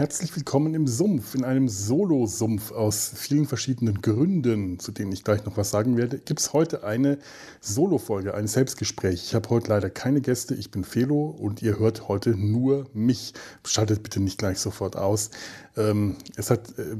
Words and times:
Herzlich 0.00 0.34
willkommen 0.34 0.72
im 0.72 0.86
Sumpf, 0.86 1.34
in 1.34 1.44
einem 1.44 1.68
Solo-Sumpf 1.68 2.72
aus 2.72 3.12
vielen 3.16 3.44
verschiedenen 3.44 4.00
Gründen, 4.00 4.78
zu 4.78 4.92
denen 4.92 5.12
ich 5.12 5.24
gleich 5.24 5.44
noch 5.44 5.58
was 5.58 5.68
sagen 5.68 5.98
werde. 5.98 6.16
Gibt 6.20 6.40
es 6.40 6.54
heute 6.54 6.84
eine 6.84 7.18
Solo-Folge, 7.60 8.32
ein 8.32 8.46
Selbstgespräch. 8.46 9.22
Ich 9.22 9.34
habe 9.34 9.50
heute 9.50 9.68
leider 9.68 9.90
keine 9.90 10.22
Gäste, 10.22 10.54
ich 10.54 10.70
bin 10.70 10.84
Felo 10.84 11.26
und 11.26 11.60
ihr 11.60 11.78
hört 11.78 12.08
heute 12.08 12.30
nur 12.30 12.86
mich. 12.94 13.34
Schaltet 13.66 14.02
bitte 14.02 14.20
nicht 14.20 14.38
gleich 14.38 14.58
sofort 14.58 14.96
aus. 14.96 15.32
Ähm, 15.76 16.16
es 16.34 16.48
hat, 16.48 16.78
äh, 16.78 16.96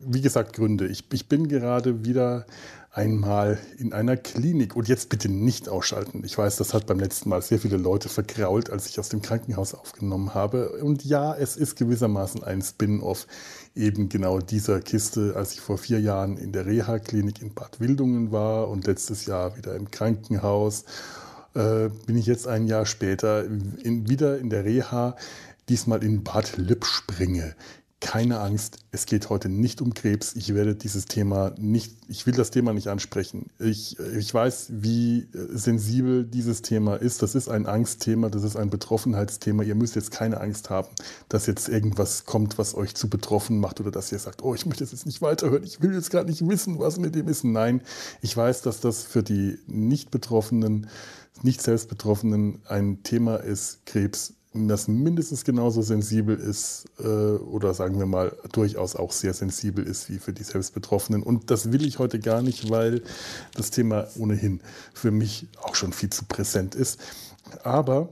wie 0.00 0.20
gesagt, 0.20 0.52
Gründe. 0.52 0.88
Ich, 0.88 1.04
ich 1.12 1.28
bin 1.28 1.46
gerade 1.46 2.04
wieder 2.04 2.46
einmal 2.92 3.58
in 3.78 3.92
einer 3.92 4.16
Klinik. 4.16 4.76
Und 4.76 4.88
jetzt 4.88 5.08
bitte 5.08 5.30
nicht 5.30 5.68
ausschalten. 5.68 6.22
Ich 6.24 6.36
weiß, 6.36 6.56
das 6.56 6.74
hat 6.74 6.86
beim 6.86 7.00
letzten 7.00 7.30
Mal 7.30 7.40
sehr 7.40 7.58
viele 7.58 7.78
Leute 7.78 8.08
vergrault, 8.08 8.70
als 8.70 8.88
ich 8.88 9.00
aus 9.00 9.08
dem 9.08 9.22
Krankenhaus 9.22 9.74
aufgenommen 9.74 10.34
habe. 10.34 10.70
Und 10.82 11.04
ja, 11.04 11.34
es 11.34 11.56
ist 11.56 11.76
gewissermaßen 11.76 12.44
ein 12.44 12.60
Spin-off 12.60 13.26
eben 13.74 14.10
genau 14.10 14.38
dieser 14.38 14.80
Kiste, 14.80 15.34
als 15.34 15.54
ich 15.54 15.60
vor 15.60 15.78
vier 15.78 16.00
Jahren 16.00 16.36
in 16.36 16.52
der 16.52 16.66
Reha-Klinik 16.66 17.40
in 17.40 17.54
Bad 17.54 17.80
Wildungen 17.80 18.30
war 18.30 18.68
und 18.68 18.86
letztes 18.86 19.24
Jahr 19.24 19.56
wieder 19.56 19.74
im 19.74 19.90
Krankenhaus. 19.90 20.84
Äh, 21.54 21.88
bin 22.06 22.16
ich 22.16 22.26
jetzt 22.26 22.46
ein 22.46 22.66
Jahr 22.66 22.84
später 22.84 23.44
in, 23.44 24.08
wieder 24.08 24.38
in 24.38 24.50
der 24.50 24.64
Reha, 24.64 25.16
diesmal 25.68 26.04
in 26.04 26.22
Bad 26.24 26.58
Lippspringe 26.58 27.54
keine 28.02 28.40
Angst, 28.40 28.78
es 28.90 29.06
geht 29.06 29.30
heute 29.30 29.48
nicht 29.48 29.80
um 29.80 29.94
Krebs. 29.94 30.34
Ich 30.34 30.52
werde 30.54 30.74
dieses 30.74 31.06
Thema 31.06 31.54
nicht, 31.56 31.94
ich 32.08 32.26
will 32.26 32.34
das 32.34 32.50
Thema 32.50 32.72
nicht 32.72 32.88
ansprechen. 32.88 33.48
Ich, 33.60 33.96
ich 33.98 34.34
weiß, 34.34 34.66
wie 34.70 35.28
sensibel 35.32 36.24
dieses 36.24 36.62
Thema 36.62 36.96
ist. 36.96 37.22
Das 37.22 37.36
ist 37.36 37.48
ein 37.48 37.64
Angstthema, 37.64 38.28
das 38.28 38.42
ist 38.42 38.56
ein 38.56 38.70
Betroffenheitsthema. 38.70 39.62
Ihr 39.62 39.76
müsst 39.76 39.94
jetzt 39.94 40.10
keine 40.10 40.40
Angst 40.40 40.68
haben, 40.68 40.88
dass 41.28 41.46
jetzt 41.46 41.68
irgendwas 41.68 42.26
kommt, 42.26 42.58
was 42.58 42.74
euch 42.74 42.96
zu 42.96 43.08
betroffen 43.08 43.60
macht 43.60 43.80
oder 43.80 43.92
dass 43.92 44.10
ihr 44.10 44.18
sagt, 44.18 44.42
oh, 44.42 44.54
ich 44.54 44.66
möchte 44.66 44.84
jetzt 44.84 45.06
nicht 45.06 45.22
weiterhören, 45.22 45.62
ich 45.62 45.80
will 45.80 45.94
jetzt 45.94 46.10
gar 46.10 46.24
nicht 46.24 46.46
wissen, 46.46 46.80
was 46.80 46.98
mit 46.98 47.14
dem 47.14 47.28
ist. 47.28 47.44
Nein, 47.44 47.82
ich 48.20 48.36
weiß, 48.36 48.62
dass 48.62 48.80
das 48.80 49.04
für 49.04 49.22
die 49.22 49.58
nicht 49.68 50.10
Betroffenen, 50.10 50.88
nicht 51.42 51.62
selbst 51.62 51.88
Betroffenen 51.88 52.62
ein 52.66 53.04
Thema 53.04 53.36
ist, 53.36 53.86
Krebs 53.86 54.34
das 54.54 54.86
mindestens 54.86 55.44
genauso 55.44 55.80
sensibel 55.80 56.36
ist 56.36 56.84
äh, 56.98 57.06
oder 57.06 57.72
sagen 57.72 57.98
wir 57.98 58.06
mal 58.06 58.36
durchaus 58.52 58.96
auch 58.96 59.12
sehr 59.12 59.32
sensibel 59.32 59.84
ist 59.86 60.10
wie 60.10 60.18
für 60.18 60.32
die 60.32 60.42
Selbstbetroffenen. 60.42 61.22
Und 61.22 61.50
das 61.50 61.72
will 61.72 61.86
ich 61.86 61.98
heute 61.98 62.18
gar 62.18 62.42
nicht, 62.42 62.70
weil 62.70 63.02
das 63.54 63.70
Thema 63.70 64.08
ohnehin 64.16 64.60
für 64.92 65.10
mich 65.10 65.46
auch 65.62 65.74
schon 65.74 65.92
viel 65.92 66.10
zu 66.10 66.24
präsent 66.26 66.74
ist. 66.74 67.00
Aber 67.62 68.10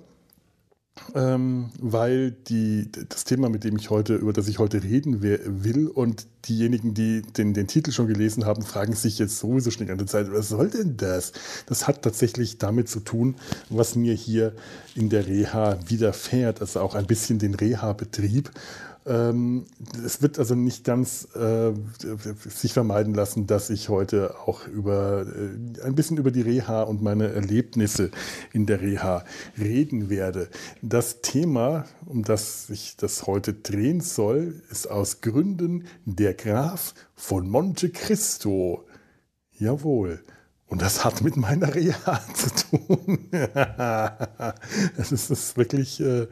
ähm, 1.14 1.70
weil 1.80 2.30
die, 2.30 2.90
das 3.08 3.24
Thema, 3.24 3.48
mit 3.48 3.64
dem 3.64 3.76
ich 3.76 3.90
heute, 3.90 4.14
über 4.16 4.32
das 4.32 4.48
ich 4.48 4.58
heute 4.58 4.82
reden 4.82 5.22
will 5.22 5.88
und 5.88 6.26
diejenigen, 6.48 6.94
die 6.94 7.22
den, 7.22 7.54
den 7.54 7.66
Titel 7.66 7.92
schon 7.92 8.06
gelesen 8.06 8.46
haben, 8.46 8.62
fragen 8.62 8.94
sich 8.94 9.18
jetzt 9.18 9.38
sowieso 9.38 9.70
schon 9.70 9.82
die 9.82 9.88
ganze 9.88 10.06
Zeit, 10.06 10.32
was 10.32 10.48
soll 10.48 10.70
denn 10.70 10.96
das? 10.96 11.32
Das 11.66 11.86
hat 11.86 12.02
tatsächlich 12.02 12.58
damit 12.58 12.88
zu 12.88 13.00
tun, 13.00 13.36
was 13.68 13.96
mir 13.96 14.14
hier 14.14 14.54
in 14.94 15.08
der 15.08 15.26
Reha 15.26 15.78
widerfährt, 15.86 16.60
also 16.60 16.80
auch 16.80 16.94
ein 16.94 17.06
bisschen 17.06 17.38
den 17.38 17.54
Reha-Betrieb 17.54 18.50
ähm, 19.06 19.66
es 20.04 20.20
wird 20.20 20.38
also 20.38 20.54
nicht 20.54 20.84
ganz 20.84 21.28
äh, 21.34 21.72
sich 22.48 22.74
vermeiden 22.74 23.14
lassen, 23.14 23.46
dass 23.46 23.70
ich 23.70 23.88
heute 23.88 24.38
auch 24.46 24.66
über 24.66 25.26
äh, 25.26 25.82
ein 25.82 25.94
bisschen 25.94 26.18
über 26.18 26.30
die 26.30 26.42
Reha 26.42 26.82
und 26.82 27.02
meine 27.02 27.32
Erlebnisse 27.32 28.10
in 28.52 28.66
der 28.66 28.82
Reha 28.82 29.24
reden 29.58 30.10
werde. 30.10 30.48
Das 30.82 31.22
Thema, 31.22 31.86
um 32.04 32.24
das 32.24 32.66
sich 32.66 32.96
das 32.96 33.26
heute 33.26 33.54
drehen 33.54 34.00
soll, 34.00 34.62
ist 34.70 34.90
aus 34.90 35.22
Gründen 35.22 35.86
der 36.04 36.34
Graf 36.34 36.94
von 37.14 37.48
Monte 37.48 37.90
Cristo. 37.90 38.84
Jawohl. 39.58 40.22
Und 40.66 40.82
das 40.82 41.04
hat 41.04 41.22
mit 41.22 41.36
meiner 41.36 41.74
Reha 41.74 42.20
zu 42.34 42.78
tun. 42.78 43.28
das 43.32 45.10
ist 45.12 45.56
wirklich. 45.56 46.00
Äh, 46.00 46.28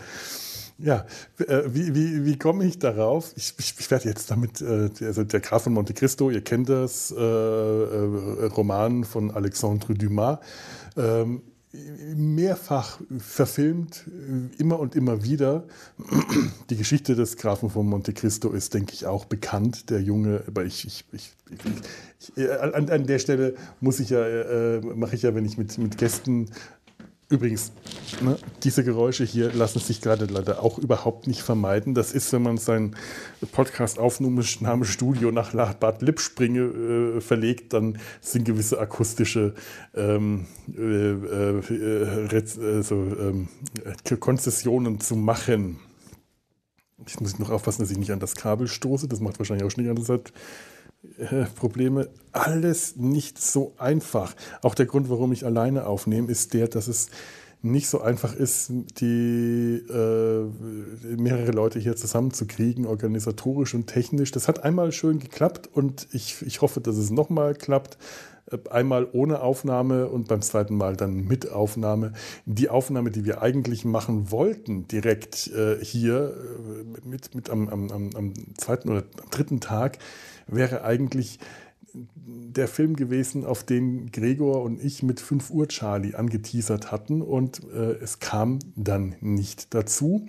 ja, 0.78 1.06
äh, 1.38 1.62
wie, 1.66 1.94
wie, 1.94 2.24
wie 2.24 2.38
komme 2.38 2.64
ich 2.64 2.78
darauf? 2.78 3.32
Ich, 3.36 3.54
ich, 3.58 3.74
ich 3.78 3.90
werde 3.90 4.08
jetzt 4.08 4.30
damit, 4.30 4.60
äh, 4.60 4.90
also 5.00 5.24
der 5.24 5.40
Graf 5.40 5.64
von 5.64 5.72
Monte 5.72 5.92
Cristo, 5.92 6.30
ihr 6.30 6.42
kennt 6.42 6.68
das, 6.68 7.10
äh, 7.10 7.20
äh, 7.20 8.44
Roman 8.46 9.04
von 9.04 9.30
Alexandre 9.32 9.94
Dumas, 9.94 10.38
ähm, 10.96 11.42
mehrfach 12.16 12.98
verfilmt, 13.18 14.04
immer 14.56 14.80
und 14.80 14.96
immer 14.96 15.22
wieder. 15.22 15.64
Die 16.70 16.76
Geschichte 16.76 17.14
des 17.14 17.36
Grafen 17.36 17.68
von 17.68 17.86
Monte 17.86 18.14
Cristo 18.14 18.50
ist, 18.50 18.72
denke 18.72 18.94
ich, 18.94 19.06
auch 19.06 19.26
bekannt. 19.26 19.90
Der 19.90 20.00
Junge, 20.00 20.44
aber 20.46 20.64
ich, 20.64 20.86
ich, 20.86 21.04
ich, 21.12 21.34
ich 22.34 22.50
an, 22.50 22.88
an, 22.88 23.06
der 23.06 23.18
Stelle 23.18 23.54
muss 23.80 24.00
ich 24.00 24.10
ja, 24.10 24.26
äh, 24.26 24.80
mache 24.80 25.14
ich 25.14 25.22
ja, 25.22 25.34
wenn 25.34 25.44
ich 25.44 25.58
mit, 25.58 25.76
mit 25.76 25.98
Gästen 25.98 26.50
Übrigens, 27.30 27.72
ne, 28.22 28.38
diese 28.64 28.82
Geräusche 28.82 29.22
hier 29.22 29.52
lassen 29.52 29.80
sich 29.80 30.00
gerade 30.00 30.24
leider 30.24 30.62
auch 30.62 30.78
überhaupt 30.78 31.26
nicht 31.26 31.42
vermeiden. 31.42 31.94
Das 31.94 32.12
ist, 32.12 32.32
wenn 32.32 32.42
man 32.42 32.56
sein 32.56 32.96
Podcast-Aufnahmestudio 33.52 35.30
nach 35.30 35.52
Bad 35.74 36.00
Lippspringe 36.00 36.60
äh, 36.60 37.20
verlegt, 37.20 37.74
dann 37.74 37.98
sind 38.22 38.44
gewisse 38.44 38.80
akustische 38.80 39.54
ähm, 39.94 40.46
äh, 40.74 40.80
äh, 40.80 42.44
also, 42.76 42.94
ähm, 42.94 43.48
Konzessionen 44.20 44.98
zu 44.98 45.14
machen. 45.14 45.80
Ich 47.06 47.20
muss 47.20 47.38
noch 47.38 47.50
aufpassen, 47.50 47.82
dass 47.82 47.90
ich 47.90 47.98
nicht 47.98 48.10
an 48.10 48.20
das 48.20 48.36
Kabel 48.36 48.68
stoße. 48.68 49.06
Das 49.06 49.20
macht 49.20 49.38
wahrscheinlich 49.38 49.66
auch 49.66 49.70
schon 49.70 49.84
ganze 49.84 50.04
Zeit 50.04 50.30
äh, 50.30 50.32
Probleme. 51.56 52.08
Alles 52.32 52.96
nicht 52.96 53.40
so 53.40 53.74
einfach. 53.78 54.34
Auch 54.62 54.74
der 54.74 54.86
Grund, 54.86 55.08
warum 55.10 55.32
ich 55.32 55.44
alleine 55.44 55.86
aufnehme, 55.86 56.30
ist 56.30 56.54
der, 56.54 56.68
dass 56.68 56.88
es 56.88 57.08
nicht 57.60 57.88
so 57.88 58.00
einfach 58.00 58.34
ist, 58.34 58.70
die 59.00 59.82
äh, 59.90 61.16
mehrere 61.16 61.50
Leute 61.50 61.80
hier 61.80 61.96
zusammenzukriegen, 61.96 62.86
organisatorisch 62.86 63.74
und 63.74 63.88
technisch. 63.88 64.30
Das 64.30 64.46
hat 64.46 64.62
einmal 64.62 64.92
schön 64.92 65.18
geklappt 65.18 65.68
und 65.72 66.06
ich, 66.12 66.42
ich 66.42 66.60
hoffe, 66.62 66.80
dass 66.80 66.96
es 66.96 67.10
nochmal 67.10 67.54
klappt. 67.54 67.98
Äh, 68.50 68.58
einmal 68.70 69.08
ohne 69.12 69.40
Aufnahme 69.40 70.08
und 70.08 70.28
beim 70.28 70.42
zweiten 70.42 70.76
Mal 70.76 70.96
dann 70.96 71.24
mit 71.24 71.50
Aufnahme. 71.50 72.12
Die 72.46 72.68
Aufnahme, 72.68 73.10
die 73.10 73.24
wir 73.24 73.42
eigentlich 73.42 73.84
machen 73.84 74.30
wollten, 74.30 74.86
direkt 74.86 75.48
äh, 75.48 75.84
hier 75.84 76.34
äh, 76.36 77.08
mit, 77.08 77.34
mit 77.34 77.50
am, 77.50 77.68
am, 77.68 77.90
am 77.90 78.34
zweiten 78.56 78.88
oder 78.88 79.02
dritten 79.30 79.60
Tag, 79.60 79.98
wäre 80.48 80.84
eigentlich 80.84 81.38
der 81.94 82.68
Film 82.68 82.96
gewesen, 82.96 83.44
auf 83.44 83.64
den 83.64 84.10
Gregor 84.10 84.62
und 84.62 84.82
ich 84.82 85.02
mit 85.02 85.20
5 85.20 85.50
Uhr 85.50 85.68
Charlie 85.68 86.14
angeteasert 86.14 86.92
hatten 86.92 87.22
und 87.22 87.62
äh, 87.72 87.94
es 87.94 88.18
kam 88.18 88.58
dann 88.76 89.16
nicht 89.20 89.74
dazu. 89.74 90.28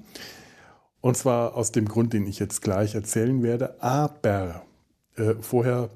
Und 1.01 1.17
zwar 1.17 1.55
aus 1.55 1.71
dem 1.71 1.87
Grund, 1.87 2.13
den 2.13 2.27
ich 2.27 2.39
jetzt 2.39 2.61
gleich 2.61 2.95
erzählen 2.95 3.41
werde. 3.41 3.81
Aber 3.81 4.63
äh, 5.15 5.35
vorher 5.39 5.89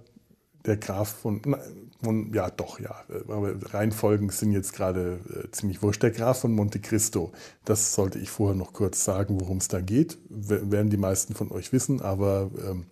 der 0.66 0.78
Graf 0.78 1.10
von, 1.10 1.42
von, 2.02 2.34
ja 2.34 2.50
doch, 2.50 2.80
ja, 2.80 3.04
aber 3.28 3.54
Reihenfolgen 3.74 4.30
sind 4.30 4.54
jetzt 4.54 4.74
gerade 4.74 5.20
äh, 5.30 5.52
ziemlich 5.52 5.82
wurscht. 5.82 6.04
Der 6.04 6.12
Graf 6.12 6.40
von 6.40 6.54
Monte 6.54 6.80
Cristo, 6.80 7.34
das 7.66 7.96
sollte 7.96 8.19
ich 8.19 8.30
vorher 8.30 8.56
noch 8.56 8.72
kurz 8.72 9.04
sagen, 9.04 9.42
worum 9.42 9.58
es 9.58 9.68
da 9.68 9.81
geht. 9.81 10.18
W 10.30 10.72
werden 10.72 10.90
die 10.90 10.98
meisten 10.98 11.36
von 11.36 11.52
euch 11.52 11.74
wissen, 11.74 12.02
aber 12.02 12.50
ähm, 12.66 12.86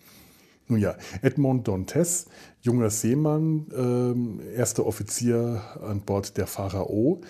nun 0.68 0.80
ja, 0.80 0.96
Edmond 1.22 1.68
Dantes, 1.68 2.28
junger 2.62 2.90
Seemann, 2.90 3.68
ähm, 3.76 4.40
erster 4.56 4.86
Offizier 4.86 5.62
an 5.82 6.02
Bord 6.02 6.38
der 6.38 6.48
Pharao, 6.48 7.22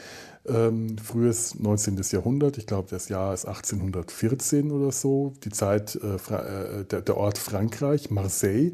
ähm, 0.48 0.98
frühes 0.98 1.60
19. 1.60 2.02
Jahrhundert, 2.12 2.58
ich 2.58 2.66
glaube, 2.66 2.88
das 2.90 3.10
Jahr 3.10 3.34
ist 3.34 3.46
1814 3.46 4.72
oder 4.72 4.92
so, 4.92 5.34
die 5.44 5.50
Zeit, 5.50 5.96
äh, 5.96 6.16
äh, 6.16 6.86
der, 6.86 7.02
der, 7.02 7.18
Ort 7.18 7.38
Frankreich, 7.38 8.10
Marseille. 8.10 8.74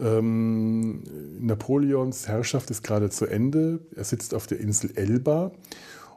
Ähm, 0.00 1.02
Napoleons 1.40 2.28
Herrschaft 2.28 2.70
ist 2.70 2.82
gerade 2.82 3.08
zu 3.08 3.26
Ende. 3.26 3.80
Er 3.94 4.04
sitzt 4.04 4.34
auf 4.34 4.46
der 4.46 4.58
Insel 4.58 4.90
Elba. 4.96 5.52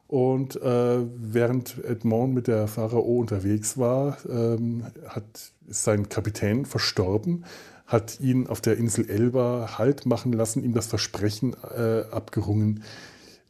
Und 0.07 0.59
äh, 0.59 1.05
während 1.17 1.83
Edmond 1.85 2.33
mit 2.33 2.47
der 2.47 2.67
Pharao 2.67 3.19
unterwegs 3.19 3.77
war, 3.77 4.17
ähm, 4.27 4.85
hat, 5.07 5.51
sein 5.67 6.09
Kapitän 6.09 6.65
verstorben 6.65 7.45
hat 7.89 8.19
ihn 8.19 8.47
auf 8.47 8.61
der 8.61 8.77
Insel 8.77 9.09
Elba 9.09 9.77
Halt 9.77 10.05
machen 10.05 10.31
lassen, 10.31 10.63
ihm 10.63 10.73
das 10.73 10.85
Versprechen 10.85 11.55
äh, 11.75 12.03
abgerungen, 12.11 12.83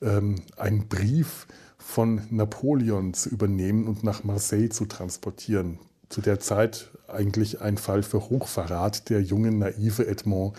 ähm, 0.02 0.36
einen 0.56 0.88
Brief 0.88 1.46
von 1.78 2.22
Napoleon 2.30 3.14
zu 3.14 3.30
übernehmen 3.30 3.86
und 3.86 4.04
nach 4.04 4.24
Marseille 4.24 4.70
zu 4.70 4.86
transportieren. 4.86 5.78
Zu 6.08 6.22
der 6.22 6.40
Zeit 6.40 6.90
eigentlich 7.08 7.62
ein 7.62 7.78
Fall 7.78 8.02
für 8.02 8.30
Hochverrat. 8.30 9.10
Der 9.10 9.22
junge, 9.22 9.52
naive 9.52 10.08
Edmond 10.08 10.56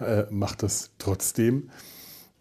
äh, 0.00 0.24
macht 0.30 0.64
das 0.64 0.90
trotzdem. 0.98 1.70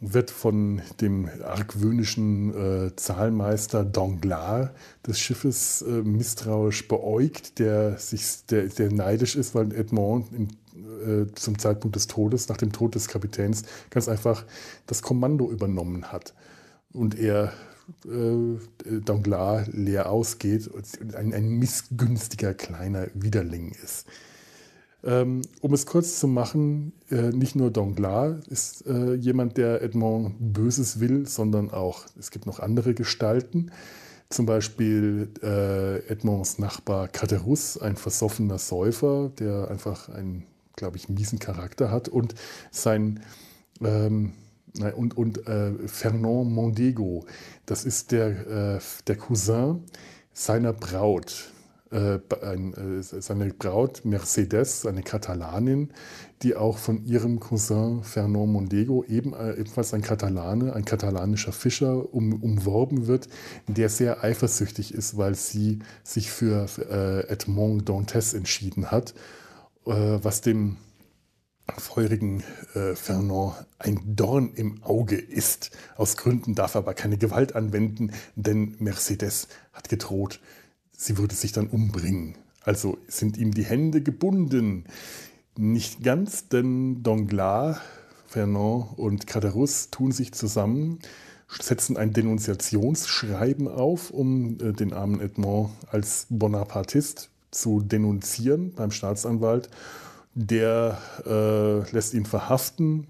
Wird 0.02 0.32
von 0.32 0.82
dem 1.00 1.30
argwöhnischen 1.44 2.88
äh, 2.88 2.96
Zahlmeister 2.96 3.86
Danglars 3.86 4.72
des 5.06 5.20
Schiffes 5.20 5.84
äh, 5.84 6.02
misstrauisch 6.02 6.88
beäugt, 6.88 7.60
der, 7.60 7.98
sich, 7.98 8.46
der, 8.48 8.66
der 8.66 8.92
neidisch 8.92 9.36
ist, 9.36 9.54
weil 9.54 9.74
Edmond 9.74 10.34
im, 10.34 10.48
äh, 11.06 11.32
zum 11.36 11.60
Zeitpunkt 11.60 11.96
des 11.96 12.08
Todes, 12.08 12.50
nach 12.50 12.58
dem 12.58 12.72
Tod 12.72 12.96
des 12.96 13.08
Kapitäns, 13.08 13.64
ganz 13.92 14.10
einfach 14.10 14.44
das 14.88 15.04
Kommando 15.04 15.52
übernommen 15.52 16.12
hat. 16.12 16.34
Und 16.92 17.18
er 17.20 17.54
äh, 18.06 19.02
Danglars 19.06 19.68
leer 19.72 20.10
ausgeht 20.10 20.68
und 20.68 21.16
ein, 21.16 21.32
ein 21.32 21.48
missgünstiger 21.60 22.56
kleiner 22.56 23.08
Widerling 23.14 23.76
ist. 23.84 24.08
Ähm, 25.04 25.42
um 25.62 25.74
es 25.74 25.86
kurz 25.86 26.20
zu 26.20 26.28
machen, 26.28 26.94
äh, 27.10 27.32
nicht 27.32 27.56
nur 27.56 27.72
Danglars 27.72 28.48
ist 28.48 28.86
äh, 28.86 29.16
jemand, 29.16 29.58
der 29.58 29.82
Edmond 29.82 30.36
Böses 30.40 31.00
will, 31.00 31.28
sondern 31.28 31.72
auch, 31.72 32.06
es 32.20 32.30
gibt 32.30 32.46
noch 32.46 32.60
andere 32.60 32.94
Gestalten. 32.94 33.72
Zum 34.30 34.46
Beispiel 34.46 35.30
äh, 35.42 36.08
Edmonds 36.08 36.60
Nachbar 36.60 37.08
Caterus, 37.08 37.78
ein 37.78 37.96
versoffener 37.96 38.60
Säufer, 38.60 39.32
der 39.40 39.70
einfach 39.70 40.08
einen, 40.10 40.46
glaube 40.76 40.98
ich, 40.98 41.10
miesen 41.10 41.40
Charakter 41.40 41.92
hat. 41.92 42.08
Und 42.08 42.36
sein 42.70 43.22
ähm, 43.84 44.34
und, 44.96 45.18
und 45.18 45.48
äh, 45.48 45.74
Fernand 45.88 46.52
Mondego, 46.52 47.26
das 47.66 47.84
ist 47.84 48.12
der, 48.12 48.76
äh, 48.76 48.80
der 49.08 49.18
Cousin 49.18 49.84
seiner 50.34 50.74
Braut 50.74 51.52
seine 51.92 53.54
Braut 53.54 54.06
Mercedes, 54.06 54.86
eine 54.86 55.04
Katalanin, 55.04 55.92
die 56.42 56.56
auch 56.56 56.78
von 56.78 57.06
ihrem 57.06 57.40
Cousin 57.40 58.04
Fernand 58.04 58.52
Mondego, 58.52 59.04
eben, 59.04 59.34
äh, 59.34 59.54
ebenfalls 59.56 59.94
ein 59.94 60.02
Katalane, 60.02 60.74
ein 60.74 60.86
katalanischer 60.86 61.52
Fischer, 61.52 62.14
um, 62.14 62.42
umworben 62.42 63.08
wird, 63.08 63.28
der 63.68 63.90
sehr 63.90 64.24
eifersüchtig 64.24 64.94
ist, 64.94 65.18
weil 65.18 65.36
sie 65.36 65.80
sich 66.04 66.32
für 66.32 66.68
äh, 66.90 67.28
Edmond 67.32 67.88
Dantes 67.88 68.34
entschieden 68.34 68.90
hat, 68.90 69.14
äh, 69.86 69.92
was 69.92 70.42
dem 70.42 70.78
feurigen 71.78 72.44
äh, 72.74 72.96
Fernand 72.96 73.54
ein 73.80 74.00
Dorn 74.04 74.52
im 74.56 74.84
Auge 74.84 75.18
ist. 75.18 75.72
Aus 75.96 76.18
Gründen 76.18 76.56
darf 76.56 76.76
er 76.76 76.80
aber 76.80 76.94
keine 76.94 77.18
Gewalt 77.18 77.56
anwenden, 77.56 78.12
denn 78.36 78.76
Mercedes 78.80 79.48
hat 79.74 79.90
gedroht, 79.90 80.40
sie 81.02 81.18
würde 81.18 81.36
sich 81.36 81.52
dann 81.52 81.68
umbringen. 81.68 82.36
Also 82.64 82.98
sind 83.08 83.38
ihm 83.38 83.52
die 83.52 83.64
Hände 83.64 84.02
gebunden. 84.02 84.86
Nicht 85.58 86.04
ganz, 86.04 86.48
denn 86.48 87.02
Danglars, 87.02 87.80
Fernand 88.28 88.98
und 88.98 89.26
Caderus 89.26 89.90
tun 89.90 90.12
sich 90.12 90.32
zusammen, 90.32 91.00
setzen 91.50 91.98
ein 91.98 92.14
Denunziationsschreiben 92.14 93.68
auf, 93.68 94.12
um 94.12 94.58
äh, 94.62 94.74
den 94.74 94.94
armen 94.94 95.20
Edmond 95.20 95.72
als 95.90 96.28
Bonapartist 96.30 97.30
zu 97.50 97.82
denunzieren 97.82 98.74
beim 98.74 98.92
Staatsanwalt. 98.92 99.70
Der 100.34 101.00
äh, 101.26 101.92
lässt 101.92 102.14
ihn 102.14 102.26
verhaften, 102.26 103.08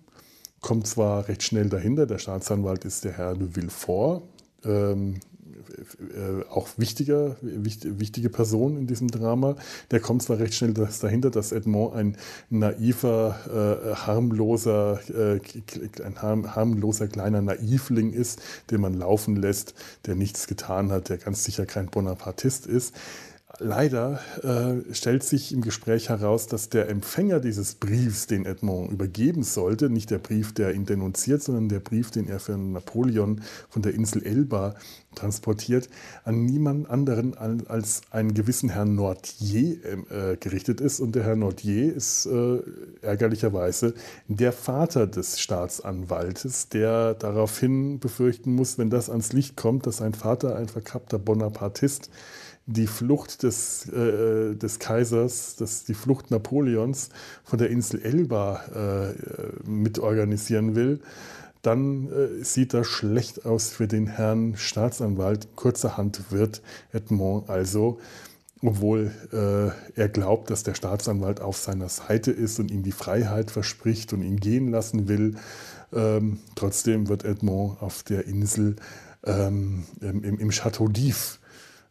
kommt 0.61 0.88
zwar 0.88 1.27
recht 1.27 1.43
schnell 1.43 1.69
dahinter, 1.69 2.07
der 2.07 2.17
Staatsanwalt 2.17 2.85
ist 2.85 3.03
der 3.03 3.11
Herr 3.11 3.35
de 3.35 3.49
Villefort, 3.53 4.23
ähm, 4.63 5.19
äh, 5.81 6.50
auch 6.50 6.69
wichtiger, 6.78 7.36
wichtig, 7.42 8.00
wichtige 8.00 8.30
Person 8.30 8.78
in 8.78 8.88
diesem 8.88 9.07
Drama. 9.10 9.56
Der 9.92 10.00
kommt 10.00 10.24
zwar 10.24 10.39
recht 10.39 10.54
schnell 10.54 10.74
dahinter, 10.74 11.30
dass 11.30 11.51
Edmond 11.51 11.95
ein 11.95 12.18
naiver, 12.50 13.36
äh, 13.48 13.95
harmloser, 13.95 15.00
äh, 15.10 15.39
ein 16.04 16.22
harm, 16.22 16.56
harmloser 16.56 17.07
kleiner 17.07 17.42
Naivling 17.42 18.13
ist, 18.13 18.42
den 18.69 18.81
man 18.81 18.94
laufen 18.94 19.36
lässt, 19.36 19.74
der 20.06 20.16
nichts 20.16 20.48
getan 20.48 20.92
hat, 20.92 21.10
der 21.10 21.18
ganz 21.18 21.44
sicher 21.44 21.66
kein 21.66 21.88
Bonapartist 21.88 22.68
ist. 22.68 22.95
Leider 23.63 24.19
äh, 24.42 24.92
stellt 24.92 25.22
sich 25.22 25.54
im 25.54 25.62
Gespräch 25.62 26.10
heraus, 26.10 26.48
dass 26.48 26.69
der 26.69 26.90
Empfänger 26.90 27.40
dieses 27.40 27.75
Briefs, 27.75 28.25
den 28.25 28.48
Edmond 28.48 28.92
übergeben 28.92 29.44
sollte, 29.44 29.92
nicht 29.92 30.10
der 30.10 30.18
Brief, 30.18 30.52
der 30.52 30.74
ihn 30.74 30.88
denunziert, 30.88 31.44
sondern 31.44 31.69
der 31.69 31.80
Brief, 31.80 32.10
den 32.10 32.28
er 32.28 32.40
für 32.40 32.58
Napoleon 32.58 33.42
von 33.69 33.84
der 33.84 33.94
Insel 33.94 34.25
Elba 34.25 34.74
transportiert, 35.13 35.90
an 36.24 36.44
niemand 36.44 36.90
anderen 36.90 37.38
als 37.38 38.02
einen 38.10 38.34
gewissen 38.34 38.69
Herrn 38.69 38.96
Nordier 38.96 39.78
äh, 40.10 40.38
gerichtet 40.38 40.81
ist. 40.81 41.00
Und 41.00 41.13
der 41.13 41.24
Herr 41.24 41.36
Nordier 41.36 41.94
ist 41.94 42.25
äh, 42.25 42.62
ärgerlicherweise 43.04 43.94
der 44.28 44.54
Vater 44.54 45.06
des 45.06 45.40
Staatsanwaltes, 45.40 46.69
der 46.69 47.13
daraufhin 47.13 48.00
befürchten 48.00 48.56
muss, 48.56 48.80
wenn 48.80 48.90
das 48.90 49.12
ans 49.12 49.34
Licht 49.34 49.56
kommt, 49.56 49.86
dass 49.86 49.98
sein 49.98 50.16
Vater 50.16 50.56
ein 50.56 50.68
verkappter 50.68 51.19
Bonapartist 51.19 52.10
die 52.66 52.88
Flucht 52.88 53.44
des, 53.44 53.88
äh, 53.90 54.56
des 54.56 54.80
Kaisers, 54.80 55.56
das, 55.56 55.84
die 55.84 55.94
Flucht 55.94 56.31
Napoleons 56.31 57.10
von 57.44 57.60
der 57.60 57.69
Insel 57.69 58.02
Elba 58.02 58.62
äh, 58.75 59.69
mitorganisieren 59.69 60.75
will, 60.75 61.02
dann 61.62 62.10
äh, 62.12 62.44
sieht 62.44 62.74
das 62.74 62.88
schlecht 62.88 63.46
aus 63.46 63.69
für 63.69 63.88
den 63.88 64.08
Herrn 64.08 64.56
Staatsanwalt. 64.56 65.56
Kurzerhand 65.56 66.31
wird 66.31 66.62
Edmond 66.92 67.50
also, 67.50 68.00
obwohl 68.63 69.12
äh, 69.31 70.00
er 70.00 70.10
glaubt, 70.10 70.50
dass 70.50 70.63
der 70.63 70.74
Staatsanwalt 70.74 71.42
auf 71.42 71.58
seiner 71.58 71.90
Seite 71.90 72.31
ist 72.31 72.60
und 72.60 72.72
ihm 72.72 72.84
die 72.84 72.92
Freiheit 72.92 73.52
verspricht 73.52 74.13
und 74.13 74.24
ihn 74.24 74.38
gehen 74.38 74.69
lassen 74.69 75.08
will, 75.08 75.36
ähm, 75.94 76.40
trotzdem 76.56 77.10
wird 77.10 77.25
Edmond 77.25 77.81
auf 77.81 78.04
der 78.04 78.28
Insel 78.28 78.75
ähm, 79.24 79.84
im, 80.00 80.40
im 80.40 80.50
Château 80.50 80.88
d'If 80.88 81.38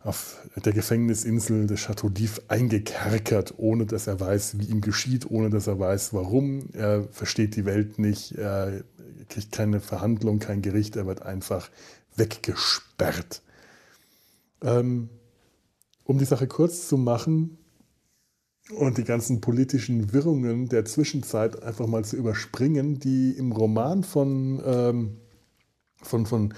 auf 0.03 0.39
der 0.57 0.73
Gefängnisinsel 0.73 1.67
des 1.67 1.81
Chateau 1.81 2.09
d'If 2.09 2.41
eingekerkert, 2.49 3.55
ohne 3.59 3.85
dass 3.85 4.07
er 4.07 4.19
weiß, 4.19 4.59
wie 4.59 4.65
ihm 4.65 4.81
geschieht, 4.81 5.31
ohne 5.31 5.51
dass 5.51 5.67
er 5.67 5.79
weiß, 5.79 6.15
warum. 6.15 6.71
Er 6.73 7.05
versteht 7.11 7.55
die 7.55 7.67
Welt 7.67 7.99
nicht, 7.99 8.33
er 8.33 8.83
kriegt 9.29 9.53
keine 9.53 9.81
Verhandlung, 9.81 10.39
kein 10.39 10.63
Gericht, 10.63 10.97
er 10.97 11.07
wird 11.07 11.23
einfach 11.23 11.71
weggesperrt. 12.17 13.43
Ähm, 14.63 15.11
um 16.05 16.19
die 16.19 16.25
Sache 16.25 16.47
kurz 16.47 16.89
zu 16.89 16.97
machen 16.97 17.59
und 18.75 18.97
die 18.97 19.05
ganzen 19.05 19.43
politischen 19.43 20.13
Wirrungen 20.15 20.69
der 20.69 20.87
Zwischenzeit 20.87 21.63
einfach 21.63 21.87
mal 21.87 22.05
zu 22.05 22.17
überspringen, 22.17 22.99
die 22.99 23.33
im 23.33 23.53
Roman 23.53 24.03
von, 24.03 24.63
ähm, 24.65 25.17
von, 26.03 26.25
von 26.25 26.55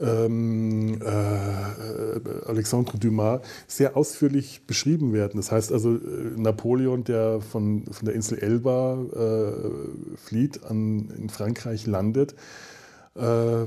ähm, 0.00 1.00
äh, 1.02 2.46
Alexandre 2.46 2.98
Dumas 2.98 3.40
sehr 3.66 3.96
ausführlich 3.96 4.66
beschrieben 4.66 5.12
werden. 5.12 5.36
Das 5.36 5.52
heißt 5.52 5.72
also, 5.72 5.94
äh, 5.94 5.98
Napoleon, 6.36 7.04
der 7.04 7.40
von, 7.40 7.84
von 7.90 8.06
der 8.06 8.14
Insel 8.14 8.38
Elba 8.38 8.98
äh, 9.14 10.16
flieht, 10.16 10.64
an, 10.64 11.10
in 11.16 11.28
Frankreich 11.28 11.86
landet, 11.86 12.34
äh, 13.14 13.66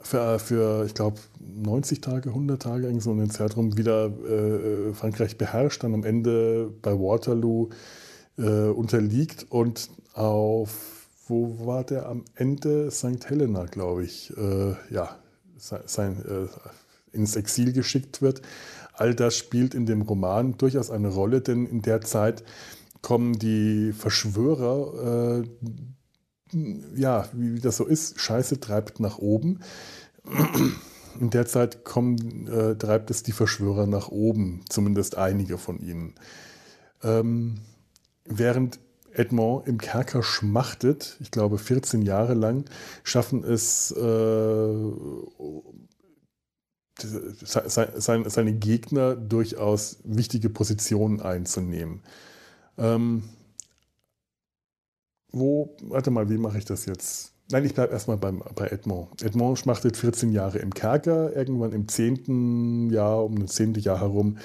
für, 0.00 0.38
für, 0.38 0.84
ich 0.84 0.94
glaube, 0.94 1.18
90 1.40 2.00
Tage, 2.02 2.28
100 2.28 2.60
Tage, 2.60 2.86
irgend 2.86 3.02
so 3.02 3.10
einen 3.10 3.30
Zeitraum 3.30 3.78
wieder 3.78 4.06
äh, 4.06 4.92
Frankreich 4.92 5.38
beherrscht, 5.38 5.82
dann 5.82 5.94
am 5.94 6.04
Ende 6.04 6.70
bei 6.82 6.92
Waterloo 6.92 7.70
äh, 8.36 8.68
unterliegt 8.68 9.46
und 9.48 9.88
auf 10.12 10.93
wo 11.26 11.66
war 11.66 11.84
der 11.84 12.06
am 12.06 12.24
Ende? 12.34 12.90
St. 12.90 13.28
Helena, 13.28 13.64
glaube 13.66 14.04
ich, 14.04 14.36
äh, 14.36 14.74
ja, 14.90 15.18
sein, 15.56 16.22
äh, 16.24 17.16
ins 17.16 17.36
Exil 17.36 17.72
geschickt 17.72 18.20
wird. 18.22 18.42
All 18.92 19.14
das 19.14 19.36
spielt 19.36 19.74
in 19.74 19.86
dem 19.86 20.02
Roman 20.02 20.56
durchaus 20.58 20.90
eine 20.90 21.08
Rolle, 21.08 21.40
denn 21.40 21.66
in 21.66 21.82
der 21.82 22.00
Zeit 22.00 22.44
kommen 23.02 23.38
die 23.38 23.92
Verschwörer, 23.92 25.42
äh, 25.42 26.58
ja, 26.94 27.28
wie, 27.32 27.54
wie, 27.54 27.60
das 27.60 27.76
so 27.76 27.84
ist, 27.84 28.20
Scheiße 28.20 28.60
treibt 28.60 29.00
nach 29.00 29.18
oben. 29.18 29.60
In 31.20 31.30
der 31.30 31.46
Zeit 31.46 31.84
kommen, 31.84 32.48
äh, 32.48 32.76
treibt 32.76 33.10
es 33.10 33.22
die 33.22 33.32
Verschwörer 33.32 33.86
nach 33.86 34.08
oben, 34.08 34.64
zumindest 34.68 35.16
einige 35.16 35.58
von 35.58 35.78
ihnen. 35.80 36.14
Ähm, 37.02 37.60
während 38.24 38.78
Edmond 39.14 39.66
im 39.66 39.78
Kerker 39.78 40.22
schmachtet, 40.22 41.16
ich 41.20 41.30
glaube 41.30 41.58
14 41.58 42.02
Jahre 42.02 42.34
lang, 42.34 42.64
schaffen 43.02 43.42
es 43.44 43.90
äh, 43.92 44.76
seine 46.96 48.54
Gegner 48.54 49.16
durchaus 49.16 49.98
wichtige 50.04 50.48
Positionen 50.50 51.20
einzunehmen. 51.20 52.02
Ähm, 52.78 53.24
wo, 55.32 55.76
warte 55.82 56.10
mal, 56.10 56.30
wie 56.30 56.38
mache 56.38 56.58
ich 56.58 56.64
das 56.64 56.86
jetzt? 56.86 57.32
Nein, 57.50 57.64
ich 57.64 57.74
bleibe 57.74 57.92
erstmal 57.92 58.16
bei 58.16 58.68
Edmond. 58.68 59.22
Edmond 59.22 59.58
schmachtet 59.58 59.96
14 59.96 60.32
Jahre 60.32 60.58
im 60.58 60.72
Kerker, 60.72 61.36
irgendwann 61.36 61.72
im 61.72 61.88
10. 61.88 62.90
Jahr, 62.90 63.24
um 63.24 63.38
das 63.40 63.52
10. 63.54 63.74
Jahr 63.74 64.00
herum, 64.00 64.38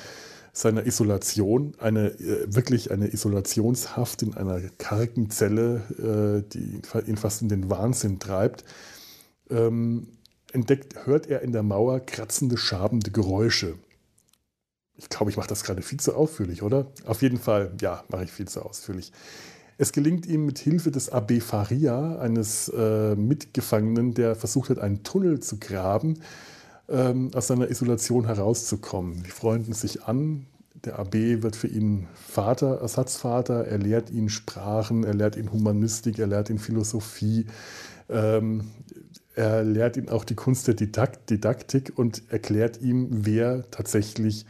seiner 0.53 0.85
Isolation, 0.85 1.73
eine 1.79 2.09
äh, 2.19 2.53
wirklich 2.53 2.91
eine 2.91 3.07
Isolationshaft 3.11 4.23
in 4.23 4.35
einer 4.35 4.61
kargen 4.77 5.29
Zelle, 5.29 6.43
äh, 6.45 6.49
die 6.49 6.81
ihn 7.07 7.17
fast 7.17 7.41
in 7.41 7.49
den 7.49 7.69
Wahnsinn 7.69 8.19
treibt, 8.19 8.63
ähm, 9.49 10.07
entdeckt, 10.51 11.05
hört 11.05 11.27
er 11.27 11.41
in 11.41 11.51
der 11.51 11.63
Mauer 11.63 11.99
kratzende, 11.99 12.57
schabende 12.57 13.11
Geräusche. 13.11 13.75
Ich 14.95 15.09
glaube, 15.09 15.31
ich 15.31 15.37
mache 15.37 15.47
das 15.47 15.63
gerade 15.63 15.81
viel 15.81 15.99
zu 15.99 16.13
ausführlich, 16.13 16.61
oder? 16.61 16.87
Auf 17.05 17.21
jeden 17.21 17.37
Fall, 17.37 17.71
ja, 17.79 18.03
mache 18.09 18.25
ich 18.25 18.31
viel 18.31 18.47
zu 18.47 18.61
ausführlich. 18.61 19.13
Es 19.77 19.93
gelingt 19.93 20.25
ihm 20.25 20.45
mit 20.45 20.59
Hilfe 20.59 20.91
des 20.91 21.09
Abbé 21.09 21.39
Faria, 21.39 22.19
eines 22.19 22.67
äh, 22.67 23.15
Mitgefangenen, 23.15 24.13
der 24.13 24.35
versucht 24.35 24.69
hat, 24.71 24.79
einen 24.79 25.03
Tunnel 25.03 25.39
zu 25.39 25.57
graben, 25.57 26.19
ähm, 26.89 27.31
aus 27.33 27.47
seiner 27.47 27.69
Isolation 27.69 28.25
herauszukommen. 28.25 29.23
Die 29.23 29.31
freunden 29.31 29.73
sich 29.73 30.03
an. 30.03 30.45
Der 30.85 30.99
Abbé 30.99 31.43
wird 31.43 31.55
für 31.55 31.67
ihn 31.67 32.07
Vater, 32.13 32.79
Ersatzvater. 32.81 33.65
Er 33.65 33.77
lehrt 33.77 34.09
ihn 34.11 34.29
Sprachen, 34.29 35.03
er 35.03 35.13
lehrt 35.13 35.35
ihn 35.35 35.51
Humanistik, 35.51 36.19
er 36.19 36.27
lehrt 36.27 36.49
ihn 36.49 36.59
Philosophie. 36.59 37.47
Ähm, 38.07 38.71
er 39.35 39.63
lehrt 39.63 39.97
ihn 39.97 40.09
auch 40.09 40.23
die 40.23 40.35
Kunst 40.35 40.67
der 40.67 40.75
Didaktik 40.75 41.93
und 41.95 42.23
erklärt 42.29 42.81
ihm, 42.81 43.07
wer 43.25 43.69
tatsächlich 43.71 44.45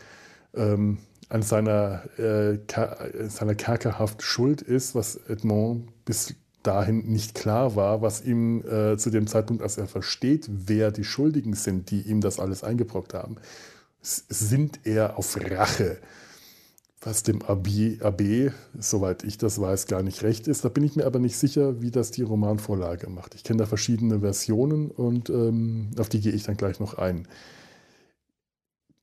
ähm, 0.54 1.00
an 1.30 1.44
seiner, 1.44 2.04
äh, 2.18 2.58
seiner 3.28 3.56
Kerkerhaft 3.56 4.24
schuld 4.24 4.62
ist, 4.62 4.96
was 4.96 5.16
Edmond 5.28 5.90
bis 6.06 6.36
dahin 6.64 7.06
nicht 7.10 7.36
klar 7.36 7.76
war, 7.76 8.02
was 8.02 8.22
ihm 8.22 8.64
äh, 8.66 8.98
zu 8.98 9.10
dem 9.10 9.28
Zeitpunkt, 9.28 9.64
als 9.64 9.78
er 9.78 9.88
versteht, 9.88 10.50
wer 10.50 10.92
die 10.92 11.04
Schuldigen 11.04 11.54
sind, 11.54 11.92
die 11.92 12.02
ihm 12.02 12.22
das 12.22 12.40
alles 12.40 12.64
eingebrockt 12.64 13.14
haben, 13.14 13.38
sind 14.02 14.80
er 14.84 15.18
auf 15.18 15.38
Rache. 15.38 15.98
Was 17.02 17.24
dem 17.24 17.42
AB, 17.42 18.02
AB, 18.02 18.52
soweit 18.78 19.24
ich 19.24 19.38
das 19.38 19.62
weiß, 19.62 19.88
gar 19.88 20.04
nicht 20.04 20.22
recht 20.22 20.50
ist. 20.50 20.66
Da 20.66 20.70
bin 20.70 20.84
ich 20.84 20.98
mir 20.98 21.06
aber 21.06 21.20
nicht 21.20 21.38
sicher, 21.38 21.82
wie 21.82 21.92
das 21.92 22.12
die 22.12 22.24
Romanvorlage 22.24 23.10
macht. 23.10 23.36
Ich 23.36 23.46
kenne 23.46 23.60
da 23.60 23.66
verschiedene 23.66 24.20
Versionen 24.20 24.92
und 24.92 25.30
ähm, 25.30 25.92
auf 25.98 26.10
die 26.10 26.20
gehe 26.20 26.34
ich 26.34 26.44
dann 26.44 26.58
gleich 26.58 26.82
noch 26.82 26.98
ein. 26.98 27.26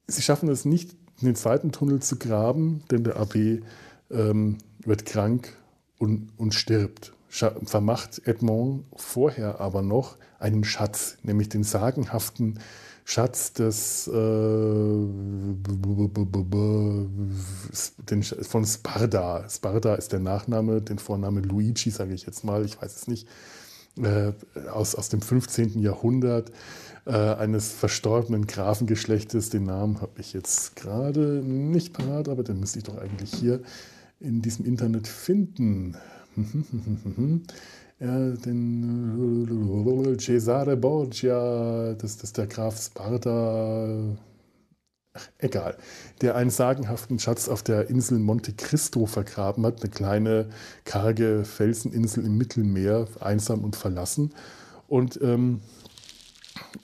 Sie 0.06 0.20
schaffen 0.20 0.50
es 0.50 0.66
nicht, 0.66 0.94
den 1.22 1.34
zweiten 1.34 1.72
Tunnel 1.72 2.00
zu 2.00 2.16
graben, 2.16 2.82
denn 2.90 3.02
der 3.02 3.16
AB 3.16 3.62
ähm, 4.10 4.58
wird 4.84 5.06
krank 5.06 5.56
und, 5.98 6.28
und 6.36 6.52
stirbt. 6.52 7.15
Vermacht 7.64 8.26
Edmond 8.26 8.84
vorher 8.96 9.60
aber 9.60 9.82
noch 9.82 10.16
einen 10.38 10.64
Schatz, 10.64 11.18
nämlich 11.22 11.48
den 11.48 11.64
sagenhaften 11.64 12.58
Schatz 13.04 13.52
des, 13.52 14.08
äh, 14.08 14.12
von 18.42 18.64
Sparda. 18.64 19.48
Sparda 19.48 19.94
ist 19.94 20.12
der 20.12 20.18
Nachname, 20.18 20.82
den 20.82 20.98
Vorname 20.98 21.40
Luigi, 21.40 21.90
sage 21.90 22.14
ich 22.14 22.26
jetzt 22.26 22.42
mal, 22.42 22.64
ich 22.64 22.82
weiß 22.82 22.96
es 22.96 23.06
nicht, 23.06 23.28
äh, 24.02 24.32
aus, 24.70 24.94
aus 24.94 25.08
dem 25.08 25.20
15. 25.22 25.78
Jahrhundert 25.80 26.50
äh, 27.06 27.12
eines 27.12 27.70
verstorbenen 27.70 28.46
Grafengeschlechtes. 28.46 29.50
Den 29.50 29.64
Namen 29.64 30.00
habe 30.00 30.20
ich 30.20 30.32
jetzt 30.32 30.74
gerade 30.76 31.42
nicht 31.44 31.92
parat, 31.92 32.28
aber 32.28 32.42
den 32.42 32.58
müsste 32.60 32.78
ich 32.78 32.84
doch 32.84 32.98
eigentlich 32.98 33.32
hier 33.32 33.60
in 34.18 34.42
diesem 34.42 34.64
Internet 34.64 35.06
finden. 35.06 35.96
ja, 38.00 38.30
den 38.30 40.16
Cesare 40.20 40.76
Borgia, 40.76 41.94
das, 41.94 42.16
das 42.16 42.24
ist 42.24 42.38
der 42.38 42.46
Graf 42.46 42.80
Sparta. 42.80 44.16
Ach, 45.14 45.28
egal, 45.38 45.78
der 46.20 46.36
einen 46.36 46.50
sagenhaften 46.50 47.18
Schatz 47.18 47.48
auf 47.48 47.62
der 47.62 47.88
Insel 47.88 48.18
Monte 48.18 48.52
Cristo 48.52 49.06
vergraben 49.06 49.64
hat, 49.64 49.82
eine 49.82 49.90
kleine, 49.90 50.50
karge 50.84 51.44
Felseninsel 51.44 52.24
im 52.24 52.36
Mittelmeer, 52.36 53.08
einsam 53.20 53.64
und 53.64 53.76
verlassen. 53.76 54.34
Und 54.88 55.18
ähm, 55.22 55.60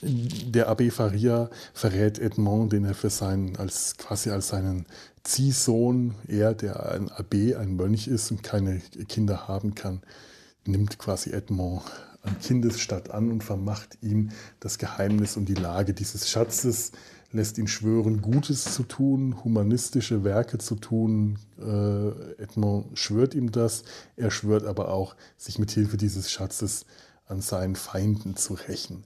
der 0.03 0.71
Abbé 0.71 0.91
Faria 0.91 1.51
verrät 1.75 2.19
Edmond, 2.19 2.73
den 2.73 2.85
er 2.85 2.95
für 2.95 3.11
seinen, 3.11 3.57
als, 3.57 3.97
quasi 3.97 4.31
als 4.31 4.49
seinen 4.49 4.87
Ziehsohn, 5.23 6.15
er, 6.27 6.55
der 6.55 6.93
ein 6.93 7.09
Abbé, 7.09 7.57
ein 7.57 7.77
Mönch 7.77 8.09
ist 8.09 8.31
und 8.31 8.43
keine 8.43 8.81
Kinder 9.09 9.49
haben 9.49 9.75
kann, 9.75 10.03
nimmt 10.67 10.99
quasi 10.99 11.31
Edmond 11.31 11.83
an 12.23 12.39
Kindesstatt 12.41 13.11
an 13.11 13.31
und 13.31 13.43
vermacht 13.43 13.99
ihm 14.01 14.31
das 14.61 14.79
Geheimnis 14.79 15.37
und 15.37 15.49
die 15.49 15.55
Lage 15.55 15.93
dieses 15.93 16.31
Schatzes, 16.31 16.93
lässt 17.33 17.59
ihn 17.59 17.67
schwören, 17.67 18.21
Gutes 18.21 18.75
zu 18.75 18.83
tun, 18.83 19.43
humanistische 19.43 20.23
Werke 20.23 20.59
zu 20.59 20.77
tun. 20.77 21.39
Äh, 21.59 22.43
Edmond 22.43 22.99
schwört 22.99 23.35
ihm 23.35 23.51
das, 23.51 23.85
er 24.17 24.31
schwört 24.31 24.65
aber 24.65 24.89
auch, 24.89 25.17
sich 25.37 25.59
mit 25.59 25.71
Hilfe 25.71 25.97
dieses 25.97 26.31
Schatzes 26.31 26.85
an 27.27 27.41
seinen 27.41 27.77
Feinden 27.77 28.37
zu 28.37 28.55
rächen. 28.55 29.05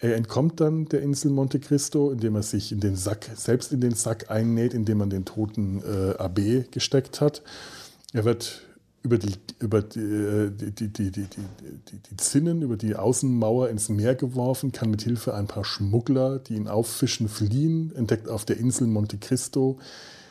Er 0.00 0.16
entkommt 0.16 0.60
dann 0.60 0.86
der 0.86 1.02
Insel 1.02 1.30
Monte 1.30 1.60
Cristo, 1.60 2.10
indem 2.10 2.34
er 2.34 2.42
sich 2.42 2.72
in 2.72 2.80
den 2.80 2.96
Sack, 2.96 3.30
selbst 3.36 3.70
in 3.70 3.82
den 3.82 3.94
Sack 3.94 4.30
einnäht, 4.30 4.72
in 4.72 4.86
dem 4.86 4.98
man 4.98 5.10
den 5.10 5.26
toten 5.26 5.82
äh, 5.82 6.14
Abbé 6.16 6.64
gesteckt 6.70 7.20
hat. 7.20 7.42
Er 8.14 8.24
wird 8.24 8.62
über 9.02 9.18
die, 9.18 9.34
über 9.58 9.82
die, 9.82 10.50
die, 10.50 10.72
die, 10.72 10.88
die, 10.88 11.10
die, 11.10 11.26
die, 11.26 12.16
Zinnen, 12.16 12.62
über 12.62 12.76
die 12.76 12.96
Außenmauer 12.96 13.68
ins 13.68 13.90
Meer 13.90 14.14
geworfen, 14.14 14.72
kann 14.72 14.90
mit 14.90 15.02
Hilfe 15.02 15.34
ein 15.34 15.46
paar 15.46 15.64
Schmuggler, 15.64 16.38
die 16.38 16.54
ihn 16.54 16.68
auffischen, 16.68 17.28
fliehen, 17.28 17.94
entdeckt 17.94 18.28
auf 18.28 18.44
der 18.46 18.56
Insel 18.56 18.86
Monte 18.86 19.18
Cristo 19.18 19.78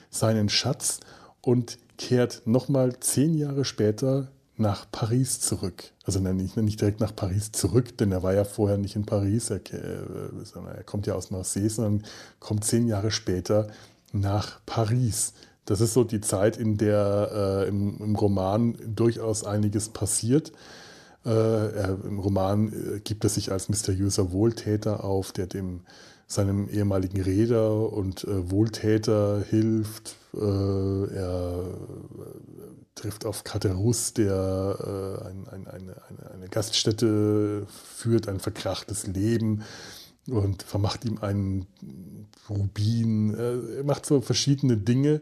seinen 0.10 0.50
Schatz 0.50 1.00
und 1.42 1.78
kehrt 1.98 2.42
nochmal 2.46 3.00
zehn 3.00 3.36
Jahre 3.36 3.66
später 3.66 4.30
nach 4.60 4.86
Paris 4.92 5.40
zurück. 5.40 5.92
Also 6.04 6.20
nicht, 6.20 6.58
nicht 6.58 6.82
direkt 6.82 7.00
nach 7.00 7.16
Paris 7.16 7.52
zurück, 7.52 7.98
denn 7.98 8.12
er 8.12 8.24
war 8.24 8.34
ja 8.34 8.44
vorher 8.44 8.78
nicht 8.78 8.96
in 8.96 9.06
Paris, 9.06 9.50
er, 9.50 9.58
äh, 9.58 10.44
sondern 10.44 10.76
er 10.76 10.84
kommt 10.84 11.08
ja 11.08 11.16
aus 11.16 11.32
Marseille, 11.32 11.70
sondern 11.70 12.06
kommt 12.40 12.66
zehn 12.66 12.88
Jahre 12.88 13.12
später 13.12 13.68
nach 14.12 14.60
Paris. 14.66 15.34
Das 15.66 15.82
ist 15.82 15.94
so 15.94 16.04
die 16.04 16.22
Zeit, 16.22 16.58
in 16.58 16.78
der 16.78 17.66
äh, 17.66 17.70
im, 17.70 17.98
im, 18.00 18.16
Roman 18.16 18.76
durchaus 18.88 19.44
einiges 19.44 19.90
passiert. 19.90 20.52
Äh, 21.26 21.30
er, 21.30 21.98
Im 22.04 22.20
Roman 22.20 22.74
äh, 22.74 23.00
gibt 23.02 23.24
er 23.24 23.30
sich 23.30 23.52
als 23.52 23.70
mysteriöser 23.70 24.32
Wohltäter 24.32 25.04
auf, 25.04 25.32
der 25.32 25.46
dem 25.46 25.82
seinem 26.26 26.70
ehemaligen 26.70 27.22
Räder 27.22 27.92
und 27.92 28.24
äh, 28.24 28.52
Wohltäter 28.52 29.44
hilft. 29.50 30.16
Äh, 30.34 30.38
er 30.38 31.66
trifft 33.00 33.26
auf 33.26 33.44
Katerus, 33.44 34.14
der 34.14 35.22
äh, 35.24 35.28
ein, 35.28 35.48
ein, 35.48 35.68
eine, 35.68 35.96
eine, 36.10 36.32
eine, 36.34 36.50
Gaststätte 36.50 37.66
führt, 37.68 38.28
ein 38.28 38.40
verkrachtes 38.40 39.08
Leben 39.08 39.64
und 40.28 40.64
vermacht 40.64 41.06
ihm 41.06 41.20
einen 41.20 41.66
Rubin. 42.50 43.34
Äh, 43.34 43.78
er 43.78 43.84
macht 43.84 44.06
so 44.06 44.22
verschiedene 44.22 44.78
Dinge, 44.78 45.22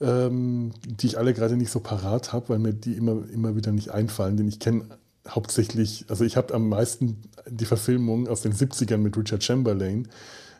ähm, 0.00 0.72
die 0.84 1.06
ich 1.06 1.18
alle 1.18 1.32
gerade 1.32 1.56
nicht 1.56 1.70
so 1.70 1.80
parat 1.80 2.32
habe, 2.32 2.48
weil 2.50 2.58
mir 2.58 2.72
die 2.72 2.94
immer, 2.94 3.28
immer 3.30 3.56
wieder 3.56 3.72
nicht 3.72 3.90
einfallen, 3.90 4.36
denn 4.36 4.48
ich 4.48 4.58
kenne 4.58 4.84
hauptsächlich, 5.28 6.06
also 6.08 6.24
ich 6.24 6.36
habe 6.36 6.54
am 6.54 6.68
meisten 6.68 7.22
die 7.48 7.64
Verfilmung 7.64 8.28
aus 8.28 8.42
den 8.42 8.52
70ern 8.52 8.98
mit 8.98 9.16
Richard 9.16 9.42
Chamberlain 9.42 10.08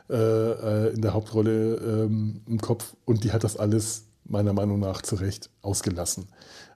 äh, 0.09 0.15
äh, 0.15 0.95
in 0.95 1.03
der 1.03 1.15
Hauptrolle 1.15 1.77
ähm, 1.77 2.41
im 2.47 2.61
Kopf 2.61 2.95
und 3.05 3.25
die 3.25 3.33
hat 3.33 3.45
das 3.45 3.57
alles 3.57 4.06
meiner 4.29 4.53
Meinung 4.53 4.81
nach 4.81 5.03
zu 5.03 5.17
Recht 5.17 5.51
ausgelassen. 5.63 6.27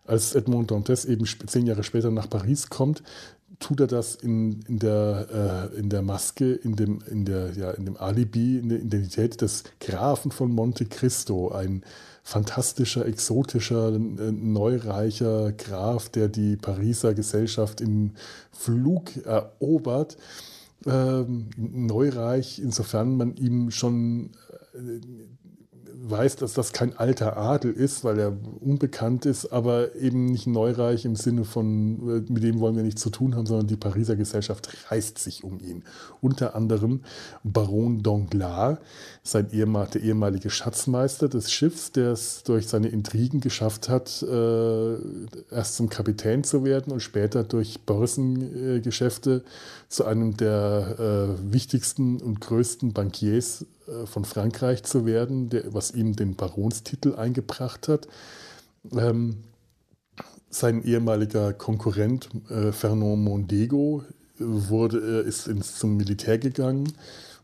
Als 0.06 0.34
Edmond 0.34 0.70
Dantes 0.70 1.04
eben 1.04 1.24
zehn 1.24 1.66
Jahre 1.66 1.84
später 1.84 2.10
nach 2.10 2.28
Paris 2.28 2.68
kommt, 2.68 3.02
tut 3.58 3.80
er 3.80 3.86
das 3.86 4.14
in, 4.14 4.62
in, 4.66 4.78
der, 4.78 5.70
äh, 5.74 5.78
in 5.78 5.88
der 5.90 6.02
Maske, 6.02 6.52
in 6.52 6.76
dem, 6.76 7.00
in, 7.10 7.24
der, 7.24 7.52
ja, 7.52 7.70
in 7.70 7.84
dem 7.84 7.96
Alibi, 7.96 8.58
in 8.58 8.70
der 8.70 8.80
Identität 8.80 9.40
des 9.40 9.64
Grafen 9.80 10.32
von 10.32 10.50
Monte 10.52 10.86
Cristo, 10.86 11.50
ein 11.50 11.84
fantastischer, 12.22 13.06
exotischer, 13.06 13.90
neureicher 13.90 15.52
Graf, 15.52 16.08
der 16.08 16.28
die 16.28 16.56
Pariser 16.56 17.14
Gesellschaft 17.14 17.80
im 17.80 18.12
Flug 18.52 19.16
erobert. 19.24 20.16
Ähm, 20.86 21.50
neureich, 21.56 22.58
insofern 22.58 23.16
man 23.16 23.36
ihm 23.36 23.70
schon 23.70 24.30
äh, 24.72 25.00
weiß, 26.02 26.36
dass 26.36 26.54
das 26.54 26.72
kein 26.72 26.96
alter 26.96 27.36
Adel 27.36 27.72
ist, 27.72 28.04
weil 28.04 28.18
er 28.18 28.32
unbekannt 28.60 29.26
ist, 29.26 29.52
aber 29.52 29.94
eben 29.96 30.26
nicht 30.26 30.46
neureich 30.46 31.04
im 31.04 31.16
Sinne 31.16 31.44
von, 31.44 32.26
äh, 32.26 32.32
mit 32.32 32.42
dem 32.42 32.60
wollen 32.60 32.76
wir 32.76 32.82
nichts 32.82 33.02
zu 33.02 33.10
tun 33.10 33.34
haben, 33.34 33.46
sondern 33.46 33.66
die 33.66 33.76
Pariser 33.76 34.16
Gesellschaft 34.16 34.68
reißt 34.90 35.18
sich 35.18 35.44
um 35.44 35.60
ihn. 35.60 35.84
Unter 36.20 36.54
anderem 36.54 37.00
Baron 37.44 38.02
Danglars, 38.02 38.78
sein 39.22 39.48
ehemal, 39.52 39.88
der 39.88 40.02
ehemalige 40.02 40.50
Schatzmeister 40.50 41.28
des 41.28 41.52
Schiffs, 41.52 41.92
der 41.92 42.12
es 42.12 42.42
durch 42.44 42.68
seine 42.68 42.88
Intrigen 42.88 43.40
geschafft 43.40 43.88
hat, 43.88 44.22
äh, 44.22 44.94
erst 45.50 45.76
zum 45.76 45.88
Kapitän 45.88 46.44
zu 46.44 46.64
werden 46.64 46.92
und 46.92 47.00
später 47.00 47.44
durch 47.44 47.80
Börsengeschäfte 47.80 49.44
zu 49.90 50.04
einem 50.04 50.36
der 50.36 50.96
äh, 50.98 51.52
wichtigsten 51.52 52.22
und 52.22 52.40
größten 52.40 52.92
Bankiers 52.92 53.66
äh, 53.88 54.06
von 54.06 54.24
Frankreich 54.24 54.84
zu 54.84 55.04
werden, 55.04 55.50
der, 55.50 55.74
was 55.74 55.90
ihm 55.90 56.14
den 56.14 56.36
Baronstitel 56.36 57.16
eingebracht 57.16 57.88
hat. 57.88 58.06
Ähm, 58.92 59.38
sein 60.48 60.84
ehemaliger 60.84 61.52
Konkurrent 61.52 62.28
äh, 62.48 62.70
Fernand 62.70 63.24
Mondego 63.24 64.04
wurde, 64.38 64.98
ist 64.98 65.48
ins, 65.48 65.76
zum 65.76 65.96
Militär 65.96 66.38
gegangen, 66.38 66.92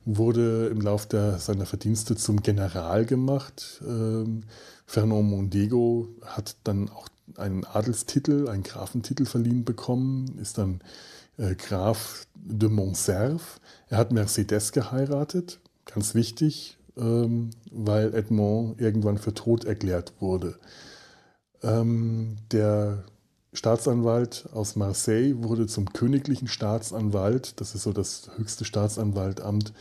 wurde 0.04 0.68
im 0.68 0.80
Laufe 0.80 1.08
der, 1.08 1.38
seiner 1.40 1.66
Verdienste 1.66 2.14
zum 2.14 2.42
General 2.42 3.04
gemacht. 3.04 3.82
Ähm, 3.84 4.44
Fernand 4.86 5.28
Mondego 5.28 6.08
hat 6.24 6.56
dann 6.62 6.90
auch 6.90 7.08
einen 7.34 7.64
Adelstitel, 7.64 8.48
einen 8.48 8.62
Grafentitel 8.62 9.24
verliehen 9.24 9.64
bekommen, 9.64 10.38
ist 10.40 10.58
dann 10.58 10.80
äh, 11.38 11.54
Graf 11.54 12.26
de 12.34 12.68
Montserf. 12.68 13.60
Er 13.88 13.98
hat 13.98 14.12
Mercedes 14.12 14.72
geheiratet, 14.72 15.60
ganz 15.84 16.14
wichtig, 16.14 16.78
ähm, 16.96 17.50
weil 17.70 18.14
Edmond 18.14 18.80
irgendwann 18.80 19.18
für 19.18 19.34
tot 19.34 19.64
erklärt 19.64 20.14
wurde. 20.20 20.58
Ähm, 21.62 22.36
der 22.52 23.04
Staatsanwalt 23.52 24.48
aus 24.52 24.76
Marseille 24.76 25.34
wurde 25.42 25.66
zum 25.66 25.92
königlichen 25.92 26.48
Staatsanwalt, 26.48 27.60
das 27.60 27.74
ist 27.74 27.82
so 27.82 27.92
das 27.92 28.30
höchste 28.36 28.64
Staatsanwaltamt 28.64 29.72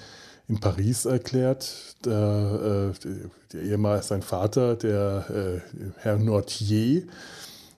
in 0.47 0.59
Paris 0.59 1.05
erklärt. 1.05 1.95
Der, 2.05 2.93
äh, 3.03 3.27
der 3.51 3.61
ehemalige, 3.61 4.05
sein 4.05 4.21
Vater, 4.21 4.75
der 4.75 5.25
äh, 5.29 5.79
Herr 5.97 6.17
Nortier, 6.17 7.03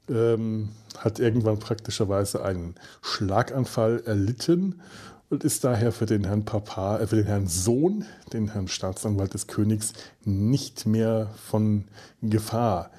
ähm, 0.10 0.70
hat 0.98 1.20
irgendwann 1.20 1.60
praktischerweise 1.60 2.44
einen 2.44 2.76
Schlaganfall 3.02 4.04
erlitten 4.06 4.82
und 5.30 5.44
ist 5.44 5.64
daher 5.64 5.92
für 5.92 6.06
den 6.06 6.24
Herrn 6.26 6.46
Papa, 6.46 7.00
äh, 7.00 7.08
für 7.08 7.18
den 7.18 7.26
Herrn 7.26 7.48
Sohn, 7.48 8.06
den 8.34 8.50
Herrn 8.50 8.68
Staatsanwalt 8.68 9.34
des 9.34 9.48
Königs, 9.48 9.94
nicht 10.24 10.86
mehr 10.86 11.30
von 11.36 11.86
Gefahr. 12.22 12.92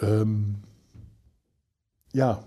Ähm, 0.00 0.56
ja, 2.12 2.44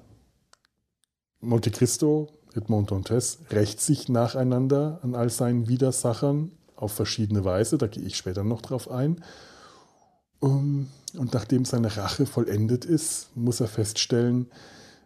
Monte 1.41 1.71
Cristo, 1.71 2.27
Edmond 2.53 2.91
Dantes, 2.91 3.39
rächt 3.51 3.79
sich 3.79 4.09
nacheinander 4.09 5.00
an 5.03 5.15
all 5.15 5.29
seinen 5.29 5.67
Widersachern 5.67 6.51
auf 6.75 6.91
verschiedene 6.93 7.43
Weise, 7.45 7.77
da 7.77 7.88
gehe 7.88 8.03
ich 8.03 8.17
später 8.17 8.43
noch 8.43 8.62
drauf 8.62 8.89
ein. 8.89 9.24
Um, 10.39 10.88
und 11.17 11.33
nachdem 11.33 11.65
seine 11.65 11.95
Rache 11.95 12.25
vollendet 12.25 12.85
ist, 12.85 13.35
muss 13.35 13.59
er 13.59 13.67
feststellen, 13.67 14.47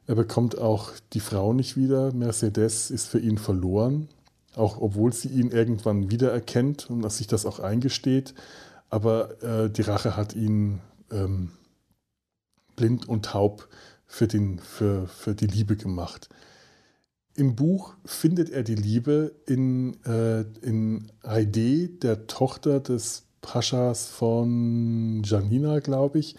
er 0.06 0.16
bekommt 0.16 0.58
auch 0.58 0.92
die 1.14 1.22
Frau 1.22 1.54
nicht 1.54 1.78
wieder. 1.78 2.14
Mercedes 2.14 2.92
ist 2.92 3.08
für 3.08 3.20
ihn 3.20 3.38
verloren, 3.38 4.10
auch 4.56 4.82
obwohl 4.82 5.14
sie 5.14 5.30
ihn 5.30 5.50
irgendwann 5.50 6.12
wiedererkennt 6.12 6.90
und 6.90 7.02
dass 7.02 7.18
sich 7.18 7.28
das 7.28 7.46
auch 7.46 7.60
eingesteht. 7.60 8.34
Aber 8.90 9.42
äh, 9.42 9.70
die 9.70 9.82
Rache 9.82 10.18
hat 10.18 10.36
ihn 10.36 10.82
ähm, 11.10 11.52
blind 12.76 13.08
und 13.08 13.26
taub 13.26 13.70
für, 14.06 14.28
den, 14.28 14.60
für, 14.60 15.08
für 15.08 15.36
die 15.36 15.48
Liebe 15.48 15.78
gemacht. 15.78 16.30
Im 17.36 17.56
Buch 17.56 17.96
findet 18.06 18.52
er 18.52 18.62
die 18.64 18.76
Liebe 18.76 19.34
in, 19.48 20.04
äh, 20.04 20.42
in 20.62 21.12
Heide, 21.26 21.88
der 21.90 22.28
Tochter 22.28 22.80
des 22.80 23.23
Paschas 23.44 24.08
von 24.08 25.22
Janina, 25.24 25.80
glaube 25.80 26.18
ich, 26.18 26.36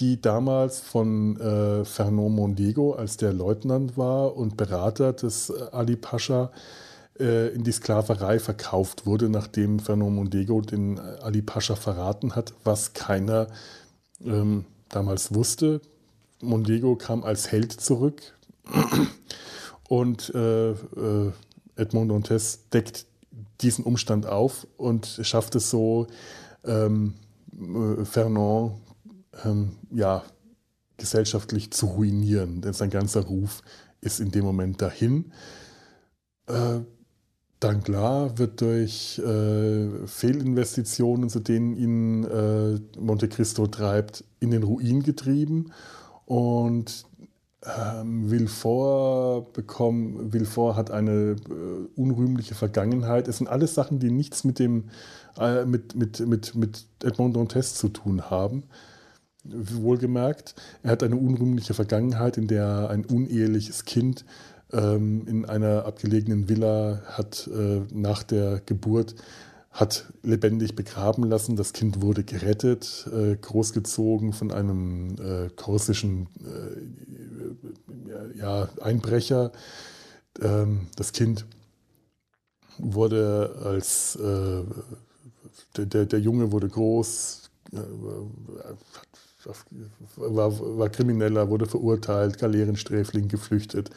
die 0.00 0.20
damals 0.20 0.80
von 0.80 1.40
äh, 1.40 1.84
Fernand 1.86 2.36
Mondego, 2.36 2.92
als 2.92 3.16
der 3.16 3.32
Leutnant 3.32 3.96
war 3.96 4.36
und 4.36 4.58
Berater 4.58 5.14
des 5.14 5.48
äh, 5.48 5.54
Ali 5.72 5.96
Pascha, 5.96 6.50
äh, 7.18 7.48
in 7.48 7.64
die 7.64 7.72
Sklaverei 7.72 8.38
verkauft 8.38 9.06
wurde, 9.06 9.30
nachdem 9.30 9.78
Fernand 9.78 10.14
Mondego 10.14 10.60
den 10.60 10.98
äh, 10.98 11.00
Ali 11.22 11.40
Pascha 11.40 11.74
verraten 11.74 12.36
hat, 12.36 12.52
was 12.64 12.92
keiner 12.92 13.46
ähm, 14.22 14.66
damals 14.90 15.34
wusste. 15.34 15.80
Mondego 16.42 16.96
kam 16.96 17.24
als 17.24 17.50
Held 17.50 17.72
zurück 17.72 18.20
und 19.88 20.32
äh, 20.34 20.70
äh, 20.70 21.32
Edmond 21.76 22.10
Dantes 22.10 22.68
deckt 22.72 23.06
diesen 23.60 23.84
Umstand 23.84 24.26
auf 24.26 24.66
und 24.76 25.20
schafft 25.22 25.54
es 25.54 25.70
so, 25.70 26.06
ähm, 26.68 27.14
äh, 27.52 28.04
Fernand 28.04 28.74
ähm, 29.44 29.72
ja, 29.90 30.22
gesellschaftlich 30.96 31.70
zu 31.72 31.86
ruinieren, 31.86 32.60
denn 32.60 32.72
sein 32.72 32.90
ganzer 32.90 33.22
Ruf 33.22 33.62
ist 34.00 34.20
in 34.20 34.30
dem 34.30 34.44
Moment 34.44 34.82
dahin. 34.82 35.32
Äh, 36.46 36.80
Danglars 37.60 38.38
wird 38.38 38.60
durch 38.60 39.18
äh, 39.18 40.06
Fehlinvestitionen, 40.06 41.28
zu 41.28 41.40
denen 41.40 41.76
ihn 41.76 42.24
äh, 42.24 42.78
Monte 43.00 43.28
Cristo 43.28 43.66
treibt, 43.66 44.24
in 44.38 44.52
den 44.52 44.62
Ruin 44.62 45.02
getrieben 45.02 45.72
und 46.24 47.04
ähm, 47.64 48.30
Villefort, 48.30 49.52
bekommen, 49.52 50.30
Villefort 50.30 50.76
hat 50.76 50.90
eine 50.92 51.32
äh, 51.32 51.88
unrühmliche 51.96 52.54
Vergangenheit. 52.54 53.26
Es 53.26 53.38
sind 53.38 53.48
alles 53.48 53.74
Sachen, 53.74 53.98
die 53.98 54.12
nichts 54.12 54.44
mit, 54.44 54.60
dem, 54.60 54.84
äh, 55.38 55.64
mit, 55.64 55.94
mit, 55.94 56.20
mit, 56.20 56.54
mit 56.54 56.86
Edmond 57.02 57.36
Dantes 57.36 57.74
zu 57.74 57.88
tun 57.88 58.30
haben. 58.30 58.64
Wohlgemerkt, 59.44 60.54
er 60.82 60.90
hat 60.92 61.02
eine 61.02 61.16
unrühmliche 61.16 61.72
Vergangenheit, 61.74 62.36
in 62.36 62.48
der 62.48 62.90
ein 62.90 63.04
uneheliches 63.04 63.84
Kind 63.84 64.24
ähm, 64.72 65.26
in 65.26 65.44
einer 65.46 65.86
abgelegenen 65.86 66.48
Villa 66.48 67.02
hat 67.06 67.48
äh, 67.48 67.80
nach 67.92 68.22
der 68.22 68.60
Geburt 68.66 69.14
hat 69.70 70.06
lebendig 70.22 70.74
begraben 70.74 71.24
lassen. 71.24 71.56
Das 71.56 71.72
Kind 71.72 72.00
wurde 72.02 72.24
gerettet, 72.24 73.08
äh, 73.12 73.36
großgezogen 73.36 74.32
von 74.32 74.50
einem 74.50 75.14
äh, 75.20 75.50
korsischen 75.54 76.28
äh, 76.44 78.38
ja, 78.38 78.68
Einbrecher. 78.80 79.52
Ähm, 80.40 80.88
das 80.96 81.12
Kind 81.12 81.46
wurde 82.78 83.60
als, 83.64 84.16
äh, 84.16 84.62
der, 85.86 86.06
der, 86.06 86.20
Junge 86.20 86.52
wurde 86.52 86.68
groß, 86.68 87.50
äh, 87.72 87.76
war, 90.16 90.78
war 90.78 90.88
Krimineller, 90.88 91.48
wurde 91.48 91.66
verurteilt, 91.66 92.38
Galeerensträfling, 92.38 93.28
geflüchtet, 93.28 93.90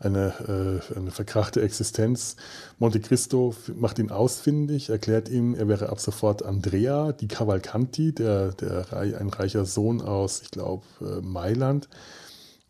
eine, 0.00 0.82
äh, 0.92 0.98
eine 0.98 1.10
verkrachte 1.10 1.62
Existenz. 1.62 2.36
Monte 2.78 3.00
Cristo 3.00 3.54
macht 3.74 3.98
ihn 3.98 4.10
ausfindig, 4.10 4.90
erklärt 4.90 5.28
ihm, 5.28 5.54
er 5.54 5.68
wäre 5.68 5.88
ab 5.88 6.00
sofort 6.00 6.44
Andrea 6.44 7.12
di 7.12 7.28
Cavalcanti, 7.28 8.12
der, 8.12 8.52
der, 8.52 8.92
ein 8.92 9.28
reicher 9.28 9.64
Sohn 9.64 10.00
aus, 10.00 10.42
ich 10.42 10.50
glaube, 10.50 10.84
äh, 11.00 11.20
Mailand 11.20 11.88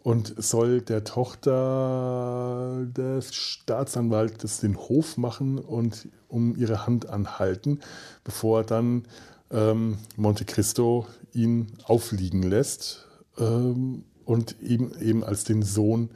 und 0.02 0.34
soll 0.36 0.80
der 0.80 1.04
Tochter 1.04 2.86
des 2.86 3.34
Staatsanwaltes 3.34 4.60
den 4.60 4.76
Hof 4.76 5.16
machen 5.16 5.58
und 5.58 6.08
um 6.28 6.56
ihre 6.56 6.86
Hand 6.86 7.08
anhalten, 7.08 7.80
bevor 8.24 8.64
dann 8.64 9.04
ähm, 9.50 9.98
Monte 10.16 10.44
Cristo 10.44 11.06
ihn 11.32 11.72
aufliegen 11.84 12.42
lässt 12.42 13.06
ähm, 13.38 14.04
und 14.24 14.60
eben, 14.62 14.92
eben 15.00 15.24
als 15.24 15.44
den 15.44 15.62
Sohn 15.62 16.10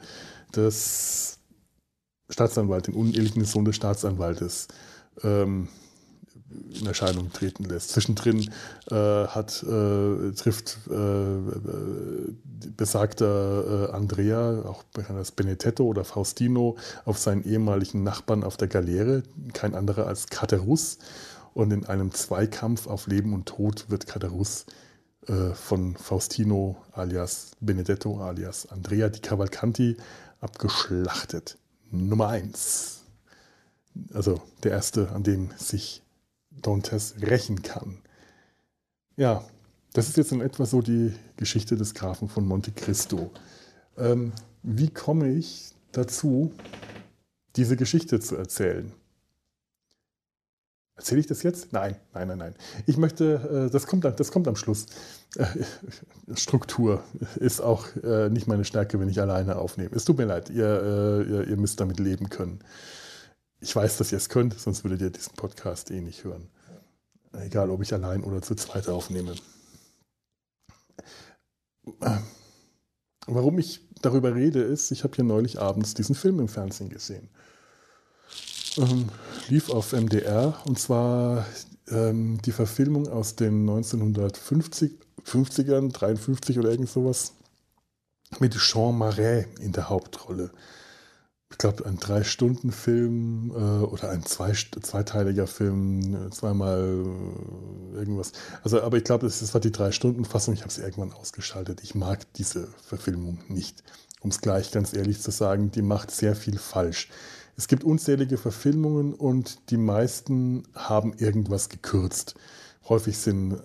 des 0.55 1.39
Staatsanwalts, 2.29 2.85
den 2.85 2.95
unehelichen 2.95 3.45
Sohn 3.45 3.65
des 3.65 3.75
Staatsanwaltes 3.75 4.67
ähm, 5.23 5.67
in 6.79 6.85
Erscheinung 6.85 7.31
treten 7.31 7.63
lässt. 7.65 7.89
Zwischendrin 7.89 8.49
äh, 8.89 8.95
hat, 8.95 9.63
äh, 9.63 10.31
trifft 10.31 10.79
äh, 10.89 12.31
besagter 12.75 13.89
äh, 13.89 13.91
Andrea, 13.93 14.63
auch 14.65 14.83
bekannt 14.83 15.19
als 15.19 15.31
Benedetto 15.31 15.83
oder 15.85 16.03
Faustino, 16.03 16.77
auf 17.05 17.17
seinen 17.17 17.43
ehemaligen 17.43 18.03
Nachbarn 18.03 18.43
auf 18.43 18.57
der 18.57 18.67
Galeere, 18.67 19.23
kein 19.53 19.75
anderer 19.75 20.07
als 20.07 20.27
Caterus. 20.27 20.97
Und 21.53 21.71
in 21.71 21.85
einem 21.85 22.11
Zweikampf 22.11 22.87
auf 22.87 23.07
Leben 23.07 23.33
und 23.33 23.45
Tod 23.45 23.85
wird 23.89 24.07
Caterus 24.07 24.65
äh, 25.27 25.53
von 25.53 25.95
Faustino 25.95 26.77
alias 26.91 27.51
Benedetto 27.59 28.19
alias 28.19 28.67
Andrea 28.71 29.09
di 29.09 29.19
Cavalcanti 29.19 29.97
abgeschlachtet. 30.41 31.57
Nummer 31.91 32.29
1. 32.29 33.03
Also 34.13 34.41
der 34.63 34.71
erste, 34.71 35.11
an 35.11 35.23
dem 35.23 35.51
sich 35.57 36.02
Dantes 36.61 37.15
rächen 37.21 37.61
kann. 37.61 37.97
Ja, 39.15 39.45
das 39.93 40.09
ist 40.09 40.17
jetzt 40.17 40.31
in 40.31 40.41
etwa 40.41 40.65
so 40.65 40.81
die 40.81 41.13
Geschichte 41.37 41.75
des 41.75 41.93
Grafen 41.93 42.27
von 42.27 42.45
Monte 42.45 42.71
Cristo. 42.71 43.31
Ähm, 43.97 44.33
wie 44.63 44.89
komme 44.89 45.29
ich 45.29 45.73
dazu, 45.91 46.51
diese 47.55 47.75
Geschichte 47.75 48.19
zu 48.19 48.35
erzählen? 48.35 48.91
Erzähle 50.95 51.21
ich 51.21 51.27
das 51.27 51.41
jetzt? 51.43 51.73
Nein, 51.73 51.95
nein, 52.13 52.27
nein, 52.27 52.37
nein. 52.37 52.55
Ich 52.85 52.97
möchte, 52.97 53.67
äh, 53.67 53.71
das 53.71 53.87
kommt, 53.87 54.05
das 54.05 54.31
kommt 54.31 54.47
am 54.47 54.55
Schluss. 54.55 54.85
Äh, 55.35 55.45
Struktur 56.35 57.03
ist 57.35 57.61
auch 57.61 57.87
äh, 58.03 58.29
nicht 58.29 58.47
meine 58.47 58.63
Stärke, 58.63 58.99
wenn 58.99 59.09
ich 59.09 59.19
alleine 59.19 59.57
aufnehme. 59.57 59.95
Es 59.95 60.05
tut 60.05 60.17
mir 60.17 60.25
leid, 60.25 60.49
ihr, 60.49 61.25
ihr, 61.27 61.47
ihr 61.47 61.57
müsst 61.57 61.79
damit 61.79 61.99
leben 61.99 62.29
können. 62.29 62.59
Ich 63.63 63.73
weiß, 63.73 63.97
dass 63.97 64.11
ihr 64.11 64.17
es 64.17 64.27
könnt, 64.27 64.59
sonst 64.59 64.83
würdet 64.83 64.99
ihr 64.99 65.09
diesen 65.09 65.35
Podcast 65.35 65.89
eh 65.89 66.01
nicht 66.01 66.25
hören. 66.25 66.49
egal 67.31 67.69
ob 67.69 67.81
ich 67.81 67.93
allein 67.93 68.21
oder 68.23 68.41
zu 68.41 68.55
zweit 68.55 68.89
aufnehme. 68.89 69.35
Warum 73.25 73.57
ich 73.57 73.79
darüber 74.01 74.35
rede, 74.35 74.61
ist, 74.61 74.91
ich 74.91 75.05
habe 75.05 75.15
hier 75.15 75.23
neulich 75.23 75.61
abends 75.61 75.93
diesen 75.93 76.13
Film 76.13 76.41
im 76.41 76.49
Fernsehen 76.49 76.89
gesehen. 76.89 77.29
Ähm, 78.77 79.07
lief 79.47 79.69
auf 79.69 79.93
MDR 79.93 80.61
und 80.65 80.77
zwar 80.77 81.45
ähm, 81.87 82.41
die 82.41 82.51
Verfilmung 82.51 83.07
aus 83.07 83.37
den 83.37 83.65
1950ern, 83.69 85.93
53 85.93 86.59
oder 86.59 86.69
irgend 86.69 86.89
sowas, 86.89 87.31
mit 88.39 88.57
Jean 88.57 88.97
Marais 88.97 89.45
in 89.61 89.71
der 89.71 89.89
Hauptrolle. 89.89 90.51
Ich 91.53 91.59
glaube, 91.59 91.85
ein 91.85 91.97
Drei-Stunden-Film 91.97 93.51
äh, 93.51 93.85
oder 93.85 94.09
ein 94.09 94.25
zwei, 94.25 94.53
zweiteiliger 94.53 95.45
Film, 95.45 96.31
zweimal 96.31 97.05
äh, 97.93 97.95
irgendwas. 97.95 98.31
Also, 98.63 98.81
aber 98.81 98.97
ich 98.97 99.03
glaube, 99.03 99.27
das 99.27 99.53
war 99.53 99.61
die 99.61 99.71
Drei-Stunden-Fassung. 99.71 100.55
Ich 100.55 100.61
habe 100.61 100.73
sie 100.73 100.81
irgendwann 100.81 101.13
ausgeschaltet. 101.13 101.81
Ich 101.83 101.93
mag 101.93 102.21
diese 102.33 102.67
Verfilmung 102.83 103.37
nicht. 103.49 103.83
Um 104.21 104.31
es 104.31 104.41
gleich 104.41 104.71
ganz 104.71 104.93
ehrlich 104.93 105.21
zu 105.21 105.29
sagen, 105.29 105.69
die 105.69 105.83
macht 105.83 106.09
sehr 106.09 106.35
viel 106.35 106.57
falsch. 106.57 107.09
Es 107.55 107.67
gibt 107.67 107.83
unzählige 107.83 108.39
Verfilmungen 108.39 109.13
und 109.13 109.69
die 109.69 109.77
meisten 109.77 110.63
haben 110.73 111.13
irgendwas 111.13 111.69
gekürzt. 111.69 112.33
Häufig 112.89 113.15
sind, 113.19 113.61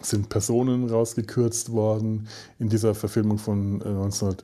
sind 0.00 0.30
Personen 0.30 0.88
rausgekürzt 0.88 1.72
worden. 1.72 2.26
In 2.58 2.70
dieser 2.70 2.94
Verfilmung 2.94 3.36
von 3.36 3.78
19, 3.80 4.28
äh, 4.28 4.32
äh, 4.32 4.36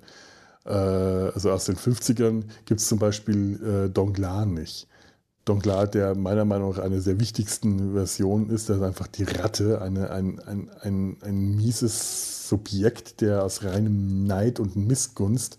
also 0.71 1.51
aus 1.51 1.67
den 1.67 1.77
50ern, 1.77 2.45
gibt 2.65 2.81
es 2.81 2.89
zum 2.89 2.99
Beispiel 2.99 3.87
äh, 3.87 3.91
Donglar 3.91 4.47
nicht. 4.47 4.89
Donglar, 5.45 5.87
der 5.87 6.17
meiner 6.17 6.45
Meinung 6.45 6.71
nach 6.71 6.79
eine 6.79 7.01
der 7.01 7.21
wichtigsten 7.21 7.93
Versionen 7.93 8.51
ist, 8.51 8.69
das 8.69 8.79
ist 8.79 8.83
einfach 8.83 9.07
die 9.07 9.23
Ratte, 9.23 9.81
eine, 9.81 10.11
ein, 10.11 10.41
ein, 10.41 10.71
ein, 10.81 11.17
ein 11.23 11.57
mieses 11.57 12.49
Subjekt, 12.49 13.21
der 13.21 13.45
aus 13.45 13.63
reinem 13.63 14.25
Neid 14.25 14.59
und 14.59 14.75
Missgunst 14.75 15.59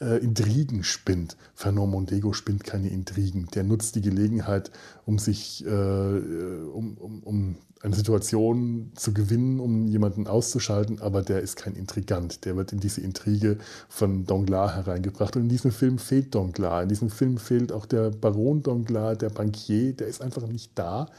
äh, 0.01 0.17
Intrigen 0.23 0.83
spinnt. 0.83 1.37
Fernand 1.55 1.91
Mondego 1.91 2.33
spinnt 2.33 2.63
keine 2.63 2.89
Intrigen. 2.89 3.47
Der 3.53 3.63
nutzt 3.63 3.95
die 3.95 4.01
Gelegenheit, 4.01 4.71
um 5.05 5.19
sich, 5.19 5.65
äh, 5.65 5.69
um, 5.69 6.97
um, 6.97 7.23
um 7.23 7.55
eine 7.83 7.95
Situation 7.95 8.91
zu 8.95 9.13
gewinnen, 9.13 9.59
um 9.59 9.87
jemanden 9.87 10.25
auszuschalten, 10.25 11.01
aber 11.01 11.21
der 11.21 11.41
ist 11.41 11.57
kein 11.57 11.75
Intrigant. 11.75 12.45
Der 12.45 12.55
wird 12.55 12.71
in 12.71 12.79
diese 12.79 13.01
Intrige 13.01 13.57
von 13.89 14.25
Danglars 14.25 14.75
hereingebracht. 14.75 15.35
Und 15.35 15.43
in 15.43 15.49
diesem 15.49 15.71
Film 15.71 15.99
fehlt 15.99 16.33
Danglars. 16.33 16.83
In 16.83 16.89
diesem 16.89 17.09
Film 17.09 17.37
fehlt 17.37 17.73
auch 17.73 17.85
der 17.85 18.09
Baron 18.09 18.63
Danglars, 18.63 19.17
der 19.17 19.29
Bankier, 19.29 19.93
der 19.93 20.07
ist 20.07 20.21
einfach 20.21 20.47
nicht 20.47 20.71
da. 20.75 21.09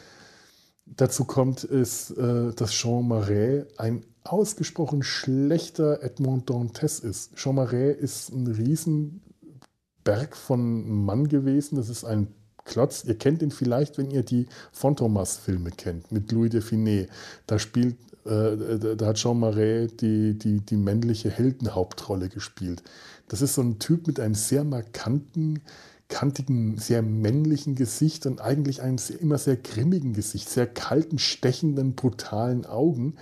Dazu 0.86 1.24
kommt, 1.24 1.64
ist, 1.64 2.10
äh, 2.10 2.52
dass 2.52 2.72
Jean 2.72 3.08
Marais 3.08 3.66
ein 3.78 4.04
ausgesprochen 4.22 5.02
schlechter 5.02 6.02
Edmond 6.02 6.48
Dantes 6.50 7.00
ist. 7.00 7.34
Jean 7.36 7.56
Marais 7.56 7.96
ist 7.96 8.30
ein 8.30 8.46
Riesenberg 8.46 10.36
von 10.36 11.04
Mann 11.04 11.28
gewesen. 11.28 11.76
Das 11.76 11.88
ist 11.88 12.04
ein 12.04 12.28
Klotz. 12.64 13.04
Ihr 13.04 13.16
kennt 13.16 13.42
ihn 13.42 13.50
vielleicht, 13.50 13.98
wenn 13.98 14.10
ihr 14.10 14.22
die 14.22 14.46
Fantomas-Filme 14.72 15.70
kennt, 15.70 16.10
mit 16.12 16.32
Louis 16.32 16.50
de 16.50 16.62
Finet. 16.62 17.10
Da 17.46 17.58
spielt, 17.58 17.96
äh, 18.24 18.96
da 18.96 19.06
hat 19.06 19.16
Jean 19.16 19.38
Marais 19.38 19.90
die, 19.96 20.38
die, 20.38 20.60
die 20.60 20.76
männliche 20.76 21.30
Heldenhauptrolle 21.30 22.28
gespielt. 22.28 22.82
Das 23.28 23.42
ist 23.42 23.54
so 23.54 23.62
ein 23.62 23.78
Typ 23.78 24.06
mit 24.06 24.20
einem 24.20 24.34
sehr 24.34 24.64
markanten, 24.64 25.60
kantigen, 26.08 26.78
sehr 26.78 27.02
männlichen 27.02 27.74
Gesicht 27.74 28.26
und 28.26 28.40
eigentlich 28.40 28.82
einem 28.82 28.98
sehr, 28.98 29.20
immer 29.20 29.38
sehr 29.38 29.56
grimmigen 29.56 30.12
Gesicht, 30.12 30.48
sehr 30.48 30.66
kalten, 30.66 31.18
stechenden, 31.18 31.94
brutalen 31.94 32.66
Augen, 32.66 33.16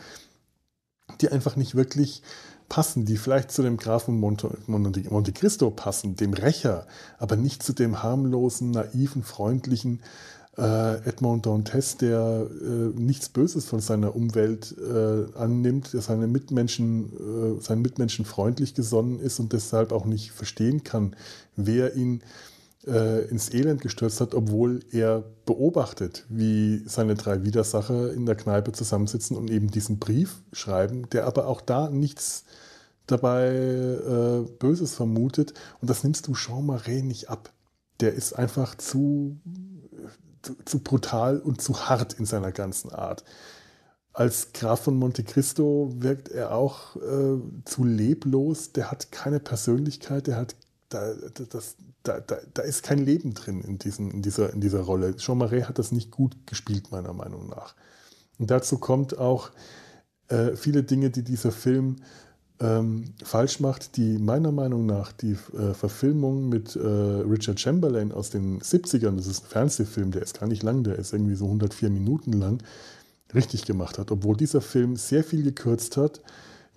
die 1.20 1.28
einfach 1.28 1.56
nicht 1.56 1.74
wirklich 1.74 2.22
passen, 2.68 3.04
die 3.04 3.18
vielleicht 3.18 3.50
zu 3.50 3.62
dem 3.62 3.76
Grafen 3.76 4.18
Monte, 4.18 4.56
Monte 4.66 5.32
Cristo 5.32 5.70
passen, 5.70 6.16
dem 6.16 6.32
Rächer, 6.32 6.86
aber 7.18 7.36
nicht 7.36 7.62
zu 7.62 7.72
dem 7.72 8.02
harmlosen, 8.02 8.70
naiven, 8.70 9.22
freundlichen 9.22 10.00
äh, 10.56 10.96
Edmond 11.06 11.46
Dantes, 11.46 11.96
der 11.96 12.46
äh, 12.50 13.00
nichts 13.00 13.28
Böses 13.28 13.64
von 13.66 13.80
seiner 13.80 14.14
Umwelt 14.14 14.74
äh, 14.78 15.38
annimmt, 15.38 15.92
der 15.92 16.02
seine 16.02 16.26
Mitmenschen, 16.26 17.58
äh, 17.58 17.60
seinen 17.60 17.82
Mitmenschen 17.82 18.24
freundlich 18.24 18.74
gesonnen 18.74 19.20
ist 19.20 19.40
und 19.40 19.52
deshalb 19.52 19.92
auch 19.92 20.04
nicht 20.04 20.32
verstehen 20.32 20.84
kann, 20.84 21.16
wer 21.56 21.94
ihn 21.96 22.22
äh, 22.86 23.26
ins 23.28 23.52
Elend 23.52 23.80
gestürzt 23.80 24.20
hat, 24.20 24.34
obwohl 24.34 24.80
er 24.90 25.24
beobachtet, 25.46 26.26
wie 26.28 26.82
seine 26.86 27.14
drei 27.14 27.44
Widersacher 27.44 28.12
in 28.12 28.26
der 28.26 28.34
Kneipe 28.34 28.72
zusammensitzen 28.72 29.36
und 29.36 29.50
eben 29.50 29.70
diesen 29.70 29.98
Brief 29.98 30.42
schreiben, 30.52 31.08
der 31.10 31.26
aber 31.26 31.46
auch 31.46 31.60
da 31.60 31.90
nichts 31.90 32.44
dabei 33.06 33.48
äh, 33.48 34.50
Böses 34.58 34.94
vermutet. 34.94 35.54
Und 35.80 35.90
das 35.90 36.02
nimmst 36.04 36.26
du 36.26 36.34
Jean 36.34 36.66
Marais 36.66 37.02
nicht 37.02 37.30
ab. 37.30 37.52
Der 38.00 38.14
ist 38.14 38.32
einfach 38.32 38.76
zu, 38.76 39.36
zu, 40.42 40.56
zu, 40.64 40.78
brutal 40.80 41.38
und 41.38 41.60
zu 41.60 41.88
hart 41.88 42.14
in 42.14 42.26
seiner 42.26 42.52
ganzen 42.52 42.90
Art. 42.90 43.24
Als 44.12 44.52
Graf 44.52 44.80
von 44.80 44.96
Monte 44.98 45.24
Cristo 45.24 45.90
wirkt 45.96 46.28
er 46.28 46.54
auch 46.54 46.96
äh, 46.96 47.40
zu 47.64 47.84
leblos. 47.84 48.72
Der 48.72 48.90
hat 48.90 49.10
keine 49.10 49.40
Persönlichkeit, 49.40 50.26
der 50.26 50.36
hat 50.36 50.56
da, 50.88 51.14
das, 51.48 51.76
da, 52.02 52.20
da, 52.20 52.38
da 52.54 52.62
ist 52.62 52.82
kein 52.82 52.98
Leben 52.98 53.34
drin 53.34 53.60
in, 53.62 53.78
diesen, 53.78 54.10
in, 54.10 54.22
dieser, 54.22 54.52
in 54.52 54.60
dieser 54.60 54.80
Rolle. 54.80 55.16
Jean 55.16 55.38
Marais 55.38 55.68
hat 55.68 55.78
das 55.78 55.92
nicht 55.92 56.10
gut 56.10 56.36
gespielt, 56.46 56.90
meiner 56.90 57.12
Meinung 57.12 57.48
nach. 57.48 57.74
Und 58.38 58.50
dazu 58.50 58.78
kommt 58.78 59.18
auch 59.18 59.50
äh, 60.28 60.56
viele 60.56 60.82
Dinge, 60.82 61.10
die 61.10 61.22
dieser 61.22 61.52
Film 61.52 61.96
ähm, 62.60 63.14
falsch 63.22 63.60
macht, 63.60 63.96
die 63.96 64.18
meiner 64.18 64.52
Meinung 64.52 64.86
nach 64.86 65.12
die 65.12 65.36
äh, 65.56 65.74
Verfilmung 65.74 66.48
mit 66.48 66.76
äh, 66.76 66.80
Richard 66.80 67.60
Chamberlain 67.60 68.12
aus 68.12 68.30
den 68.30 68.60
70ern, 68.60 69.16
das 69.16 69.26
ist 69.26 69.44
ein 69.44 69.48
Fernsehfilm, 69.48 70.12
der 70.12 70.22
ist 70.22 70.38
gar 70.38 70.46
nicht 70.46 70.62
lang, 70.62 70.84
der 70.84 70.98
ist 70.98 71.12
irgendwie 71.12 71.34
so 71.34 71.46
104 71.46 71.90
Minuten 71.90 72.32
lang, 72.32 72.62
richtig 73.34 73.64
gemacht 73.64 73.98
hat. 73.98 74.10
Obwohl 74.10 74.36
dieser 74.36 74.60
Film 74.60 74.96
sehr 74.96 75.24
viel 75.24 75.42
gekürzt 75.42 75.96
hat, 75.96 76.20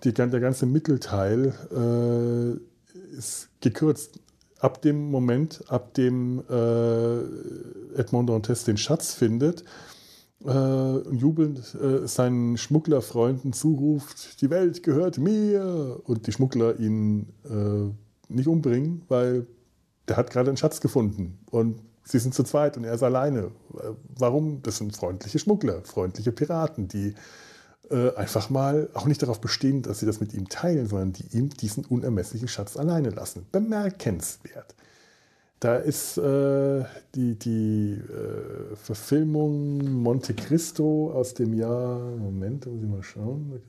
die, 0.04 0.12
der 0.12 0.28
ganze 0.28 0.66
Mittelteil 0.66 1.54
äh, 1.72 3.16
ist 3.16 3.48
gekürzt. 3.60 4.18
Ab 4.66 4.82
dem 4.82 5.12
Moment, 5.12 5.62
ab 5.68 5.94
dem 5.94 6.42
äh, 6.50 8.00
Edmond 8.00 8.28
Dantes 8.28 8.64
den 8.64 8.76
Schatz 8.76 9.14
findet, 9.14 9.62
äh, 10.44 11.08
jubelnd 11.14 11.60
äh, 11.80 12.08
seinen 12.08 12.56
Schmugglerfreunden 12.56 13.52
zuruft, 13.52 14.40
die 14.40 14.50
Welt 14.50 14.82
gehört 14.82 15.18
mir 15.18 16.00
und 16.02 16.26
die 16.26 16.32
Schmuggler 16.32 16.80
ihn 16.80 17.28
äh, 17.44 17.92
nicht 18.28 18.48
umbringen, 18.48 19.02
weil 19.06 19.46
der 20.08 20.16
hat 20.16 20.30
gerade 20.30 20.50
einen 20.50 20.56
Schatz 20.56 20.80
gefunden 20.80 21.38
und 21.52 21.78
sie 22.02 22.18
sind 22.18 22.34
zu 22.34 22.42
zweit 22.42 22.76
und 22.76 22.82
er 22.82 22.94
ist 22.94 23.04
alleine. 23.04 23.52
Warum? 24.18 24.62
Das 24.62 24.78
sind 24.78 24.96
freundliche 24.96 25.38
Schmuggler, 25.38 25.82
freundliche 25.84 26.32
Piraten, 26.32 26.88
die 26.88 27.14
äh, 27.90 28.14
einfach 28.14 28.50
mal 28.50 28.88
auch 28.94 29.06
nicht 29.06 29.22
darauf 29.22 29.40
bestehen, 29.40 29.82
dass 29.82 30.00
sie 30.00 30.06
das 30.06 30.20
mit 30.20 30.34
ihm 30.34 30.48
teilen, 30.48 30.86
sondern 30.86 31.12
die 31.12 31.36
ihm 31.36 31.50
diesen 31.50 31.84
unermesslichen 31.84 32.48
Schatz 32.48 32.76
alleine 32.76 33.10
lassen. 33.10 33.46
Bemerkenswert. 33.52 34.74
Da 35.60 35.76
ist 35.76 36.18
äh, 36.18 36.84
die, 37.14 37.38
die 37.38 37.92
äh, 37.92 38.76
Verfilmung 38.76 40.02
Monte 40.02 40.34
Cristo 40.34 41.10
aus 41.12 41.34
dem 41.34 41.54
Jahr, 41.54 41.98
Moment, 41.98 42.66
muss 42.66 42.82
ich 42.82 42.88
mal 42.88 43.02
schauen, 43.02 43.60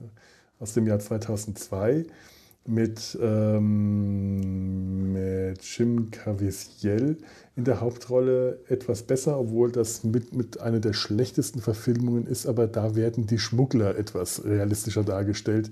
aus 0.60 0.73
dem 0.73 0.86
Jahr 0.86 0.99
2002 0.99 2.06
mit, 2.67 3.17
ähm, 3.21 5.13
mit 5.13 5.63
Jim 5.63 6.12
Caviezel 6.12 7.17
in 7.56 7.63
der 7.63 7.82
Hauptrolle 7.82 8.60
etwas 8.67 9.03
besser, 9.03 9.39
obwohl 9.39 9.71
das 9.71 10.03
mit, 10.03 10.36
mit 10.36 10.60
einer 10.60 10.80
der 10.80 10.93
schlechtesten 10.93 11.62
Verfilmungen 11.62 12.27
ist, 12.27 12.45
aber 12.45 12.67
da 12.67 12.95
werden 12.95 13.25
die 13.25 13.39
Schmuggler 13.39 13.97
etwas 13.97 14.43
realistischer 14.45 15.03
dargestellt. 15.03 15.69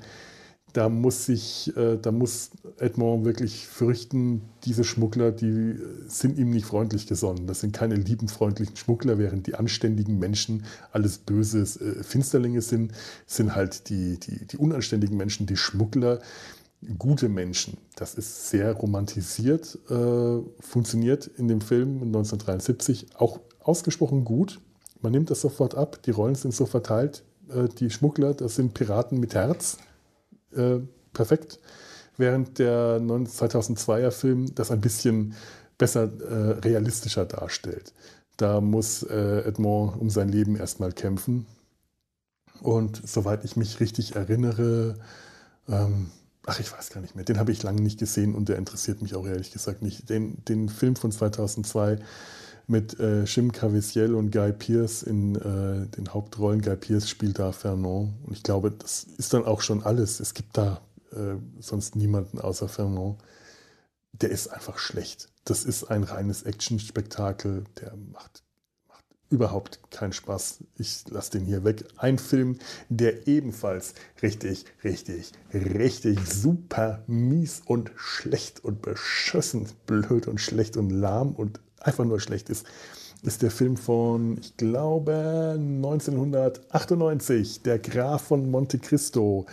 Da 0.73 0.89
muss 0.89 1.25
sich, 1.25 1.71
äh, 1.77 1.97
da 2.01 2.12
muss 2.12 2.51
Edmond 2.79 3.23
wirklich 3.23 3.65
fürchten, 3.65 4.41
diese 4.65 4.84
Schmuggler, 4.84 5.31
die 5.31 5.75
sind 6.08 6.38
ihm 6.38 6.49
nicht 6.49 6.65
freundlich 6.65 7.08
gesonnen. 7.08 7.47
Das 7.47 7.62
sind 7.62 7.71
keine 7.71 7.95
lieben, 7.95 8.27
freundlichen 8.27 8.75
Schmuggler, 8.75 9.17
während 9.17 9.47
die 9.47 9.55
anständigen 9.55 10.19
Menschen 10.19 10.65
alles 10.91 11.17
böse 11.17 11.62
äh, 11.62 12.03
Finsterlinge 12.03 12.62
sind, 12.62 12.91
sind 13.25 13.55
halt 13.55 13.89
die, 13.89 14.19
die, 14.19 14.47
die 14.47 14.58
unanständigen 14.58 15.15
Menschen, 15.15 15.45
die 15.45 15.55
Schmuggler 15.55 16.19
gute 16.98 17.30
Menschen. 17.30 17.78
Das 17.95 18.15
ist 18.15 18.50
sehr 18.50 18.74
romantisiert, 18.74 19.78
äh, 19.89 20.39
funktioniert 20.60 21.28
in 21.28 21.48
dem 21.48 21.62
Film 21.62 22.02
1973 22.02 23.08
auch 23.15 23.39
ausgesprochen 23.60 24.26
gut. 24.26 24.60
Man 25.02 25.12
nimmt 25.12 25.30
das 25.30 25.41
sofort 25.41 25.76
ab, 25.76 26.02
die 26.04 26.12
Rollen 26.12 26.36
sind 26.36 26.54
so 26.54 26.65
verteilt. 26.65 27.24
Äh, 27.50 27.67
die 27.69 27.89
Schmuggler, 27.89 28.34
das 28.34 28.56
sind 28.56 28.74
Piraten 28.74 29.19
mit 29.19 29.36
Herz. 29.36 29.78
Äh, 30.56 30.80
perfekt. 31.13 31.60
Während 32.17 32.60
der 32.60 33.00
2002er 33.00 34.12
Film 34.12 34.54
das 34.56 34.71
ein 34.71 34.82
bisschen 34.82 35.36
besser, 35.78 36.10
äh, 36.21 36.60
realistischer 36.60 37.26
darstellt. 37.26 37.93
Da 38.38 38.62
muss 38.62 39.04
äh, 39.04 39.39
Edmond 39.45 40.00
um 40.00 40.10
sein 40.10 40.30
Leben 40.30 40.56
erstmal 40.56 40.91
kämpfen. 40.91 41.45
Und 42.62 43.02
soweit 43.06 43.43
ich 43.45 43.56
mich 43.56 43.80
richtig 43.80 44.15
erinnere, 44.15 44.95
ähm, 45.67 46.12
Ach, 46.47 46.60
ich 46.60 46.71
weiß 46.71 46.91
gar 46.91 47.01
nicht 47.01 47.15
mehr. 47.15 47.25
Den 47.25 47.39
habe 47.39 47.51
ich 47.51 47.63
lange 47.63 47.81
nicht 47.81 47.99
gesehen 47.99 48.36
und 48.36 48.49
der 48.49 48.58
interessiert 48.58 49.01
mich 49.01 49.15
auch 49.15 49.25
ehrlich 49.25 49.51
gesagt 49.51 49.81
nicht. 49.81 50.10
Den, 50.10 50.43
den 50.45 50.69
Film 50.69 50.95
von 50.95 51.12
2002 51.12 51.99
mit 52.67 52.99
äh, 52.99 53.23
Jim 53.23 53.51
Caviezel 53.51 54.15
und 54.15 54.31
Guy 54.31 54.51
Pearce 54.53 55.03
in 55.03 55.36
äh, 55.36 55.88
den 55.88 56.13
Hauptrollen. 56.13 56.62
Guy 56.62 56.75
Pearce 56.75 57.10
spielt 57.10 57.39
da 57.39 57.51
Fernand. 57.51 58.13
Und 58.23 58.34
ich 58.34 58.43
glaube, 58.43 58.71
das 58.71 59.03
ist 59.17 59.34
dann 59.34 59.45
auch 59.45 59.62
schon 59.62 59.84
alles. 59.84 60.19
Es 60.19 60.34
gibt 60.34 60.58
da 60.58 60.81
äh, 61.12 61.36
sonst 61.60 61.95
niemanden 61.95 62.39
außer 62.39 62.67
Fernand. 62.67 63.17
Der 64.13 64.29
ist 64.29 64.47
einfach 64.47 64.77
schlecht. 64.77 65.29
Das 65.45 65.65
ist 65.65 65.86
ein 65.86 66.03
reines 66.03 66.43
Action-Spektakel. 66.43 67.65
Der 67.81 67.95
macht 67.95 68.43
überhaupt 69.36 69.80
keinen 69.91 70.13
Spaß. 70.13 70.63
Ich 70.78 71.04
lasse 71.10 71.32
den 71.32 71.45
hier 71.45 71.63
weg. 71.63 71.86
Ein 71.98 72.17
Film, 72.17 72.58
der 72.89 73.28
ebenfalls 73.28 73.93
richtig, 74.21 74.65
richtig, 74.84 75.32
richtig 75.54 76.19
super 76.26 77.04
mies 77.08 77.62
und 77.65 77.91
schlecht 77.95 78.63
und 78.63 78.82
beschossen, 78.82 79.67
blöd 79.86 80.28
und 80.28 80.39
schlecht 80.39 80.78
und 80.78 80.89
lahm 80.89 81.34
und 81.34 81.60
einfach 81.80 82.06
nur 82.06 82.19
schlecht 82.19 82.50
ist, 82.50 82.65
ist 83.24 83.41
der 83.41 83.52
Film 83.52 83.76
von, 83.76 84.38
ich 84.39 84.56
glaube, 84.58 85.56
1998, 85.58 87.62
Der 87.63 87.80
Graf 87.80 88.28
von 88.28 88.50
Monte 88.50 88.80
Cristo. 88.80 89.45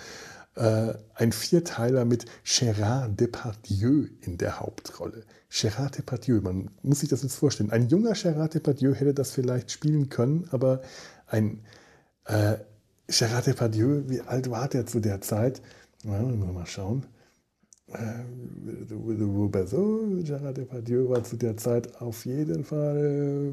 Äh, 0.55 0.95
ein 1.15 1.33
Vierteiler 1.33 2.05
mit 2.05 2.27
Gérard 2.45 3.17
Depardieu 3.17 4.09
in 4.21 4.37
der 4.37 4.61
Hauptrolle. 4.61 5.25
Gérard 5.51 5.97
Depardieu, 5.97 6.43
man 6.43 6.71
muss 6.83 7.01
sich 7.01 7.09
das 7.09 7.23
jetzt 7.23 7.37
vorstellen. 7.37 7.71
Ein 7.71 7.88
junger 7.88 8.12
Gérard 8.12 8.53
Depardieu 8.53 8.93
hätte 8.93 9.15
das 9.15 9.31
vielleicht 9.31 9.71
spielen 9.71 10.11
können, 10.11 10.47
aber 10.51 10.83
ein 11.27 11.65
äh, 12.27 12.57
Gérard 13.09 13.47
Depardieu, 13.47 14.03
wie 14.09 14.21
alt 14.21 14.51
war 14.51 14.69
der 14.69 14.85
zu 14.85 15.01
der 15.01 15.23
Zeit? 15.23 15.62
Ja, 16.05 16.21
mal 16.21 16.67
schauen. 16.67 17.07
Äh, 17.87 18.25
so, 18.88 18.97
Gérard 20.23 20.53
Depardieu 20.53 21.09
war 21.09 21.25
zu 21.25 21.37
der 21.37 21.57
Zeit 21.57 21.99
auf 22.03 22.27
jeden 22.27 22.65
Fall 22.65 23.53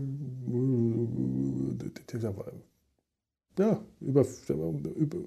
äh, 3.57 3.61
ja, 3.61 3.81
über, 4.01 4.25
über 4.95 5.17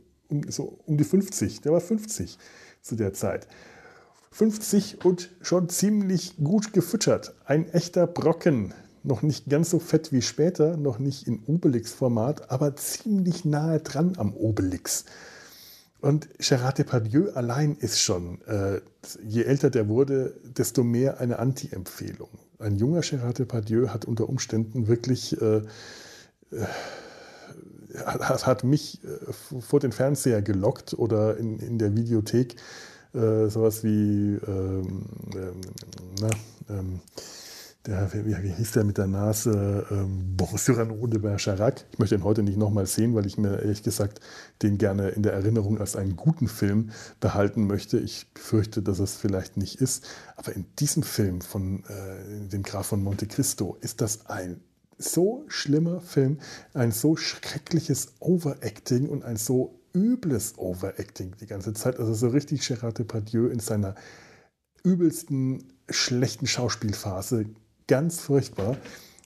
so 0.49 0.79
um 0.87 0.97
die 0.97 1.05
50. 1.05 1.61
Der 1.61 1.73
war 1.73 1.81
50 1.81 2.38
zu 2.81 2.97
der 2.97 3.12
Zeit. 3.12 3.47
50 4.33 5.05
und 5.05 5.31
schon 5.42 5.68
ziemlich 5.68 6.37
gut 6.42 6.73
gefüttert. 6.73 7.35
Ein 7.45 7.68
echter 7.68 8.07
Brocken. 8.07 8.73
Noch 9.05 9.23
nicht 9.23 9.51
ganz 9.51 9.71
so 9.71 9.79
fett 9.79 10.12
wie 10.12 10.23
später, 10.23 10.77
noch 10.77 10.99
nicht 10.99 11.27
in 11.27 11.42
Obelix-Format, 11.47 12.51
aber 12.51 12.77
ziemlich 12.77 13.45
nahe 13.45 13.81
dran 13.81 14.14
am 14.16 14.33
Obelix. 14.33 15.05
Und 16.01 16.29
Gerard 16.38 16.79
Depardieu 16.79 17.31
allein 17.33 17.77
ist 17.77 18.01
schon, 18.01 18.40
äh, 18.42 18.81
je 19.25 19.45
älter 19.45 19.71
der 19.71 19.88
wurde, 19.88 20.35
desto 20.45 20.83
mehr 20.83 21.21
eine 21.21 21.38
Anti-Empfehlung. 21.38 22.29
Ein 22.59 22.77
junger 22.77 23.03
Gerard 23.03 23.38
Depardieu 23.38 23.88
hat 23.88 24.05
unter 24.05 24.29
Umständen 24.29 24.88
wirklich, 24.88 25.40
äh, 25.40 25.59
äh, 25.59 25.62
hat, 28.05 28.47
hat, 28.47 28.65
mich 28.65 29.01
äh, 29.05 29.61
vor 29.61 29.81
den 29.81 29.93
Fernseher 29.93 30.43
gelockt 30.43 30.95
oder 30.95 31.37
in, 31.37 31.59
in 31.59 31.79
der 31.79 31.97
Videothek 31.97 32.57
äh, 33.15 33.49
sowas 33.49 33.85
wie, 33.85 34.39
ähm, 34.47 35.07
ähm, 35.35 35.61
na, 36.21 36.31
ähm, 36.71 37.01
der, 37.87 38.13
wie, 38.13 38.43
wie, 38.43 38.53
hieß 38.53 38.73
der 38.73 38.85
mit 38.85 38.97
der 38.97 39.09
Nase? 39.09 39.87
Ähm, 39.91 40.37
Cyrano 40.57 41.07
de 41.07 41.19
Bergerac. 41.19 41.85
Ich 41.91 41.99
möchte 41.99 42.15
ihn 42.15 42.23
heute 42.23 42.43
nicht 42.43 42.57
nochmal 42.57 42.87
sehen, 42.87 43.15
weil 43.15 43.27
ich 43.27 43.39
mir 43.39 43.59
ehrlich 43.59 43.83
gesagt 43.83 44.21
den 44.63 44.79
gerne 44.79 45.09
in 45.09 45.23
der 45.23 45.33
Erinnerung 45.33 45.79
als 45.79 45.97
einen 45.97 46.17
guten 46.17 46.47
Film 46.47 46.91
behalten 47.19 47.67
möchte. 47.67 47.99
Ich 47.99 48.33
befürchte, 48.33 48.83
dass 48.83 49.01
es 49.01 49.17
vielleicht 49.17 49.57
nicht 49.57 49.81
ist. 49.81 50.07
Aber 50.37 50.55
in 50.55 50.65
diesem 50.79 51.03
Film 51.03 51.41
von 51.41 51.83
äh, 51.85 52.49
dem 52.49 52.63
Graf 52.63 52.87
von 52.87 53.03
Monte 53.03 53.27
Cristo 53.27 53.77
ist 53.81 54.01
das 54.01 54.27
ein 54.27 54.61
so 55.03 55.45
schlimmer 55.49 56.01
Film, 56.01 56.38
ein 56.75 56.93
so 56.93 57.17
schreckliches 57.17 58.15
Overacting 58.21 59.09
und 59.09 59.25
ein 59.25 59.37
so 59.37 59.79
übles 59.95 60.55
Overacting 60.57 61.33
die 61.41 61.47
ganze 61.47 61.75
Zeit. 61.75 61.99
Also 61.99 62.15
so 62.15 62.29
richtig 62.29 62.62
Gérard 62.62 62.99
Depardieu 62.99 63.49
in 63.49 63.61
seiner 63.61 63.95
übelsten 64.83 65.73
schlechten 65.88 66.47
Schauspielphase. 66.47 67.47
Ganz 67.87 68.21
furchtbar. 68.21 68.77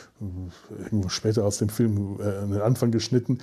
Irgendwo 0.82 1.08
später 1.08 1.44
aus 1.44 1.58
dem 1.58 1.68
Film 1.68 2.18
äh, 2.18 2.24
an 2.24 2.50
den 2.50 2.60
Anfang 2.60 2.90
geschnitten. 2.90 3.38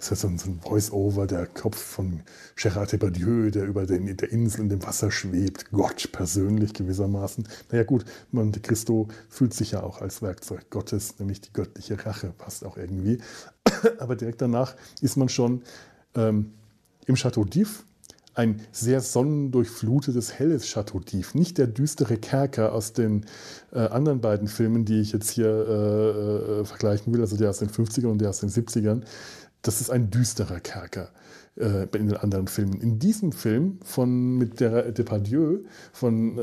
Das 0.00 0.12
ist 0.12 0.24
ein, 0.24 0.38
so 0.38 0.48
ein 0.48 0.60
Voice-Over, 0.60 1.26
der 1.26 1.46
Kopf 1.46 1.76
von 1.76 2.22
Gérard 2.56 2.90
Depardieu, 2.90 3.50
der 3.50 3.66
über 3.66 3.84
den, 3.84 4.16
der 4.16 4.32
Insel 4.32 4.62
in 4.62 4.70
dem 4.70 4.82
Wasser 4.82 5.10
schwebt. 5.10 5.70
Gott 5.72 6.10
persönlich 6.10 6.72
gewissermaßen. 6.72 7.46
Naja 7.70 7.84
gut, 7.84 8.06
Monte 8.32 8.60
Cristo 8.60 9.08
fühlt 9.28 9.52
sich 9.52 9.72
ja 9.72 9.82
auch 9.82 10.00
als 10.00 10.22
Werkzeug 10.22 10.70
Gottes, 10.70 11.18
nämlich 11.18 11.42
die 11.42 11.52
göttliche 11.52 12.02
Rache, 12.06 12.32
passt 12.38 12.64
auch 12.64 12.78
irgendwie. 12.78 13.18
Aber 13.98 14.16
direkt 14.16 14.40
danach 14.40 14.74
ist 15.02 15.18
man 15.18 15.28
schon 15.28 15.64
ähm, 16.14 16.54
im 17.04 17.16
Chateau 17.16 17.42
d'If, 17.42 17.84
ein 18.34 18.60
sehr 18.72 19.00
sonnendurchflutetes, 19.00 20.38
helles 20.38 20.66
Chateau 20.66 20.98
d'If. 20.98 21.36
Nicht 21.36 21.58
der 21.58 21.66
düstere 21.66 22.16
Kerker 22.16 22.72
aus 22.72 22.92
den 22.94 23.26
äh, 23.72 23.80
anderen 23.80 24.20
beiden 24.20 24.48
Filmen, 24.48 24.84
die 24.84 25.00
ich 25.00 25.12
jetzt 25.12 25.30
hier 25.30 25.48
äh, 25.48 26.60
äh, 26.60 26.64
vergleichen 26.64 27.12
will, 27.12 27.20
also 27.20 27.36
der 27.36 27.50
aus 27.50 27.58
den 27.58 27.68
50ern 27.68 28.06
und 28.06 28.18
der 28.18 28.30
aus 28.30 28.40
den 28.40 28.48
70ern, 28.48 29.02
das 29.62 29.80
ist 29.80 29.90
ein 29.90 30.10
düsterer 30.10 30.60
Kerker 30.60 31.10
äh, 31.56 31.84
in 31.96 32.08
den 32.08 32.16
anderen 32.16 32.48
Filmen. 32.48 32.80
In 32.80 32.98
diesem 32.98 33.32
Film 33.32 33.78
von 33.84 34.36
mit 34.36 34.60
der 34.60 34.92
Depardieu 34.92 35.60
von 35.92 36.38
äh, 36.38 36.42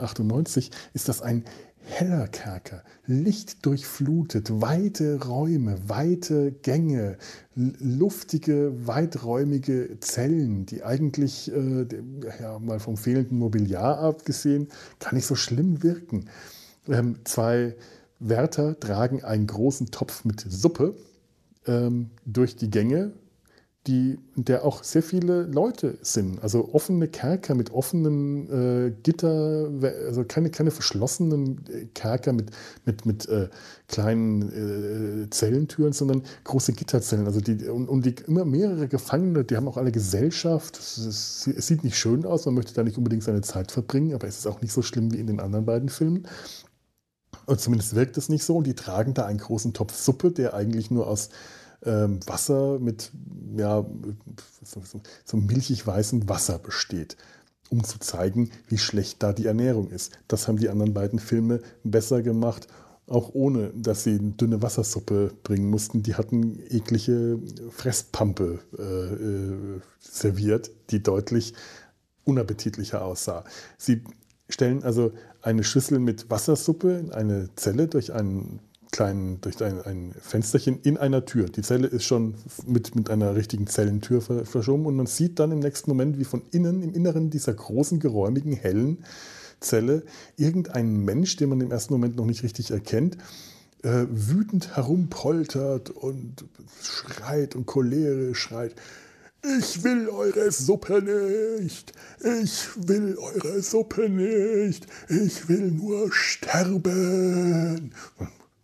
98 0.00 0.70
ist 0.94 1.08
das 1.08 1.22
ein 1.22 1.44
heller 1.86 2.26
Kerker, 2.26 2.82
lichtdurchflutet, 3.06 4.60
weite 4.60 5.24
Räume, 5.24 5.78
weite 5.86 6.50
Gänge, 6.50 7.16
luftige, 7.54 8.72
weiträumige 8.86 9.98
Zellen, 10.00 10.66
die 10.66 10.82
eigentlich, 10.82 11.52
äh, 11.52 11.86
ja, 12.40 12.58
mal 12.58 12.80
vom 12.80 12.96
fehlenden 12.96 13.38
Mobiliar 13.38 14.00
abgesehen, 14.00 14.68
gar 14.98 15.14
nicht 15.14 15.26
so 15.26 15.36
schlimm 15.36 15.84
wirken. 15.84 16.28
Ähm, 16.88 17.20
zwei 17.24 17.76
Wärter 18.18 18.78
tragen 18.80 19.22
einen 19.22 19.46
großen 19.46 19.90
Topf 19.92 20.24
mit 20.24 20.44
Suppe 20.48 20.96
ähm, 21.66 22.10
durch 22.24 22.56
die 22.56 22.70
Gänge. 22.70 23.12
die, 23.86 24.18
der 24.34 24.64
auch 24.64 24.82
sehr 24.82 25.02
viele 25.02 25.44
Leute 25.44 25.96
sind. 26.02 26.42
Also 26.42 26.70
offene 26.72 27.06
Kerker 27.06 27.54
mit 27.54 27.70
offenen 27.70 28.50
äh, 28.50 28.92
Gitter, 29.02 29.70
also 30.06 30.24
keine, 30.24 30.50
keine 30.50 30.72
verschlossenen 30.72 31.64
äh, 31.68 31.86
Kerker 31.94 32.32
mit, 32.32 32.50
mit, 32.84 33.06
mit 33.06 33.28
äh, 33.28 33.48
kleinen 33.86 35.22
äh, 35.24 35.30
Zellentüren, 35.30 35.92
sondern 35.92 36.22
große 36.44 36.72
Gitterzellen. 36.72 37.26
Also 37.26 37.40
die, 37.40 37.68
und, 37.68 37.88
und 37.88 38.04
die, 38.04 38.16
immer 38.26 38.44
mehrere 38.44 38.88
Gefangene, 38.88 39.44
die 39.44 39.56
haben 39.56 39.68
auch 39.68 39.76
alle 39.76 39.92
Gesellschaft. 39.92 40.76
Es, 40.78 40.96
es, 40.98 41.46
es 41.46 41.66
sieht 41.66 41.84
nicht 41.84 41.96
schön 41.96 42.24
aus, 42.26 42.44
man 42.46 42.54
möchte 42.56 42.74
da 42.74 42.82
nicht 42.82 42.98
unbedingt 42.98 43.22
seine 43.22 43.42
Zeit 43.42 43.70
verbringen, 43.70 44.14
aber 44.14 44.26
es 44.26 44.38
ist 44.38 44.46
auch 44.48 44.60
nicht 44.62 44.72
so 44.72 44.82
schlimm 44.82 45.12
wie 45.12 45.20
in 45.20 45.28
den 45.28 45.38
anderen 45.38 45.64
beiden 45.64 45.90
Filmen. 45.90 46.26
Und 47.46 47.60
zumindest 47.60 47.94
wirkt 47.94 48.16
es 48.18 48.28
nicht 48.28 48.44
so. 48.44 48.56
Und 48.56 48.66
die 48.66 48.74
tragen 48.74 49.14
da 49.14 49.24
einen 49.24 49.38
großen 49.38 49.72
Topf 49.72 49.94
Suppe, 49.94 50.32
der 50.32 50.54
eigentlich 50.54 50.90
nur 50.90 51.06
aus 51.06 51.30
ähm, 51.84 52.20
Wasser 52.26 52.78
mit 52.78 53.12
ja, 53.56 53.84
so, 54.62 54.82
so, 54.82 55.00
so 55.24 55.36
milchig 55.36 55.86
weißem 55.86 56.28
Wasser 56.28 56.58
besteht, 56.58 57.16
um 57.70 57.84
zu 57.84 57.98
zeigen, 57.98 58.50
wie 58.68 58.78
schlecht 58.78 59.22
da 59.22 59.32
die 59.32 59.46
Ernährung 59.46 59.90
ist. 59.90 60.18
Das 60.28 60.48
haben 60.48 60.58
die 60.58 60.68
anderen 60.68 60.94
beiden 60.94 61.18
Filme 61.18 61.60
besser 61.84 62.22
gemacht, 62.22 62.66
auch 63.06 63.30
ohne, 63.34 63.70
dass 63.74 64.02
sie 64.02 64.18
eine 64.18 64.32
dünne 64.32 64.62
Wassersuppe 64.62 65.32
bringen 65.44 65.70
mussten. 65.70 66.02
Die 66.02 66.16
hatten 66.16 66.58
eklige 66.68 67.38
Fresspampe 67.70 68.58
äh, 68.76 68.82
äh, 68.82 69.80
serviert, 70.00 70.70
die 70.90 71.02
deutlich 71.02 71.54
unappetitlicher 72.24 73.04
aussah. 73.04 73.44
Sie 73.78 74.02
stellen 74.48 74.82
also 74.82 75.12
eine 75.46 75.62
Schüssel 75.62 76.00
mit 76.00 76.28
Wassersuppe 76.28 76.98
in 76.98 77.12
eine 77.12 77.48
Zelle 77.54 77.86
durch 77.86 78.12
einen 78.12 78.58
kleinen, 78.90 79.40
durch 79.42 79.62
ein, 79.62 79.80
ein, 79.82 80.12
Fensterchen 80.20 80.80
in 80.82 80.96
einer 80.96 81.24
Tür. 81.24 81.46
Die 81.46 81.62
Zelle 81.62 81.86
ist 81.86 82.02
schon 82.02 82.34
mit, 82.66 82.96
mit 82.96 83.10
einer 83.10 83.36
richtigen 83.36 83.68
Zellentür 83.68 84.20
verschoben 84.20 84.86
und 84.86 84.96
man 84.96 85.06
sieht 85.06 85.38
dann 85.38 85.52
im 85.52 85.60
nächsten 85.60 85.88
Moment, 85.90 86.18
wie 86.18 86.24
von 86.24 86.42
innen, 86.50 86.82
im 86.82 86.94
Inneren 86.94 87.30
dieser 87.30 87.54
großen, 87.54 88.00
geräumigen, 88.00 88.54
hellen 88.54 89.04
Zelle, 89.60 90.02
irgendein 90.36 91.04
Mensch, 91.04 91.36
den 91.36 91.50
man 91.50 91.60
im 91.60 91.70
ersten 91.70 91.94
Moment 91.94 92.16
noch 92.16 92.26
nicht 92.26 92.42
richtig 92.42 92.72
erkennt, 92.72 93.16
äh, 93.82 94.06
wütend 94.10 94.76
herumpoltert 94.76 95.90
und 95.90 96.44
schreit 96.82 97.54
und 97.54 97.66
cholerisch 97.66 98.40
schreit. 98.40 98.74
Ich 99.42 99.84
will 99.84 100.08
eure 100.08 100.50
Suppe 100.50 101.02
nicht. 101.02 101.92
Ich 102.20 102.68
will 102.88 103.16
eure 103.18 103.62
Suppe 103.62 104.08
nicht. 104.08 104.86
Ich 105.08 105.48
will 105.48 105.70
nur 105.70 106.12
sterben. 106.12 107.92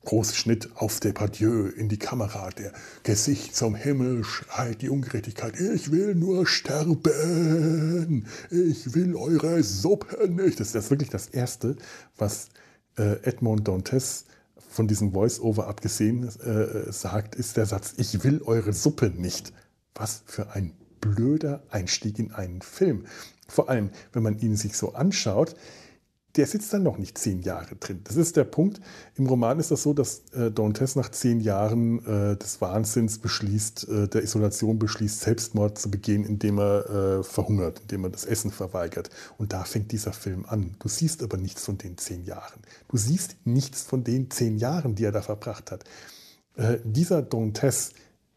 Großschnitt 0.04 0.70
auf 0.74 0.98
Depardieu 0.98 1.68
in 1.68 1.88
die 1.88 1.98
Kamera, 1.98 2.50
der 2.50 2.72
Gesicht 3.04 3.54
zum 3.54 3.76
Himmel 3.76 4.24
schreit 4.24 4.82
die 4.82 4.88
Ungerechtigkeit. 4.88 5.58
Ich 5.61 5.92
will 5.92 6.16
nur 6.16 6.46
sterben. 6.46 8.26
Ich 8.50 8.94
will 8.94 9.14
eure 9.14 9.62
Suppe 9.62 10.28
nicht. 10.28 10.58
Das 10.58 10.74
ist 10.74 10.90
wirklich 10.90 11.11
das 11.11 11.28
Erste, 11.28 11.76
was 12.16 12.48
äh, 12.96 13.22
Edmond 13.22 13.68
Dantes 13.68 14.24
von 14.68 14.88
diesem 14.88 15.12
Voice-Over 15.12 15.68
abgesehen 15.68 16.28
äh, 16.40 16.90
sagt, 16.90 17.37
ist 17.37 17.56
der 17.56 17.66
Satz, 17.66 17.94
ich 17.98 18.24
will 18.24 18.42
eure 18.42 18.72
Suppe 18.72 19.11
nicht. 19.11 19.52
Was 19.94 20.22
für 20.26 20.50
ein 20.52 20.74
blöder 21.00 21.62
Einstieg 21.70 22.18
in 22.18 22.33
einen 22.33 22.62
Film. 22.62 23.07
Vor 23.48 23.68
allem, 23.68 23.90
wenn 24.12 24.22
man 24.22 24.38
ihn 24.38 24.57
sich 24.57 24.76
so 24.76 24.94
anschaut, 24.94 25.55
der 26.37 26.46
sitzt 26.46 26.72
dann 26.72 26.83
noch 26.83 26.96
nicht 26.96 27.18
zehn 27.18 27.42
Jahre 27.42 27.76
drin. 27.76 28.00
Das 28.05 28.16
ist 28.16 28.37
der 28.37 28.44
Punkt. 28.44 28.81
Im 29.16 29.26
Roman 29.26 29.59
ist 29.59 29.70
das 29.70 29.83
so, 29.83 29.92
dass 29.92 30.22
äh, 30.33 30.50
Dantes 30.50 30.96
nach 30.96 31.11
zehn 31.11 31.40
Jahren 31.40 31.98
äh, 32.07 32.37
des 32.37 32.61
Wahnsinns 32.62 33.18
beschließt, 33.18 33.88
äh, 33.88 34.09
der 34.09 34.22
Isolation 34.22 34.78
beschließt, 34.78 35.20
Selbstmord 35.20 35.78
zu 35.78 35.90
begehen, 35.90 36.24
indem 36.24 36.59
er 36.59 37.18
äh, 37.18 37.22
verhungert, 37.22 37.81
indem 37.81 38.05
er 38.05 38.11
das 38.11 38.24
Essen 38.24 38.50
verweigert. 38.50 39.11
Und 39.37 39.52
da 39.52 39.64
fängt 39.64 39.92
dieser 39.92 40.14
Film 40.14 40.46
an. 40.46 40.74
Du 40.78 40.88
siehst 40.88 41.22
aber 41.22 41.37
nichts 41.37 41.66
von 41.66 41.76
den 41.76 41.98
zehn 41.98 42.24
Jahren. 42.24 42.61
Du 42.88 42.96
siehst 42.96 43.37
nichts 43.44 43.83
von 43.83 44.02
den 44.02 44.31
zehn 44.31 44.57
Jahren, 44.57 44.94
die 44.94 45.05
er 45.05 45.12
da 45.12 45.20
verbracht 45.20 45.70
hat. 45.70 45.85
Äh, 46.57 46.78
dieser 46.83 47.20
Dantes, 47.20 47.92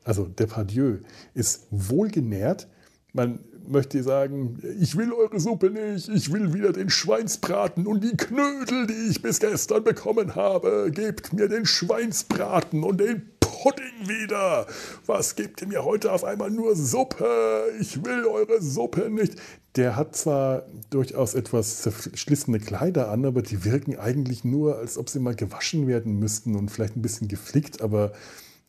also 0.06 0.26
Depardieu, 0.26 1.00
ist 1.34 1.68
wohlgenährt. 1.72 2.68
Man 3.12 3.40
möchte 3.68 4.04
sagen, 4.04 4.60
ich 4.80 4.96
will 4.96 5.12
eure 5.12 5.40
Suppe 5.40 5.72
nicht, 5.72 6.08
ich 6.10 6.32
will 6.32 6.54
wieder 6.54 6.72
den 6.72 6.90
Schweinsbraten 6.90 7.88
und 7.88 8.04
die 8.04 8.16
Knödel, 8.16 8.88
die 8.88 9.10
ich 9.10 9.22
bis 9.22 9.40
gestern 9.40 9.84
bekommen 9.84 10.36
habe. 10.36 10.92
Gebt 10.94 11.34
mir 11.34 11.50
den 11.50 11.66
Schweinsbraten 11.66 12.84
und 12.84 13.00
den 13.00 13.24
Pudding 13.40 14.08
wieder. 14.08 14.68
Was 15.08 15.36
gebt 15.36 15.62
ihr 15.62 15.68
mir 15.68 15.84
heute 15.84 16.12
auf 16.12 16.24
einmal 16.24 16.52
nur 16.52 16.76
Suppe? 16.76 17.64
Ich 17.80 18.06
will 18.06 18.26
eure 18.26 18.62
Suppe 18.62 19.10
nicht. 19.10 19.42
Der 19.76 19.96
hat 19.96 20.16
zwar 20.16 20.68
durchaus 20.92 21.34
etwas 21.34 21.82
zerschlissene 21.82 22.60
Kleider 22.60 23.10
an, 23.10 23.26
aber 23.26 23.42
die 23.42 23.66
wirken 23.66 23.98
eigentlich 23.98 24.44
nur, 24.44 24.78
als 24.78 24.98
ob 24.98 25.10
sie 25.10 25.20
mal 25.20 25.36
gewaschen 25.36 25.88
werden 25.88 26.20
müssten 26.20 26.56
und 26.56 26.70
vielleicht 26.70 26.96
ein 26.96 27.02
bisschen 27.02 27.28
geflickt, 27.28 27.82
aber 27.82 28.12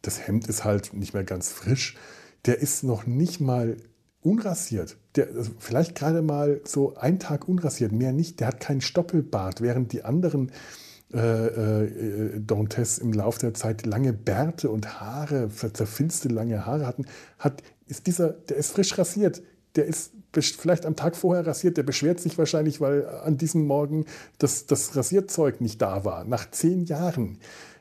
das 0.06 0.26
Hemd 0.26 0.46
ist 0.48 0.64
halt 0.64 0.92
nicht 0.94 1.14
mehr 1.14 1.24
ganz 1.24 1.50
frisch. 1.50 1.96
Der 2.44 2.60
ist 2.60 2.84
noch 2.84 3.06
nicht 3.06 3.40
mal 3.40 3.76
unrasiert. 4.22 4.96
Der, 5.16 5.28
also 5.28 5.50
vielleicht 5.58 5.94
gerade 5.94 6.22
mal 6.22 6.60
so 6.64 6.94
einen 6.96 7.18
Tag 7.18 7.48
unrasiert, 7.48 7.92
mehr 7.92 8.12
nicht. 8.12 8.40
Der 8.40 8.48
hat 8.48 8.60
keinen 8.60 8.80
Stoppelbart, 8.80 9.60
während 9.60 9.92
die 9.92 10.04
anderen 10.04 10.52
äh, 11.12 11.84
äh, 11.84 12.40
Dantes 12.40 12.98
im 12.98 13.12
Laufe 13.12 13.38
der 13.38 13.54
Zeit 13.54 13.86
lange 13.86 14.12
Bärte 14.12 14.70
und 14.70 15.00
Haare, 15.00 15.48
zerfilzte 15.48 16.28
lange 16.28 16.66
Haare 16.66 16.86
hatten, 16.86 17.06
hat, 17.38 17.62
ist 17.86 18.06
dieser, 18.06 18.30
der 18.30 18.56
ist 18.56 18.72
frisch 18.72 18.98
rasiert. 18.98 19.42
Der 19.76 19.86
ist 19.86 20.12
vielleicht 20.32 20.86
am 20.86 20.96
Tag 20.96 21.16
vorher 21.16 21.46
rasiert, 21.46 21.76
der 21.76 21.82
beschwert 21.82 22.20
sich 22.20 22.36
wahrscheinlich, 22.38 22.80
weil 22.80 23.06
an 23.08 23.38
diesem 23.38 23.66
Morgen 23.66 24.06
das, 24.38 24.66
das 24.66 24.96
Rasierzeug 24.96 25.60
nicht 25.60 25.80
da 25.80 26.04
war. 26.04 26.24
Nach 26.24 26.50
zehn 26.50 26.84
Jahren. 26.84 27.38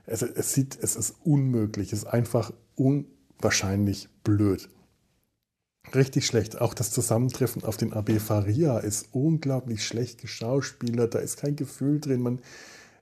Also 0.08 0.26
es, 0.26 0.54
sieht, 0.54 0.78
es 0.82 0.96
ist 0.96 1.16
unmöglich, 1.24 1.92
es 1.92 2.00
ist 2.00 2.06
einfach 2.06 2.52
unwahrscheinlich 2.76 4.10
blöd. 4.24 4.70
Richtig 5.94 6.26
schlecht. 6.26 6.60
Auch 6.60 6.74
das 6.74 6.92
Zusammentreffen 6.92 7.64
auf 7.64 7.78
den 7.78 7.94
AB 7.94 8.20
Faria 8.20 8.80
ist 8.80 9.10
unglaublich 9.12 9.86
schlecht 9.86 10.20
geschauspielert. 10.20 11.14
Da 11.14 11.20
ist 11.20 11.38
kein 11.38 11.56
Gefühl 11.56 12.00
drin. 12.00 12.22
Man 12.22 12.42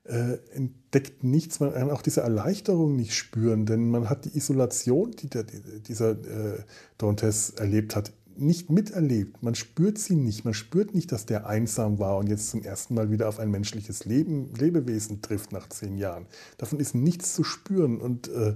äh, 0.04 0.38
entdeckt 0.54 1.24
nichts. 1.24 1.60
Man 1.60 1.74
kann 1.74 1.92
auch 1.92 2.02
diese 2.02 2.22
Erleichterung 2.22 2.96
nicht 2.96 3.16
spüren, 3.16 3.66
denn 3.66 3.90
man 3.90 4.10
hat 4.10 4.26
die 4.26 4.36
Isolation, 4.36 5.12
die 5.12 5.30
der, 5.30 5.44
dieser 5.44 6.12
äh, 6.12 6.64
Dantes 6.98 7.52
erlebt 7.52 7.96
hat, 7.96 8.12
nicht 8.38 8.70
miterlebt. 8.70 9.44
Man 9.44 9.56
spürt 9.56 9.98
sie 9.98 10.16
nicht. 10.16 10.46
Man 10.46 10.54
spürt 10.54 10.94
nicht, 10.94 11.12
dass 11.12 11.26
der 11.26 11.48
einsam 11.48 12.00
war 12.00 12.18
und 12.18 12.28
jetzt 12.28 12.50
zum 12.50 12.64
ersten 12.64 12.94
Mal 12.94 13.12
wieder 13.12 13.30
auf 13.30 13.40
ein 13.40 13.52
menschliches 13.52 14.06
Leben, 14.06 14.54
Lebewesen 14.56 15.22
trifft 15.22 15.52
nach 15.52 15.70
zehn 15.70 15.98
Jahren. 15.98 16.26
Davon 16.58 16.80
ist 16.80 16.96
nichts 16.96 17.34
zu 17.34 17.44
spüren. 17.44 18.00
Und 18.00 18.28
äh, 18.30 18.56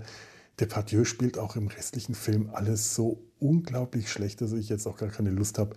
Depardieu 0.60 1.04
spielt 1.04 1.38
auch 1.38 1.56
im 1.56 1.68
restlichen 1.68 2.16
Film 2.16 2.50
alles 2.52 2.96
so 2.96 3.24
unglaublich 3.40 4.12
schlecht, 4.12 4.42
dass 4.42 4.54
ich 4.54 4.70
jetzt 4.70 4.88
auch 4.88 4.98
gar 4.98 5.10
keine 5.10 5.30
Lust 5.30 5.60
habe, 5.60 5.76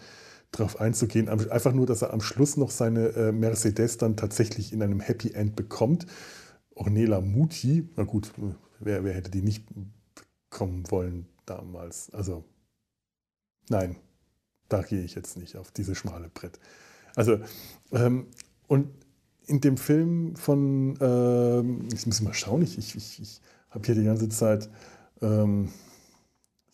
darauf 0.51 0.81
einzugehen. 0.81 1.29
Einfach 1.29 1.73
nur, 1.73 1.87
dass 1.87 2.03
er 2.03 2.13
am 2.13 2.21
Schluss 2.21 2.57
noch 2.57 2.71
seine 2.71 3.09
äh, 3.11 3.33
Mercedes 3.33 3.99
dann 3.99 4.17
tatsächlich 4.17 4.73
in 4.73 4.83
einem 4.83 5.01
Happy 5.01 5.33
End 5.33 5.55
bekommt. 5.55 6.07
Ornella 6.75 7.21
Muti, 7.21 7.89
na 7.97 8.05
gut, 8.05 8.33
wer, 8.79 9.05
wer 9.05 9.15
hätte 9.15 9.31
die 9.31 9.43
nicht 9.43 9.67
bekommen 10.49 10.91
wollen 10.91 11.27
damals? 11.47 12.11
Also, 12.11 12.45
nein, 13.71 13.97
da 14.69 14.83
gehe 14.83 15.03
ich 15.03 15.15
jetzt 15.15 15.37
nicht 15.37 15.57
auf 15.57 15.71
diese 15.71 15.95
schmale 15.95 16.29
Brett. 16.29 16.59
Also, 17.17 17.39
ähm, 17.93 18.27
und 18.67 18.89
in 19.47 19.61
dem 19.61 19.77
Film 19.77 20.37
von, 20.37 20.97
ähm, 21.01 21.89
ich 21.93 22.07
muss 22.07 22.21
mal 22.21 22.35
schauen, 22.35 22.63
ich, 22.63 22.79
ich, 22.79 23.21
ich 23.21 23.41
habe 23.71 23.87
hier 23.87 23.95
die 23.95 24.05
ganze 24.05 24.29
Zeit, 24.29 24.69
ähm, 25.23 25.71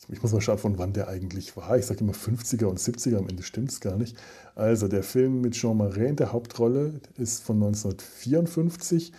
ich 0.09 0.23
muss 0.23 0.33
mal 0.33 0.41
schauen, 0.41 0.59
von 0.59 0.79
wann 0.79 0.93
der 0.93 1.09
eigentlich 1.09 1.57
war. 1.57 1.77
Ich 1.77 1.87
sage 1.87 2.01
immer 2.01 2.13
50er 2.13 2.67
und 2.67 2.79
70er, 2.79 3.17
am 3.17 3.29
Ende 3.29 3.43
stimmt 3.43 3.73
es 3.73 3.81
gar 3.81 3.97
nicht. 3.97 4.17
Also 4.55 4.89
der 4.89 5.03
Film 5.03 5.41
mit 5.41 5.55
Jean 5.55 5.77
Marais 5.77 6.11
in 6.11 6.17
der 6.17 6.33
Hauptrolle 6.33 7.01
ist 7.17 7.43
von 7.43 7.57
1954 7.57 9.13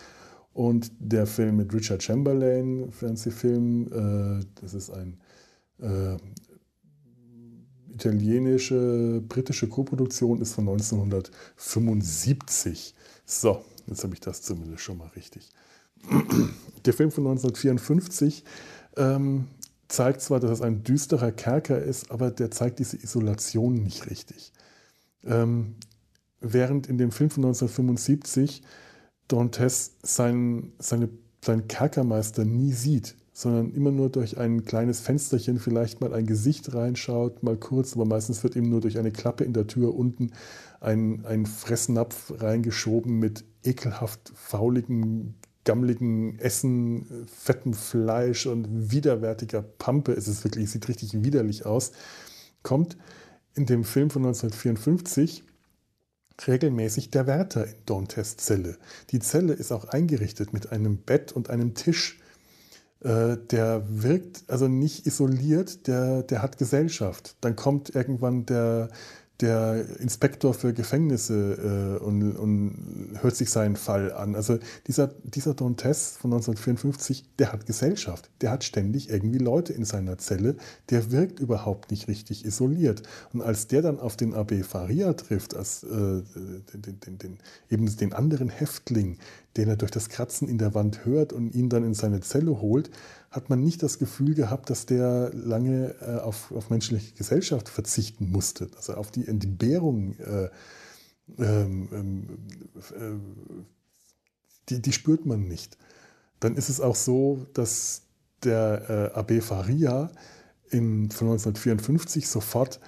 und 0.52 0.90
der 0.98 1.26
Film 1.26 1.56
mit 1.56 1.74
Richard 1.74 2.02
Chamberlain, 2.02 2.90
Fernsehfilm, 2.92 4.40
äh, 4.40 4.44
das 4.60 4.74
ist 4.74 4.90
ein 4.90 5.20
äh, 5.80 6.16
italienische, 7.98 9.20
britische 9.28 9.68
Koproduktion, 9.68 10.40
ist 10.40 10.52
von 10.52 10.68
1975. 10.68 12.94
So, 13.26 13.64
jetzt 13.86 14.04
habe 14.04 14.14
ich 14.14 14.20
das 14.20 14.42
zumindest 14.42 14.82
schon 14.82 14.98
mal 14.98 15.10
richtig. 15.16 15.50
Der 16.84 16.94
Film 16.94 17.10
von 17.10 17.26
1954 17.26 18.44
ähm, 18.96 19.48
zeigt 19.88 20.20
zwar, 20.20 20.38
dass 20.38 20.52
es 20.52 20.62
ein 20.62 20.84
düsterer 20.84 21.32
Kerker 21.32 21.82
ist, 21.82 22.12
aber 22.12 22.30
der 22.30 22.52
zeigt 22.52 22.78
diese 22.78 22.96
Isolation 22.96 23.74
nicht 23.74 24.08
richtig. 24.08 24.52
Ähm, 25.24 25.74
während 26.40 26.86
in 26.86 26.98
dem 26.98 27.10
Film 27.10 27.30
von 27.30 27.44
1975 27.44 28.62
Dantes 29.26 29.96
seinen, 30.02 30.72
seine, 30.78 31.08
seinen 31.44 31.66
Kerkermeister 31.68 32.44
nie 32.44 32.72
sieht, 32.72 33.16
sondern 33.38 33.72
immer 33.72 33.92
nur 33.92 34.10
durch 34.10 34.36
ein 34.36 34.64
kleines 34.64 34.98
Fensterchen 34.98 35.60
vielleicht 35.60 36.00
mal 36.00 36.12
ein 36.12 36.26
Gesicht 36.26 36.74
reinschaut, 36.74 37.44
mal 37.44 37.56
kurz, 37.56 37.92
aber 37.92 38.04
meistens 38.04 38.42
wird 38.42 38.56
eben 38.56 38.68
nur 38.68 38.80
durch 38.80 38.98
eine 38.98 39.12
Klappe 39.12 39.44
in 39.44 39.52
der 39.52 39.68
Tür 39.68 39.94
unten 39.94 40.32
ein, 40.80 41.24
ein 41.24 41.46
Fressnapf 41.46 42.32
reingeschoben 42.40 43.20
mit 43.20 43.44
ekelhaft 43.62 44.32
fauligem, 44.34 45.34
gammeligen 45.62 46.36
Essen, 46.40 47.06
fettem 47.28 47.74
Fleisch 47.74 48.46
und 48.46 48.90
widerwärtiger 48.90 49.62
Pampe. 49.62 50.14
Es 50.14 50.26
ist 50.26 50.42
wirklich, 50.42 50.68
sieht 50.68 50.88
richtig 50.88 51.22
widerlich 51.22 51.64
aus. 51.64 51.92
Kommt 52.64 52.96
in 53.54 53.66
dem 53.66 53.84
Film 53.84 54.10
von 54.10 54.22
1954 54.22 55.44
regelmäßig 56.48 57.12
der 57.12 57.28
Wärter 57.28 57.68
in 57.68 57.76
Dantes 57.86 58.36
Zelle. 58.36 58.78
Die 59.10 59.20
Zelle 59.20 59.52
ist 59.52 59.70
auch 59.70 59.84
eingerichtet 59.84 60.52
mit 60.52 60.72
einem 60.72 60.96
Bett 60.96 61.30
und 61.30 61.50
einem 61.50 61.74
Tisch. 61.74 62.18
Äh, 63.00 63.36
der 63.50 63.84
wirkt 63.88 64.42
also 64.48 64.66
nicht 64.66 65.06
isoliert, 65.06 65.86
der, 65.86 66.22
der 66.24 66.42
hat 66.42 66.58
Gesellschaft. 66.58 67.36
Dann 67.40 67.54
kommt 67.54 67.94
irgendwann 67.94 68.44
der, 68.46 68.88
der 69.40 69.84
Inspektor 70.00 70.52
für 70.52 70.72
Gefängnisse 70.72 71.98
äh, 72.00 72.04
und, 72.04 72.32
und, 72.36 73.18
hört 73.20 73.36
sich 73.36 73.50
seinen 73.50 73.76
Fall 73.76 74.12
an. 74.12 74.34
Also 74.34 74.58
dieser, 74.86 75.08
dieser 75.22 75.54
Dantes 75.54 76.16
von 76.20 76.32
1954, 76.32 77.24
der 77.38 77.52
hat 77.52 77.64
Gesellschaft. 77.64 78.30
Der 78.40 78.50
hat 78.50 78.64
ständig 78.64 79.10
irgendwie 79.10 79.38
Leute 79.38 79.72
in 79.72 79.84
seiner 79.84 80.18
Zelle. 80.18 80.56
Der 80.90 81.12
wirkt 81.12 81.38
überhaupt 81.38 81.92
nicht 81.92 82.08
richtig 82.08 82.44
isoliert. 82.44 83.02
Und 83.32 83.40
als 83.40 83.68
der 83.68 83.82
dann 83.82 84.00
auf 84.00 84.16
den 84.16 84.34
Abbé 84.34 84.64
Faria 84.64 85.12
trifft, 85.12 85.54
als 85.54 85.84
äh, 85.84 85.86
den, 85.88 87.00
den, 87.00 87.18
den, 87.18 87.38
eben 87.70 87.96
den 87.96 88.12
anderen 88.12 88.48
Häftling, 88.48 89.18
den 89.56 89.68
er 89.68 89.76
durch 89.76 89.90
das 89.92 90.08
Kratzen 90.08 90.48
in 90.48 90.58
der 90.58 90.74
Wand 90.74 91.04
hört 91.04 91.32
und 91.32 91.54
ihn 91.54 91.68
dann 91.68 91.84
in 91.84 91.94
seine 91.94 92.20
Zelle 92.20 92.60
holt, 92.60 92.90
hat 93.38 93.50
man 93.50 93.62
nicht 93.62 93.84
das 93.84 94.00
Gefühl 94.00 94.34
gehabt, 94.34 94.68
dass 94.68 94.84
der 94.84 95.30
lange 95.32 95.94
äh, 96.00 96.18
auf, 96.18 96.50
auf 96.50 96.70
menschliche 96.70 97.14
Gesellschaft 97.14 97.68
verzichten 97.68 98.30
musste. 98.30 98.68
Also 98.76 98.94
auf 98.94 99.12
die 99.12 99.28
Entbehrung, 99.28 100.18
äh, 100.18 100.50
ähm, 101.38 101.88
ähm, 101.92 102.38
äh, 102.90 103.14
die, 104.68 104.82
die 104.82 104.92
spürt 104.92 105.24
man 105.24 105.46
nicht. 105.46 105.78
Dann 106.40 106.56
ist 106.56 106.68
es 106.68 106.80
auch 106.80 106.96
so, 106.96 107.46
dass 107.54 108.02
der 108.42 109.12
äh, 109.14 109.18
Abbé 109.18 109.40
Faria 109.40 110.10
in, 110.70 111.08
von 111.12 111.28
1954 111.28 112.28
sofort 112.28 112.80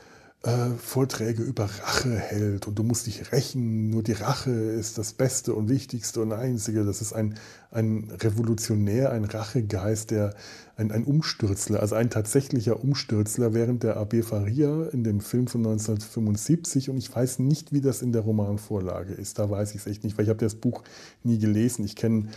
äh, 0.42 0.70
Vorträge 0.78 1.42
über 1.42 1.64
Rache 1.64 2.16
hält 2.16 2.66
und 2.66 2.78
du 2.78 2.82
musst 2.82 3.06
dich 3.06 3.30
rächen, 3.30 3.90
nur 3.90 4.02
die 4.02 4.12
Rache 4.12 4.50
ist 4.50 4.96
das 4.96 5.12
Beste 5.12 5.52
und 5.54 5.68
Wichtigste 5.68 6.22
und 6.22 6.32
Einzige. 6.32 6.84
Das 6.84 7.02
ist 7.02 7.12
ein, 7.12 7.34
ein 7.70 8.10
Revolutionär, 8.10 9.12
ein 9.12 9.24
Rachegeist, 9.24 10.10
der, 10.10 10.34
ein, 10.76 10.92
ein 10.92 11.04
Umstürzler, 11.04 11.80
also 11.80 11.94
ein 11.94 12.08
tatsächlicher 12.08 12.82
Umstürzler, 12.82 13.52
während 13.52 13.82
der 13.82 13.98
AB 13.98 14.22
Faria 14.22 14.86
in 14.92 15.04
dem 15.04 15.20
Film 15.20 15.46
von 15.46 15.60
1975 15.60 16.88
und 16.88 16.96
ich 16.96 17.14
weiß 17.14 17.40
nicht, 17.40 17.72
wie 17.72 17.82
das 17.82 18.00
in 18.00 18.12
der 18.12 18.22
Romanvorlage 18.22 19.12
ist, 19.12 19.38
da 19.38 19.50
weiß 19.50 19.74
ich 19.74 19.82
es 19.82 19.86
echt 19.86 20.04
nicht, 20.04 20.16
weil 20.16 20.24
ich 20.24 20.30
habe 20.30 20.42
das 20.42 20.54
Buch 20.54 20.82
nie 21.22 21.38
gelesen. 21.38 21.84
Ich 21.84 21.96
kenne 21.96 22.28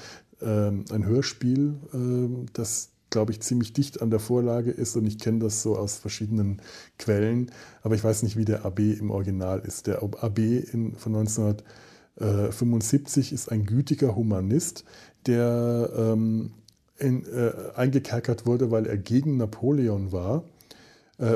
ähm, 0.42 0.84
ein 0.92 1.06
Hörspiel, 1.06 1.76
äh, 1.94 2.48
das 2.52 2.93
glaube 3.14 3.32
ich, 3.32 3.40
ziemlich 3.40 3.72
dicht 3.74 4.02
an 4.02 4.10
der 4.10 4.20
Vorlage 4.20 4.72
ist 4.72 4.98
und 4.98 5.06
ich 5.06 5.20
kenne 5.20 5.40
das 5.40 5.62
so 5.62 5.78
aus 5.78 5.98
verschiedenen 5.98 6.62
Quellen, 7.00 7.50
aber 7.84 7.96
ich 7.96 8.04
weiß 8.04 8.24
nicht, 8.24 8.36
wie 8.38 8.44
der 8.44 8.66
AB 8.66 8.80
im 8.80 9.12
Original 9.12 9.60
ist. 9.60 9.88
Der 9.88 10.04
AB 10.04 10.40
in, 10.40 10.96
von 10.96 11.16
1975 11.16 13.32
ist 13.32 13.50
ein 13.52 13.66
gütiger 13.66 14.16
Humanist, 14.16 14.84
der 15.28 15.92
ähm, 15.96 16.54
in, 16.98 17.24
äh, 17.26 17.52
eingekerkert 17.76 18.48
wurde, 18.48 18.72
weil 18.72 18.88
er 18.88 18.98
gegen 18.98 19.38
Napoleon 19.38 20.12
war 20.12 20.44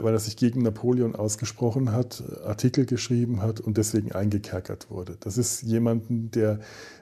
weil 0.02 0.14
er 0.14 0.20
sich 0.20 0.38
gegen 0.38 0.62
Napoleon 0.64 1.16
ausgesprochen 1.16 1.92
hat, 1.92 2.24
Artikel 2.46 2.86
geschrieben 2.86 3.42
hat 3.42 3.60
und 3.60 3.78
deswegen 3.78 4.12
eingekerkert 4.12 4.90
wurde. 4.90 5.18
Das 5.20 5.38
ist 5.38 5.62
jemanden, 5.64 6.32
der, 6.32 6.60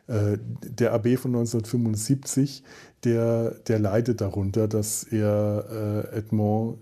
äh, 0.08 0.38
der 0.62 0.94
AB 0.94 1.18
von 1.18 1.32
1975, 1.32 2.64
der, 3.04 3.52
der 3.68 3.80
leidet 3.80 4.22
darunter, 4.22 4.68
dass 4.68 5.04
er 5.04 6.06
äh, 6.14 6.18
Edmond 6.18 6.78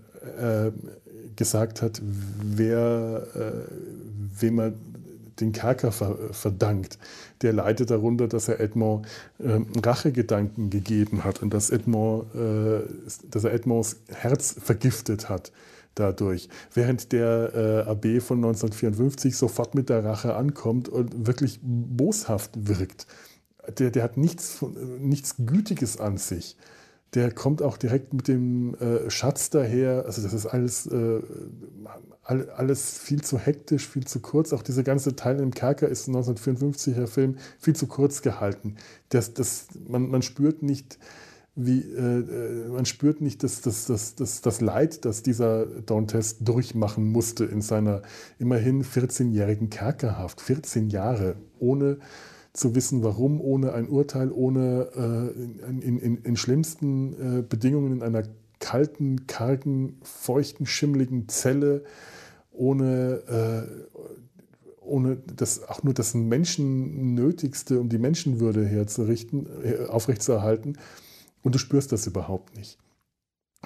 gesagt 1.36 1.82
hat, 1.82 2.00
wer, 2.40 3.26
wem 4.38 4.58
er 4.58 4.72
den 5.40 5.52
Kerker 5.52 5.92
verdankt. 5.92 6.98
Der 7.42 7.52
leidet 7.52 7.90
darunter, 7.90 8.28
dass 8.28 8.48
er 8.48 8.60
Edmond 8.60 9.06
äh, 9.38 9.60
Rachegedanken 9.84 10.70
gegeben 10.70 11.24
hat 11.24 11.42
und 11.42 11.52
dass, 11.52 11.70
Edmond, 11.70 12.34
äh, 12.34 12.80
dass 13.30 13.44
er 13.44 13.52
Edmonds 13.52 13.96
Herz 14.08 14.56
vergiftet 14.58 15.28
hat 15.28 15.52
dadurch. 15.94 16.48
Während 16.72 17.12
der 17.12 17.52
äh, 17.54 17.90
AB 17.90 18.22
von 18.22 18.38
1954 18.38 19.36
sofort 19.36 19.74
mit 19.74 19.88
der 19.88 20.04
Rache 20.04 20.34
ankommt 20.34 20.88
und 20.88 21.26
wirklich 21.26 21.60
boshaft 21.62 22.68
wirkt. 22.68 23.06
Der, 23.78 23.90
der 23.90 24.02
hat 24.02 24.16
nichts, 24.16 24.64
nichts 24.98 25.36
Gütiges 25.38 25.98
an 25.98 26.18
sich. 26.18 26.56
Der 27.14 27.30
kommt 27.30 27.62
auch 27.62 27.76
direkt 27.76 28.12
mit 28.12 28.26
dem 28.26 28.74
äh, 28.74 29.08
Schatz 29.08 29.48
daher. 29.48 30.04
Also 30.04 30.20
das 30.20 30.32
ist 30.32 30.46
alles, 30.46 30.86
äh, 30.86 31.20
alles 32.24 32.98
viel 32.98 33.22
zu 33.22 33.38
hektisch, 33.38 33.86
viel 33.88 34.04
zu 34.04 34.20
kurz. 34.20 34.52
Auch 34.52 34.62
dieser 34.62 34.82
ganze 34.82 35.14
Teil 35.14 35.38
im 35.38 35.52
Kerker 35.52 35.88
ist 35.88 36.08
ein 36.08 36.16
1954er 36.16 37.06
Film 37.06 37.36
viel 37.58 37.76
zu 37.76 37.86
kurz 37.86 38.20
gehalten. 38.20 38.76
Das, 39.10 39.32
das, 39.32 39.68
man, 39.86 40.08
man 40.08 40.22
spürt 40.22 40.62
nicht, 40.62 40.98
wie, 41.56 41.82
äh, 41.82 42.18
äh, 42.18 42.68
man 42.68 42.84
spürt 42.84 43.20
nicht 43.20 43.42
das, 43.44 43.60
das, 43.60 43.86
das, 43.86 44.16
das, 44.16 44.40
das 44.40 44.60
Leid, 44.60 45.04
das 45.04 45.22
dieser 45.22 45.66
Dantes 45.66 46.38
durchmachen 46.40 47.10
musste 47.12 47.44
in 47.44 47.60
seiner 47.60 48.02
immerhin 48.38 48.82
14-jährigen 48.82 49.70
Kerkerhaft. 49.70 50.40
14 50.40 50.88
Jahre, 50.90 51.36
ohne 51.60 51.98
zu 52.52 52.74
wissen, 52.74 53.02
warum, 53.02 53.40
ohne 53.40 53.72
ein 53.72 53.88
Urteil, 53.88 54.32
ohne 54.32 54.88
äh, 54.96 55.86
in, 55.86 55.98
in, 55.98 56.16
in, 56.22 56.36
schlimmsten 56.36 57.38
äh, 57.38 57.42
Bedingungen 57.42 57.92
in 57.92 58.02
einer 58.02 58.24
kalten, 58.58 59.26
kargen, 59.26 59.98
feuchten, 60.02 60.66
schimmligen 60.66 61.28
Zelle, 61.28 61.84
ohne, 62.52 63.66
äh, 63.68 64.04
ohne 64.80 65.16
das, 65.36 65.68
auch 65.68 65.82
nur 65.84 65.94
das 65.94 66.14
Menschennötigste, 66.14 67.78
um 67.78 67.88
die 67.88 67.98
Menschenwürde 67.98 68.64
herzurichten, 68.64 69.46
äh, 69.64 69.86
aufrechtzuerhalten 69.86 70.78
und 71.44 71.54
du 71.54 71.58
spürst 71.60 71.92
das 71.92 72.08
überhaupt 72.08 72.56
nicht. 72.56 72.78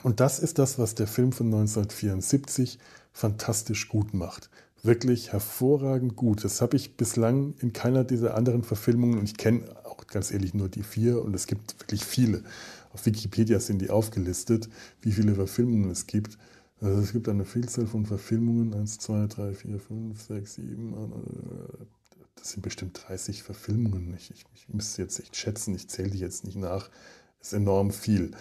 Und 0.03 0.21
das 0.21 0.39
ist 0.39 0.59
das, 0.59 0.79
was 0.79 0.95
der 0.95 1.07
Film 1.07 1.33
von 1.33 1.47
1974 1.47 2.79
fantastisch 3.13 3.89
gut 3.89 4.13
macht. 4.13 4.51
Wirklich 4.83 5.33
hervorragend 5.33 6.15
gut. 6.15 6.45
Das 6.45 6.61
habe 6.61 6.77
ich 6.77 6.97
bislang 6.97 7.55
in 7.59 7.73
keiner 7.73 8.05
dieser 8.05 8.35
anderen 8.35 8.63
Verfilmungen 8.63 9.19
und 9.19 9.25
ich 9.25 9.37
kenne 9.37 9.65
auch 9.85 10.07
ganz 10.07 10.31
ehrlich 10.31 10.55
nur 10.55 10.69
die 10.69 10.83
vier 10.83 11.23
und 11.23 11.35
es 11.35 11.47
gibt 11.47 11.81
wirklich 11.81 12.05
viele. 12.05 12.45
Auf 12.93 13.07
Wikipedia 13.07 13.59
sind 13.61 13.81
die 13.81 13.91
aufgelistet, 13.91 14.69
wie 15.01 15.13
viele 15.13 15.35
Verfilmungen 15.35 15.91
es 15.91 16.07
gibt. 16.07 16.39
Also 16.81 17.01
es 17.01 17.13
gibt 17.13 17.29
eine 17.29 17.45
Vielzahl 17.45 17.87
von 17.87 18.07
Verfilmungen, 18.07 18.73
1, 18.73 18.99
2, 18.99 19.27
3, 19.27 19.55
4, 19.55 19.81
5, 19.81 20.23
6, 20.23 20.55
7, 20.55 20.95
das 22.37 22.51
sind 22.51 22.63
bestimmt 22.63 23.01
30 23.09 23.43
Verfilmungen. 23.43 24.15
Ich, 24.17 24.31
ich, 24.31 24.45
ich 24.55 24.69
müsste 24.69 25.03
jetzt 25.03 25.19
echt 25.19 25.37
schätzen, 25.37 25.75
ich 25.75 25.89
zähle 25.89 26.11
die 26.11 26.21
jetzt 26.21 26.45
nicht 26.45 26.57
nach 26.57 26.89
ist 27.41 27.53
enorm 27.53 27.91
viel. 27.91 28.33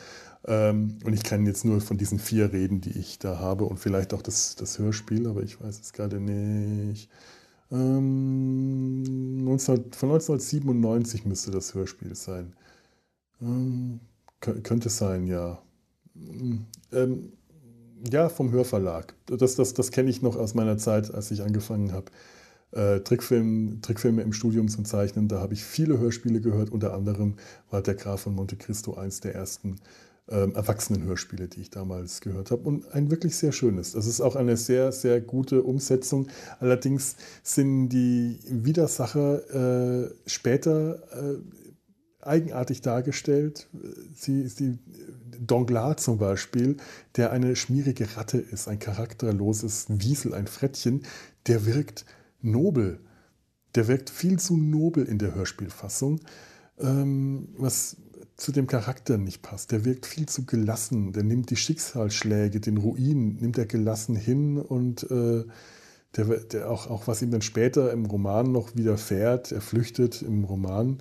Ähm, 0.45 0.97
und 1.03 1.13
ich 1.13 1.23
kann 1.23 1.45
jetzt 1.45 1.65
nur 1.65 1.81
von 1.81 1.97
diesen 1.97 2.19
vier 2.19 2.53
reden, 2.53 2.81
die 2.81 2.97
ich 2.97 3.19
da 3.19 3.39
habe 3.39 3.65
und 3.65 3.77
vielleicht 3.79 4.13
auch 4.13 4.21
das, 4.21 4.55
das 4.55 4.79
Hörspiel, 4.79 5.27
aber 5.27 5.43
ich 5.43 5.61
weiß 5.61 5.79
es 5.79 5.93
gerade 5.93 6.19
nicht. 6.19 7.09
Ähm, 7.71 9.43
19, 9.43 9.91
von 9.91 10.11
1997 10.11 11.25
müsste 11.25 11.51
das 11.51 11.73
Hörspiel 11.73 12.15
sein. 12.15 12.53
Ähm, 13.41 13.99
könnte 14.39 14.89
sein, 14.89 15.27
ja. 15.27 15.61
Ähm, 16.91 17.33
ja, 18.09 18.29
vom 18.29 18.51
Hörverlag. 18.51 19.15
Das, 19.25 19.55
das, 19.55 19.73
das 19.73 19.91
kenne 19.91 20.09
ich 20.09 20.21
noch 20.21 20.35
aus 20.35 20.53
meiner 20.53 20.77
Zeit, 20.77 21.13
als 21.13 21.31
ich 21.31 21.41
angefangen 21.41 21.91
habe 21.91 22.11
äh, 22.71 22.99
Trickfilm, 22.99 23.79
Trickfilme 23.81 24.21
im 24.21 24.33
Studium 24.33 24.67
zu 24.67 24.83
zeichnen. 24.83 25.27
Da 25.27 25.39
habe 25.39 25.53
ich 25.53 25.63
viele 25.63 25.99
Hörspiele 25.99 26.41
gehört. 26.41 26.69
Unter 26.69 26.93
anderem 26.93 27.35
war 27.69 27.81
Der 27.81 27.95
Graf 27.95 28.21
von 28.21 28.35
Monte 28.35 28.55
Cristo 28.55 28.95
eins 28.95 29.19
der 29.19 29.35
ersten 29.35 29.77
ähm, 30.29 30.53
Erwachsenenhörspiele, 30.55 31.47
die 31.47 31.61
ich 31.61 31.69
damals 31.69 32.21
gehört 32.21 32.51
habe. 32.51 32.63
Und 32.63 32.93
ein 32.93 33.09
wirklich 33.09 33.35
sehr 33.35 33.51
schönes. 33.51 33.93
Das 33.93 34.05
ist 34.05 34.21
auch 34.21 34.35
eine 34.35 34.57
sehr, 34.57 34.91
sehr 34.91 35.21
gute 35.21 35.63
Umsetzung. 35.63 36.27
Allerdings 36.59 37.15
sind 37.43 37.89
die 37.89 38.39
Widersacher 38.49 40.03
äh, 40.05 40.11
später 40.25 41.01
äh, 41.13 41.37
eigenartig 42.21 42.81
dargestellt. 42.81 43.67
Sie, 44.15 44.47
sie, 44.47 44.77
Danglars 45.39 46.03
zum 46.03 46.17
Beispiel, 46.17 46.77
der 47.15 47.31
eine 47.31 47.55
schmierige 47.55 48.17
Ratte 48.17 48.37
ist, 48.37 48.67
ein 48.67 48.79
charakterloses 48.79 49.85
Wiesel, 49.87 50.33
ein 50.33 50.47
Frettchen, 50.47 51.03
der 51.47 51.65
wirkt 51.65 52.05
nobel. 52.41 52.99
Der 53.75 53.87
wirkt 53.87 54.09
viel 54.09 54.39
zu 54.39 54.57
nobel 54.57 55.05
in 55.05 55.17
der 55.17 55.35
Hörspielfassung, 55.35 56.19
ähm, 56.79 57.49
was 57.57 57.97
zu 58.37 58.51
dem 58.51 58.67
Charakter 58.67 59.17
nicht 59.17 59.41
passt. 59.41 59.71
Der 59.71 59.83
wirkt 59.83 60.05
viel 60.05 60.27
zu 60.27 60.45
gelassen. 60.45 61.11
Der 61.11 61.23
nimmt 61.23 61.49
die 61.49 61.55
Schicksalsschläge, 61.55 62.59
den 62.59 62.77
Ruin, 62.77 63.37
nimmt 63.37 63.57
er 63.57 63.65
gelassen 63.65 64.15
hin 64.15 64.57
und 64.57 65.09
äh, 65.09 65.43
der, 66.15 66.25
der 66.25 66.69
auch, 66.69 66.89
auch 66.89 67.07
was 67.07 67.21
ihm 67.21 67.31
dann 67.31 67.41
später 67.41 67.91
im 67.91 68.05
Roman 68.05 68.51
noch 68.51 68.75
widerfährt, 68.75 69.51
er 69.51 69.61
flüchtet 69.61 70.21
im 70.21 70.43
Roman, 70.43 70.99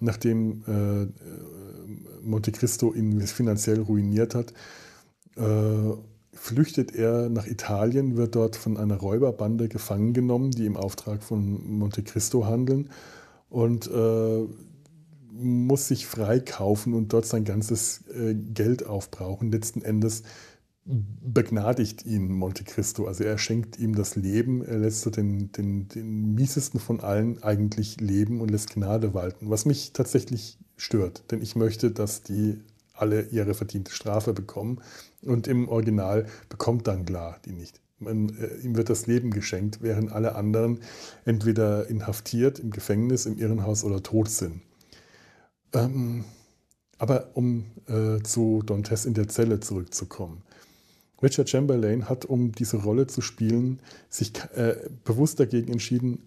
nachdem 0.00 0.62
äh, 0.66 1.06
Monte 2.22 2.52
Cristo 2.52 2.92
ihn 2.92 3.20
finanziell 3.22 3.80
ruiniert 3.80 4.34
hat, 4.34 4.52
äh, 5.36 5.92
flüchtet 6.32 6.94
er 6.94 7.28
nach 7.28 7.46
Italien, 7.46 8.16
wird 8.16 8.34
dort 8.34 8.56
von 8.56 8.76
einer 8.76 8.96
Räuberbande 8.96 9.68
gefangen 9.68 10.12
genommen, 10.14 10.50
die 10.50 10.66
im 10.66 10.76
Auftrag 10.76 11.22
von 11.22 11.78
Monte 11.78 12.02
Cristo 12.02 12.46
handeln 12.46 12.90
und 13.50 13.90
äh, 13.90 14.46
muss 15.32 15.88
sich 15.88 16.06
freikaufen 16.06 16.94
und 16.94 17.12
dort 17.12 17.26
sein 17.26 17.44
ganzes 17.44 18.02
äh, 18.08 18.34
Geld 18.34 18.86
aufbrauchen. 18.86 19.50
Letzten 19.50 19.82
Endes 19.82 20.22
begnadigt 20.84 22.04
ihn 22.04 22.28
Monte 22.32 22.64
Cristo. 22.64 23.06
Also 23.06 23.24
er 23.24 23.38
schenkt 23.38 23.78
ihm 23.78 23.94
das 23.94 24.16
Leben, 24.16 24.64
er 24.64 24.78
lässt 24.78 25.02
so 25.02 25.10
den, 25.10 25.52
den, 25.52 25.88
den 25.88 26.34
miesesten 26.34 26.80
von 26.80 27.00
allen 27.00 27.42
eigentlich 27.42 28.00
leben 28.00 28.40
und 28.40 28.50
lässt 28.50 28.74
Gnade 28.74 29.14
walten, 29.14 29.48
was 29.48 29.64
mich 29.64 29.92
tatsächlich 29.92 30.58
stört. 30.76 31.30
Denn 31.30 31.40
ich 31.40 31.54
möchte, 31.54 31.92
dass 31.92 32.22
die 32.22 32.58
alle 32.94 33.22
ihre 33.28 33.54
verdiente 33.54 33.92
Strafe 33.92 34.32
bekommen. 34.32 34.80
Und 35.24 35.46
im 35.46 35.68
Original 35.68 36.26
bekommt 36.48 36.86
Danglars 36.86 37.40
die 37.42 37.52
nicht. 37.52 37.80
Man, 37.98 38.30
äh, 38.40 38.56
ihm 38.64 38.76
wird 38.76 38.90
das 38.90 39.06
Leben 39.06 39.30
geschenkt, 39.30 39.80
während 39.80 40.10
alle 40.12 40.34
anderen 40.34 40.80
entweder 41.24 41.88
inhaftiert, 41.88 42.58
im 42.58 42.70
Gefängnis, 42.70 43.26
im 43.26 43.38
Irrenhaus 43.38 43.84
oder 43.84 44.02
tot 44.02 44.28
sind. 44.28 44.62
Ähm, 45.72 46.24
aber 46.98 47.30
um 47.34 47.66
äh, 47.86 48.22
zu 48.22 48.62
Dantes 48.64 49.06
in 49.06 49.14
der 49.14 49.28
Zelle 49.28 49.60
zurückzukommen. 49.60 50.42
Richard 51.22 51.48
Chamberlain 51.48 52.08
hat, 52.08 52.24
um 52.24 52.52
diese 52.52 52.78
Rolle 52.78 53.06
zu 53.06 53.20
spielen, 53.20 53.80
sich 54.08 54.32
äh, 54.54 54.76
bewusst 55.04 55.38
dagegen 55.38 55.72
entschieden, 55.72 56.18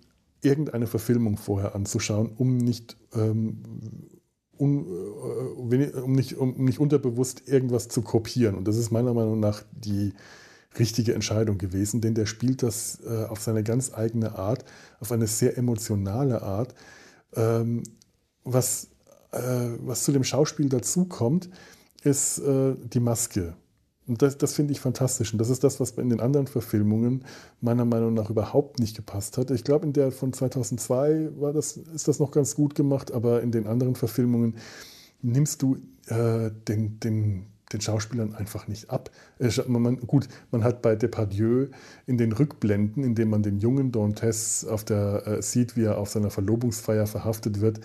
irgendeine 0.42 0.88
Verfilmung 0.88 1.38
vorher 1.38 1.76
anzuschauen, 1.76 2.32
um 2.38 2.58
nicht, 2.58 2.96
ähm, 3.14 3.62
un, 4.58 4.86
äh, 4.86 5.98
um, 5.98 6.14
nicht, 6.14 6.36
um 6.36 6.64
nicht 6.64 6.80
unterbewusst 6.80 7.48
irgendwas 7.48 7.88
zu 7.88 8.02
kopieren. 8.02 8.56
Und 8.56 8.68
das 8.68 8.78
ist 8.78 8.92
meiner 8.92 9.14
Meinung 9.14 9.40
nach 9.40 9.64
die 9.72 10.14
richtige 10.78 11.14
Entscheidung 11.14 11.58
gewesen, 11.58 12.02
denn 12.02 12.16
der 12.16 12.26
spielt 12.26 12.62
das 12.64 13.00
äh, 13.06 13.26
auf 13.26 13.42
seine 13.42 13.64
ganz 13.64 13.94
eigene 13.94 14.38
Art, 14.38 14.66
auf 15.00 15.12
eine 15.12 15.28
sehr 15.28 15.58
emotionale 15.58 16.42
Art, 16.42 16.76
ähm, 17.36 17.84
was 18.44 18.90
äh, 19.36 19.78
was 19.80 20.04
zu 20.04 20.12
dem 20.12 20.24
Schauspiel 20.24 20.70
dazukommt, 20.70 21.50
ist 22.04 22.40
äh, 22.40 22.76
die 22.78 23.00
Maske. 23.00 23.56
Und 24.08 24.22
das, 24.22 24.38
das 24.38 24.54
finde 24.54 24.72
ich 24.72 24.80
fantastisch. 24.80 25.34
Und 25.34 25.40
das 25.40 25.50
ist 25.50 25.64
das, 25.64 25.80
was 25.80 25.92
in 25.92 26.10
den 26.10 26.20
anderen 26.20 26.48
Verfilmungen 26.48 27.26
meiner 27.62 27.86
Meinung 27.86 28.14
nach 28.14 28.30
überhaupt 28.30 28.80
nicht 28.80 28.96
gepasst 28.96 29.38
hat. 29.38 29.50
Ich 29.52 29.64
glaube, 29.64 29.86
in 29.86 29.94
der 29.94 30.12
von 30.12 30.32
2002 30.32 31.30
war 31.38 31.54
das, 31.54 31.78
ist 31.78 32.08
das 32.08 32.20
noch 32.20 32.32
ganz 32.32 32.56
gut 32.56 32.76
gemacht, 32.76 33.12
aber 33.12 33.42
in 33.42 33.52
den 33.52 33.66
anderen 33.66 33.96
Verfilmungen 33.96 34.56
nimmst 35.22 35.62
du 35.64 35.78
äh, 36.08 36.52
den, 36.68 37.00
den, 37.00 37.48
den 37.74 37.82
Schauspielern 37.82 38.36
einfach 38.36 38.68
nicht 38.68 38.92
ab. 38.92 39.10
Äh, 39.40 39.50
man, 39.68 39.98
gut, 39.98 40.28
man 40.52 40.64
hat 40.64 40.84
bei 40.84 40.96
Depardieu 40.96 41.68
in 42.06 42.20
den 42.20 42.32
Rückblenden, 42.32 43.04
in 43.04 43.16
denen 43.16 43.32
man 43.32 43.42
den 43.42 43.58
jungen 43.58 43.92
Dantes 43.92 44.66
auf 44.66 44.84
der, 44.84 45.26
äh, 45.26 45.42
sieht, 45.42 45.76
wie 45.76 45.84
er 45.84 45.98
auf 45.98 46.10
seiner 46.10 46.30
Verlobungsfeier 46.30 47.08
verhaftet 47.08 47.60
wird, 47.60 47.80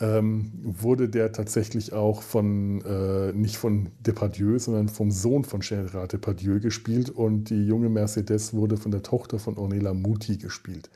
ähm, 0.00 0.52
wurde 0.62 1.08
der 1.08 1.32
tatsächlich 1.32 1.92
auch 1.92 2.22
von, 2.22 2.80
äh, 2.82 3.32
nicht 3.32 3.56
von 3.56 3.90
Depardieu, 4.00 4.58
sondern 4.58 4.88
vom 4.88 5.10
Sohn 5.10 5.44
von 5.44 5.60
Gerard 5.60 6.12
Depardieu 6.12 6.60
gespielt 6.60 7.10
und 7.10 7.50
die 7.50 7.66
junge 7.66 7.88
Mercedes 7.88 8.54
wurde 8.54 8.76
von 8.76 8.90
der 8.90 9.02
Tochter 9.02 9.38
von 9.38 9.58
Ornella 9.58 9.92
Muti 9.92 10.38
gespielt. 10.38 10.90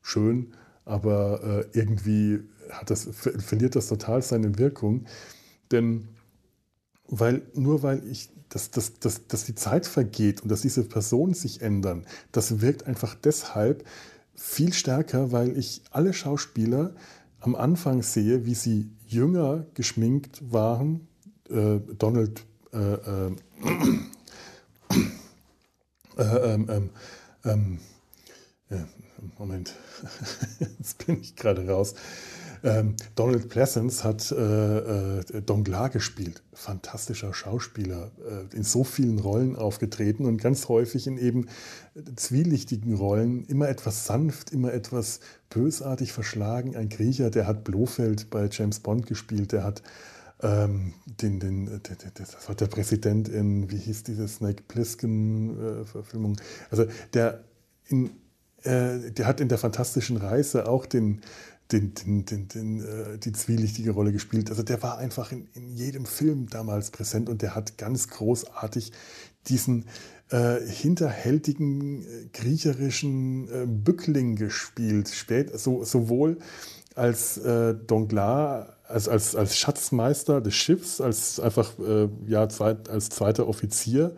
Schön, 0.00 0.52
aber 0.84 1.64
äh, 1.72 1.78
irgendwie 1.78 2.40
hat 2.70 2.90
das, 2.90 3.08
verliert 3.12 3.74
das 3.74 3.88
total 3.88 4.22
seine 4.22 4.58
Wirkung, 4.58 5.06
denn 5.72 6.08
weil, 7.08 7.42
nur 7.54 7.82
weil 7.82 8.06
ich, 8.06 8.30
dass, 8.50 8.70
dass, 8.70 8.98
dass, 9.00 9.26
dass 9.26 9.44
die 9.44 9.54
Zeit 9.54 9.86
vergeht 9.86 10.42
und 10.42 10.50
dass 10.50 10.60
diese 10.60 10.84
Personen 10.84 11.34
sich 11.34 11.62
ändern, 11.62 12.06
das 12.32 12.60
wirkt 12.60 12.86
einfach 12.86 13.14
deshalb 13.14 13.84
viel 14.34 14.72
stärker, 14.72 15.32
weil 15.32 15.58
ich 15.58 15.82
alle 15.90 16.12
Schauspieler 16.12 16.94
am 17.40 17.54
Anfang 17.54 18.02
sehe, 18.02 18.46
wie 18.46 18.54
sie 18.54 18.90
jünger 19.06 19.66
geschminkt 19.74 20.52
waren, 20.52 21.08
äh, 21.48 21.80
Donald 21.98 22.44
äh, 22.72 22.78
äh, 22.78 23.32
äh 26.16 26.54
ähm, 26.54 26.68
ähm, 26.68 26.90
ähm, 27.44 27.78
Moment, 29.38 29.74
jetzt 30.78 31.06
bin 31.06 31.20
ich 31.20 31.36
gerade 31.36 31.66
raus. 31.66 31.94
Ähm, 32.62 32.96
Donald 33.14 33.48
Pleasance 33.48 34.04
hat 34.04 34.30
äh, 34.32 35.18
äh, 35.18 35.42
Donglar 35.42 35.90
gespielt. 35.90 36.42
Fantastischer 36.52 37.34
Schauspieler, 37.34 38.10
äh, 38.28 38.56
in 38.56 38.62
so 38.62 38.84
vielen 38.84 39.18
Rollen 39.18 39.56
aufgetreten 39.56 40.26
und 40.26 40.38
ganz 40.38 40.68
häufig 40.68 41.06
in 41.06 41.18
eben 41.18 41.46
zwielichtigen 42.16 42.94
Rollen, 42.94 43.44
immer 43.46 43.68
etwas 43.68 44.06
sanft, 44.06 44.52
immer 44.52 44.72
etwas 44.72 45.20
bösartig 45.50 46.12
verschlagen. 46.12 46.76
Ein 46.76 46.88
Griecher, 46.88 47.30
der 47.30 47.46
hat 47.46 47.64
Blofeld 47.64 48.30
bei 48.30 48.48
James 48.50 48.80
Bond 48.80 49.06
gespielt, 49.06 49.52
der 49.52 49.64
hat 49.64 49.82
ähm, 50.40 50.94
den, 51.06 51.40
den, 51.40 51.66
der, 51.66 51.96
das 52.14 52.48
war 52.48 52.54
der 52.54 52.66
Präsident 52.66 53.28
in, 53.28 53.70
wie 53.70 53.76
hieß 53.76 54.04
diese 54.04 54.28
Snake 54.28 54.62
Plissken-Verfilmung? 54.68 56.36
Äh, 56.36 56.70
also 56.70 56.86
der, 57.12 57.44
in, 57.86 58.10
äh, 58.62 59.10
der 59.10 59.26
hat 59.26 59.40
in 59.40 59.48
der 59.48 59.58
fantastischen 59.58 60.16
Reise 60.16 60.68
auch 60.68 60.86
den, 60.86 61.22
den, 61.72 61.94
den, 61.94 62.24
den, 62.24 62.48
den 62.48 62.80
äh, 62.80 63.18
die 63.18 63.32
zwielichtige 63.32 63.90
Rolle 63.90 64.12
gespielt. 64.12 64.50
Also 64.50 64.62
der 64.62 64.82
war 64.82 64.98
einfach 64.98 65.32
in, 65.32 65.48
in 65.54 65.68
jedem 65.68 66.06
Film 66.06 66.48
damals 66.48 66.90
präsent 66.90 67.28
und 67.28 67.42
der 67.42 67.54
hat 67.54 67.76
ganz 67.76 68.08
großartig 68.08 68.92
diesen 69.48 69.84
äh, 70.30 70.60
hinterhältigen 70.60 72.02
äh, 72.02 72.26
griecherischen 72.32 73.48
äh, 73.48 73.66
Bückling 73.66 74.36
gespielt. 74.36 75.08
Spät, 75.08 75.58
so, 75.58 75.84
sowohl 75.84 76.38
als 76.94 77.38
äh, 77.38 77.74
Donglar, 77.74 78.76
als, 78.86 79.08
als, 79.08 79.36
als 79.36 79.56
Schatzmeister 79.56 80.40
des 80.40 80.54
Schiffs, 80.54 81.00
als 81.00 81.38
einfach 81.38 81.78
äh, 81.78 82.08
ja, 82.26 82.48
zweit, 82.48 82.88
als 82.88 83.10
zweiter 83.10 83.46
Offizier 83.46 84.16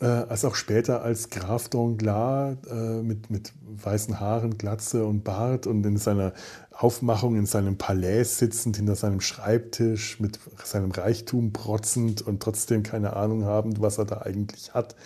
äh, 0.00 0.06
als 0.06 0.44
auch 0.44 0.54
später 0.54 1.02
als 1.02 1.30
Graf 1.30 1.68
Danglars 1.68 2.56
äh, 2.70 3.02
mit, 3.02 3.30
mit 3.30 3.52
weißen 3.62 4.18
Haaren, 4.18 4.56
Glatze 4.58 5.04
und 5.04 5.24
Bart 5.24 5.66
und 5.66 5.84
in 5.84 5.96
seiner 5.96 6.32
Aufmachung 6.72 7.36
in 7.36 7.44
seinem 7.44 7.76
Palais 7.76 8.24
sitzend, 8.38 8.76
hinter 8.76 8.94
seinem 8.94 9.20
Schreibtisch, 9.20 10.18
mit 10.18 10.40
seinem 10.64 10.90
Reichtum 10.90 11.52
protzend 11.52 12.22
und 12.22 12.42
trotzdem 12.42 12.82
keine 12.82 13.14
Ahnung 13.16 13.44
habend, 13.44 13.82
was 13.82 13.98
er 13.98 14.06
da 14.06 14.22
eigentlich 14.22 14.72
hat. 14.72 14.96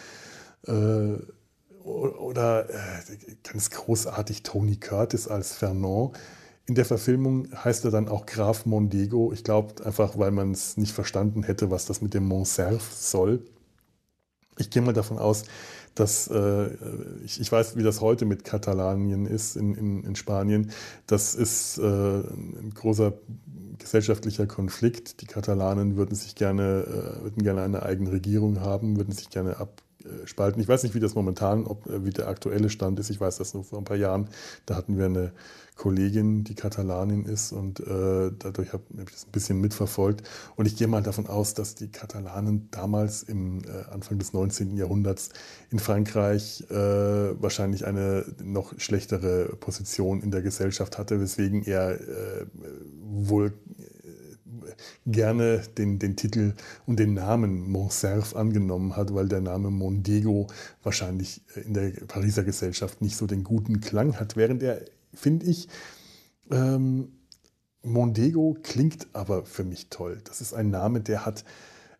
Äh, 0.66 1.16
oder 1.84 2.70
äh, 2.70 2.74
ganz 3.42 3.70
großartig 3.70 4.42
Tony 4.44 4.76
Curtis 4.76 5.28
als 5.28 5.52
Fernand. 5.54 6.16
In 6.66 6.76
der 6.76 6.86
Verfilmung 6.86 7.48
heißt 7.52 7.84
er 7.84 7.90
dann 7.90 8.08
auch 8.08 8.24
Graf 8.24 8.64
Mondego. 8.64 9.32
Ich 9.32 9.44
glaube 9.44 9.84
einfach, 9.84 10.16
weil 10.16 10.30
man 10.30 10.52
es 10.52 10.78
nicht 10.78 10.92
verstanden 10.92 11.42
hätte, 11.42 11.70
was 11.70 11.84
das 11.84 12.00
mit 12.00 12.14
dem 12.14 12.26
Montserf 12.26 12.92
soll. 12.94 13.44
Ich 14.58 14.70
gehe 14.70 14.82
mal 14.82 14.92
davon 14.92 15.18
aus, 15.18 15.44
dass 15.94 16.28
äh, 16.28 16.70
ich, 17.24 17.40
ich, 17.40 17.50
weiß, 17.50 17.76
wie 17.76 17.82
das 17.82 18.00
heute 18.00 18.24
mit 18.24 18.44
Katalanien 18.44 19.26
ist 19.26 19.56
in, 19.56 19.74
in, 19.74 20.02
in 20.04 20.16
Spanien. 20.16 20.70
Das 21.06 21.34
ist 21.34 21.78
äh, 21.78 21.82
ein 21.82 22.72
großer 22.74 23.12
gesellschaftlicher 23.78 24.46
Konflikt. 24.46 25.20
Die 25.20 25.26
Katalanen 25.26 25.96
würden 25.96 26.14
sich 26.14 26.34
gerne, 26.34 26.84
äh, 26.86 27.22
würden 27.22 27.42
gerne 27.42 27.62
eine 27.62 27.82
eigene 27.82 28.12
Regierung 28.12 28.60
haben, 28.60 28.96
würden 28.96 29.12
sich 29.12 29.30
gerne 29.30 29.56
abspalten. 29.58 30.60
Ich 30.60 30.68
weiß 30.68 30.82
nicht, 30.82 30.94
wie 30.94 31.00
das 31.00 31.14
momentan, 31.14 31.66
ob, 31.66 31.84
wie 31.86 32.10
der 32.10 32.28
aktuelle 32.28 32.70
Stand 32.70 32.98
ist. 32.98 33.10
Ich 33.10 33.20
weiß 33.20 33.38
das 33.38 33.54
nur 33.54 33.64
vor 33.64 33.78
ein 33.78 33.84
paar 33.84 33.96
Jahren. 33.96 34.28
Da 34.66 34.74
hatten 34.74 34.98
wir 34.98 35.06
eine 35.06 35.32
Kollegin, 35.76 36.44
die 36.44 36.54
Katalanin 36.54 37.24
ist 37.24 37.52
und 37.52 37.80
äh, 37.80 38.30
dadurch 38.38 38.72
habe 38.72 38.84
hab 38.96 39.08
ich 39.08 39.14
das 39.14 39.26
ein 39.26 39.32
bisschen 39.32 39.60
mitverfolgt. 39.60 40.22
Und 40.56 40.66
ich 40.66 40.76
gehe 40.76 40.86
mal 40.86 41.02
davon 41.02 41.26
aus, 41.26 41.54
dass 41.54 41.74
die 41.74 41.88
Katalanen 41.88 42.68
damals 42.70 43.24
im 43.24 43.64
äh, 43.64 43.92
Anfang 43.92 44.18
des 44.18 44.32
19. 44.32 44.76
Jahrhunderts 44.76 45.30
in 45.70 45.80
Frankreich 45.80 46.64
äh, 46.70 46.74
wahrscheinlich 46.74 47.86
eine 47.86 48.24
noch 48.42 48.78
schlechtere 48.78 49.56
Position 49.56 50.22
in 50.22 50.30
der 50.30 50.42
Gesellschaft 50.42 50.96
hatte, 50.96 51.20
weswegen 51.20 51.64
er 51.64 52.00
äh, 52.00 52.46
wohl 53.02 53.52
äh, 53.78 53.94
gerne 55.06 55.62
den, 55.76 55.98
den 55.98 56.16
Titel 56.16 56.54
und 56.86 56.98
den 56.98 57.14
Namen 57.14 57.68
Montserf 57.70 58.36
angenommen 58.36 58.96
hat, 58.96 59.12
weil 59.12 59.28
der 59.28 59.40
Name 59.40 59.70
Mondego 59.70 60.46
wahrscheinlich 60.82 61.42
in 61.66 61.74
der 61.74 61.90
Pariser 62.06 62.44
Gesellschaft 62.44 63.02
nicht 63.02 63.16
so 63.16 63.26
den 63.26 63.42
guten 63.42 63.80
Klang 63.80 64.18
hat, 64.18 64.36
während 64.36 64.62
er 64.62 64.80
finde 65.14 65.46
ich, 65.46 65.68
ähm, 66.50 67.12
Mondego 67.82 68.56
klingt 68.62 69.08
aber 69.12 69.44
für 69.44 69.64
mich 69.64 69.88
toll. 69.90 70.20
Das 70.24 70.40
ist 70.40 70.54
ein 70.54 70.70
Name, 70.70 71.00
der 71.00 71.26
hat 71.26 71.44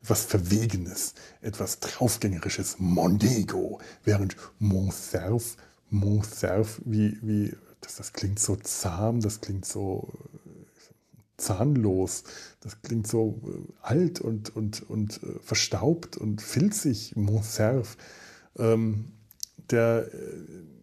etwas 0.03 0.25
Verwegenes, 0.25 1.15
etwas 1.41 1.81
Draufgängerisches. 1.81 2.77
Mondego. 2.79 3.81
Während 4.03 4.37
Montserf, 4.59 5.57
Montserf, 5.91 6.81
wie, 6.85 7.19
wie, 7.23 7.57
das, 7.81 7.97
das 7.97 8.13
klingt 8.13 8.39
so 8.39 8.57
zahm, 8.57 9.21
das 9.21 9.41
klingt 9.41 9.65
so 9.65 10.13
zahnlos. 11.37 12.25
Das 12.61 12.81
klingt 12.83 13.07
so 13.07 13.41
äh, 13.47 13.73
alt 13.83 14.21
und, 14.21 14.55
und, 14.55 14.89
und 14.89 15.23
äh, 15.23 15.39
verstaubt 15.41 16.17
und 16.17 16.41
filzig, 16.43 17.17
Montserf. 17.17 17.97
Ähm, 18.59 19.13
der, 19.71 20.09
äh, 20.13 20.74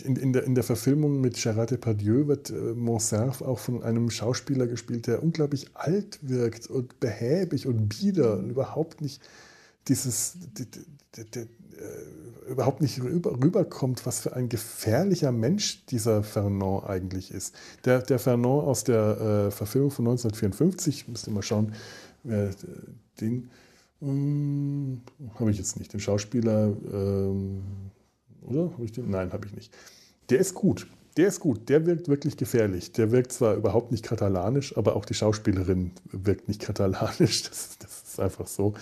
in, 0.00 0.16
in, 0.16 0.32
der, 0.32 0.44
in 0.44 0.54
der 0.54 0.64
Verfilmung 0.64 1.20
mit 1.20 1.36
Gérard 1.36 1.70
Depardieu 1.70 2.26
wird 2.26 2.50
äh, 2.50 2.54
Montserf 2.74 3.42
auch 3.42 3.58
von 3.58 3.82
einem 3.82 4.10
Schauspieler 4.10 4.66
gespielt, 4.66 5.06
der 5.06 5.22
unglaublich 5.22 5.68
alt 5.74 6.18
wirkt 6.22 6.66
und 6.68 6.98
behäbig 7.00 7.66
und 7.66 7.88
bieder 7.88 8.38
und 8.38 8.50
überhaupt 8.50 9.00
nicht 9.00 9.22
dieses, 9.88 10.34
die, 10.56 10.66
die, 10.66 11.30
die, 11.30 11.40
äh, 11.40 11.46
überhaupt 12.50 12.80
nicht 12.80 13.02
rüber, 13.02 13.32
rüberkommt, 13.42 14.04
was 14.06 14.20
für 14.20 14.34
ein 14.34 14.48
gefährlicher 14.48 15.32
Mensch 15.32 15.84
dieser 15.86 16.22
Fernand 16.22 16.84
eigentlich 16.84 17.32
ist. 17.32 17.54
Der, 17.84 18.00
der 18.00 18.18
Fernand 18.18 18.64
aus 18.64 18.84
der 18.84 19.46
äh, 19.48 19.50
Verfilmung 19.50 19.90
von 19.90 20.06
1954, 20.06 21.08
müsst 21.08 21.26
ihr 21.26 21.32
mal 21.32 21.42
schauen, 21.42 21.74
wer 22.24 22.48
äh, 22.48 22.52
den 23.20 23.50
ähm, 24.02 25.02
habe 25.38 25.50
ich 25.50 25.58
jetzt 25.58 25.78
nicht. 25.78 25.92
Den 25.92 26.00
Schauspieler, 26.00 26.72
ähm, 26.92 27.62
oder? 28.46 28.70
Hab 28.72 28.80
ich 28.82 28.92
den? 28.92 29.10
Nein, 29.10 29.32
habe 29.32 29.46
ich 29.46 29.54
nicht. 29.54 29.74
Der 30.30 30.38
ist 30.38 30.54
gut. 30.54 30.86
Der 31.16 31.28
ist 31.28 31.40
gut. 31.40 31.68
Der 31.68 31.86
wirkt 31.86 32.08
wirklich 32.08 32.36
gefährlich. 32.36 32.92
Der 32.92 33.10
wirkt 33.12 33.32
zwar 33.32 33.54
überhaupt 33.54 33.92
nicht 33.92 34.04
katalanisch, 34.04 34.76
aber 34.76 34.96
auch 34.96 35.04
die 35.04 35.14
Schauspielerin 35.14 35.92
wirkt 36.10 36.48
nicht 36.48 36.60
katalanisch. 36.60 37.42
Das, 37.48 37.78
das 37.78 38.02
ist 38.08 38.20
einfach 38.20 38.46
so. 38.46 38.74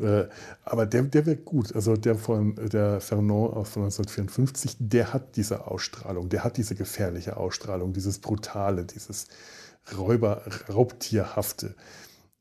Äh, 0.00 0.24
aber 0.64 0.86
der, 0.86 1.02
der 1.02 1.26
wirkt 1.26 1.44
gut. 1.44 1.74
Also 1.74 1.96
der 1.96 2.14
von 2.14 2.54
der 2.56 3.00
Fernand 3.00 3.66
von 3.68 3.82
1954, 3.84 4.76
der 4.78 5.12
hat 5.12 5.36
diese 5.36 5.66
Ausstrahlung, 5.66 6.28
der 6.28 6.44
hat 6.44 6.56
diese 6.56 6.74
gefährliche 6.74 7.36
Ausstrahlung, 7.36 7.92
dieses 7.92 8.18
Brutale, 8.18 8.84
dieses 8.84 9.26
Räuber, 9.96 10.42
Raubtierhafte. 10.68 11.74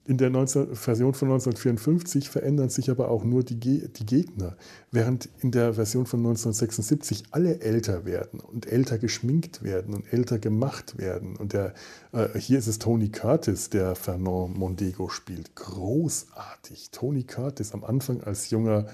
In 0.08 0.18
der 0.18 0.30
19, 0.30 0.74
Version 0.74 1.14
von 1.14 1.28
1954 1.28 2.30
verändern 2.30 2.70
sich 2.70 2.90
aber 2.90 3.10
auch 3.12 3.26
nur 3.26 3.44
die, 3.44 3.58
die 3.58 4.06
Gegner, 4.06 4.56
während 4.90 5.28
in 5.42 5.52
der 5.52 5.74
Version 5.74 6.06
von 6.06 6.22
1976 6.22 7.26
alle 7.32 7.60
älter 7.60 8.06
werden 8.06 8.40
und 8.40 8.68
älter 8.68 9.00
geschminkt 9.00 9.64
werden 9.64 9.94
und 9.94 10.14
älter 10.14 10.40
gemacht 10.40 10.98
werden. 10.98 11.36
Und 11.36 11.52
der, 11.52 11.74
äh, 12.14 12.40
hier 12.40 12.58
ist 12.58 12.68
es 12.68 12.80
Tony 12.80 13.10
Curtis, 13.10 13.70
der 13.70 13.96
Fernand 13.96 14.58
Mondego 14.58 15.10
spielt. 15.10 15.54
Großartig. 15.56 16.92
Tony 16.92 17.24
Curtis 17.24 17.74
am 17.74 17.84
Anfang 17.84 18.22
als 18.22 18.50
junger 18.50 18.86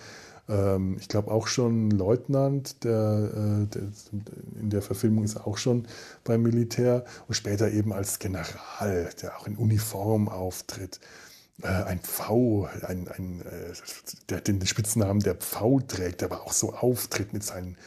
ähm, 0.49 0.97
ich 0.99 1.07
glaube 1.07 1.31
auch 1.31 1.47
schon 1.47 1.91
Leutnant, 1.91 2.83
der, 2.83 2.91
äh, 2.91 3.67
der, 3.67 3.83
in 4.59 4.69
der 4.69 4.81
Verfilmung 4.81 5.23
ist 5.23 5.37
auch 5.37 5.57
schon 5.57 5.87
beim 6.23 6.41
Militär 6.41 7.05
und 7.27 7.35
später 7.35 7.71
eben 7.71 7.93
als 7.93 8.19
General, 8.19 9.09
der 9.21 9.37
auch 9.37 9.47
in 9.47 9.55
Uniform 9.55 10.27
auftritt. 10.27 10.99
Äh, 11.61 11.67
ein 11.67 11.99
Pfau, 11.99 12.67
ein, 12.87 13.07
ein, 13.07 13.41
äh, 13.41 13.73
der 14.29 14.41
den 14.41 14.65
Spitznamen 14.65 15.21
der 15.21 15.35
Pfau 15.35 15.79
trägt, 15.79 16.21
der 16.21 16.31
aber 16.31 16.43
auch 16.43 16.53
so 16.53 16.73
auftritt 16.73 17.31
mit 17.31 17.43
seinen 17.43 17.77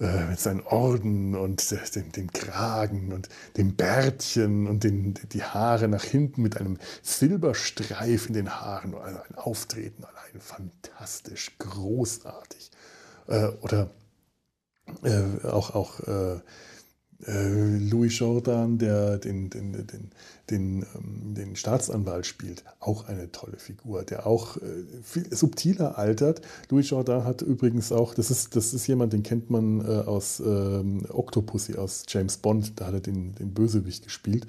äh, 0.00 0.26
mit 0.26 0.38
seinen 0.38 0.60
Orden 0.60 1.34
und 1.34 1.70
dem, 1.94 2.12
dem, 2.12 2.32
Kragen 2.32 3.12
und 3.12 3.28
dem 3.56 3.76
Bärtchen 3.76 4.66
und 4.66 4.84
den, 4.84 5.14
die 5.32 5.42
Haare 5.42 5.88
nach 5.88 6.04
hinten 6.04 6.42
mit 6.42 6.58
einem 6.58 6.78
Silberstreif 7.02 8.26
in 8.26 8.34
den 8.34 8.50
Haaren. 8.50 8.94
Also 8.94 9.18
ein 9.18 9.34
Auftreten 9.36 10.04
allein 10.04 10.40
fantastisch, 10.40 11.56
großartig. 11.58 12.70
Äh, 13.28 13.46
oder 13.62 13.90
äh, 15.02 15.46
auch, 15.46 15.74
auch 15.74 16.00
äh, 16.00 16.40
Louis 17.18 18.18
Jordan, 18.18 18.78
der 18.78 19.18
den, 19.18 19.48
den, 19.48 19.72
den, 19.72 20.10
den, 20.50 20.86
ähm, 20.94 21.34
den 21.34 21.56
Staatsanwalt 21.56 22.26
spielt, 22.26 22.62
auch 22.78 23.08
eine 23.08 23.32
tolle 23.32 23.56
Figur, 23.56 24.02
der 24.02 24.26
auch 24.26 24.56
äh, 24.58 24.60
viel 25.02 25.34
subtiler 25.34 25.98
altert. 25.98 26.42
Louis 26.68 26.90
Jordan 26.90 27.24
hat 27.24 27.42
übrigens 27.42 27.90
auch, 27.90 28.14
das 28.14 28.30
ist, 28.30 28.54
das 28.54 28.74
ist 28.74 28.86
jemand, 28.86 29.12
den 29.12 29.22
kennt 29.22 29.50
man 29.50 29.80
äh, 29.80 29.84
aus 29.84 30.40
ähm, 30.40 31.06
Octopussy, 31.08 31.76
aus 31.76 32.04
James 32.08 32.36
Bond, 32.36 32.78
da 32.80 32.86
hat 32.86 32.94
er 32.94 33.00
den, 33.00 33.34
den 33.34 33.54
Bösewicht 33.54 34.04
gespielt. 34.04 34.46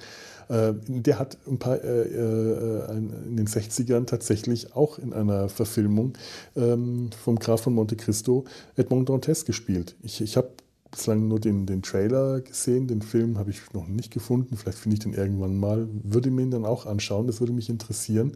Äh, 0.50 0.74
der 0.88 1.20
hat 1.20 1.38
ein 1.48 1.60
paar, 1.60 1.84
äh, 1.84 2.02
äh, 2.02 2.98
in 2.98 3.38
den 3.38 3.48
60ern 3.48 4.06
tatsächlich 4.06 4.76
auch 4.76 5.00
in 5.00 5.14
einer 5.14 5.50
Verfilmung 5.50 6.14
ähm, 6.56 7.10
vom 7.24 7.40
Graf 7.40 7.62
von 7.62 7.74
Monte 7.74 7.96
Cristo 7.96 8.46
Edmond 8.76 9.10
Dantes 9.10 9.46
gespielt. 9.46 9.96
Ich, 10.04 10.22
ich 10.22 10.38
habe 10.38 10.50
bislang 10.98 11.28
nur 11.28 11.40
den, 11.40 11.66
den 11.66 11.82
Trailer 11.82 12.42
gesehen. 12.42 12.88
Den 12.88 13.02
Film 13.02 13.38
habe 13.38 13.52
ich 13.52 13.62
noch 13.74 13.88
nicht 13.88 14.12
gefunden. 14.12 14.58
Vielleicht 14.58 14.80
finde 14.80 14.96
ich 14.96 15.00
den 15.00 15.14
irgendwann 15.14 15.58
mal. 15.58 15.88
Würde 16.04 16.32
mir 16.32 16.42
ihn 16.42 16.52
dann 16.52 16.66
auch 16.66 16.86
anschauen. 16.86 17.28
Das 17.28 17.40
würde 17.40 17.54
mich 17.54 17.70
interessieren. 17.70 18.36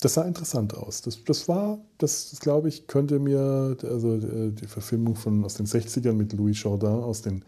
Das 0.00 0.14
sah 0.14 0.22
interessant 0.22 0.74
aus. 0.74 1.02
Das, 1.02 1.22
das 1.24 1.46
war, 1.46 1.78
das, 1.98 2.30
das 2.30 2.40
glaube 2.40 2.68
ich, 2.68 2.86
könnte 2.86 3.18
mir, 3.18 3.76
also 3.82 4.16
äh, 4.16 4.50
die 4.50 4.66
Verfilmung 4.66 5.14
von, 5.14 5.44
aus 5.44 5.54
den 5.54 5.66
60ern 5.66 6.14
mit 6.14 6.32
Louis 6.32 6.62
Jourdain 6.62 7.02
aus 7.02 7.20
den. 7.20 7.44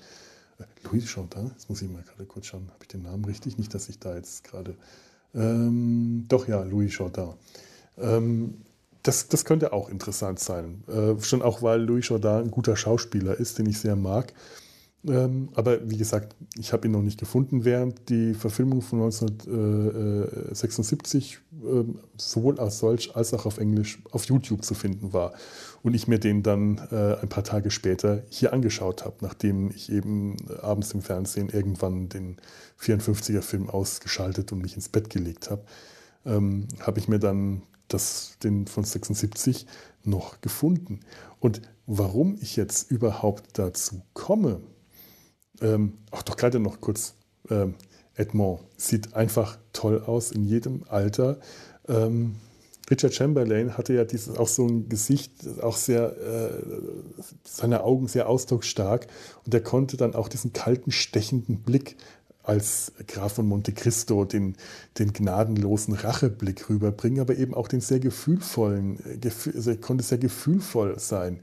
Äh, 0.59 0.65
Louis 0.85 1.13
Jourdain? 1.15 1.51
Jetzt 1.53 1.71
muss 1.71 1.81
ich 1.81 1.91
mal 1.91 2.03
gerade 2.03 2.27
kurz 2.27 2.47
schauen. 2.47 2.69
Habe 2.69 2.83
ich 2.83 2.89
den 2.89 3.03
Namen 3.03 3.25
richtig? 3.25 3.57
Nicht, 3.57 3.75
dass 3.75 3.89
ich 3.89 3.99
da 3.99 4.15
jetzt 4.15 4.45
gerade. 4.45 4.75
Ähm, 5.35 6.27
doch, 6.29 6.47
ja, 6.47 6.63
Louis 6.63 6.97
Jourdain. 6.97 7.33
Ähm, 7.97 8.59
das, 9.03 9.29
das 9.29 9.45
könnte 9.45 9.73
auch 9.73 9.89
interessant 9.89 10.39
sein. 10.39 10.85
Äh, 10.89 11.21
schon 11.23 11.43
auch, 11.43 11.63
weil 11.63 11.81
Louis 11.81 12.09
Jordan 12.09 12.45
ein 12.45 12.51
guter 12.51 12.77
Schauspieler 12.77 13.39
ist, 13.39 13.59
den 13.59 13.67
ich 13.67 13.79
sehr 13.79 13.97
mag. 13.97 14.33
Ähm, 15.05 15.49
aber 15.55 15.91
wie 15.91 15.97
gesagt, 15.97 16.37
ich 16.57 16.73
habe 16.73 16.87
ihn 16.87 16.93
noch 16.93 17.03
nicht 17.03 17.19
gefunden, 17.19 17.65
während 17.65 18.09
die 18.09 18.35
Verfilmung 18.35 18.83
von 18.83 19.03
1976 19.03 21.35
äh, 21.35 21.39
sowohl 22.17 22.61
als 22.61 22.79
solch 22.79 23.17
als 23.17 23.35
auch 23.35 23.45
auf 23.45 23.59
Englisch 23.59 23.99
auf 24.13 24.27
YouTube 24.27 24.65
zu 24.65 24.75
finden 24.75 25.13
war. 25.13 25.33
Und 25.83 25.95
ich 25.95 26.07
mir 26.07 26.21
den 26.21 26.45
dann 26.45 26.79
äh, 26.93 27.17
ein 27.21 27.29
paar 27.29 27.43
Tage 27.43 27.73
später 27.73 28.23
hier 28.29 28.53
angeschaut 28.53 29.05
habe, 29.05 29.17
nachdem 29.23 29.71
ich 29.71 29.91
eben 29.91 30.37
abends 30.61 30.93
im 30.93 31.03
Fernsehen 31.03 31.49
irgendwann 31.49 32.09
den 32.09 32.37
54er-Film 32.81 33.69
ausgeschaltet 33.69 34.53
und 34.53 34.63
mich 34.63 34.77
ins 34.77 34.89
Bett 34.89 35.11
gelegt 35.11 35.51
habe. 35.51 35.65
Ähm, 36.25 36.69
habe 36.79 37.01
ich 37.01 37.09
mir 37.09 37.19
dann 37.19 37.63
das, 37.93 38.39
den 38.43 38.67
von 38.67 38.85
76 38.85 39.67
noch 40.05 40.41
gefunden. 40.41 41.01
Und 41.41 41.63
warum 41.87 42.37
ich 42.41 42.57
jetzt 42.57 42.91
überhaupt 42.91 43.59
dazu 43.59 44.03
komme, 44.15 44.61
ähm, 45.61 45.99
ach 46.11 46.23
doch 46.23 46.37
gerade 46.37 46.59
noch 46.61 46.81
kurz, 46.81 47.15
ähm, 47.51 47.75
Edmond 48.15 48.61
sieht 48.77 49.15
einfach 49.15 49.59
toll 49.73 50.03
aus 50.03 50.33
in 50.33 50.45
jedem 50.45 50.85
Alter. 50.89 51.41
Ähm, 51.89 52.37
Richard 52.91 53.15
Chamberlain 53.15 53.79
hatte 53.79 53.95
ja 53.95 54.05
dieses 54.05 54.37
auch 54.37 54.49
so 54.49 54.67
ein 54.67 54.89
Gesicht, 54.89 55.33
auch 55.63 55.77
sehr, 55.77 56.17
äh, 56.19 56.63
seine 57.45 57.85
Augen 57.85 58.09
sehr 58.09 58.29
ausdrucksstark 58.29 59.07
und 59.47 59.55
er 59.55 59.63
konnte 59.63 59.97
dann 59.97 60.15
auch 60.15 60.29
diesen 60.29 60.53
kalten, 60.53 60.91
stechenden 60.91 61.63
Blick 61.63 61.97
als 62.43 62.93
Graf 63.07 63.35
von 63.35 63.47
Monte 63.47 63.73
Cristo 63.73 64.25
den, 64.25 64.57
den 64.99 65.13
gnadenlosen 65.13 65.95
Racheblick 65.95 66.69
rüberbringen, 66.69 67.21
aber 67.21 67.37
eben 67.37 67.55
auch 67.55 67.69
den 67.69 67.81
sehr 67.81 68.01
gefühlvollen, 68.01 68.99
also 69.55 69.71
er 69.71 69.77
konnte 69.77 70.05
sehr 70.05 70.19
gefühlvoll 70.19 70.99
sein. 70.99 71.41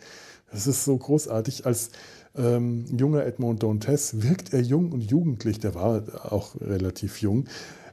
Das 0.52 0.68
ist 0.68 0.84
so 0.84 0.98
großartig. 0.98 1.66
Als 1.66 1.92
ähm, 2.36 2.86
junger 2.98 3.26
Edmond 3.26 3.64
Dantes 3.64 4.22
wirkt 4.22 4.54
er 4.54 4.62
jung 4.62 4.92
und 4.92 5.02
jugendlich, 5.02 5.60
der 5.60 5.76
war 5.76 6.32
auch 6.32 6.60
relativ 6.60 7.22
jung. 7.22 7.46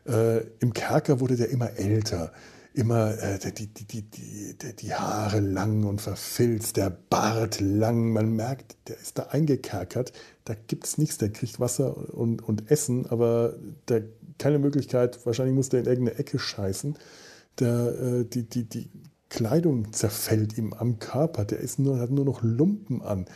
Äh, 0.06 0.40
Im 0.60 0.72
Kerker 0.72 1.20
wurde 1.20 1.36
der 1.36 1.50
immer 1.50 1.76
älter 1.76 2.32
immer 2.76 3.18
äh, 3.22 3.38
die, 3.38 3.68
die, 3.68 3.84
die, 3.84 4.02
die, 4.02 4.76
die 4.76 4.94
Haare 4.94 5.40
lang 5.40 5.84
und 5.84 6.02
verfilzt, 6.02 6.76
der 6.76 6.90
Bart 6.90 7.58
lang. 7.58 8.12
Man 8.12 8.36
merkt, 8.36 8.76
der 8.88 8.98
ist 8.98 9.18
da 9.18 9.28
eingekerkert. 9.30 10.12
Da 10.46 10.54
gibt 10.54 10.86
es 10.86 10.96
nichts. 10.96 11.18
Der 11.18 11.30
kriegt 11.30 11.60
Wasser 11.60 12.14
und, 12.14 12.40
und 12.40 12.70
Essen, 12.70 13.06
aber 13.06 13.56
der, 13.88 14.04
keine 14.38 14.58
Möglichkeit. 14.58 15.26
Wahrscheinlich 15.26 15.54
muss 15.54 15.68
der 15.68 15.80
in 15.80 15.86
irgendeine 15.86 16.18
Ecke 16.18 16.38
scheißen. 16.38 16.96
Der, 17.58 18.00
äh, 18.00 18.24
die, 18.24 18.44
die, 18.44 18.64
die 18.64 18.88
Kleidung 19.28 19.92
zerfällt 19.92 20.56
ihm 20.56 20.72
am 20.72 21.00
Körper. 21.00 21.44
Der 21.44 21.58
ist 21.58 21.80
nur, 21.80 21.98
hat 21.98 22.10
nur 22.10 22.24
noch 22.24 22.44
Lumpen 22.44 23.02
an. 23.02 23.26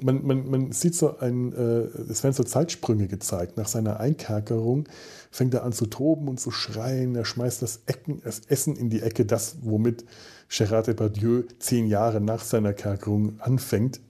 Man, 0.00 0.24
man, 0.24 0.48
man 0.48 0.70
sieht 0.70 0.94
so 0.94 1.18
ein, 1.18 1.52
äh, 1.52 1.88
es 2.08 2.22
werden 2.22 2.34
so 2.34 2.44
Zeitsprünge 2.44 3.08
gezeigt. 3.08 3.56
Nach 3.56 3.66
seiner 3.66 3.98
Einkerkerung 3.98 4.88
fängt 5.32 5.54
er 5.54 5.64
an 5.64 5.72
zu 5.72 5.86
toben 5.86 6.28
und 6.28 6.38
zu 6.38 6.52
schreien. 6.52 7.16
Er 7.16 7.24
schmeißt 7.24 7.62
das, 7.62 7.80
Ecken, 7.86 8.20
das 8.22 8.42
Essen 8.46 8.76
in 8.76 8.90
die 8.90 9.02
Ecke, 9.02 9.26
das, 9.26 9.56
womit 9.62 10.04
Gérard 10.48 10.86
Depardieu 10.86 11.42
zehn 11.58 11.88
Jahre 11.88 12.20
nach 12.20 12.44
seiner 12.44 12.74
Kerkerung 12.74 13.40
anfängt. 13.40 14.00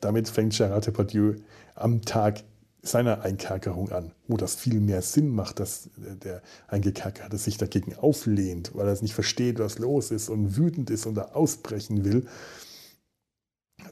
Damit 0.00 0.28
fängt 0.28 0.52
Gérard 0.52 0.86
Depardieu 0.86 1.36
am 1.82 2.02
Tag 2.02 2.42
seiner 2.82 3.22
Einkerkerung 3.22 3.92
an, 3.92 4.10
wo 4.26 4.36
das 4.36 4.56
viel 4.56 4.80
mehr 4.80 5.02
Sinn 5.02 5.28
macht, 5.28 5.60
dass 5.60 5.88
der 5.96 6.42
Eingekerkerte 6.66 7.38
sich 7.38 7.56
dagegen 7.56 7.94
auflehnt, 7.94 8.72
weil 8.74 8.86
er 8.86 8.92
es 8.92 9.02
nicht 9.02 9.14
versteht, 9.14 9.60
was 9.60 9.78
los 9.78 10.10
ist 10.10 10.28
und 10.28 10.56
wütend 10.56 10.90
ist 10.90 11.06
und 11.06 11.14
da 11.14 11.26
ausbrechen 11.32 12.04
will. 12.04 12.26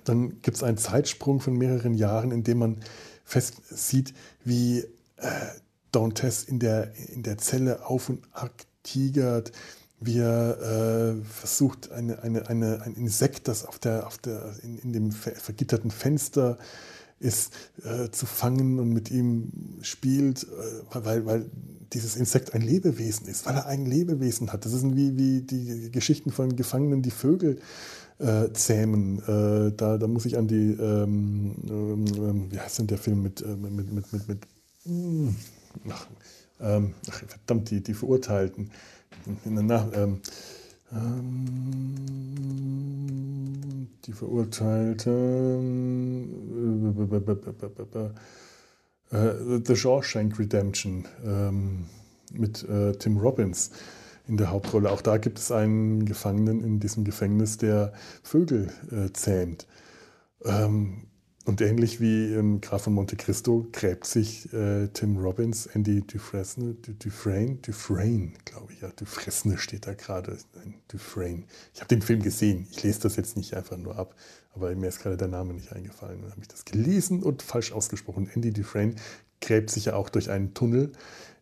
Dann 0.05 0.43
gibt 0.43 0.57
es 0.57 0.63
einen 0.65 0.77
Zeitsprung 0.77 1.41
von 1.41 1.57
mehreren 1.57 1.95
Jahren, 1.95 2.33
in 2.33 2.43
dem 2.43 2.59
man 2.59 2.77
fest 3.25 3.59
sieht, 3.71 4.13
wie 4.45 4.81
äh, 5.17 5.31
Dantes 5.93 6.45
in 6.45 6.59
der, 6.59 6.93
in 7.11 7.23
der 7.23 7.39
Zelle 7.39 7.87
auf 7.87 8.09
und 8.09 8.25
ab 8.33 8.53
tigert, 8.83 9.53
wie 10.01 10.19
er 10.19 10.59
äh, 11.21 11.25
versucht, 11.25 11.93
eine, 11.93 12.23
eine, 12.23 12.49
eine, 12.49 12.83
ein 12.83 12.95
Insekt, 12.95 13.47
das 13.47 13.65
auf 13.65 13.79
der, 13.79 14.07
auf 14.07 14.19
der, 14.19 14.55
in, 14.63 14.79
in 14.79 14.93
dem 14.93 15.13
vergitterten 15.13 15.91
Fenster 15.91 16.59
ist, 17.21 17.53
äh, 17.85 18.11
zu 18.11 18.27
fangen 18.27 18.79
und 18.81 18.91
mit 18.91 19.11
ihm 19.11 19.53
spielt, 19.83 20.45
äh, 20.45 21.05
weil, 21.05 21.27
weil 21.27 21.51
dieses 21.93 22.17
Insekt 22.17 22.55
ein 22.55 22.63
Lebewesen 22.63 23.27
ist, 23.27 23.47
weil 23.47 23.57
er 23.57 23.67
ein 23.67 23.87
Lebewesen 23.87 24.53
hat. 24.53 24.65
Das 24.65 24.73
sind 24.73 24.97
wie, 24.97 25.17
wie 25.17 25.43
die 25.43 25.91
Geschichten 25.91 26.31
von 26.31 26.57
Gefangenen, 26.57 27.03
die 27.03 27.11
Vögel 27.11 27.61
äh, 28.19 28.53
zähmen. 28.53 29.19
Äh, 29.21 29.73
da, 29.77 29.99
da 29.99 30.07
muss 30.07 30.25
ich 30.25 30.39
an 30.39 30.49
die, 30.49 30.73
ähm, 30.73 31.55
ähm, 31.69 32.51
wie 32.51 32.59
heißt 32.59 32.79
denn 32.79 32.87
der 32.87 32.99
Film 32.99 33.23
mit, 33.23 33.43
äh, 33.43 33.57
mit, 33.57 33.93
mit, 33.93 34.13
mit, 34.13 34.29
mit 34.29 34.47
hm, 34.85 35.37
ach, 35.89 36.07
ähm, 36.61 36.95
ach, 37.11 37.23
verdammt, 37.27 37.71
die, 37.71 37.83
die 37.83 37.95
Verurteilten. 37.95 38.71
Na, 39.45 39.91
ähm, 39.93 40.03
ähm, 40.03 40.21
die 44.07 44.13
Verurteilte. 44.13 45.11
Äh, 49.11 49.61
The 49.65 49.77
Shawshank 49.77 50.39
Redemption 50.39 51.07
ähm, 51.25 51.87
mit 52.33 52.69
äh, 52.69 52.93
Tim 52.93 53.19
Robbins 53.19 53.71
in 54.29 54.37
der 54.37 54.51
Hauptrolle. 54.51 54.91
Auch 54.91 55.03
da 55.03 55.19
gibt 55.19 55.39
es 55.39 55.51
einen 55.51 56.05
Gefangenen 56.05 56.63
in 56.63 56.81
diesem 56.81 57.05
Gefängnis, 57.05 57.59
der 57.59 57.93
Vögel 58.23 58.71
äh, 58.91 59.13
zähmt. 59.13 59.67
Ähm, 60.45 61.10
und 61.51 61.61
ähnlich 61.61 62.01
wie 62.01 62.33
im 62.33 62.61
Graf 62.61 62.85
von 62.85 62.95
Monte 62.95 63.17
Cristo 63.17 63.67
gräbt 63.73 64.07
sich 64.07 64.53
äh, 64.53 64.87
Tim 64.95 65.17
Robbins, 65.17 65.67
Andy 65.67 66.01
Dufresne, 66.01 66.75
Dufresne, 66.75 67.57
Dufresne, 67.57 68.33
glaube 68.45 68.73
ich, 68.73 68.83
ja, 68.83 68.91
Dufresne 68.95 69.59
steht 69.59 69.89
da 69.89 69.95
gerade, 69.95 70.39
Dufresne. 70.87 71.43
Ich 71.75 71.81
habe 71.81 71.89
den 71.89 72.03
Film 72.03 72.23
gesehen, 72.23 72.69
ich 72.71 72.85
lese 72.85 73.01
das 73.01 73.17
jetzt 73.17 73.37
nicht 73.37 73.55
einfach 73.55 73.77
nur 73.77 73.99
ab, 73.99 74.15
aber 74.55 74.73
mir 74.77 74.87
ist 74.87 75.03
gerade 75.03 75.17
der 75.17 75.27
Name 75.27 75.53
nicht 75.53 75.73
eingefallen. 75.73 76.23
Dann 76.23 76.31
habe 76.31 76.41
ich 76.41 76.49
das 76.49 76.65
gelesen 76.65 77.21
und 77.21 77.43
falsch 77.43 77.73
ausgesprochen. 77.73 78.31
Andy 78.33 78.53
Dufresne 78.53 78.95
gräbt 79.41 79.71
sich 79.71 79.87
ja 79.87 79.95
auch 79.95 80.09
durch 80.09 80.31
einen 80.31 80.55
Tunnel 80.55 80.93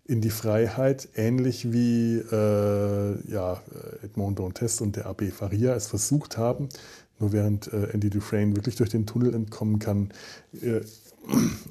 in 0.07 0.23
die 0.23 0.31
Freiheit, 0.31 1.07
ähnlich 1.17 1.71
wie 1.71 2.17
äh, 2.17 3.31
ja, 3.31 3.61
Edmond 4.03 4.39
Dantes 4.39 4.81
und 4.81 4.97
der 4.97 5.07
Abbé 5.07 5.31
Faria 5.31 5.75
es 5.75 5.87
versucht 5.87 6.39
haben, 6.39 6.71
nur 7.19 7.33
während 7.33 7.73
äh, 7.73 7.91
Andy 7.93 8.11
Dufresne 8.11 8.57
wirklich 8.57 8.77
durch 8.77 8.91
den 8.91 9.07
Tunnel 9.07 9.35
entkommen 9.35 9.79
kann, 9.79 10.13
äh, 10.61 10.81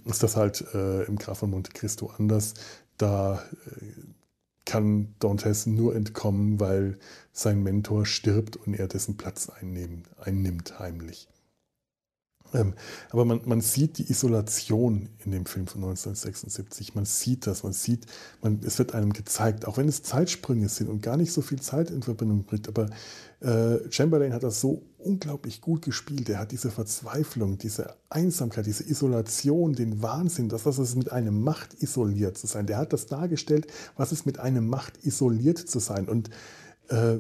ist 0.06 0.24
das 0.24 0.36
halt 0.36 0.64
äh, 0.74 1.04
im 1.04 1.18
Graf 1.18 1.40
von 1.40 1.50
Monte 1.50 1.72
Cristo 1.72 2.12
anders. 2.18 2.54
Da 2.98 3.36
äh, 3.36 3.86
kann 4.66 5.16
Dantes 5.20 5.66
nur 5.66 5.96
entkommen, 5.96 6.60
weil 6.60 6.98
sein 7.32 7.64
Mentor 7.64 8.06
stirbt 8.06 8.58
und 8.58 8.74
er 8.74 8.88
dessen 8.88 9.16
Platz 9.16 9.50
einnimmt, 9.50 10.08
einnimmt 10.20 10.80
heimlich. 10.80 11.30
Ähm, 12.58 12.74
aber 13.12 13.26
man, 13.26 13.42
man, 13.46 13.62
sieht 13.62 13.98
die 13.98 14.10
Isolation 14.10 15.10
in 15.24 15.32
dem 15.32 15.46
Film 15.46 15.68
von 15.68 15.84
1976. 15.84 16.96
Man 16.96 17.06
sieht 17.06 17.46
das, 17.46 17.64
man 17.64 17.74
sieht, 17.74 18.06
man, 18.42 18.60
es 18.66 18.80
wird 18.80 18.96
einem 18.96 19.14
gezeigt, 19.14 19.68
auch 19.68 19.78
wenn 19.78 19.88
es 19.88 20.04
Zeitsprünge 20.04 20.70
sind 20.70 20.90
und 20.90 21.02
gar 21.02 21.18
nicht 21.18 21.32
so 21.32 21.42
viel 21.42 21.62
Zeit 21.62 21.92
in 21.92 22.02
Verbindung 22.02 22.44
bringt. 22.46 22.68
Aber 22.68 22.90
äh, 23.42 23.92
Chamberlain 23.92 24.34
hat 24.34 24.44
das 24.44 24.60
so 24.60 24.82
unglaublich 24.98 25.62
gut 25.62 25.84
gespielt. 25.84 26.30
Er 26.30 26.40
hat 26.40 26.52
diese 26.52 26.72
Verzweiflung, 26.72 27.58
diese 27.58 27.96
Einsamkeit, 28.10 28.66
diese 28.66 28.84
Isolation, 28.84 29.74
den 29.74 30.02
Wahnsinn, 30.02 30.50
das, 30.50 30.66
was 30.66 30.80
es 30.80 30.96
mit 30.96 31.12
einem 31.12 31.44
macht, 31.44 31.76
isoliert 31.82 32.38
zu 32.38 32.48
sein. 32.48 32.66
Der 32.66 32.78
hat 32.78 32.94
das 32.94 33.06
dargestellt, 33.06 33.68
was 33.96 34.12
es 34.12 34.26
mit 34.26 34.40
einem 34.40 34.68
macht, 34.68 35.06
isoliert 35.06 35.60
zu 35.60 35.80
sein. 35.80 36.10
Und 36.10 36.30
äh, 36.90 37.18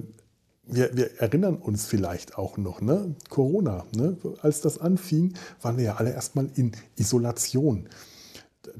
wir, 0.67 0.95
wir, 0.95 1.19
erinnern 1.19 1.55
uns 1.55 1.85
vielleicht 1.85 2.37
auch 2.37 2.57
noch, 2.57 2.81
ne? 2.81 3.15
Corona, 3.29 3.85
ne? 3.95 4.17
als 4.41 4.61
das 4.61 4.79
anfing, 4.79 5.33
waren 5.61 5.77
wir 5.77 5.85
ja 5.85 5.95
alle 5.95 6.11
erstmal 6.11 6.49
in 6.55 6.73
Isolation. 6.95 7.87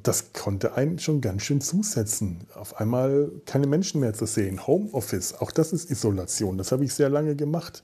Das 0.04 0.34
konnte 0.34 0.76
einen 0.76 1.00
schon 1.00 1.22
ganz 1.22 1.44
schön 1.44 1.62
zusetzen. 1.62 2.42
Auf 2.56 2.80
einmal 2.80 3.32
keine 3.46 3.68
Menschen 3.68 4.02
mehr 4.02 4.14
zu 4.14 4.26
sehen. 4.26 4.68
Homeoffice, 4.68 5.36
auch 5.36 5.52
das 5.52 5.72
ist 5.72 5.90
Isolation. 5.90 6.58
Das 6.58 6.72
habe 6.72 6.84
ich 6.84 6.94
sehr 6.94 7.10
lange 7.10 7.36
gemacht. 7.36 7.84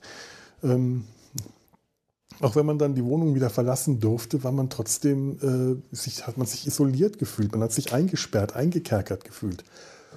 Ähm, 0.62 1.04
auch 2.40 2.56
wenn 2.56 2.66
man 2.66 2.78
dann 2.78 2.94
die 2.94 3.04
Wohnung 3.04 3.34
wieder 3.34 3.48
verlassen 3.48 4.00
durfte, 4.00 4.44
war 4.44 4.52
man 4.52 4.68
trotzdem, 4.68 5.82
äh, 5.92 5.96
sich, 5.96 6.26
hat 6.26 6.36
man 6.36 6.46
sich 6.46 6.66
isoliert 6.66 7.18
gefühlt. 7.18 7.52
Man 7.52 7.62
hat 7.62 7.72
sich 7.72 7.92
eingesperrt, 7.92 8.54
eingekerkert 8.54 9.24
gefühlt. 9.24 9.64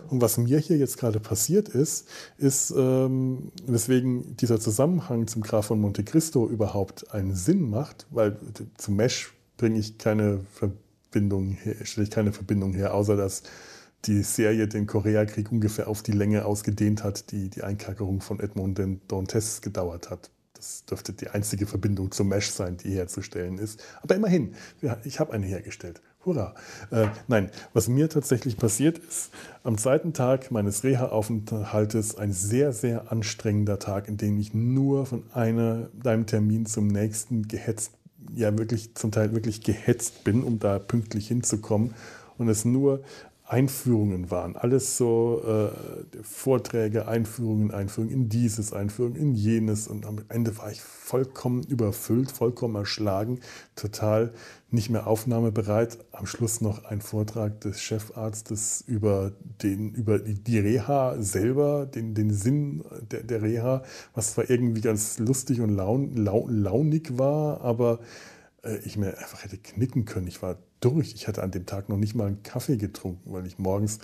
Und 0.10 0.22
was 0.22 0.38
mir 0.38 0.60
hier 0.60 0.78
jetzt 0.78 0.97
gerade 0.97 1.20
passiert 1.20 1.70
ist, 1.70 2.08
ist, 2.38 2.74
ähm, 2.76 3.51
weswegen 3.66 4.38
dieser 4.38 4.60
Zusammenhang 4.60 5.28
zum 5.28 5.41
Graf 5.41 5.68
von 5.68 5.80
Monte 5.80 6.03
Cristo 6.03 6.47
überhaupt 6.47 7.14
einen 7.14 7.36
Sinn 7.36 7.70
macht, 7.70 8.08
weil 8.10 8.38
zu 8.78 8.91
Mesh 8.91 9.34
bringe 9.58 9.80
ich 9.80 9.97
keine 9.97 10.41
Verbindung 10.53 11.51
her, 11.51 11.76
stelle 11.84 12.05
ich 12.05 12.12
keine 12.12 12.32
Verbindung 12.32 12.74
her, 12.74 12.93
außer 12.93 13.16
dass 13.16 13.43
die 14.05 14.22
Serie 14.24 14.68
den 14.68 14.88
Koreakrieg 14.88 15.51
ungefähr 15.51 15.88
auf 15.88 16.03
die 16.03 16.12
Länge 16.12 16.45
ausgedehnt 16.45 17.03
hat, 17.03 17.32
die 17.32 17.49
die 17.49 17.64
Einkerkerung 17.64 18.22
von 18.22 18.39
Edmond 18.39 18.80
Dantes 19.08 19.62
gedauert 19.62 20.10
hat. 20.10 20.30
Das 20.53 20.86
dürfte 20.86 21.14
die 21.14 21.30
einzige 21.30 21.68
Verbindung 21.68 22.12
zum 22.12 22.30
Mesh 22.30 22.49
sein, 22.49 22.78
die 22.78 22.91
herzustellen 22.91 23.58
ist. 23.58 23.84
Aber 24.01 24.16
immerhin, 24.16 24.55
ich 25.03 25.20
habe 25.20 25.34
eine 25.34 25.45
hergestellt. 25.45 26.01
Hurra! 26.28 26.54
Äh, 26.92 27.08
nein, 27.30 27.50
was 27.74 27.88
mir 27.88 28.10
tatsächlich 28.10 28.58
passiert 28.58 28.98
ist, 28.98 29.32
am 29.64 29.78
zweiten 29.78 30.12
Tag 30.12 30.52
meines 30.52 30.84
Reha-Aufenthaltes 30.84 32.18
ein 32.18 32.34
sehr, 32.34 32.74
sehr 32.74 33.14
anstrengender 33.14 33.80
Tag, 33.80 34.10
in 34.10 34.18
dem 34.18 34.38
ich 34.38 34.54
nur 34.54 35.06
von 35.06 35.24
einer, 35.34 35.88
einem 36.04 36.26
Termin 36.26 36.66
zum 36.66 36.88
nächsten 36.88 37.48
gehetzt, 37.48 37.94
ja 38.36 38.56
wirklich 38.58 38.94
zum 38.94 39.12
Teil 39.12 39.34
wirklich 39.34 39.62
gehetzt 39.62 40.26
bin, 40.26 40.44
um 40.44 40.60
da 40.60 40.80
pünktlich 40.80 41.30
hinzukommen 41.30 41.94
und 42.38 42.50
es 42.50 42.66
nur 42.66 43.04
Einführungen 43.50 44.30
waren. 44.30 44.58
Alles 44.58 44.98
so 44.98 45.41
äh, 45.45 46.22
Vorträge, 46.22 47.08
Einführungen, 47.08 47.72
Einführungen 47.72 48.14
in 48.14 48.30
dieses, 48.30 48.74
Einführungen 48.74 49.16
in 49.16 49.34
jenes. 49.36 49.88
Und 49.88 50.06
am 50.06 50.18
Ende 50.28 50.58
war 50.58 50.70
ich 50.70 50.82
vollkommen 50.82 51.64
überfüllt, 51.64 52.30
vollkommen 52.30 52.76
erschlagen, 52.76 53.39
total 53.76 54.34
nicht 54.70 54.89
mehr 54.89 55.08
aufnahmebereit. 55.08 55.98
Am 56.12 56.26
Schluss 56.26 56.60
noch 56.60 56.84
ein 56.84 57.00
Vortrag 57.00 57.62
des 57.62 57.80
Chefarztes 57.80 58.84
über, 58.86 59.32
den, 59.64 59.93
über 59.93 60.20
die 60.20 60.60
Reha 60.60 61.16
selber, 61.20 61.86
den, 61.86 62.16
den 62.16 62.34
Sinn 62.34 62.84
der, 63.12 63.24
der 63.24 63.41
Reha, 63.41 63.84
was 64.14 64.34
zwar 64.34 64.50
irgendwie 64.50 64.82
ganz 64.82 65.20
lustig 65.20 65.62
und 65.62 65.70
laun, 65.70 66.18
laun, 66.18 66.50
launig 66.50 67.18
war, 67.18 67.62
aber 67.62 68.00
ich 68.84 68.97
mir 68.97 69.18
einfach 69.18 69.43
hätte 69.43 69.58
knicken 69.58 70.05
können. 70.05 70.28
Ich 70.28 70.41
war 70.41 70.58
durch. 70.80 71.14
Ich 71.14 71.28
hatte 71.28 71.43
an 71.43 71.51
dem 71.51 71.66
Tag 71.66 71.89
noch 71.89 71.97
nicht 71.97 72.16
mal 72.16 72.28
einen 72.28 72.43
Kaffee 72.43 72.78
getrunken, 72.78 73.32
weil 73.32 73.45
ich 73.45 73.58
morgens 73.58 73.99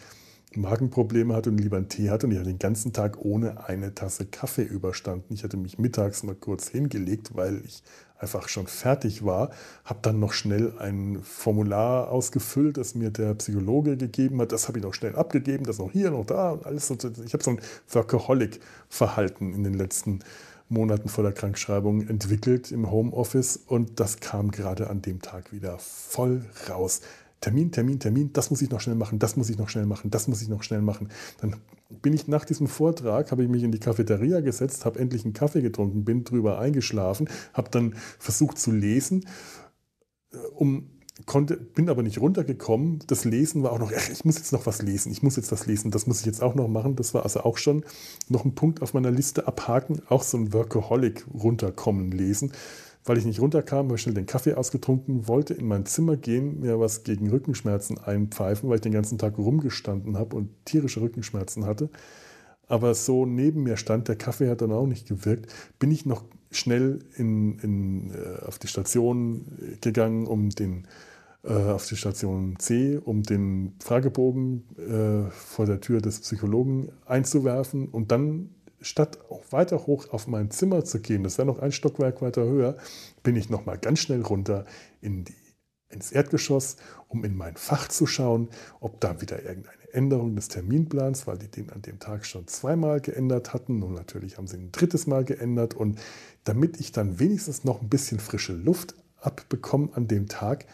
Magenprobleme 0.55 1.33
hatte 1.33 1.49
und 1.49 1.57
lieber 1.57 1.77
einen 1.77 1.89
Tee 1.89 2.09
hatte 2.09 2.27
und 2.27 2.31
ich 2.31 2.37
habe 2.37 2.47
den 2.47 2.59
ganzen 2.59 2.93
Tag 2.93 3.17
ohne 3.19 3.65
eine 3.67 3.95
Tasse 3.95 4.25
Kaffee 4.25 4.63
überstanden. 4.63 5.33
Ich 5.33 5.43
hatte 5.43 5.57
mich 5.57 5.79
mittags 5.79 6.23
mal 6.23 6.35
kurz 6.35 6.67
hingelegt, 6.67 7.35
weil 7.35 7.63
ich 7.65 7.83
einfach 8.17 8.47
schon 8.47 8.67
fertig 8.67 9.25
war, 9.25 9.51
habe 9.83 9.99
dann 10.01 10.19
noch 10.19 10.31
schnell 10.31 10.77
ein 10.79 11.21
Formular 11.23 12.09
ausgefüllt, 12.09 12.77
das 12.77 12.95
mir 12.95 13.09
der 13.09 13.33
Psychologe 13.35 13.97
gegeben 13.97 14.39
hat. 14.41 14.51
Das 14.51 14.67
habe 14.67 14.77
ich 14.77 14.83
noch 14.83 14.93
schnell 14.93 15.15
abgegeben, 15.15 15.65
das 15.65 15.79
noch 15.79 15.91
hier, 15.91 16.11
noch 16.11 16.25
da 16.25 16.51
und 16.51 16.65
alles. 16.65 16.89
Ich 17.25 17.33
habe 17.33 17.43
so 17.43 17.51
ein 17.51 17.59
Workaholic-Verhalten 17.89 19.53
in 19.53 19.63
den 19.63 19.73
letzten 19.73 20.19
Monaten 20.73 21.07
vor 21.07 21.23
der 21.23 21.33
Krankschreibung 21.33 22.07
entwickelt 22.07 22.71
im 22.71 22.91
Homeoffice 22.91 23.57
und 23.57 23.99
das 23.99 24.19
kam 24.19 24.51
gerade 24.51 24.89
an 24.89 25.01
dem 25.01 25.21
Tag 25.21 25.53
wieder 25.53 25.77
voll 25.79 26.45
raus. 26.69 27.01
Termin, 27.39 27.71
Termin, 27.71 27.99
Termin, 27.99 28.31
das 28.33 28.49
muss 28.51 28.61
ich 28.61 28.69
noch 28.69 28.79
schnell 28.79 28.95
machen, 28.95 29.19
das 29.19 29.35
muss 29.35 29.49
ich 29.49 29.57
noch 29.57 29.69
schnell 29.69 29.85
machen, 29.85 30.09
das 30.09 30.27
muss 30.27 30.41
ich 30.41 30.47
noch 30.47 30.63
schnell 30.63 30.81
machen. 30.81 31.09
Dann 31.41 31.57
bin 32.01 32.13
ich 32.13 32.27
nach 32.27 32.45
diesem 32.45 32.67
Vortrag, 32.67 33.31
habe 33.31 33.43
ich 33.43 33.49
mich 33.49 33.63
in 33.63 33.71
die 33.71 33.79
Cafeteria 33.79 34.39
gesetzt, 34.39 34.85
habe 34.85 34.99
endlich 34.99 35.25
einen 35.25 35.33
Kaffee 35.33 35.61
getrunken, 35.61 36.05
bin 36.05 36.23
drüber 36.23 36.57
eingeschlafen, 36.57 37.29
habe 37.51 37.69
dann 37.69 37.95
versucht 38.17 38.57
zu 38.57 38.71
lesen, 38.71 39.25
äh, 40.31 40.37
um 40.55 40.92
konnte, 41.25 41.57
bin 41.57 41.89
aber 41.89 42.03
nicht 42.03 42.19
runtergekommen. 42.19 42.99
Das 43.07 43.25
Lesen 43.25 43.63
war 43.63 43.71
auch 43.71 43.79
noch, 43.79 43.91
ach, 43.95 44.09
ich 44.09 44.25
muss 44.25 44.37
jetzt 44.37 44.51
noch 44.51 44.65
was 44.65 44.81
lesen, 44.81 45.11
ich 45.11 45.21
muss 45.21 45.35
jetzt 45.35 45.51
das 45.51 45.67
lesen, 45.67 45.91
das 45.91 46.07
muss 46.07 46.19
ich 46.21 46.25
jetzt 46.25 46.41
auch 46.41 46.55
noch 46.55 46.67
machen. 46.67 46.95
Das 46.95 47.13
war 47.13 47.23
also 47.23 47.41
auch 47.41 47.57
schon 47.57 47.83
noch 48.29 48.45
ein 48.45 48.55
Punkt 48.55 48.81
auf 48.81 48.93
meiner 48.93 49.11
Liste 49.11 49.47
abhaken, 49.47 50.01
auch 50.09 50.23
so 50.23 50.37
ein 50.37 50.53
Workaholic 50.53 51.25
runterkommen 51.33 52.11
lesen. 52.11 52.51
Weil 53.05 53.17
ich 53.17 53.25
nicht 53.25 53.41
runterkam, 53.41 53.87
habe 53.87 53.95
ich 53.95 54.01
schnell 54.01 54.15
den 54.15 54.25
Kaffee 54.25 54.53
ausgetrunken, 54.53 55.27
wollte 55.27 55.53
in 55.53 55.67
mein 55.67 55.85
Zimmer 55.85 56.15
gehen, 56.15 56.61
mir 56.61 56.79
was 56.79 57.03
gegen 57.03 57.29
Rückenschmerzen 57.29 57.97
einpfeifen, 57.97 58.69
weil 58.69 58.75
ich 58.75 58.81
den 58.81 58.93
ganzen 58.93 59.17
Tag 59.17 59.37
rumgestanden 59.37 60.17
habe 60.17 60.37
und 60.37 60.49
tierische 60.65 61.01
Rückenschmerzen 61.01 61.65
hatte. 61.65 61.89
Aber 62.67 62.95
so 62.95 63.25
neben 63.25 63.63
mir 63.63 63.75
stand, 63.75 64.07
der 64.07 64.15
Kaffee 64.15 64.49
hat 64.49 64.61
dann 64.61 64.71
auch 64.71 64.87
nicht 64.87 65.07
gewirkt, 65.07 65.51
bin 65.79 65.91
ich 65.91 66.05
noch 66.05 66.23
schnell 66.57 66.99
in, 67.15 67.59
in, 67.59 68.11
äh, 68.11 68.45
auf 68.45 68.59
die 68.59 68.67
Station 68.67 69.77
gegangen, 69.81 70.27
um 70.27 70.49
den 70.49 70.87
äh, 71.43 71.53
auf 71.53 71.85
die 71.87 71.97
Station 71.97 72.55
C, 72.57 72.97
um 72.97 73.23
den 73.23 73.73
Fragebogen 73.83 74.63
äh, 74.77 75.29
vor 75.31 75.65
der 75.65 75.81
Tür 75.81 76.01
des 76.01 76.21
Psychologen 76.21 76.89
einzuwerfen 77.05 77.89
und 77.89 78.11
dann 78.11 78.49
statt 78.79 79.19
weiter 79.49 79.85
hoch 79.85 80.09
auf 80.11 80.27
mein 80.27 80.51
Zimmer 80.51 80.83
zu 80.85 80.99
gehen, 80.99 81.23
das 81.23 81.37
wäre 81.37 81.45
noch 81.45 81.59
ein 81.59 81.71
Stockwerk 81.71 82.21
weiter 82.21 82.43
höher, 82.43 82.77
bin 83.23 83.35
ich 83.35 83.49
noch 83.49 83.65
mal 83.65 83.77
ganz 83.77 83.99
schnell 83.99 84.21
runter 84.21 84.65
in 85.01 85.25
die, 85.25 85.35
ins 85.89 86.11
Erdgeschoss, 86.11 86.77
um 87.07 87.23
in 87.23 87.35
mein 87.35 87.55
Fach 87.55 87.87
zu 87.87 88.05
schauen, 88.07 88.49
ob 88.79 88.99
da 88.99 89.21
wieder 89.21 89.43
irgendeine 89.43 89.82
Änderung 89.93 90.35
des 90.35 90.47
Terminplans, 90.47 91.27
weil 91.27 91.37
die 91.37 91.47
den 91.47 91.69
an 91.69 91.81
dem 91.81 91.99
Tag 91.99 92.25
schon 92.25 92.47
zweimal 92.47 92.99
geändert 92.99 93.53
hatten 93.53 93.83
und 93.83 93.93
natürlich 93.93 94.37
haben 94.37 94.47
sie 94.47 94.57
ein 94.57 94.71
drittes 94.71 95.07
Mal 95.07 95.23
geändert 95.23 95.73
und 95.73 95.99
damit 96.43 96.79
ich 96.79 96.91
dann 96.91 97.19
wenigstens 97.19 97.63
noch 97.63 97.81
ein 97.81 97.89
bisschen 97.89 98.19
frische 98.19 98.53
Luft 98.53 98.95
abbekomme 99.21 99.89
an 99.93 100.07
dem 100.07 100.27
Tag, 100.27 100.65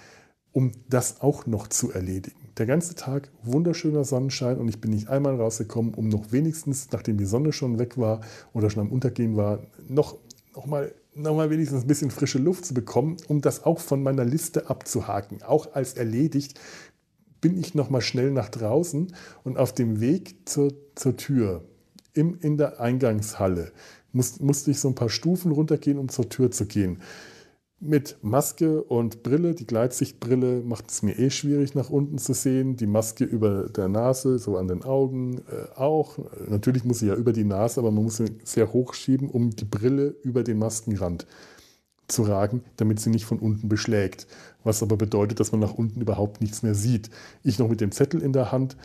um 0.51 0.71
das 0.89 1.21
auch 1.21 1.45
noch 1.45 1.67
zu 1.67 1.91
erledigen. 1.91 2.49
Der 2.57 2.65
ganze 2.65 2.95
Tag 2.95 3.29
wunderschöner 3.43 4.03
Sonnenschein 4.03 4.57
und 4.57 4.67
ich 4.67 4.81
bin 4.81 4.91
nicht 4.91 5.07
einmal 5.07 5.35
rausgekommen, 5.35 5.93
um 5.93 6.09
noch 6.09 6.31
wenigstens, 6.31 6.89
nachdem 6.91 7.17
die 7.17 7.25
Sonne 7.25 7.53
schon 7.53 7.79
weg 7.79 7.97
war 7.97 8.21
oder 8.53 8.69
schon 8.69 8.81
am 8.81 8.91
Untergehen 8.91 9.37
war, 9.37 9.59
noch, 9.87 10.17
noch, 10.55 10.65
mal, 10.65 10.93
noch 11.13 11.35
mal 11.35 11.49
wenigstens 11.49 11.83
ein 11.83 11.87
bisschen 11.87 12.11
frische 12.11 12.39
Luft 12.39 12.65
zu 12.65 12.73
bekommen, 12.73 13.17
um 13.27 13.41
das 13.41 13.63
auch 13.63 13.79
von 13.79 14.03
meiner 14.03 14.25
Liste 14.25 14.69
abzuhaken. 14.69 15.43
Auch 15.43 15.73
als 15.73 15.93
erledigt 15.93 16.59
bin 17.41 17.57
ich 17.57 17.75
noch 17.75 17.89
mal 17.89 18.01
schnell 18.01 18.31
nach 18.31 18.49
draußen 18.49 19.13
und 19.43 19.57
auf 19.57 19.73
dem 19.73 20.01
Weg 20.01 20.35
zur, 20.45 20.73
zur 20.95 21.17
Tür 21.17 21.63
im, 22.13 22.37
in 22.41 22.57
der 22.57 22.79
Eingangshalle 22.79 23.71
muss, 24.11 24.39
musste 24.39 24.71
ich 24.71 24.79
so 24.79 24.87
ein 24.87 24.95
paar 24.95 25.09
Stufen 25.09 25.51
runtergehen, 25.51 25.99
um 25.99 26.09
zur 26.09 26.29
Tür 26.29 26.51
zu 26.51 26.65
gehen 26.65 26.99
mit 27.79 28.17
Maske 28.21 28.83
und 28.83 29.23
Brille. 29.23 29.55
Die 29.55 29.65
Gleitsichtbrille 29.65 30.61
macht 30.61 30.91
es 30.91 31.01
mir 31.01 31.17
eh 31.17 31.29
schwierig, 31.29 31.75
nach 31.75 31.89
unten 31.89 32.17
zu 32.17 32.33
sehen. 32.33 32.75
Die 32.75 32.87
Maske 32.87 33.23
über 33.23 33.69
der 33.69 33.87
Nase, 33.87 34.37
so 34.37 34.57
an 34.57 34.67
den 34.67 34.83
Augen 34.83 35.39
äh, 35.49 35.77
auch. 35.77 36.19
Natürlich 36.47 36.83
muss 36.83 36.99
sie 36.99 37.07
ja 37.07 37.15
über 37.15 37.33
die 37.33 37.45
Nase, 37.45 37.79
aber 37.79 37.91
man 37.91 38.03
muss 38.03 38.17
sie 38.17 38.37
sehr 38.43 38.73
hoch 38.73 38.93
schieben, 38.93 39.29
um 39.29 39.51
die 39.51 39.65
Brille 39.65 40.15
über 40.23 40.43
den 40.43 40.59
Maskenrand 40.59 41.25
zu 42.11 42.23
ragen, 42.23 42.63
damit 42.77 42.99
sie 42.99 43.09
nicht 43.09 43.25
von 43.25 43.39
unten 43.39 43.69
beschlägt. 43.69 44.27
Was 44.63 44.83
aber 44.83 44.97
bedeutet, 44.97 45.39
dass 45.39 45.51
man 45.51 45.61
nach 45.61 45.73
unten 45.73 46.01
überhaupt 46.01 46.41
nichts 46.41 46.63
mehr 46.63 46.75
sieht. 46.75 47.09
Ich 47.43 47.59
noch 47.59 47.69
mit 47.69 47.81
dem 47.81 47.91
Zettel 47.91 48.21
in 48.21 48.33
der 48.33 48.51
Hand 48.51 48.75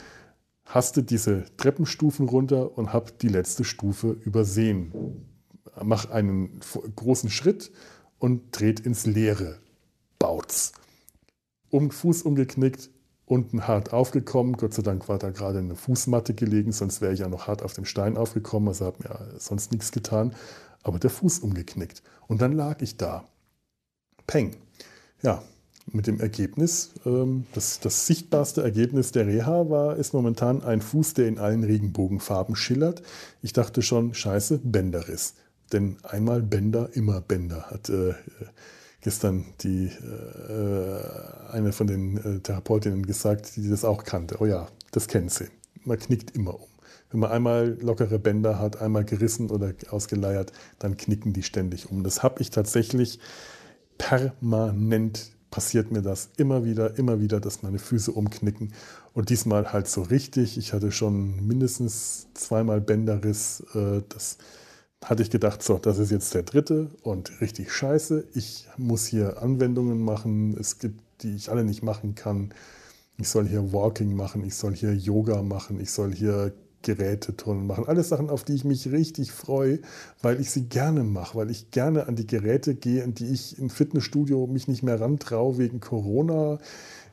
haste 0.66 1.02
diese 1.02 1.44
Treppenstufen 1.56 2.28
runter 2.28 2.76
und 2.76 2.92
habe 2.92 3.12
die 3.20 3.28
letzte 3.28 3.64
Stufe 3.64 4.16
übersehen. 4.24 4.92
Mach 5.82 6.10
einen 6.10 6.60
großen 6.96 7.30
Schritt 7.30 7.70
und 8.18 8.58
dreht 8.58 8.80
ins 8.80 9.06
Leere. 9.06 9.58
Baut's. 10.18 10.72
Um 11.70 11.90
Fuß 11.90 12.22
umgeknickt, 12.22 12.90
unten 13.26 13.66
hart 13.66 13.92
aufgekommen. 13.92 14.56
Gott 14.56 14.74
sei 14.74 14.82
Dank 14.82 15.08
war 15.08 15.18
da 15.18 15.30
gerade 15.30 15.58
eine 15.58 15.74
Fußmatte 15.74 16.34
gelegen, 16.34 16.72
sonst 16.72 17.00
wäre 17.00 17.12
ich 17.12 17.20
ja 17.20 17.28
noch 17.28 17.48
hart 17.48 17.62
auf 17.62 17.72
dem 17.72 17.84
Stein 17.84 18.16
aufgekommen. 18.16 18.68
Also 18.68 18.86
habe 18.86 18.98
mir 19.02 19.38
sonst 19.38 19.72
nichts 19.72 19.92
getan. 19.92 20.34
Aber 20.84 21.00
der 21.00 21.10
Fuß 21.10 21.40
umgeknickt. 21.40 22.02
Und 22.28 22.40
dann 22.40 22.52
lag 22.52 22.80
ich 22.80 22.96
da. 22.96 23.24
Peng. 24.26 24.56
Ja, 25.22 25.42
mit 25.90 26.06
dem 26.06 26.20
Ergebnis, 26.20 26.92
ähm, 27.04 27.46
das, 27.52 27.80
das 27.80 28.06
sichtbarste 28.06 28.62
Ergebnis 28.62 29.12
der 29.12 29.26
Reha 29.26 29.68
war, 29.68 29.96
ist 29.96 30.14
momentan 30.14 30.62
ein 30.62 30.80
Fuß, 30.80 31.14
der 31.14 31.28
in 31.28 31.38
allen 31.38 31.64
Regenbogenfarben 31.64 32.56
schillert. 32.56 33.02
Ich 33.42 33.52
dachte 33.52 33.82
schon, 33.82 34.14
scheiße, 34.14 34.60
Bänderriss. 34.62 35.34
Denn 35.72 35.96
einmal 36.02 36.42
Bänder, 36.42 36.90
immer 36.94 37.20
Bänder, 37.20 37.70
hat 37.70 37.88
äh, 37.88 38.14
gestern 39.00 39.46
die, 39.60 39.86
äh, 39.86 41.52
eine 41.52 41.72
von 41.72 41.86
den 41.86 42.16
äh, 42.16 42.40
Therapeutinnen 42.40 43.06
gesagt, 43.06 43.56
die 43.56 43.68
das 43.68 43.84
auch 43.84 44.04
kannte. 44.04 44.36
Oh 44.40 44.46
ja, 44.46 44.68
das 44.92 45.08
kennt 45.08 45.30
sie. 45.30 45.48
Man 45.84 45.98
knickt 45.98 46.30
immer 46.34 46.54
um. 46.54 46.73
Wenn 47.10 47.20
man 47.20 47.30
einmal 47.30 47.78
lockere 47.80 48.18
Bänder 48.18 48.58
hat, 48.58 48.80
einmal 48.80 49.04
gerissen 49.04 49.50
oder 49.50 49.72
ausgeleiert, 49.90 50.52
dann 50.78 50.96
knicken 50.96 51.32
die 51.32 51.42
ständig 51.42 51.90
um. 51.90 52.02
Das 52.02 52.22
habe 52.22 52.42
ich 52.42 52.50
tatsächlich 52.50 53.20
permanent 53.98 55.34
passiert 55.54 55.92
mir 55.92 56.02
das 56.02 56.30
immer 56.36 56.64
wieder, 56.64 56.98
immer 56.98 57.20
wieder, 57.20 57.38
dass 57.38 57.62
meine 57.62 57.78
Füße 57.78 58.10
umknicken. 58.10 58.72
Und 59.12 59.30
diesmal 59.30 59.72
halt 59.72 59.86
so 59.86 60.02
richtig. 60.02 60.58
Ich 60.58 60.72
hatte 60.72 60.90
schon 60.90 61.46
mindestens 61.46 62.26
zweimal 62.34 62.80
Bänderriss. 62.80 63.62
Äh, 63.72 64.02
das 64.08 64.38
hatte 65.04 65.22
ich 65.22 65.30
gedacht, 65.30 65.62
so, 65.62 65.78
das 65.78 65.98
ist 65.98 66.10
jetzt 66.10 66.34
der 66.34 66.42
dritte 66.42 66.90
und 67.02 67.40
richtig 67.40 67.72
scheiße. 67.72 68.26
Ich 68.34 68.66
muss 68.76 69.06
hier 69.06 69.42
Anwendungen 69.42 70.02
machen, 70.02 70.56
es 70.58 70.80
gibt, 70.80 71.00
die 71.22 71.36
ich 71.36 71.50
alle 71.50 71.62
nicht 71.62 71.84
machen 71.84 72.16
kann. 72.16 72.52
Ich 73.16 73.28
soll 73.28 73.46
hier 73.46 73.72
Walking 73.72 74.16
machen, 74.16 74.44
ich 74.44 74.56
soll 74.56 74.74
hier 74.74 74.92
Yoga 74.92 75.42
machen, 75.42 75.78
ich 75.78 75.92
soll 75.92 76.12
hier 76.12 76.52
Geräteturnen 76.84 77.66
machen. 77.66 77.86
Alles 77.88 78.10
Sachen, 78.10 78.30
auf 78.30 78.44
die 78.44 78.54
ich 78.54 78.64
mich 78.64 78.92
richtig 78.92 79.32
freue, 79.32 79.80
weil 80.22 80.40
ich 80.40 80.50
sie 80.50 80.68
gerne 80.68 81.02
mache, 81.02 81.36
weil 81.36 81.50
ich 81.50 81.72
gerne 81.72 82.06
an 82.06 82.14
die 82.14 82.26
Geräte 82.26 82.76
gehe, 82.76 83.02
an 83.02 83.14
die 83.14 83.26
ich 83.26 83.58
im 83.58 83.70
Fitnessstudio 83.70 84.46
mich 84.46 84.68
nicht 84.68 84.84
mehr 84.84 85.00
rantraue 85.00 85.58
wegen 85.58 85.80
Corona. 85.80 86.58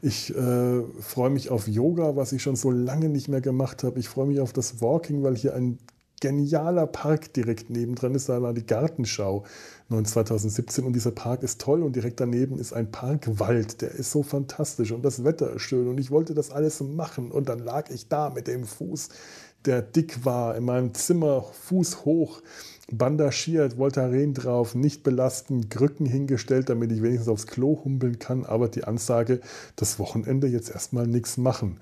Ich 0.03 0.35
äh, 0.35 0.81
freue 0.99 1.29
mich 1.31 1.49
auf 1.49 1.67
Yoga, 1.67 2.15
was 2.15 2.31
ich 2.33 2.43
schon 2.43 2.55
so 2.55 2.69
lange 2.69 3.09
nicht 3.09 3.27
mehr 3.27 3.41
gemacht 3.41 3.83
habe. 3.83 3.99
Ich 3.99 4.09
freue 4.09 4.27
mich 4.27 4.39
auf 4.39 4.53
das 4.53 4.81
Walking, 4.81 5.23
weil 5.23 5.35
hier 5.35 5.55
ein 5.55 5.79
genialer 6.21 6.87
Park 6.87 7.33
direkt 7.33 7.69
nebendran 7.69 8.15
ist. 8.15 8.29
Da 8.29 8.41
war 8.41 8.53
die 8.53 8.65
Gartenschau 8.65 9.43
2017 9.89 10.85
und 10.85 10.93
dieser 10.93 11.11
Park 11.11 11.43
ist 11.43 11.59
toll 11.59 11.83
und 11.83 11.97
direkt 11.97 12.21
daneben 12.21 12.57
ist 12.57 12.71
ein 12.71 12.91
Parkwald, 12.91 13.81
der 13.81 13.91
ist 13.91 14.11
so 14.11 14.23
fantastisch 14.23 14.93
und 14.93 15.03
das 15.03 15.25
Wetter 15.25 15.53
ist 15.53 15.63
schön 15.63 15.89
und 15.89 15.99
ich 15.99 16.11
wollte 16.11 16.33
das 16.33 16.49
alles 16.49 16.79
machen 16.79 17.29
und 17.29 17.49
dann 17.49 17.59
lag 17.59 17.89
ich 17.89 18.07
da 18.07 18.29
mit 18.29 18.47
dem 18.47 18.63
Fuß, 18.63 19.09
der 19.65 19.81
dick 19.81 20.25
war, 20.25 20.55
in 20.55 20.65
meinem 20.65 20.93
Zimmer, 20.93 21.43
Fuß 21.43 22.05
hoch, 22.05 22.41
bandagiert, 22.91 23.77
Voltaren 23.77 24.33
drauf, 24.33 24.75
nicht 24.75 25.03
belasten, 25.03 25.69
Krücken 25.69 26.05
hingestellt, 26.05 26.69
damit 26.69 26.91
ich 26.91 27.01
wenigstens 27.01 27.29
aufs 27.29 27.47
Klo 27.47 27.81
humpeln 27.83 28.19
kann, 28.19 28.45
aber 28.45 28.67
die 28.67 28.83
Ansage, 28.83 29.39
das 29.75 29.99
Wochenende 29.99 30.47
jetzt 30.47 30.69
erstmal 30.69 31.07
nichts 31.07 31.37
machen 31.37 31.77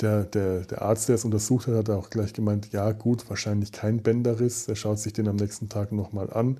der, 0.00 0.24
der, 0.24 0.60
der 0.60 0.82
Arzt, 0.82 1.08
der 1.08 1.16
es 1.16 1.24
untersucht 1.24 1.66
hat, 1.66 1.74
hat 1.74 1.90
auch 1.90 2.10
gleich 2.10 2.32
gemeint, 2.32 2.72
ja 2.72 2.92
gut, 2.92 3.28
wahrscheinlich 3.28 3.72
kein 3.72 4.02
Bänderriss. 4.02 4.68
Er 4.68 4.76
schaut 4.76 4.98
sich 4.98 5.12
den 5.12 5.28
am 5.28 5.36
nächsten 5.36 5.68
Tag 5.68 5.92
nochmal 5.92 6.32
an. 6.32 6.58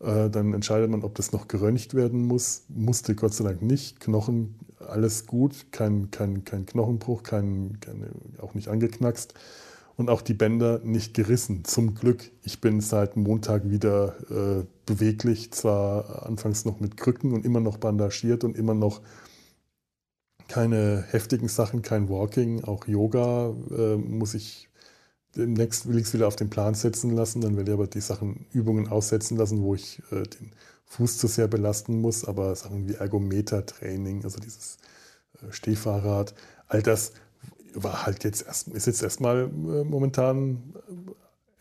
Äh, 0.00 0.28
dann 0.30 0.52
entscheidet 0.52 0.90
man, 0.90 1.04
ob 1.04 1.14
das 1.14 1.32
noch 1.32 1.48
geröntgt 1.48 1.94
werden 1.94 2.26
muss. 2.26 2.64
Musste 2.68 3.14
Gott 3.14 3.34
sei 3.34 3.44
Dank 3.44 3.62
nicht. 3.62 4.00
Knochen, 4.00 4.56
alles 4.78 5.26
gut, 5.26 5.66
kein, 5.70 6.10
kein, 6.10 6.44
kein 6.44 6.66
Knochenbruch, 6.66 7.22
kein, 7.22 7.78
kein, 7.80 8.04
auch 8.40 8.54
nicht 8.54 8.68
angeknackst. 8.68 9.34
Und 9.96 10.10
auch 10.10 10.22
die 10.22 10.34
Bänder 10.34 10.80
nicht 10.82 11.14
gerissen. 11.14 11.64
Zum 11.64 11.94
Glück. 11.94 12.30
Ich 12.42 12.60
bin 12.60 12.80
seit 12.80 13.16
Montag 13.16 13.70
wieder 13.70 14.16
äh, 14.30 14.64
beweglich, 14.86 15.52
zwar 15.52 16.26
anfangs 16.26 16.64
noch 16.64 16.80
mit 16.80 16.96
Krücken 16.96 17.32
und 17.32 17.44
immer 17.44 17.60
noch 17.60 17.78
bandagiert 17.78 18.42
und 18.42 18.56
immer 18.56 18.74
noch 18.74 19.02
keine 20.48 21.04
heftigen 21.10 21.48
Sachen, 21.48 21.82
kein 21.82 22.08
Walking, 22.08 22.64
auch 22.64 22.86
Yoga 22.86 23.54
äh, 23.70 23.96
muss 23.96 24.34
ich 24.34 24.68
demnächst 25.36 25.88
will 25.88 25.98
ich 25.98 26.04
es 26.04 26.14
wieder 26.14 26.28
auf 26.28 26.36
den 26.36 26.50
Plan 26.50 26.74
setzen 26.74 27.10
lassen, 27.10 27.40
dann 27.40 27.56
werde 27.56 27.72
ich 27.72 27.74
aber 27.74 27.86
die 27.86 28.00
Sachen, 28.00 28.46
Übungen 28.52 28.88
aussetzen 28.88 29.36
lassen, 29.36 29.62
wo 29.62 29.74
ich 29.74 30.02
äh, 30.10 30.22
den 30.22 30.52
Fuß 30.86 31.18
zu 31.18 31.26
sehr 31.26 31.48
belasten 31.48 32.00
muss, 32.00 32.24
aber 32.24 32.54
Sachen 32.54 32.88
wie 32.88 32.94
Ergometer-Training, 32.94 34.24
also 34.24 34.38
dieses 34.38 34.78
äh, 35.42 35.50
Stehfahrrad, 35.50 36.34
all 36.68 36.82
das 36.82 37.12
war 37.74 38.06
halt 38.06 38.24
jetzt 38.24 38.46
erst, 38.46 38.68
ist 38.68 38.86
jetzt 38.86 39.02
erstmal 39.02 39.44
äh, 39.44 39.84
momentan 39.84 40.74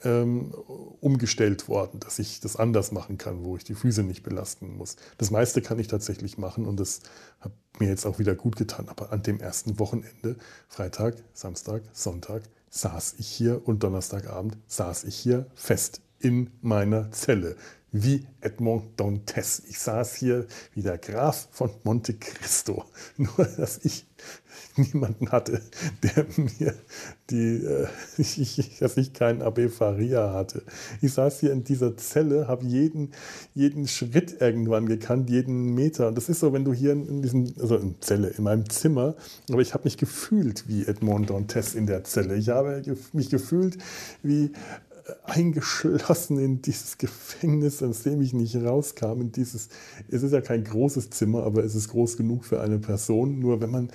ähm, 0.04 0.54
umgestellt 1.00 1.68
worden, 1.68 2.00
dass 2.00 2.20
ich 2.20 2.40
das 2.40 2.56
anders 2.56 2.92
machen 2.92 3.18
kann, 3.18 3.44
wo 3.44 3.56
ich 3.56 3.64
die 3.64 3.76
Füße 3.76 4.04
nicht 4.04 4.24
belasten 4.24 4.78
muss. 4.78 4.96
Das 5.18 5.32
meiste 5.32 5.62
kann 5.62 5.80
ich 5.80 5.88
tatsächlich 5.88 6.38
machen 6.38 6.66
und 6.66 6.80
das 6.80 7.02
hat 7.40 7.52
mir 7.80 7.88
jetzt 7.88 8.06
auch 8.06 8.20
wieder 8.20 8.36
gut 8.36 8.56
getan. 8.56 8.90
Aber 8.90 9.12
an 9.12 9.24
dem 9.24 9.40
ersten 9.40 9.80
Wochenende, 9.80 10.36
Freitag, 10.68 11.16
Samstag, 11.34 11.84
Sonntag, 11.94 12.44
saß 12.70 13.16
ich 13.20 13.28
hier 13.28 13.68
und 13.68 13.84
Donnerstagabend 13.84 14.58
saß 14.68 15.04
ich 15.04 15.16
hier 15.16 15.46
fest 15.54 16.02
in 16.20 16.50
meiner 16.62 17.12
Zelle 17.12 17.56
wie 17.92 18.26
Edmond 18.42 19.00
Dantes. 19.00 19.62
Ich 19.70 19.80
saß 19.80 20.16
hier 20.16 20.48
wie 20.74 20.82
der 20.82 20.98
Graf 20.98 21.48
von 21.52 21.70
Monte 21.84 22.16
Cristo. 22.16 22.86
Nur, 23.18 23.46
dass 23.58 23.78
ich 23.86 24.08
niemanden 24.78 25.32
hatte, 25.32 25.62
der 26.02 26.26
mir 26.36 26.74
die, 27.30 27.64
äh, 27.64 27.88
ich, 28.18 28.78
dass 28.80 28.98
ich 28.98 29.14
keinen 29.14 29.42
AB 29.42 29.70
Faria 29.70 30.34
hatte. 30.34 30.64
Ich 31.02 31.14
saß 31.14 31.40
hier 31.40 31.52
in 31.52 31.64
dieser 31.64 31.96
Zelle, 31.98 32.48
habe 32.48 32.66
jeden, 32.66 33.12
jeden 33.54 33.88
Schritt 33.88 34.42
irgendwann 34.42 34.86
gekannt, 34.88 35.30
jeden 35.30 35.76
Meter. 35.76 36.08
Und 36.08 36.16
das 36.16 36.30
ist 36.30 36.40
so, 36.40 36.54
wenn 36.54 36.66
du 36.66 36.74
hier 36.74 36.94
in 36.94 37.22
diesem, 37.22 37.54
also 37.60 37.78
in 37.78 37.96
Zelle, 38.02 38.30
in 38.30 38.44
meinem 38.44 38.70
Zimmer, 38.70 39.16
aber 39.50 39.62
ich 39.62 39.74
habe 39.74 39.84
mich 39.86 39.98
gefühlt 39.98 40.68
wie 40.68 40.86
Edmond 40.86 41.30
Dantes 41.30 41.76
in 41.76 41.86
der 41.86 42.04
Zelle. 42.04 42.36
Ich 42.36 42.50
habe 42.50 42.84
mich 43.14 43.30
gefühlt 43.30 43.78
wie 44.22 44.52
eingeschlossen 45.24 46.38
in 46.40 46.62
dieses 46.62 46.98
Gefängnis, 46.98 47.84
aus 47.84 48.04
dem 48.04 48.22
ich 48.22 48.34
nicht 48.34 48.56
rauskam. 48.56 49.22
In 49.22 49.32
dieses, 49.32 49.70
es 50.10 50.24
ist 50.24 50.32
ja 50.32 50.42
kein 50.42 50.64
großes 50.64 51.10
Zimmer, 51.10 51.44
aber 51.44 51.64
es 51.64 51.76
ist 51.76 51.90
groß 51.90 52.18
genug 52.18 52.46
für 52.46 52.62
eine 52.62 52.80
Person. 52.80 53.40
Nur 53.40 53.62
wenn 53.62 53.72
man 53.72 53.90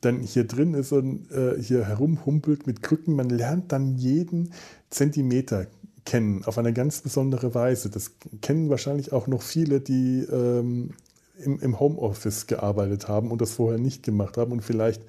dann 0.00 0.20
hier 0.20 0.44
drin 0.44 0.74
ist 0.74 0.92
und 0.92 1.30
äh, 1.32 1.60
hier 1.60 1.86
herumhumpelt 1.86 2.66
mit 2.66 2.82
Krücken, 2.82 3.16
man 3.16 3.30
lernt 3.30 3.72
dann 3.72 3.96
jeden 3.96 4.52
Zentimeter 4.90 5.66
kennen, 6.04 6.44
auf 6.44 6.58
eine 6.58 6.72
ganz 6.72 7.00
besondere 7.00 7.54
Weise. 7.54 7.90
Das 7.90 8.12
kennen 8.42 8.68
wahrscheinlich 8.68 9.12
auch 9.12 9.26
noch 9.26 9.42
viele, 9.42 9.80
die 9.80 10.20
ähm, 10.20 10.90
im, 11.38 11.58
im 11.60 11.80
Homeoffice 11.80 12.46
gearbeitet 12.46 13.08
haben 13.08 13.30
und 13.30 13.40
das 13.40 13.52
vorher 13.52 13.80
nicht 13.80 14.02
gemacht 14.02 14.36
haben 14.36 14.52
und 14.52 14.62
vielleicht 14.62 15.02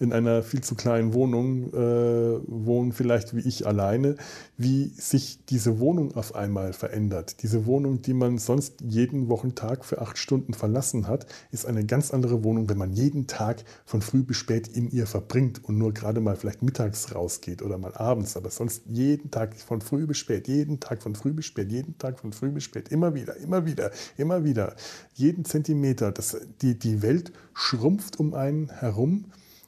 in 0.00 0.14
einer 0.14 0.42
viel 0.42 0.62
zu 0.62 0.74
kleinen 0.74 1.12
Wohnung 1.12 1.72
äh, 1.74 2.40
wohnen, 2.46 2.92
vielleicht 2.92 3.36
wie 3.36 3.46
ich 3.46 3.66
alleine, 3.66 4.16
wie 4.56 4.86
sich 4.96 5.44
diese 5.44 5.78
Wohnung 5.78 6.16
auf 6.16 6.34
einmal 6.34 6.72
verändert. 6.72 7.42
Diese 7.42 7.66
Wohnung, 7.66 8.00
die 8.00 8.14
man 8.14 8.38
sonst 8.38 8.80
jeden 8.80 9.28
Wochentag 9.28 9.84
für 9.84 10.00
acht 10.00 10.16
Stunden 10.16 10.54
verlassen 10.54 11.06
hat, 11.06 11.26
ist 11.52 11.66
eine 11.66 11.84
ganz 11.84 12.12
andere 12.12 12.42
Wohnung, 12.42 12.70
wenn 12.70 12.78
man 12.78 12.94
jeden 12.94 13.26
Tag 13.26 13.62
von 13.84 14.00
früh 14.00 14.22
bis 14.22 14.38
spät 14.38 14.68
in 14.68 14.90
ihr 14.90 15.06
verbringt 15.06 15.62
und 15.64 15.76
nur 15.76 15.92
gerade 15.92 16.20
mal 16.20 16.34
vielleicht 16.34 16.62
mittags 16.62 17.14
rausgeht 17.14 17.60
oder 17.60 17.76
mal 17.76 17.94
abends, 17.94 18.38
aber 18.38 18.48
sonst 18.48 18.84
jeden 18.86 19.30
Tag 19.30 19.54
von 19.56 19.82
früh 19.82 20.06
bis 20.06 20.16
spät, 20.16 20.48
jeden 20.48 20.80
Tag 20.80 21.02
von 21.02 21.14
früh 21.14 21.32
bis 21.32 21.44
spät, 21.44 21.70
jeden 21.70 21.98
Tag 21.98 22.18
von 22.18 22.32
früh 22.32 22.48
bis 22.48 22.64
spät, 22.64 22.88
immer 22.88 23.14
wieder, 23.14 23.36
immer 23.36 23.66
wieder, 23.66 23.90
immer 24.16 24.44
wieder, 24.44 24.74
jeden 25.12 25.44
Zentimeter. 25.44 26.10
Das, 26.10 26.38
die, 26.62 26.78
die 26.78 27.02
Welt 27.02 27.32
schrumpft 27.52 28.18
um 28.18 28.32
einen 28.32 28.70
herum 28.70 29.26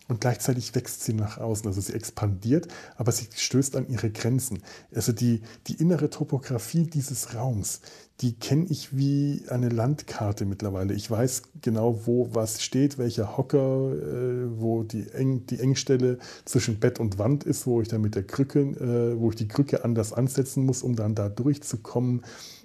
und 0.09 0.21
gleichzeitig 0.21 0.75
wächst 0.75 1.05
sie 1.05 1.15
nach 1.15 1.39
außen. 1.39 1.67
Also 1.67 1.81
sie 1.81 1.95
expandiert, 1.95 2.69
aber 2.97 3.13
sie 3.13 3.29
stößt 3.35 3.77
an 3.77 3.89
ihre 3.89 4.11
Grenzen. 4.11 4.63
Also 4.95 5.13
die, 5.13 5.43
die 5.69 5.75
innere 5.75 6.11
Topografie 6.11 6.85
dieses 6.87 7.35
Raums, 7.35 7.81
die 8.21 8.35
kenne 8.35 8.67
ich 8.69 8.97
wie 8.97 9.43
eine 9.49 9.69
Landkarte 9.69 10.45
mittlerweile. 10.45 10.95
Ich 10.95 11.11
weiß 11.11 11.43
genau, 11.61 12.07
wo 12.07 12.29
was 12.33 12.63
steht, 12.63 12.99
welcher 12.99 13.37
Hocker, 13.37 13.93
äh, 13.93 14.61
wo 14.61 14.83
die, 14.83 15.09
Eng, 15.11 15.47
die 15.47 15.59
Engstelle 15.59 16.19
zwischen 16.45 16.79
Bett 16.79 17.01
und 17.01 17.19
Wand 17.19 17.45
ist, 17.45 17.67
wo 17.67 17.81
ich 17.81 17.89
dann 17.89 18.01
mit 18.01 18.15
der 18.15 18.25
Krücke, 18.25 18.61
äh, 18.61 19.19
wo 19.19 19.31
ich 19.31 19.37
die 19.37 19.49
Krücke 19.49 19.85
anders 19.85 20.13
ansetzen 20.13 20.65
muss, 20.65 20.83
um 20.83 20.95
dann 20.95 21.15
da 21.15 21.29
durchzukommen. 21.29 22.23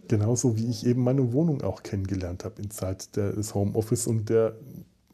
Genauso 0.07 0.57
wie 0.57 0.69
ich 0.69 0.85
eben 0.85 1.03
meine 1.03 1.33
Wohnung 1.33 1.61
auch 1.61 1.83
kennengelernt 1.83 2.45
habe 2.45 2.61
in 2.61 2.71
Zeit 2.71 3.15
des 3.17 3.53
Homeoffice 3.53 4.07
und 4.07 4.29
der 4.29 4.55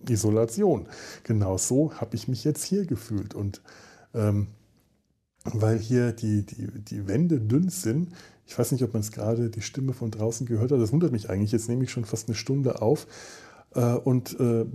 Isolation. 0.09 0.87
Genau 1.23 1.57
so 1.57 1.93
habe 1.95 2.15
ich 2.15 2.27
mich 2.27 2.43
jetzt 2.43 2.63
hier 2.63 2.85
gefühlt. 2.85 3.33
Und 3.33 3.61
ähm, 4.13 4.47
weil 5.43 5.77
hier 5.77 6.11
die, 6.11 6.45
die, 6.45 6.67
die 6.67 7.07
Wände 7.07 7.39
dünn 7.39 7.69
sind, 7.69 8.13
ich 8.45 8.57
weiß 8.57 8.71
nicht, 8.71 8.83
ob 8.83 8.93
man 8.93 9.01
es 9.01 9.11
gerade 9.11 9.49
die 9.49 9.61
Stimme 9.61 9.93
von 9.93 10.11
draußen 10.11 10.45
gehört 10.45 10.71
hat, 10.71 10.79
das 10.79 10.91
wundert 10.91 11.11
mich 11.11 11.29
eigentlich. 11.29 11.51
Jetzt 11.51 11.69
nehme 11.69 11.83
ich 11.83 11.91
schon 11.91 12.05
fast 12.05 12.27
eine 12.27 12.35
Stunde 12.35 12.81
auf 12.81 13.07
äh, 13.75 13.93
und 13.93 14.39
äh, 14.39 14.65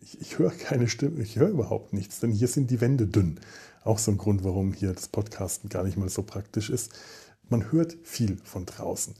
ich, 0.00 0.20
ich 0.20 0.38
höre 0.38 0.50
keine 0.50 0.88
Stimme, 0.88 1.22
ich 1.22 1.36
höre 1.36 1.48
überhaupt 1.48 1.92
nichts, 1.92 2.20
denn 2.20 2.30
hier 2.30 2.48
sind 2.48 2.70
die 2.70 2.80
Wände 2.80 3.06
dünn. 3.06 3.40
Auch 3.82 3.98
so 3.98 4.10
ein 4.10 4.18
Grund, 4.18 4.44
warum 4.44 4.72
hier 4.72 4.92
das 4.92 5.08
Podcasten 5.08 5.68
gar 5.68 5.84
nicht 5.84 5.96
mal 5.96 6.08
so 6.08 6.22
praktisch 6.22 6.70
ist. 6.70 6.92
Man 7.48 7.70
hört 7.70 7.96
viel 8.02 8.38
von 8.42 8.64
draußen. 8.64 9.14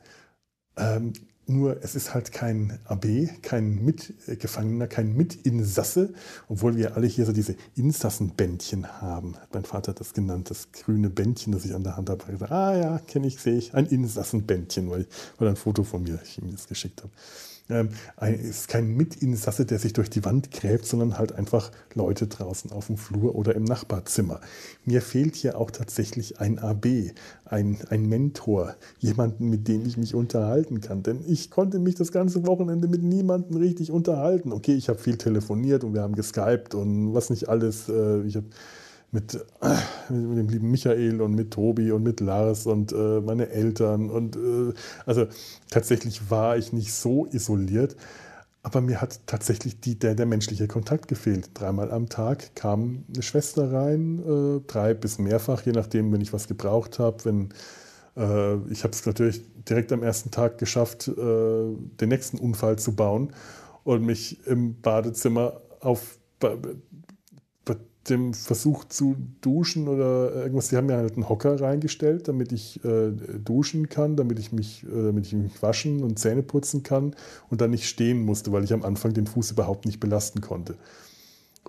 Ähm, 0.77 1.13
nur 1.47 1.83
es 1.83 1.95
ist 1.95 2.15
halt 2.15 2.33
kein 2.33 2.79
AB, 2.85 3.07
kein 3.43 3.85
Mitgefangener, 3.85 4.87
kein 4.87 5.15
Mitinsasse, 5.15 6.13
obwohl 6.49 6.77
wir 6.77 6.97
alle 6.97 7.07
hier 7.07 7.27
so 7.27 7.33
diese 7.33 7.57
Insassenbändchen 7.77 9.01
haben. 9.01 9.37
Hat 9.37 9.53
mein 9.53 9.65
Vater 9.65 9.93
das 9.93 10.15
genannt, 10.15 10.51
das 10.51 10.73
grüne 10.73 11.11
Bändchen, 11.11 11.53
das 11.53 11.65
ich 11.65 11.75
an 11.75 11.85
der 11.85 11.97
Hand 11.97 12.11
habe. 12.11 12.25
Ah 12.51 12.77
ja, 12.77 12.99
kenne 12.99 13.27
ich, 13.27 13.39
sehe 13.39 13.57
ich, 13.57 13.75
ein 13.75 13.87
Insassenbändchen, 13.87 14.91
weil, 14.91 15.07
weil 15.39 15.49
ein 15.49 15.57
Foto 15.57 15.85
von 15.85 16.03
mir, 16.03 16.19
ich 16.25 16.39
ihm 16.39 16.51
das 16.51 16.69
geschickt 16.69 17.03
habe 17.03 17.13
ähm, 17.71 17.89
ist 18.21 18.69
kein 18.69 18.95
Mitinsasse, 18.95 19.65
der 19.65 19.79
sich 19.79 19.95
durch 19.95 20.11
die 20.11 20.25
Wand 20.25 20.51
gräbt, 20.51 20.85
sondern 20.85 21.17
halt 21.17 21.33
einfach 21.33 21.71
Leute 21.95 22.27
draußen 22.27 22.71
auf 22.73 22.89
dem 22.89 22.99
Flur 22.99 23.35
oder 23.35 23.55
im 23.55 23.65
Nachbarzimmer. 23.65 24.41
Mir 24.85 25.01
fehlt 25.01 25.35
hier 25.35 25.59
auch 25.59 25.71
tatsächlich 25.71 26.41
ein 26.41 26.59
AB, 26.59 27.13
ein, 27.47 27.79
ein 27.89 28.07
Mentor, 28.07 28.77
jemanden, 28.99 29.49
mit 29.49 29.67
dem 29.67 29.87
ich 29.87 29.97
mich 29.97 30.15
unterhalten 30.15 30.81
kann. 30.81 31.03
Denn 31.03 31.21
ich 31.27 31.51
konnte 31.51 31.79
mich 31.79 31.95
das 31.95 32.13
ganze 32.13 32.47
Wochenende 32.47 32.87
mit 32.87 33.03
niemandem 33.03 33.57
richtig 33.57 33.91
unterhalten. 33.91 34.53
Okay, 34.53 34.75
ich 34.75 34.89
habe 34.89 34.99
viel 34.99 35.17
telefoniert 35.17 35.85
und 35.85 35.95
wir 35.95 36.03
haben 36.03 36.15
geskypt 36.15 36.75
und 36.75 37.15
was 37.15 37.31
nicht 37.31 37.49
alles. 37.49 37.89
Äh, 37.89 38.23
ich 38.23 38.37
habe 38.37 38.47
mit, 39.15 39.33
mit, 40.11 40.39
dem 40.39 40.49
lieben 40.49 40.71
Michael 40.71 41.23
und 41.23 41.35
mit 41.35 41.53
Tobi 41.53 41.93
und 41.93 42.03
mit 42.03 42.21
Lars 42.21 42.67
und 42.67 42.93
äh, 42.93 43.21
meine 43.21 43.49
Eltern. 43.49 44.11
Und 44.11 44.37
äh, 44.37 44.75
also 45.07 45.27
tatsächlich 45.71 46.31
war 46.31 46.59
ich 46.59 46.73
nicht 46.73 46.93
so 46.93 47.27
isoliert, 47.27 47.97
aber 48.65 48.81
mir 48.81 49.01
hat 49.01 49.21
tatsächlich 49.27 49.81
die, 49.81 49.99
der, 49.99 50.15
der 50.15 50.27
menschliche 50.27 50.67
Kontakt 50.67 51.07
gefehlt. 51.07 51.51
Dreimal 51.55 51.93
am 51.93 52.09
Tag 52.09 52.57
kam 52.57 53.05
eine 53.13 53.23
Schwester 53.23 53.73
rein, 53.73 54.19
äh, 54.19 54.61
drei 54.67 54.95
bis 54.95 55.19
mehrfach, 55.19 55.63
je 55.63 55.73
nachdem, 55.73 56.13
wenn 56.13 56.21
ich 56.21 56.33
was 56.33 56.49
gebraucht 56.49 56.99
habe. 56.99 57.25
Wenn, 57.25 57.51
äh, 58.17 58.57
ich 58.71 58.83
habe 58.83 58.93
es 58.93 59.07
natürlich 59.07 59.43
direkt 59.69 59.93
am 59.93 60.03
ersten 60.03 60.31
Tag 60.31 60.59
geschafft, 60.59 61.09
äh, 61.09 61.13
den 61.17 62.09
nächsten 62.09 62.39
Unfall 62.39 62.79
zu 62.79 62.97
bauen 62.97 63.33
und 63.85 64.03
mich 64.03 64.45
im 64.47 64.81
Badezimmer 64.81 65.61
auf 65.81 66.19
dem 68.09 68.35
Versuch 68.35 68.85
zu 68.85 69.17
duschen 69.41 69.89
oder 69.89 70.35
irgendwas, 70.35 70.69
sie 70.69 70.77
haben 70.77 70.87
mir 70.87 70.97
halt 70.97 71.15
einen 71.15 71.29
Hocker 71.29 71.61
reingestellt, 71.61 72.29
damit 72.29 72.53
ich 72.53 72.85
äh, 72.85 73.13
duschen 73.43 73.89
kann, 73.89 74.17
damit 74.17 74.39
ich, 74.39 74.53
mich, 74.53 74.85
äh, 74.85 75.05
damit 75.05 75.27
ich 75.27 75.33
mich 75.33 75.63
waschen 75.63 76.03
und 76.03 76.19
Zähne 76.19 76.43
putzen 76.43 76.83
kann 76.83 77.15
und 77.49 77.61
dann 77.61 77.71
nicht 77.71 77.89
stehen 77.89 78.25
musste, 78.25 78.53
weil 78.53 78.65
ich 78.65 78.73
am 78.73 78.83
Anfang 78.83 79.15
den 79.15 79.27
Fuß 79.27 79.53
überhaupt 79.53 79.87
nicht 79.87 80.01
belasten 80.01 80.41
konnte. 80.41 80.77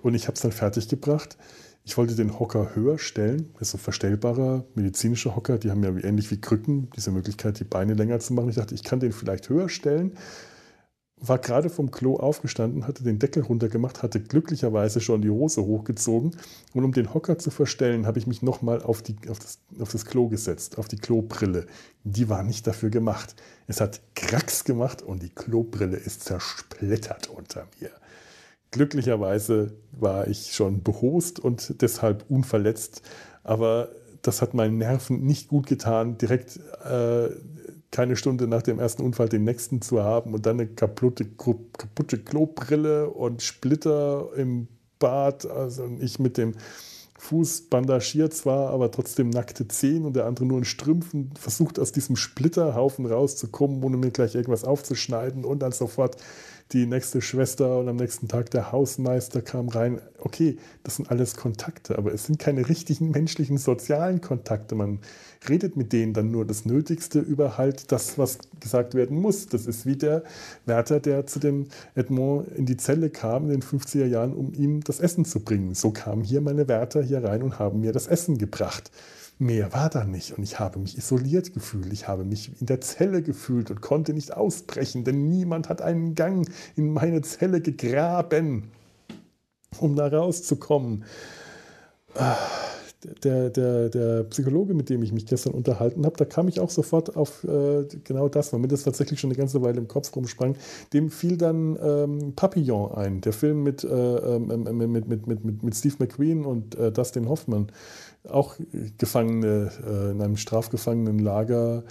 Und 0.02 0.14
ich 0.14 0.24
habe 0.24 0.34
es 0.34 0.42
dann 0.42 0.52
fertig 0.52 0.88
gebracht. 0.88 1.38
Ich 1.84 1.96
wollte 1.96 2.16
den 2.16 2.38
Hocker 2.38 2.74
höher 2.74 2.98
stellen, 2.98 3.50
das 3.54 3.68
ist 3.68 3.72
so 3.72 3.78
verstellbarer 3.78 4.64
medizinischer 4.74 5.36
Hocker, 5.36 5.56
die 5.56 5.70
haben 5.70 5.84
ja 5.84 5.90
ähnlich 5.90 6.30
wie 6.32 6.40
Krücken 6.40 6.88
diese 6.96 7.12
Möglichkeit, 7.12 7.60
die 7.60 7.64
Beine 7.64 7.94
länger 7.94 8.18
zu 8.18 8.34
machen. 8.34 8.48
Ich 8.48 8.56
dachte, 8.56 8.74
ich 8.74 8.82
kann 8.82 9.00
den 9.00 9.12
vielleicht 9.12 9.48
höher 9.48 9.68
stellen 9.68 10.12
war 11.18 11.38
gerade 11.38 11.70
vom 11.70 11.90
Klo 11.90 12.16
aufgestanden, 12.16 12.86
hatte 12.86 13.02
den 13.02 13.18
Deckel 13.18 13.42
runtergemacht, 13.42 14.02
hatte 14.02 14.20
glücklicherweise 14.20 15.00
schon 15.00 15.22
die 15.22 15.30
Hose 15.30 15.64
hochgezogen 15.64 16.36
und 16.74 16.84
um 16.84 16.92
den 16.92 17.14
Hocker 17.14 17.38
zu 17.38 17.50
verstellen, 17.50 18.06
habe 18.06 18.18
ich 18.18 18.26
mich 18.26 18.42
nochmal 18.42 18.82
auf, 18.82 19.02
auf, 19.28 19.38
das, 19.38 19.58
auf 19.80 19.92
das 19.92 20.04
Klo 20.04 20.28
gesetzt, 20.28 20.76
auf 20.76 20.88
die 20.88 20.98
Klobrille. 20.98 21.66
Die 22.04 22.28
war 22.28 22.42
nicht 22.42 22.66
dafür 22.66 22.90
gemacht. 22.90 23.34
Es 23.66 23.80
hat 23.80 24.02
Kracks 24.14 24.64
gemacht 24.64 25.00
und 25.00 25.22
die 25.22 25.30
Klobrille 25.30 25.96
ist 25.96 26.24
zersplittert 26.24 27.28
unter 27.28 27.66
mir. 27.80 27.90
Glücklicherweise 28.70 29.72
war 29.92 30.28
ich 30.28 30.52
schon 30.52 30.82
behost 30.82 31.40
und 31.40 31.80
deshalb 31.80 32.26
unverletzt, 32.28 33.00
aber 33.42 33.88
das 34.20 34.42
hat 34.42 34.52
meinen 34.52 34.76
Nerven 34.76 35.24
nicht 35.24 35.48
gut 35.48 35.66
getan, 35.66 36.18
direkt 36.18 36.58
äh, 36.84 37.30
keine 37.90 38.16
Stunde 38.16 38.46
nach 38.46 38.62
dem 38.62 38.78
ersten 38.78 39.02
Unfall 39.02 39.28
den 39.28 39.44
nächsten 39.44 39.80
zu 39.80 40.02
haben 40.02 40.34
und 40.34 40.46
dann 40.46 40.60
eine 40.60 40.68
kaputte, 40.68 41.24
kaputte 41.24 42.18
Klobrille 42.18 43.08
und 43.10 43.42
Splitter 43.42 44.30
im 44.36 44.68
Bad. 44.98 45.46
Also 45.46 45.88
ich 46.00 46.18
mit 46.18 46.36
dem 46.36 46.54
Fuß 47.18 47.62
bandagiert 47.70 48.34
zwar, 48.34 48.70
aber 48.70 48.90
trotzdem 48.90 49.30
nackte 49.30 49.66
Zehen 49.68 50.04
und 50.04 50.16
der 50.16 50.26
andere 50.26 50.44
nur 50.44 50.58
in 50.58 50.64
Strümpfen 50.64 51.30
versucht 51.38 51.78
aus 51.78 51.92
diesem 51.92 52.16
Splitterhaufen 52.16 53.06
rauszukommen, 53.06 53.82
ohne 53.82 53.96
mir 53.96 54.10
gleich 54.10 54.34
irgendwas 54.34 54.64
aufzuschneiden 54.64 55.44
und 55.44 55.60
dann 55.60 55.72
sofort 55.72 56.16
die 56.72 56.86
nächste 56.86 57.22
Schwester 57.22 57.78
und 57.78 57.88
am 57.88 57.96
nächsten 57.96 58.26
Tag 58.26 58.50
der 58.50 58.72
Hausmeister 58.72 59.40
kam 59.40 59.68
rein. 59.68 60.00
Okay, 60.18 60.58
das 60.82 60.96
sind 60.96 61.10
alles 61.10 61.36
Kontakte, 61.36 61.96
aber 61.96 62.12
es 62.12 62.26
sind 62.26 62.40
keine 62.40 62.68
richtigen 62.68 63.12
menschlichen 63.12 63.56
sozialen 63.56 64.20
Kontakte. 64.20 64.74
Man 64.74 64.98
redet 65.48 65.76
mit 65.76 65.92
denen 65.92 66.12
dann 66.12 66.32
nur 66.32 66.44
das 66.44 66.64
Nötigste 66.64 67.20
über 67.20 67.56
halt 67.56 67.92
das, 67.92 68.18
was 68.18 68.38
gesagt 68.58 68.94
werden 68.94 69.20
muss. 69.20 69.46
Das 69.46 69.66
ist 69.66 69.86
wie 69.86 69.96
der 69.96 70.24
Wärter, 70.64 70.98
der 70.98 71.26
zu 71.26 71.38
dem 71.38 71.68
Edmond 71.94 72.48
in 72.56 72.66
die 72.66 72.76
Zelle 72.76 73.10
kam 73.10 73.44
in 73.44 73.60
den 73.60 73.62
50er 73.62 74.06
Jahren, 74.06 74.34
um 74.34 74.52
ihm 74.52 74.82
das 74.82 74.98
Essen 74.98 75.24
zu 75.24 75.40
bringen. 75.40 75.74
So 75.74 75.92
kamen 75.92 76.24
hier 76.24 76.40
meine 76.40 76.66
Wärter 76.66 77.00
hier 77.00 77.22
rein 77.22 77.42
und 77.42 77.60
haben 77.60 77.80
mir 77.80 77.92
das 77.92 78.08
Essen 78.08 78.38
gebracht. 78.38 78.90
Mehr 79.38 79.74
war 79.74 79.90
da 79.90 80.04
nicht 80.04 80.36
und 80.36 80.42
ich 80.42 80.58
habe 80.58 80.78
mich 80.78 80.96
isoliert 80.96 81.52
gefühlt. 81.52 81.92
Ich 81.92 82.08
habe 82.08 82.24
mich 82.24 82.58
in 82.58 82.66
der 82.66 82.80
Zelle 82.80 83.22
gefühlt 83.22 83.70
und 83.70 83.82
konnte 83.82 84.14
nicht 84.14 84.34
ausbrechen, 84.34 85.04
denn 85.04 85.28
niemand 85.28 85.68
hat 85.68 85.82
einen 85.82 86.14
Gang 86.14 86.48
in 86.74 86.92
meine 86.92 87.20
Zelle 87.20 87.60
gegraben, 87.60 88.70
um 89.78 89.94
da 89.94 90.08
rauszukommen. 90.08 91.04
Ah 92.14 92.36
der, 93.22 93.50
der, 93.50 93.88
der 93.88 94.24
Psychologe, 94.24 94.74
mit 94.74 94.88
dem 94.88 95.02
ich 95.02 95.12
mich 95.12 95.26
gestern 95.26 95.52
unterhalten 95.52 96.04
habe, 96.06 96.16
da 96.16 96.24
kam 96.24 96.48
ich 96.48 96.60
auch 96.60 96.70
sofort 96.70 97.16
auf 97.16 97.44
äh, 97.44 97.84
genau 98.04 98.28
das, 98.28 98.52
mir 98.52 98.68
das 98.68 98.84
tatsächlich 98.84 99.20
schon 99.20 99.30
eine 99.30 99.36
ganze 99.36 99.62
Weile 99.62 99.78
im 99.78 99.88
Kopf 99.88 100.14
rumsprang. 100.14 100.56
Dem 100.92 101.10
fiel 101.10 101.36
dann 101.36 101.78
ähm, 101.80 102.32
Papillon 102.34 102.92
ein, 102.92 103.20
der 103.20 103.32
Film 103.32 103.62
mit, 103.62 103.84
äh, 103.84 103.88
ähm, 103.88 104.50
ähm 104.50 104.92
mit, 104.92 105.08
mit, 105.08 105.26
mit, 105.26 105.44
mit, 105.44 105.62
mit 105.62 105.74
Steve 105.74 105.96
McQueen 105.98 106.44
und 106.44 106.74
äh, 106.76 106.90
Dustin 106.90 107.28
Hoffman. 107.28 107.68
Auch 108.30 108.56
Gefangene 108.98 109.70
äh, 109.86 110.10
in 110.12 110.20
einem 110.20 110.36
Strafgefangenenlager, 110.36 111.84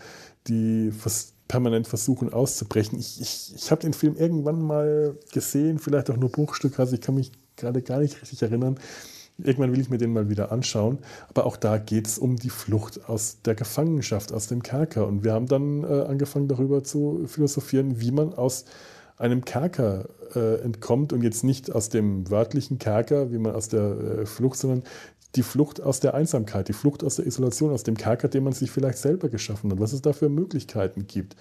die 0.48 0.92
fast 0.92 1.34
permanent 1.48 1.88
versuchen 1.88 2.34
auszubrechen. 2.34 3.00
Ich, 3.00 3.22
ich, 3.22 3.54
ich 3.56 3.72
habe 3.72 3.82
den 3.82 3.94
Film 3.94 4.16
irgendwann 4.16 4.62
mal 4.62 5.18
gesehen, 5.32 5.80
vielleicht 5.80 6.10
auch 6.10 6.18
nur 6.18 6.32
Bruchstück, 6.32 6.80
also 6.80 6.96
ich 6.96 7.02
kann 7.02 7.16
mich 7.16 7.32
gerade 7.56 7.82
gar 7.82 8.00
nicht 8.00 8.22
richtig 8.22 8.42
erinnern. 8.42 8.80
Irgendwann 9.38 9.74
will 9.74 9.82
ich 9.82 9.90
mir 9.90 9.98
den 9.98 10.14
mal 10.14 10.30
wieder 10.30 10.52
anschauen. 10.52 11.00
Aber 11.28 11.46
auch 11.46 11.58
da 11.58 11.78
geht 11.78 12.08
es 12.08 12.18
um 12.18 12.38
die 12.38 12.50
Flucht 12.50 13.10
aus 13.10 13.42
der 13.44 13.54
Gefangenschaft, 13.54 14.32
aus 14.32 14.48
dem 14.48 14.64
Kerker. 14.64 15.08
Und 15.08 15.26
wir 15.26 15.34
haben 15.34 15.48
dann 15.48 15.84
äh, 15.84 16.04
angefangen 16.04 16.48
darüber 16.48 16.84
zu 16.84 17.26
philosophieren, 17.28 18.00
wie 18.00 18.12
man 18.12 18.34
aus 18.34 18.64
einem 19.18 19.44
Kerker 19.44 20.10
äh, 20.36 20.62
entkommt 20.62 21.14
und 21.14 21.22
jetzt 21.22 21.44
nicht 21.44 21.72
aus 21.72 21.90
dem 21.90 22.30
wörtlichen 22.30 22.80
Kerker, 22.80 23.32
wie 23.32 23.38
man 23.38 23.56
aus 23.56 23.70
der 23.70 23.82
äh, 23.82 24.26
Flucht, 24.26 24.58
sondern 24.58 24.84
die 25.36 25.44
Flucht 25.44 25.82
aus 25.82 26.00
der 26.00 26.14
Einsamkeit, 26.14 26.68
die 26.68 26.74
Flucht 26.74 27.04
aus 27.04 27.16
der 27.18 27.26
Isolation, 27.26 27.72
aus 27.72 27.84
dem 27.84 27.98
Kerker, 27.98 28.28
den 28.28 28.44
man 28.44 28.54
sich 28.54 28.72
vielleicht 28.72 28.98
selber 28.98 29.30
geschaffen 29.30 29.72
hat, 29.72 29.80
was 29.80 29.94
es 29.94 30.02
da 30.02 30.14
für 30.14 30.30
Möglichkeiten 30.30 31.08
gibt. 31.08 31.36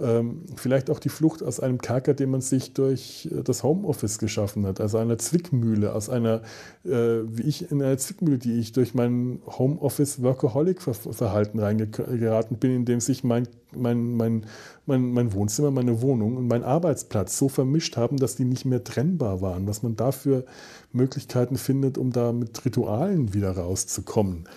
Ähm, 0.00 0.46
vielleicht 0.56 0.90
auch 0.90 0.98
die 0.98 1.10
Flucht 1.10 1.42
aus 1.42 1.60
einem 1.60 1.78
Kerker, 1.78 2.14
den 2.14 2.30
man 2.30 2.40
sich 2.40 2.74
durch 2.74 3.28
äh, 3.30 3.42
das 3.42 3.62
Homeoffice 3.62 4.18
geschaffen 4.18 4.66
hat, 4.66 4.80
also 4.80 4.98
einer 4.98 5.18
Zwickmühle, 5.18 5.94
aus 5.94 6.08
einer, 6.08 6.42
äh, 6.84 7.20
wie 7.24 7.42
ich 7.42 7.70
in 7.70 7.82
einer 7.82 7.98
Zwickmühle, 7.98 8.38
die 8.38 8.58
ich 8.58 8.72
durch 8.72 8.94
mein 8.94 9.40
Homeoffice-Workaholic-Verhalten 9.46 11.58
reingeraten 11.58 12.56
bin, 12.56 12.76
in 12.76 12.84
dem 12.84 13.00
sich 13.00 13.22
mein, 13.22 13.46
mein, 13.74 14.16
mein, 14.16 14.46
mein, 14.86 15.12
mein 15.12 15.32
Wohnzimmer, 15.32 15.70
meine 15.70 16.02
Wohnung 16.02 16.36
und 16.36 16.48
mein 16.48 16.64
Arbeitsplatz 16.64 17.38
so 17.38 17.48
vermischt 17.48 17.96
haben, 17.96 18.16
dass 18.16 18.36
die 18.36 18.44
nicht 18.44 18.64
mehr 18.64 18.84
trennbar 18.84 19.40
waren, 19.40 19.66
was 19.66 19.82
man 19.82 19.96
dafür 19.96 20.44
Möglichkeiten 20.92 21.56
findet, 21.56 21.98
um 21.98 22.12
da 22.12 22.32
mit 22.32 22.64
Ritualen 22.64 23.34
wieder 23.34 23.52
rauszukommen. 23.52 24.48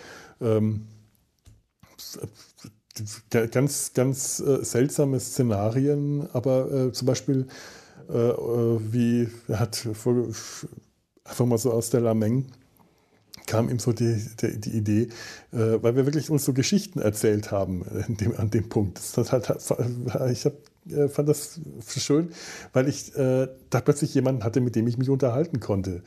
Ähm, 0.41 0.88
ganz, 3.29 3.93
ganz 3.93 4.39
äh, 4.39 4.63
seltsame 4.63 5.19
Szenarien, 5.19 6.27
aber 6.33 6.71
äh, 6.71 6.91
zum 6.91 7.07
Beispiel, 7.07 7.47
äh, 8.09 8.13
äh 8.13 8.79
wie 8.79 9.29
hat 9.51 9.87
einfach 11.23 11.45
mal 11.45 11.57
so 11.57 11.71
aus 11.71 11.89
der 11.89 12.01
Lameng 12.01 12.45
kam 13.47 13.69
ihm 13.69 13.77
so 13.77 13.93
die, 13.93 14.25
die, 14.41 14.59
die 14.59 14.71
Idee, 14.71 15.09
äh, 15.51 15.77
weil 15.81 15.95
wir 15.95 16.05
wirklich 16.05 16.29
uns 16.31 16.45
so 16.45 16.53
Geschichten 16.53 16.99
erzählt 16.99 17.51
haben 17.51 17.85
äh, 17.85 18.11
dem, 18.11 18.35
an 18.37 18.49
dem 18.49 18.69
Punkt. 18.69 18.99
Das 19.15 19.31
hat, 19.31 19.49
ich 20.31 20.45
hab, 20.45 20.53
fand 21.11 21.29
das 21.29 21.59
schön, 21.87 22.29
weil 22.73 22.87
ich 22.87 23.11
da 23.13 23.81
plötzlich 23.81 24.13
jemanden 24.13 24.43
hatte, 24.43 24.61
mit 24.61 24.75
dem 24.75 24.87
ich 24.87 24.99
mich 24.99 25.09
unterhalten 25.09 25.59
konnte 25.59 26.03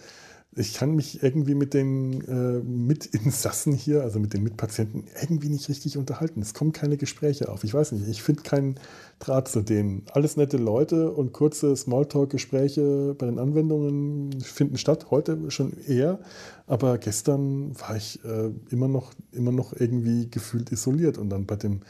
ich 0.56 0.74
kann 0.74 0.94
mich 0.96 1.22
irgendwie 1.22 1.54
mit 1.54 1.74
den 1.74 2.20
äh, 2.22 2.60
Mitinsassen 2.64 3.72
hier, 3.72 4.02
also 4.02 4.18
mit 4.18 4.32
den 4.32 4.42
Mitpatienten, 4.42 5.04
irgendwie 5.20 5.50
nicht 5.50 5.68
richtig 5.68 5.96
unterhalten. 5.96 6.40
Es 6.40 6.54
kommen 6.54 6.72
keine 6.72 6.96
Gespräche 6.96 7.48
auf. 7.48 7.64
Ich 7.64 7.74
weiß 7.74 7.92
nicht, 7.92 8.08
ich 8.08 8.22
finde 8.22 8.42
keinen 8.42 8.74
Draht 9.18 9.48
zu 9.48 9.60
denen. 9.60 10.02
Alles 10.10 10.36
nette 10.36 10.56
Leute 10.56 11.12
und 11.12 11.32
kurze 11.32 11.76
Smalltalk-Gespräche 11.76 13.14
bei 13.18 13.26
den 13.26 13.38
Anwendungen 13.38 14.40
finden 14.40 14.78
statt. 14.78 15.10
Heute 15.10 15.50
schon 15.50 15.72
eher, 15.86 16.18
aber 16.66 16.98
gestern 16.98 17.78
war 17.78 17.96
ich 17.96 18.24
äh, 18.24 18.50
immer, 18.70 18.88
noch, 18.88 19.12
immer 19.32 19.52
noch 19.52 19.74
irgendwie 19.78 20.28
gefühlt 20.30 20.72
isoliert. 20.72 21.18
Und 21.18 21.28
dann 21.30 21.46
bei 21.46 21.56
dem 21.56 21.82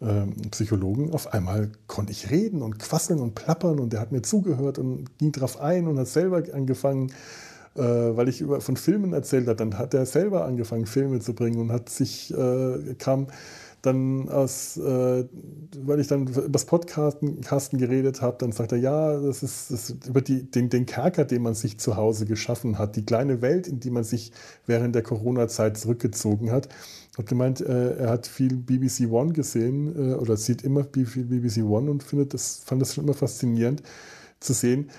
ähm, 0.00 0.34
Psychologen, 0.52 1.12
auf 1.12 1.34
einmal 1.34 1.72
konnte 1.88 2.12
ich 2.12 2.30
reden 2.30 2.62
und 2.62 2.78
quasseln 2.78 3.18
und 3.18 3.34
plappern 3.34 3.80
und 3.80 3.92
der 3.92 4.00
hat 4.00 4.12
mir 4.12 4.22
zugehört 4.22 4.78
und 4.78 5.18
ging 5.18 5.32
drauf 5.32 5.60
ein 5.60 5.88
und 5.88 5.98
hat 5.98 6.06
selber 6.06 6.42
angefangen, 6.54 7.12
weil 7.82 8.28
ich 8.28 8.40
über, 8.40 8.60
von 8.60 8.76
Filmen 8.76 9.12
erzählt 9.12 9.46
habe. 9.46 9.56
Dann 9.56 9.78
hat 9.78 9.94
er 9.94 10.06
selber 10.06 10.44
angefangen, 10.44 10.86
Filme 10.86 11.20
zu 11.20 11.34
bringen 11.34 11.60
und 11.60 11.72
hat 11.72 11.88
sich, 11.88 12.32
äh, 12.34 12.94
kam 12.98 13.28
dann 13.82 14.28
aus, 14.28 14.76
äh, 14.76 15.24
weil 15.84 16.00
ich 16.00 16.08
dann 16.08 16.26
über 16.26 16.48
das 16.48 16.64
Podcasten 16.64 17.78
geredet 17.78 18.22
habe, 18.22 18.36
dann 18.38 18.52
sagt 18.52 18.72
er, 18.72 18.78
ja, 18.78 19.18
das 19.20 19.42
ist, 19.42 19.70
das 19.70 19.90
ist 19.90 20.08
über 20.08 20.20
die, 20.20 20.50
den, 20.50 20.68
den 20.68 20.86
Kerker, 20.86 21.24
den 21.24 21.42
man 21.42 21.54
sich 21.54 21.78
zu 21.78 21.96
Hause 21.96 22.26
geschaffen 22.26 22.78
hat, 22.78 22.96
die 22.96 23.04
kleine 23.04 23.40
Welt, 23.40 23.68
in 23.68 23.78
die 23.80 23.90
man 23.90 24.04
sich 24.04 24.32
während 24.66 24.94
der 24.94 25.02
Corona-Zeit 25.02 25.76
zurückgezogen 25.76 26.50
hat. 26.50 26.68
Hat 27.16 27.26
gemeint, 27.26 27.60
äh, 27.60 27.96
er 27.96 28.10
hat 28.10 28.26
viel 28.26 28.56
BBC 28.56 29.10
One 29.10 29.32
gesehen 29.32 30.12
äh, 30.12 30.14
oder 30.14 30.36
sieht 30.36 30.62
immer 30.62 30.84
viel 30.84 31.24
BBC 31.24 31.62
One 31.62 31.90
und 31.90 32.02
findet 32.02 32.34
das, 32.34 32.62
fand 32.64 32.82
das 32.82 32.94
schon 32.94 33.04
immer 33.04 33.14
faszinierend 33.14 33.82
zu 34.40 34.52
sehen, 34.52 34.90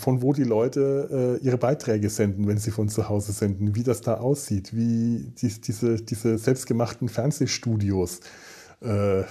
von 0.00 0.22
wo 0.22 0.32
die 0.32 0.44
Leute 0.44 1.38
äh, 1.42 1.44
ihre 1.44 1.58
Beiträge 1.58 2.08
senden, 2.08 2.46
wenn 2.48 2.58
sie 2.58 2.70
von 2.70 2.88
zu 2.88 3.08
Hause 3.08 3.32
senden, 3.32 3.74
wie 3.74 3.82
das 3.82 4.00
da 4.00 4.14
aussieht, 4.14 4.74
wie 4.74 5.32
die, 5.38 5.60
diese, 5.60 5.96
diese 5.96 6.38
selbstgemachten 6.38 7.08
Fernsehstudios 7.08 8.20
äh, 8.80 9.24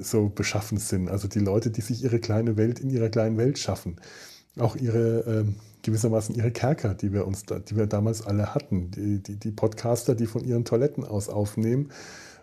so 0.00 0.30
beschaffen 0.30 0.78
sind. 0.78 1.08
Also 1.08 1.28
die 1.28 1.40
Leute, 1.40 1.70
die 1.70 1.82
sich 1.82 2.02
ihre 2.02 2.18
kleine 2.18 2.56
Welt 2.56 2.80
in 2.80 2.88
ihrer 2.88 3.10
kleinen 3.10 3.36
Welt 3.36 3.58
schaffen. 3.58 3.96
Auch 4.58 4.76
ihre 4.76 5.44
äh, 5.44 5.44
gewissermaßen 5.82 6.34
ihre 6.34 6.50
Kerker, 6.50 6.94
die 6.94 7.12
wir 7.12 7.26
uns 7.26 7.44
da, 7.44 7.58
die 7.58 7.76
wir 7.76 7.86
damals 7.86 8.26
alle 8.26 8.54
hatten. 8.54 8.90
Die, 8.90 9.22
die, 9.22 9.36
die 9.36 9.50
Podcaster, 9.50 10.14
die 10.14 10.26
von 10.26 10.44
ihren 10.44 10.64
Toiletten 10.64 11.04
aus 11.04 11.28
aufnehmen 11.28 11.90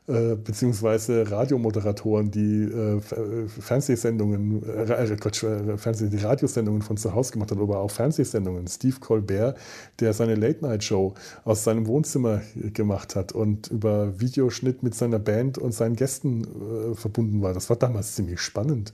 äh, 0.10 0.36
beziehungsweise 0.36 1.30
Radiomoderatoren, 1.30 2.32
die 2.32 2.64
äh, 2.64 3.00
Fernsehsendungen, 3.48 4.64
äh, 4.68 4.92
äh 4.92 5.16
Quatsch, 5.16 5.44
äh, 5.44 5.78
Fernseh, 5.78 6.10
die 6.10 6.18
Radiosendungen 6.18 6.82
von 6.82 6.98
zu 6.98 7.14
Hause 7.14 7.34
gemacht 7.34 7.52
hat, 7.52 7.60
aber 7.60 7.80
auch 7.80 7.92
Fernsehsendungen. 7.92 8.68
Steve 8.68 9.00
Colbert, 9.00 9.58
der 10.00 10.14
seine 10.14 10.34
Late-Night-Show 10.34 11.14
aus 11.46 11.64
seinem 11.64 11.86
Wohnzimmer 11.86 12.42
gemacht 12.74 13.16
hat 13.16 13.34
und 13.34 13.68
über 13.68 14.20
Videoschnitt 14.20 14.82
mit 14.82 14.96
seiner 14.96 15.20
Band 15.20 15.60
und 15.60 15.74
seinen 15.74 15.96
Gästen 15.96 16.48
verbunden 16.96 17.44
war. 17.44 17.54
Das 17.54 17.70
war 17.70 17.78
damals 17.78 18.16
ziemlich 18.16 18.40
spannend 18.40 18.94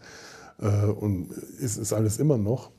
und 0.99 1.29
ist, 1.59 1.77
ist 1.77 1.93
alles 1.93 2.17
immer 2.17 2.37
noch 2.37 2.71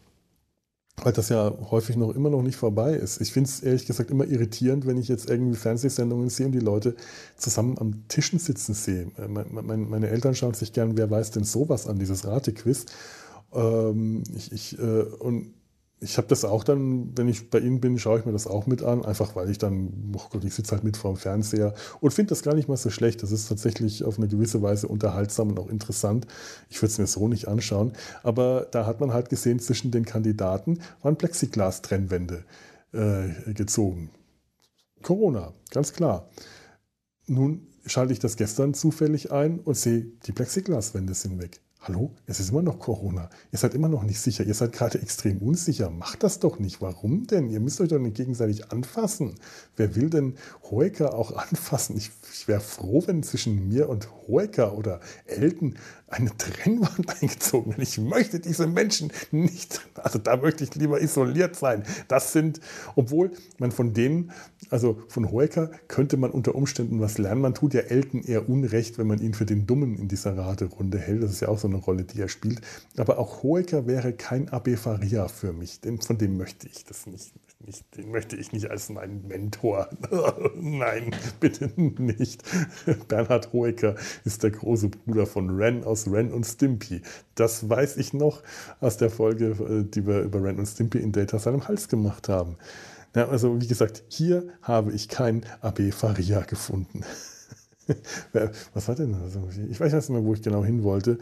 weil 1.03 1.13
das 1.13 1.29
ja 1.29 1.53
häufig 1.71 1.97
noch 1.97 2.15
immer 2.15 2.31
noch 2.31 2.43
nicht 2.43 2.57
vorbei 2.57 2.95
ist. 2.95 3.21
Ich 3.21 3.33
finde 3.33 3.49
es 3.51 3.61
ehrlich 3.61 3.87
gesagt 3.87 4.11
immer 4.11 4.27
irritierend, 4.27 4.87
wenn 4.87 4.97
ich 4.97 5.09
jetzt 5.09 5.29
irgendwie 5.29 5.57
Fernsehsendungen 5.57 6.31
sehe 6.31 6.47
und 6.47 6.53
die 6.53 6.59
Leute 6.59 6.97
zusammen 7.37 7.77
am 7.79 8.09
Tischen 8.09 8.39
sitzen 8.39 8.75
sehe. 8.75 9.11
Äh, 9.19 9.29
meine 9.29 10.09
Eltern 10.09 10.35
schauen 10.35 10.55
sich 10.55 10.73
gern, 10.73 10.97
wer 10.97 11.11
weiß 11.11 11.33
denn 11.33 11.45
sowas 11.45 11.87
an, 11.87 11.99
dieses 11.99 12.27
Ratequiz. 12.27 12.87
Ähm, 13.53 14.23
ich, 14.35 14.53
ich, 14.53 14.79
äh, 14.79 15.03
und 15.03 15.53
ich 15.99 16.19
habe 16.19 16.29
das 16.29 16.45
auch 16.45 16.63
dann, 16.63 17.17
wenn 17.17 17.27
ich 17.27 17.49
bei 17.49 17.59
Ihnen 17.59 17.81
bin, 17.81 17.99
schaue 17.99 18.19
ich 18.19 18.27
mir 18.27 18.33
das 18.33 18.47
auch 18.47 18.67
mit 18.67 18.83
an, 18.83 19.05
einfach 19.05 19.35
weil 19.35 19.49
ich 19.49 19.57
dann, 19.57 20.13
oh 20.15 20.21
Gott, 20.31 20.45
ich 20.45 20.55
sitze 20.55 20.73
halt 20.73 20.85
mit 20.85 20.97
vor 20.97 21.13
dem 21.13 21.17
Fernseher 21.17 21.75
und 22.01 22.13
finde 22.13 22.31
das 22.31 22.43
gar 22.43 22.55
nicht 22.55 22.69
mal 22.69 22.77
so 22.77 22.91
schlecht. 22.91 23.23
Das 23.23 23.33
ist 23.33 23.49
tatsächlich 23.49 24.05
auf 24.05 24.19
eine 24.19 24.29
gewisse 24.29 24.61
Weise 24.61 24.89
unterhaltsam 24.89 25.49
und 25.49 25.59
auch 25.59 25.71
interessant. 25.71 26.27
Ich 26.69 26.83
würde 26.83 26.93
es 26.93 26.99
mir 26.99 27.07
so 27.07 27.29
nicht 27.29 27.49
anschauen, 27.49 27.93
aber 28.23 28.67
da 28.71 28.85
hat 28.85 29.01
man 29.01 29.15
halt 29.15 29.31
gesehen, 29.31 29.59
zwischen 29.59 29.91
den 29.91 30.05
Kandidaten 30.05 30.81
waren 31.01 31.17
Plexiglas-Trennwände 31.17 32.45
äh, 32.93 33.55
gezogen. 33.55 34.11
Corona, 35.03 35.55
ganz 35.71 35.95
klar. 35.95 36.29
Nun 37.27 37.69
schalte 37.87 38.13
ich 38.13 38.19
das 38.19 38.37
gestern 38.37 38.75
zufällig 38.75 39.33
ein 39.33 39.61
und 39.61 39.77
sehe, 39.77 40.07
die 40.27 40.33
Plexiglaswände 40.33 41.15
sind 41.15 41.41
weg. 41.41 41.61
Hallo, 41.89 42.11
es 42.27 42.41
ist 42.41 42.51
immer 42.51 42.63
noch 42.63 42.81
Corona. 42.81 43.31
Ihr 43.53 43.61
seid 43.61 43.73
immer 43.75 43.87
noch 43.87 44.03
nicht 44.03 44.19
sicher. 44.19 44.43
Ihr 44.43 44.55
seid 44.55 44.73
gerade 44.73 45.01
extrem 45.01 45.39
unsicher. 45.39 45.89
Macht 45.89 46.25
das 46.25 46.41
doch 46.41 46.59
nicht. 46.59 46.83
Warum 46.83 47.29
denn? 47.29 47.49
Ihr 47.49 47.61
müsst 47.61 47.81
euch 47.81 47.91
doch 47.91 48.01
nicht 48.01 48.17
gegenseitig 48.17 48.73
anfassen. 48.73 49.37
Wer 49.77 49.95
will 49.95 50.11
denn 50.11 50.35
Hoeker 50.69 51.15
auch 51.15 51.31
anfassen? 51.37 51.97
Ich, 51.97 52.11
ich 52.33 52.49
wäre 52.49 52.59
froh, 52.59 53.05
wenn 53.07 53.23
zwischen 53.23 53.69
mir 53.69 53.89
und 53.89 54.09
Hoeker 54.27 54.77
oder 54.77 54.99
Elton 55.27 55.77
eine 56.09 56.37
Trennwand 56.37 57.09
eingezogen 57.23 57.77
wird. 57.77 57.89
Ich 57.89 57.99
möchte 57.99 58.41
diese 58.41 58.67
Menschen 58.67 59.13
nicht, 59.31 59.81
also 59.95 60.19
da 60.19 60.37
möchte 60.37 60.65
ich 60.65 60.75
lieber 60.75 61.01
isoliert 61.01 61.55
sein. 61.55 61.85
Das 62.09 62.33
sind, 62.33 62.61
obwohl 62.97 63.31
man 63.59 63.71
von 63.71 63.95
denen, 63.95 64.33
also 64.71 65.01
von 65.09 65.31
Hoeker 65.31 65.71
könnte 65.87 66.17
man 66.17 66.31
unter 66.33 66.55
Umständen 66.55 67.01
was 67.01 67.19
lernen. 67.19 67.43
Man 67.43 67.55
tut 67.55 67.75
ja 67.75 67.83
Elton 67.83 68.23
eher 68.23 68.49
Unrecht, 68.49 68.99
wenn 68.99 69.07
man 69.07 69.21
ihn 69.21 69.35
für 69.35 69.47
den 69.47 69.67
Dummen 69.67 69.97
in 69.97 70.09
dieser 70.09 70.37
Raterunde 70.37 70.99
hält. 70.99 71.23
Das 71.23 71.31
ist 71.31 71.41
ja 71.41 71.49
auch 71.49 71.59
so 71.59 71.69
ein 71.69 71.77
eine 71.77 71.85
Rolle, 71.85 72.05
die 72.05 72.21
er 72.21 72.29
spielt. 72.29 72.61
Aber 72.97 73.19
auch 73.19 73.43
Hoeker 73.43 73.87
wäre 73.87 74.13
kein 74.13 74.49
Abe 74.49 74.77
Faria 74.77 75.29
für 75.29 75.53
mich, 75.53 75.81
denn 75.81 76.01
von 76.01 76.19
dem 76.19 76.37
möchte 76.37 76.67
ich 76.67 76.85
das 76.85 77.07
nicht. 77.07 77.33
Nicht 77.67 77.97
den 77.97 78.11
möchte 78.11 78.37
ich 78.37 78.53
nicht 78.53 78.71
als 78.71 78.89
meinen 78.89 79.27
Mentor. 79.27 79.89
Nein, 80.57 81.15
bitte 81.41 81.71
nicht. 81.77 82.43
Bernhard 83.09 83.53
Hoeker 83.53 83.97
ist 84.25 84.43
der 84.43 84.53
große 84.53 84.89
Bruder 84.89 85.27
von 85.27 85.51
Ren 85.51 85.85
aus 85.85 86.07
Ren 86.07 86.33
und 86.33 86.45
Stimpy. 86.45 87.03
Das 87.35 87.69
weiß 87.69 87.97
ich 87.97 88.13
noch 88.13 88.43
aus 88.81 88.97
der 88.97 89.11
Folge, 89.11 89.47
äh, 89.47 89.85
die 89.85 90.07
wir 90.07 90.21
über 90.21 90.43
Ren 90.43 90.59
und 90.59 90.67
Stimpy 90.67 90.99
in 90.99 91.13
Data 91.13 91.39
seinem 91.39 91.67
Hals 91.67 91.89
gemacht 91.89 92.29
haben. 92.29 92.57
Ja, 93.15 93.29
also 93.29 93.61
wie 93.61 93.67
gesagt, 93.67 94.05
hier 94.09 94.49
habe 94.63 94.93
ich 94.93 95.09
kein 95.09 95.45
AB 95.61 95.91
Faria 95.91 96.41
gefunden. 96.41 97.03
Was 98.75 98.89
war 98.89 98.95
denn? 98.95 99.17
Ich 99.71 99.81
weiß 99.81 99.93
nicht 99.93 100.11
mehr, 100.11 100.25
wo 100.25 100.35
ich 100.35 100.43
genau 100.43 100.65
hin 100.65 100.83
wollte. 100.83 101.19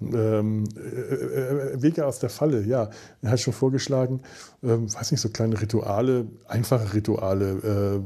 Ähm, 0.00 0.64
äh, 0.76 0.80
äh, 0.80 1.82
Wege 1.82 2.06
aus 2.06 2.20
der 2.20 2.30
Falle, 2.30 2.62
ja. 2.62 2.90
Er 3.20 3.32
hat 3.32 3.40
schon 3.40 3.52
vorgeschlagen, 3.52 4.20
ähm, 4.62 4.92
weiß 4.92 5.10
nicht, 5.10 5.20
so 5.20 5.28
kleine 5.28 5.60
Rituale, 5.60 6.28
einfache 6.46 6.94
Rituale, 6.94 8.02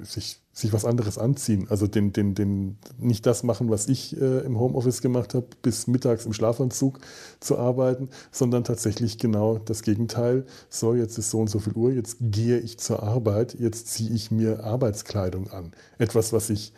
äh, 0.00 0.04
sich, 0.04 0.40
sich 0.52 0.72
was 0.72 0.84
anderes 0.84 1.18
anziehen. 1.18 1.66
Also 1.70 1.88
den, 1.88 2.12
den, 2.12 2.34
den, 2.34 2.78
nicht 2.98 3.26
das 3.26 3.42
machen, 3.42 3.68
was 3.68 3.88
ich 3.88 4.20
äh, 4.20 4.40
im 4.40 4.60
Homeoffice 4.60 5.02
gemacht 5.02 5.34
habe, 5.34 5.48
bis 5.60 5.88
mittags 5.88 6.24
im 6.24 6.32
Schlafanzug 6.32 7.00
zu 7.40 7.58
arbeiten, 7.58 8.10
sondern 8.30 8.62
tatsächlich 8.62 9.18
genau 9.18 9.58
das 9.58 9.82
Gegenteil. 9.82 10.46
So, 10.70 10.94
jetzt 10.94 11.18
ist 11.18 11.30
so 11.30 11.40
und 11.40 11.50
so 11.50 11.58
viel 11.58 11.72
Uhr, 11.72 11.90
jetzt 11.90 12.18
gehe 12.20 12.58
ich 12.58 12.78
zur 12.78 13.02
Arbeit, 13.02 13.54
jetzt 13.58 13.88
ziehe 13.88 14.14
ich 14.14 14.30
mir 14.30 14.62
Arbeitskleidung 14.62 15.50
an. 15.50 15.72
Etwas, 15.98 16.32
was 16.32 16.48
ich 16.48 16.72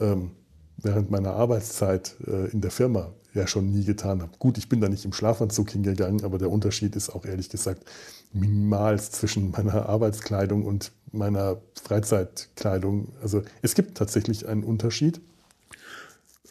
ähm, 0.00 0.30
während 0.78 1.10
meiner 1.10 1.34
Arbeitszeit 1.34 2.16
äh, 2.26 2.50
in 2.50 2.62
der 2.62 2.70
Firma 2.70 3.12
ja 3.34 3.46
schon 3.46 3.70
nie 3.70 3.84
getan 3.84 4.22
habe. 4.22 4.32
Gut, 4.38 4.58
ich 4.58 4.68
bin 4.68 4.80
da 4.80 4.88
nicht 4.88 5.04
im 5.04 5.12
Schlafanzug 5.12 5.70
hingegangen, 5.70 6.24
aber 6.24 6.38
der 6.38 6.50
Unterschied 6.50 6.96
ist 6.96 7.10
auch 7.10 7.24
ehrlich 7.24 7.48
gesagt 7.48 7.84
minimal 8.32 9.00
zwischen 9.00 9.50
meiner 9.50 9.88
Arbeitskleidung 9.88 10.64
und 10.64 10.92
meiner 11.12 11.58
Freizeitkleidung. 11.82 13.08
Also 13.22 13.42
es 13.62 13.74
gibt 13.74 13.96
tatsächlich 13.96 14.46
einen 14.48 14.64
Unterschied. 14.64 15.20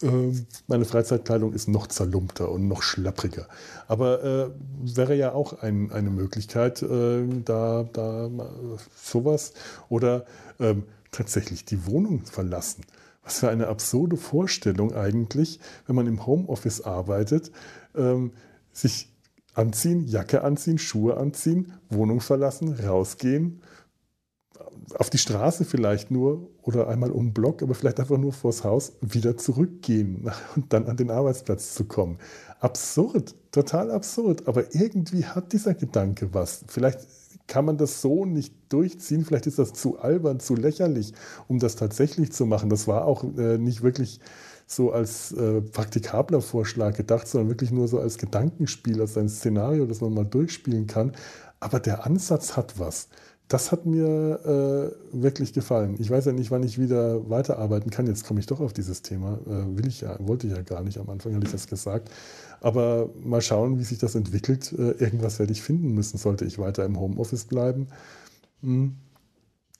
Ähm, 0.01 0.45
meine 0.67 0.85
Freizeitkleidung 0.85 1.53
ist 1.53 1.67
noch 1.67 1.87
zerlumpter 1.87 2.49
und 2.51 2.67
noch 2.67 2.81
schlappriger. 2.81 3.47
Aber 3.87 4.23
äh, 4.23 4.49
wäre 4.95 5.15
ja 5.15 5.33
auch 5.33 5.61
ein, 5.61 5.91
eine 5.91 6.09
Möglichkeit, 6.09 6.81
äh, 6.81 7.23
da, 7.45 7.85
da 7.91 8.29
sowas 9.01 9.53
oder 9.89 10.25
äh, 10.59 10.75
tatsächlich 11.11 11.65
die 11.65 11.85
Wohnung 11.85 12.25
verlassen. 12.25 12.83
Was 13.23 13.39
für 13.39 13.49
eine 13.49 13.67
absurde 13.67 14.17
Vorstellung 14.17 14.93
eigentlich, 14.93 15.59
wenn 15.87 15.95
man 15.95 16.07
im 16.07 16.25
Homeoffice 16.25 16.81
arbeitet, 16.81 17.51
ähm, 17.95 18.31
sich 18.71 19.13
anziehen, 19.53 20.07
Jacke 20.07 20.43
anziehen, 20.43 20.77
Schuhe 20.77 21.17
anziehen, 21.17 21.73
Wohnung 21.89 22.21
verlassen, 22.21 22.73
rausgehen, 22.73 23.61
auf 24.95 25.09
die 25.09 25.17
Straße 25.17 25.65
vielleicht 25.65 26.11
nur 26.11 26.49
oder 26.61 26.87
einmal 26.87 27.11
um 27.11 27.27
den 27.27 27.33
Block, 27.33 27.61
aber 27.61 27.75
vielleicht 27.75 27.99
einfach 27.99 28.17
nur 28.17 28.33
vors 28.33 28.63
Haus, 28.63 28.93
wieder 29.01 29.37
zurückgehen 29.37 30.29
und 30.55 30.73
dann 30.73 30.87
an 30.87 30.97
den 30.97 31.11
Arbeitsplatz 31.11 31.73
zu 31.73 31.85
kommen. 31.85 32.17
Absurd, 32.59 33.35
total 33.51 33.91
absurd, 33.91 34.47
aber 34.47 34.73
irgendwie 34.75 35.25
hat 35.25 35.53
dieser 35.53 35.73
Gedanke 35.73 36.33
was. 36.33 36.63
Vielleicht 36.67 37.01
kann 37.53 37.65
man 37.65 37.77
das 37.77 38.01
so 38.01 38.25
nicht 38.25 38.51
durchziehen. 38.69 39.23
Vielleicht 39.25 39.45
ist 39.45 39.59
das 39.59 39.73
zu 39.73 39.99
albern, 39.99 40.39
zu 40.39 40.55
lächerlich, 40.55 41.13
um 41.47 41.59
das 41.59 41.75
tatsächlich 41.75 42.31
zu 42.31 42.47
machen. 42.47 42.67
Das 42.67 42.87
war 42.87 43.05
auch 43.05 43.23
äh, 43.37 43.59
nicht 43.59 43.83
wirklich 43.83 44.19
so 44.65 44.91
als 44.91 45.33
äh, 45.33 45.61
praktikabler 45.61 46.41
Vorschlag 46.41 46.97
gedacht, 46.97 47.27
sondern 47.27 47.49
wirklich 47.49 47.69
nur 47.69 47.87
so 47.87 47.99
als 47.99 48.17
Gedankenspiel, 48.17 48.99
als 48.99 49.15
ein 49.19 49.29
Szenario, 49.29 49.85
das 49.85 50.01
man 50.01 50.15
mal 50.15 50.25
durchspielen 50.25 50.87
kann. 50.87 51.11
Aber 51.59 51.79
der 51.79 52.07
Ansatz 52.07 52.57
hat 52.57 52.79
was. 52.79 53.09
Das 53.53 53.71
hat 53.71 53.85
mir 53.85 54.39
äh, 55.13 55.21
wirklich 55.21 55.53
gefallen. 55.53 55.95
Ich 55.99 56.09
weiß 56.09 56.25
ja 56.25 56.31
nicht, 56.31 56.49
wann 56.49 56.63
ich 56.63 56.79
wieder 56.79 57.29
weiterarbeiten 57.29 57.91
kann. 57.91 58.07
Jetzt 58.07 58.25
komme 58.25 58.39
ich 58.39 58.47
doch 58.47 58.59
auf 58.59 58.73
dieses 58.73 59.03
Thema. 59.03 59.37
Äh, 59.45 59.77
will 59.77 59.85
ich 59.85 60.01
ja, 60.01 60.17
wollte 60.25 60.47
ich 60.47 60.53
ja 60.53 60.63
gar 60.63 60.81
nicht. 60.81 60.97
Am 60.97 61.07
Anfang 61.07 61.35
hatte 61.35 61.45
ich 61.45 61.51
das 61.51 61.67
gesagt. 61.67 62.09
Aber 62.61 63.11
mal 63.23 63.41
schauen, 63.41 63.77
wie 63.77 63.83
sich 63.83 63.99
das 63.99 64.15
entwickelt. 64.15 64.73
Äh, 64.73 64.93
irgendwas 64.93 65.37
werde 65.37 65.51
ich 65.51 65.61
finden 65.61 65.93
müssen, 65.93 66.17
sollte 66.17 66.45
ich 66.45 66.57
weiter 66.57 66.83
im 66.83 66.99
Homeoffice 66.99 67.45
bleiben. 67.45 67.89
Hm. 68.63 68.95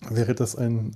Wäre 0.08 0.36
das 0.36 0.56
ein 0.56 0.92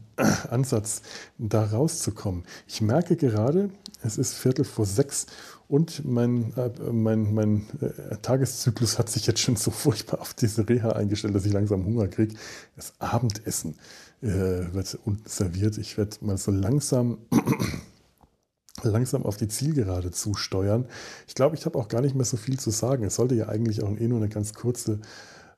Ansatz, 0.52 1.02
da 1.40 1.64
rauszukommen? 1.64 2.44
Ich 2.68 2.82
merke 2.82 3.16
gerade, 3.16 3.72
es 4.04 4.18
ist 4.18 4.34
Viertel 4.34 4.66
vor 4.66 4.86
sechs 4.86 5.26
und 5.68 6.06
mein, 6.06 6.54
äh, 6.56 6.70
mein, 6.92 7.34
mein 7.34 7.68
äh, 7.82 8.18
Tageszyklus 8.22 9.00
hat 9.00 9.10
sich 9.10 9.28
jetzt 9.28 9.40
schon 9.40 9.56
so 9.56 9.72
furchtbar 9.72 10.22
auf 10.22 10.34
diese 10.34 10.68
Reha 10.68 10.92
eingestellt, 10.92 11.36
dass 11.36 11.46
ich 11.46 11.54
langsam 11.54 11.86
Hunger 11.86 12.08
kriege. 12.08 12.36
Das 12.76 12.94
Abendessen 13.00 13.76
äh, 14.22 14.28
wird 14.74 14.98
serviert. 15.26 15.78
Ich 15.78 15.98
werde 15.98 16.18
mal 16.22 16.38
so 16.38 16.52
langsam 16.52 17.18
langsam 18.84 19.26
auf 19.26 19.38
die 19.38 19.48
Zielgerade 19.48 20.12
zusteuern. 20.12 20.86
Ich 21.28 21.36
glaube, 21.36 21.56
ich 21.56 21.66
habe 21.66 21.78
auch 21.78 21.88
gar 21.88 22.02
nicht 22.02 22.16
mehr 22.16 22.26
so 22.26 22.38
viel 22.38 22.60
zu 22.60 22.70
sagen. 22.70 23.04
Es 23.04 23.16
sollte 23.16 23.36
ja 23.36 23.50
eigentlich 23.50 23.84
auch 23.84 23.90
eh 23.98 24.08
nur 24.08 24.20
eine 24.20 24.30
ganz 24.30 24.54
kurze 24.54 25.00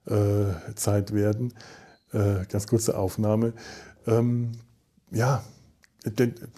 äh, 0.05 0.73
Zeit 0.75 1.13
werden, 1.13 1.53
äh, 2.13 2.45
ganz 2.47 2.67
kurze 2.67 2.97
Aufnahme. 2.97 3.53
Ähm, 4.07 4.53
ja, 5.11 5.43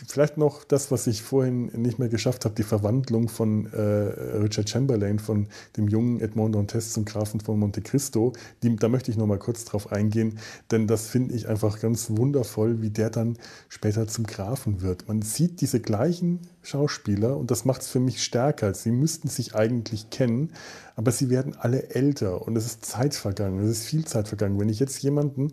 Vielleicht 0.08 0.38
noch 0.38 0.64
das, 0.64 0.92
was 0.92 1.08
ich 1.08 1.24
vorhin 1.24 1.72
nicht 1.74 1.98
mehr 1.98 2.10
geschafft 2.10 2.46
habe, 2.46 2.54
die 2.54 2.64
Verwandlung 2.64 3.28
von 3.28 3.66
äh, 3.74 3.80
Richard 3.80 4.70
Chamberlain, 4.70 5.18
von 5.18 5.48
dem 5.78 5.88
jungen 5.88 6.22
Edmond 6.22 6.54
Dantes 6.54 6.94
zum 6.94 7.06
Grafen 7.06 7.40
von 7.40 7.58
Monte 7.58 7.82
Cristo. 7.82 8.34
Die, 8.62 8.76
da 8.76 8.88
möchte 8.88 9.10
ich 9.10 9.18
noch 9.18 9.26
mal 9.26 9.40
kurz 9.40 9.66
drauf 9.66 9.92
eingehen, 9.92 10.38
denn 10.70 10.86
das 10.86 11.08
finde 11.08 11.34
ich 11.34 11.48
einfach 11.48 11.80
ganz 11.80 12.12
wundervoll, 12.12 12.84
wie 12.84 12.92
der 12.92 13.10
dann 13.10 13.36
später 13.68 14.08
zum 14.08 14.28
Grafen 14.28 14.82
wird. 14.82 15.08
Man 15.08 15.24
sieht 15.24 15.62
diese 15.62 15.80
gleichen 15.80 16.42
Schauspieler 16.62 17.36
und 17.36 17.50
das 17.50 17.66
macht 17.66 17.82
es 17.82 17.88
für 17.88 18.00
mich 18.00 18.24
stärker. 18.24 18.76
Sie 18.76 18.92
müssten 18.92 19.28
sich 19.28 19.56
eigentlich 19.56 20.12
kennen, 20.12 20.52
aber 20.96 21.12
sie 21.12 21.32
werden 21.32 21.56
alle 21.58 21.90
älter 21.90 22.48
und 22.48 22.56
es 22.56 22.68
ist 22.68 22.86
Zeit 22.86 23.16
vergangen, 23.16 23.60
es 23.64 23.72
ist 23.72 23.86
viel 23.86 24.06
Zeit 24.06 24.28
vergangen. 24.28 24.60
Wenn 24.60 24.70
ich 24.70 24.80
jetzt 24.80 25.02
jemanden 25.02 25.52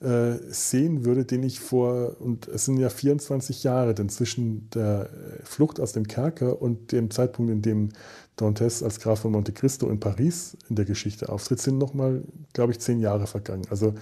äh, 0.00 0.34
sehen 0.48 1.04
würde, 1.04 1.24
den 1.24 1.42
ich 1.42 1.60
vor, 1.60 2.20
und 2.20 2.48
es 2.48 2.64
sind 2.64 2.78
ja 2.78 2.88
24 2.88 3.64
Jahre, 3.64 3.94
denn 3.94 4.08
zwischen 4.08 4.70
der 4.70 5.10
Flucht 5.44 5.80
aus 5.80 5.92
dem 5.92 6.06
Kerker 6.06 6.60
und 6.62 6.92
dem 6.92 7.10
Zeitpunkt, 7.10 7.50
in 7.50 7.62
dem 7.62 7.88
Dantes 8.36 8.82
als 8.82 9.00
Graf 9.00 9.20
von 9.20 9.32
Monte 9.32 9.52
Cristo 9.52 9.88
in 9.88 9.98
Paris 9.98 10.56
in 10.68 10.76
der 10.76 10.84
Geschichte 10.84 11.28
auftritt, 11.28 11.60
sind 11.60 11.78
nochmal, 11.78 12.22
glaube 12.52 12.72
ich, 12.72 12.78
zehn 12.78 13.00
Jahre 13.00 13.26
vergangen. 13.26 13.66
Also 13.70 13.94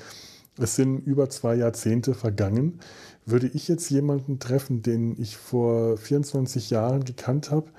es 0.59 0.77
sind 0.77 0.99
über 1.07 1.31
zwei 1.31 1.55
Jahrzehnte 1.55 2.15
vergangen. 2.15 2.81
Würde 3.25 3.49
ich 3.49 3.69
jetzt 3.69 3.91
jemanden 3.91 4.39
treffen, 4.39 4.83
den 4.83 5.21
ich 5.21 5.37
vor 5.37 5.97
24 5.97 6.71
Jahren 6.71 7.05
gekannt 7.05 7.51
habe, 7.51 7.71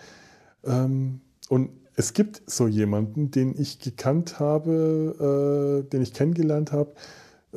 ähm, 0.63 1.21
und 1.49 1.69
es 1.95 2.13
gibt 2.13 2.41
so 2.45 2.67
jemanden, 2.67 3.31
den 3.31 3.59
ich 3.59 3.79
gekannt 3.79 4.39
habe, 4.39 5.83
äh, 5.83 5.89
den 5.89 6.01
ich 6.01 6.13
kennengelernt 6.13 6.71
habe, 6.71 6.93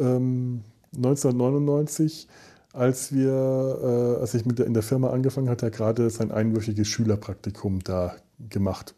1999, 0.01 2.29
ähm, 2.29 2.35
als 2.73 3.13
wir, 3.13 3.33
äh, 3.33 4.21
als 4.21 4.35
ich 4.35 4.47
mit 4.47 4.59
der, 4.59 4.67
in 4.67 4.75
der 4.75 4.83
Firma 4.83 5.11
angefangen 5.11 5.49
hatte, 5.49 5.67
er 5.67 5.71
gerade 5.71 6.11
sein 6.11 6.31
einwöchiges 6.31 6.89
Schülerpraktikum 6.89 7.81
da 7.81 8.17
gemacht. 8.49 8.95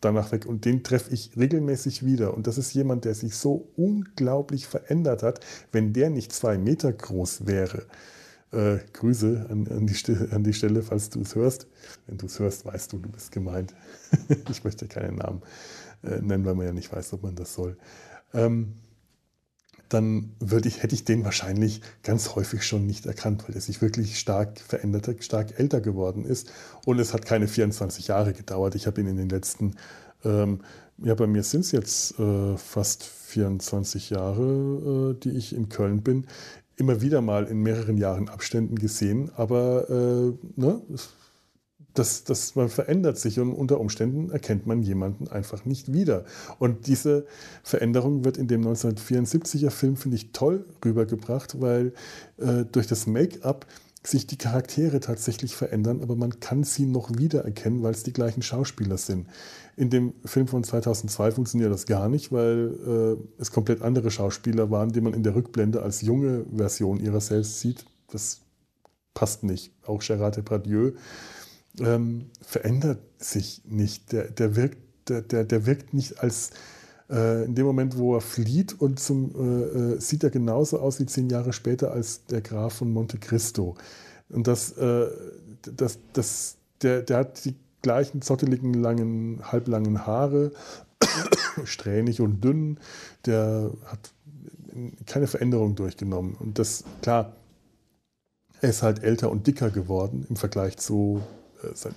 Danach 0.00 0.32
weg. 0.32 0.46
Und 0.46 0.64
den 0.64 0.82
treffe 0.82 1.12
ich 1.12 1.36
regelmäßig 1.36 2.04
wieder. 2.04 2.34
Und 2.34 2.46
das 2.46 2.56
ist 2.56 2.72
jemand, 2.72 3.04
der 3.04 3.14
sich 3.14 3.36
so 3.36 3.68
unglaublich 3.76 4.66
verändert 4.66 5.22
hat, 5.22 5.40
wenn 5.72 5.92
der 5.92 6.08
nicht 6.08 6.32
zwei 6.32 6.56
Meter 6.56 6.92
groß 6.92 7.46
wäre. 7.46 7.84
Äh, 8.52 8.78
Grüße 8.94 9.46
an, 9.50 9.68
an, 9.68 9.86
die 9.86 9.94
Stelle, 9.94 10.28
an, 10.32 10.42
die 10.42 10.54
Stelle, 10.54 10.82
falls 10.82 11.10
du 11.10 11.20
es 11.20 11.34
hörst. 11.34 11.66
Wenn 12.06 12.16
du 12.16 12.26
es 12.26 12.38
hörst, 12.38 12.64
weißt 12.64 12.92
du, 12.92 12.98
du 12.98 13.10
bist 13.10 13.30
gemeint. 13.30 13.74
ich 14.50 14.64
möchte 14.64 14.88
keinen 14.88 15.16
Namen 15.16 15.42
äh, 16.02 16.20
nennen, 16.20 16.46
weil 16.46 16.54
man 16.54 16.66
ja 16.66 16.72
nicht 16.72 16.90
weiß, 16.90 17.12
ob 17.12 17.22
man 17.22 17.36
das 17.36 17.52
soll. 17.52 17.76
Ähm, 18.32 18.72
dann 19.90 20.30
würde 20.38 20.68
ich, 20.68 20.82
hätte 20.82 20.94
ich 20.94 21.04
den 21.04 21.24
wahrscheinlich 21.24 21.82
ganz 22.02 22.34
häufig 22.36 22.62
schon 22.62 22.86
nicht 22.86 23.06
erkannt, 23.06 23.44
weil 23.46 23.56
er 23.56 23.60
sich 23.60 23.82
wirklich 23.82 24.18
stark 24.18 24.58
verändert 24.60 25.08
hat, 25.08 25.22
stark 25.22 25.58
älter 25.58 25.80
geworden 25.80 26.24
ist. 26.24 26.50
Und 26.86 26.98
es 26.98 27.12
hat 27.12 27.26
keine 27.26 27.48
24 27.48 28.08
Jahre 28.08 28.32
gedauert. 28.32 28.76
Ich 28.76 28.86
habe 28.86 29.00
ihn 29.00 29.08
in 29.08 29.16
den 29.16 29.28
letzten, 29.28 29.74
ähm, 30.24 30.60
ja, 30.98 31.14
bei 31.14 31.26
mir 31.26 31.42
sind 31.42 31.62
es 31.62 31.72
jetzt 31.72 32.18
äh, 32.20 32.56
fast 32.56 33.04
24 33.04 34.10
Jahre, 34.10 35.14
äh, 35.16 35.20
die 35.20 35.36
ich 35.36 35.54
in 35.54 35.68
Köln 35.68 36.02
bin, 36.02 36.26
immer 36.76 37.00
wieder 37.02 37.20
mal 37.20 37.44
in 37.44 37.60
mehreren 37.60 37.98
Jahren 37.98 38.28
Abständen 38.28 38.76
gesehen. 38.76 39.30
Aber 39.36 39.90
äh, 39.90 40.60
ne, 40.60 40.80
das, 41.94 42.24
das, 42.24 42.54
man 42.54 42.68
verändert 42.68 43.18
sich 43.18 43.40
und 43.40 43.52
unter 43.52 43.80
Umständen 43.80 44.30
erkennt 44.30 44.66
man 44.66 44.82
jemanden 44.82 45.28
einfach 45.28 45.64
nicht 45.64 45.92
wieder. 45.92 46.24
Und 46.58 46.86
diese 46.86 47.26
Veränderung 47.62 48.24
wird 48.24 48.36
in 48.36 48.48
dem 48.48 48.66
1974er 48.66 49.70
Film, 49.70 49.96
finde 49.96 50.16
ich, 50.16 50.32
toll 50.32 50.64
rübergebracht, 50.84 51.60
weil 51.60 51.92
äh, 52.38 52.64
durch 52.70 52.86
das 52.86 53.06
Make-up 53.06 53.66
sich 54.02 54.26
die 54.26 54.38
Charaktere 54.38 55.00
tatsächlich 55.00 55.54
verändern, 55.54 56.00
aber 56.02 56.16
man 56.16 56.40
kann 56.40 56.64
sie 56.64 56.86
noch 56.86 57.10
wiedererkennen, 57.18 57.82
weil 57.82 57.92
es 57.92 58.02
die 58.02 58.14
gleichen 58.14 58.40
Schauspieler 58.40 58.96
sind. 58.96 59.26
In 59.76 59.90
dem 59.90 60.14
Film 60.24 60.48
von 60.48 60.64
2002 60.64 61.32
funktioniert 61.32 61.70
das 61.70 61.86
gar 61.86 62.08
nicht, 62.08 62.32
weil 62.32 63.18
äh, 63.38 63.40
es 63.40 63.50
komplett 63.50 63.82
andere 63.82 64.10
Schauspieler 64.10 64.70
waren, 64.70 64.92
die 64.92 65.02
man 65.02 65.12
in 65.12 65.22
der 65.22 65.34
Rückblende 65.34 65.82
als 65.82 66.00
junge 66.00 66.46
Version 66.54 66.98
ihrer 66.98 67.20
selbst 67.20 67.60
sieht. 67.60 67.84
Das 68.10 68.40
passt 69.12 69.42
nicht. 69.42 69.72
Auch 69.84 70.00
Gerard 70.00 70.36
Depardieu 70.36 70.92
ähm, 71.78 72.26
verändert 72.42 73.00
sich 73.18 73.62
nicht. 73.64 74.12
Der, 74.12 74.30
der, 74.30 74.56
wirkt, 74.56 74.78
der, 75.08 75.22
der, 75.22 75.44
der 75.44 75.66
wirkt 75.66 75.94
nicht 75.94 76.20
als 76.20 76.50
äh, 77.10 77.44
in 77.44 77.54
dem 77.54 77.66
Moment, 77.66 77.96
wo 77.96 78.14
er 78.14 78.20
flieht 78.20 78.80
und 78.80 78.98
zum, 79.00 79.34
äh, 79.34 79.94
äh, 79.94 80.00
sieht 80.00 80.24
er 80.24 80.30
genauso 80.30 80.80
aus 80.80 81.00
wie 81.00 81.06
zehn 81.06 81.28
Jahre 81.28 81.52
später 81.52 81.92
als 81.92 82.24
der 82.26 82.40
Graf 82.40 82.74
von 82.74 82.92
Monte 82.92 83.18
Cristo. 83.18 83.76
Und 84.28 84.46
das, 84.46 84.72
äh, 84.72 85.06
das, 85.76 85.98
das, 86.12 86.56
der, 86.82 87.02
der 87.02 87.18
hat 87.18 87.44
die 87.44 87.56
gleichen 87.82 88.22
zotteligen, 88.22 88.74
langen, 88.74 89.40
halblangen 89.42 90.06
Haare, 90.06 90.52
strähnig 91.64 92.20
und 92.20 92.42
dünn. 92.42 92.78
Der 93.26 93.70
hat 93.86 94.12
keine 95.06 95.26
Veränderung 95.26 95.74
durchgenommen. 95.74 96.36
Und 96.38 96.58
das, 96.58 96.84
klar, 97.02 97.34
er 98.60 98.70
ist 98.70 98.82
halt 98.82 99.02
älter 99.02 99.30
und 99.30 99.46
dicker 99.46 99.70
geworden 99.70 100.26
im 100.28 100.36
Vergleich 100.36 100.76
zu 100.76 101.22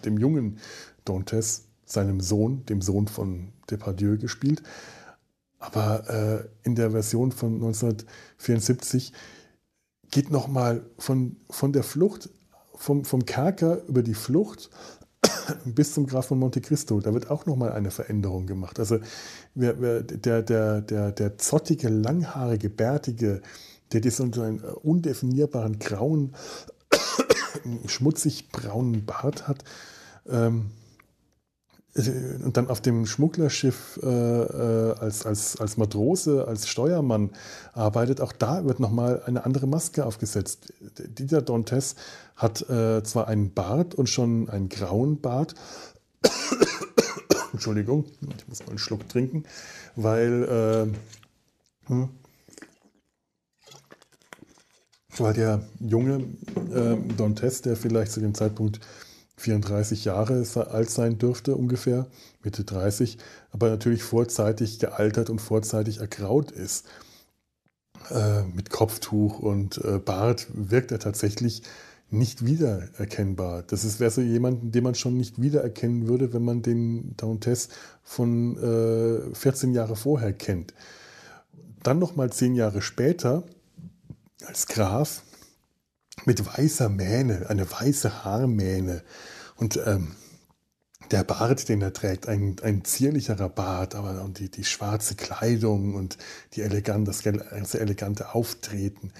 dem 0.05 0.17
jungen 0.17 0.59
Dantes, 1.05 1.65
seinem 1.85 2.21
Sohn, 2.21 2.65
dem 2.65 2.81
Sohn 2.81 3.07
von 3.07 3.49
Depardieu 3.69 4.17
gespielt. 4.17 4.63
Aber 5.59 6.09
äh, 6.09 6.67
in 6.67 6.75
der 6.75 6.91
Version 6.91 7.31
von 7.31 7.55
1974 7.55 9.13
geht 10.11 10.29
nochmal 10.29 10.85
von, 10.97 11.37
von 11.49 11.71
der 11.73 11.83
Flucht, 11.83 12.29
vom, 12.75 13.05
vom 13.05 13.25
Kerker 13.25 13.83
über 13.87 14.03
die 14.03 14.13
Flucht 14.13 14.69
bis 15.65 15.93
zum 15.93 16.07
Graf 16.07 16.27
von 16.27 16.39
Monte 16.39 16.61
Cristo, 16.61 16.99
da 16.99 17.13
wird 17.13 17.29
auch 17.29 17.45
nochmal 17.45 17.71
eine 17.71 17.91
Veränderung 17.91 18.45
gemacht. 18.45 18.79
Also 18.79 18.99
wer, 19.55 19.79
wer, 19.81 20.01
der, 20.01 20.41
der, 20.41 20.81
der, 20.81 21.11
der 21.11 21.37
zottige, 21.37 21.89
langhaarige, 21.89 22.69
bärtige, 22.69 23.41
der 23.91 24.01
diesen 24.01 24.33
undefinierbaren 24.33 25.79
grauen, 25.79 26.35
schmutzig 27.87 28.49
braunen 28.49 29.05
Bart 29.05 29.47
hat, 29.47 29.63
ähm, 30.29 30.71
und 31.95 32.57
dann 32.57 32.69
auf 32.69 32.81
dem 32.81 33.05
Schmugglerschiff 33.05 33.99
äh, 34.01 34.07
äh, 34.07 34.95
als, 34.97 35.27
als, 35.27 35.59
als 35.59 35.77
Matrose, 35.77 36.47
als 36.47 36.67
Steuermann 36.67 37.29
arbeitet, 37.73 38.19
auch 38.19 38.31
da 38.31 38.65
wird 38.65 38.79
nochmal 38.79 39.21
eine 39.27 39.45
andere 39.45 39.67
Maske 39.67 40.03
aufgesetzt. 40.03 40.73
Dieser 40.97 41.43
Dantes 41.43 41.95
hat 42.35 42.67
äh, 42.67 43.03
zwar 43.03 43.27
einen 43.27 43.53
Bart 43.53 43.93
und 43.93 44.09
schon 44.09 44.49
einen 44.49 44.69
grauen 44.69 45.21
Bart. 45.21 45.53
Entschuldigung, 47.53 48.05
ich 48.37 48.47
muss 48.47 48.61
mal 48.61 48.69
einen 48.69 48.79
Schluck 48.79 49.07
trinken, 49.07 49.43
weil, 49.95 50.89
äh, 51.85 51.89
hm, 51.89 52.09
weil 55.17 55.33
der 55.33 55.61
junge 55.79 56.25
äh, 56.73 56.97
Dantes, 57.17 57.61
der 57.61 57.75
vielleicht 57.75 58.11
zu 58.11 58.19
dem 58.19 58.33
Zeitpunkt 58.33 58.79
34 59.37 60.05
Jahre 60.05 60.45
alt 60.69 60.89
sein 60.89 61.17
dürfte, 61.17 61.55
ungefähr, 61.55 62.07
Mitte 62.43 62.63
30, 62.63 63.17
aber 63.51 63.69
natürlich 63.69 64.03
vorzeitig 64.03 64.79
gealtert 64.79 65.29
und 65.29 65.39
vorzeitig 65.39 65.99
ergraut 65.99 66.51
ist. 66.51 66.85
Äh, 68.09 68.43
mit 68.53 68.69
Kopftuch 68.69 69.39
und 69.39 69.77
äh, 69.83 69.97
Bart 69.97 70.47
wirkt 70.53 70.91
er 70.91 70.99
tatsächlich 70.99 71.63
nicht 72.09 72.45
wiedererkennbar. 72.45 73.63
Das 73.63 73.99
wäre 73.99 74.11
so 74.11 74.21
jemand, 74.21 74.75
den 74.75 74.83
man 74.83 74.93
schon 74.93 75.17
nicht 75.17 75.41
wiedererkennen 75.41 76.07
würde, 76.07 76.33
wenn 76.33 76.43
man 76.43 76.61
den 76.61 77.15
Dantes 77.17 77.69
von 78.03 78.57
äh, 78.57 79.35
14 79.35 79.73
Jahre 79.73 79.95
vorher 79.95 80.33
kennt. 80.33 80.73
Dann 81.81 81.97
nochmal 81.97 82.31
zehn 82.31 82.55
Jahre 82.55 82.81
später 82.81 83.43
als 84.45 84.67
Graf 84.67 85.23
mit 86.25 86.45
weißer 86.45 86.89
Mähne, 86.89 87.49
eine 87.49 87.69
weiße 87.69 88.23
Haarmähne. 88.23 89.03
Und 89.55 89.79
ähm, 89.85 90.15
der 91.11 91.23
Bart, 91.23 91.69
den 91.69 91.81
er 91.81 91.93
trägt, 91.93 92.27
ein, 92.27 92.55
ein 92.63 92.83
zierlicherer 92.83 93.49
Bart, 93.49 93.95
aber 93.95 94.23
und 94.23 94.39
die, 94.39 94.49
die 94.49 94.63
schwarze 94.63 95.15
Kleidung 95.15 95.95
und 95.95 96.17
die 96.53 96.61
elegant, 96.61 97.07
das 97.07 97.23
ganze 97.23 97.79
elegante 97.79 98.33
Auftreten 98.33 99.11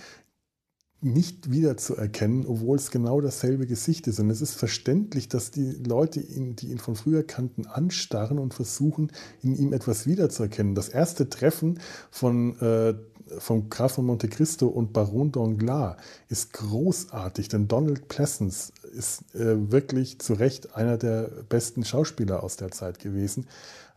nicht 1.03 1.51
wiederzuerkennen, 1.51 2.45
obwohl 2.45 2.77
es 2.77 2.89
genau 2.89 3.19
dasselbe 3.19 3.67
Gesicht 3.67 4.07
ist. 4.07 4.19
Und 4.19 4.29
es 4.29 4.41
ist 4.41 4.53
verständlich, 4.53 5.27
dass 5.27 5.51
die 5.51 5.71
Leute, 5.85 6.21
ihn, 6.21 6.55
die 6.55 6.71
ihn 6.71 6.77
von 6.79 6.95
früher 6.95 7.23
kannten, 7.23 7.67
anstarren 7.67 8.39
und 8.39 8.53
versuchen, 8.53 9.11
in 9.41 9.55
ihm 9.55 9.73
etwas 9.73 10.07
wiederzuerkennen. 10.07 10.75
Das 10.75 10.89
erste 10.89 11.29
Treffen 11.29 11.79
von 12.09 12.57
äh, 12.59 12.95
vom 13.39 13.69
Graf 13.69 13.93
von 13.93 14.05
Monte 14.05 14.27
Cristo 14.27 14.67
und 14.67 14.93
Baron 14.93 15.31
Danglars 15.31 15.97
ist 16.29 16.53
großartig, 16.53 17.47
denn 17.47 17.67
Donald 17.67 18.07
Pleasance 18.07 18.71
ist 18.95 19.35
äh, 19.35 19.71
wirklich 19.71 20.19
zu 20.19 20.33
Recht 20.33 20.75
einer 20.75 20.97
der 20.97 21.29
besten 21.49 21.83
Schauspieler 21.85 22.43
aus 22.43 22.57
der 22.57 22.71
Zeit 22.71 22.99
gewesen. 22.99 23.47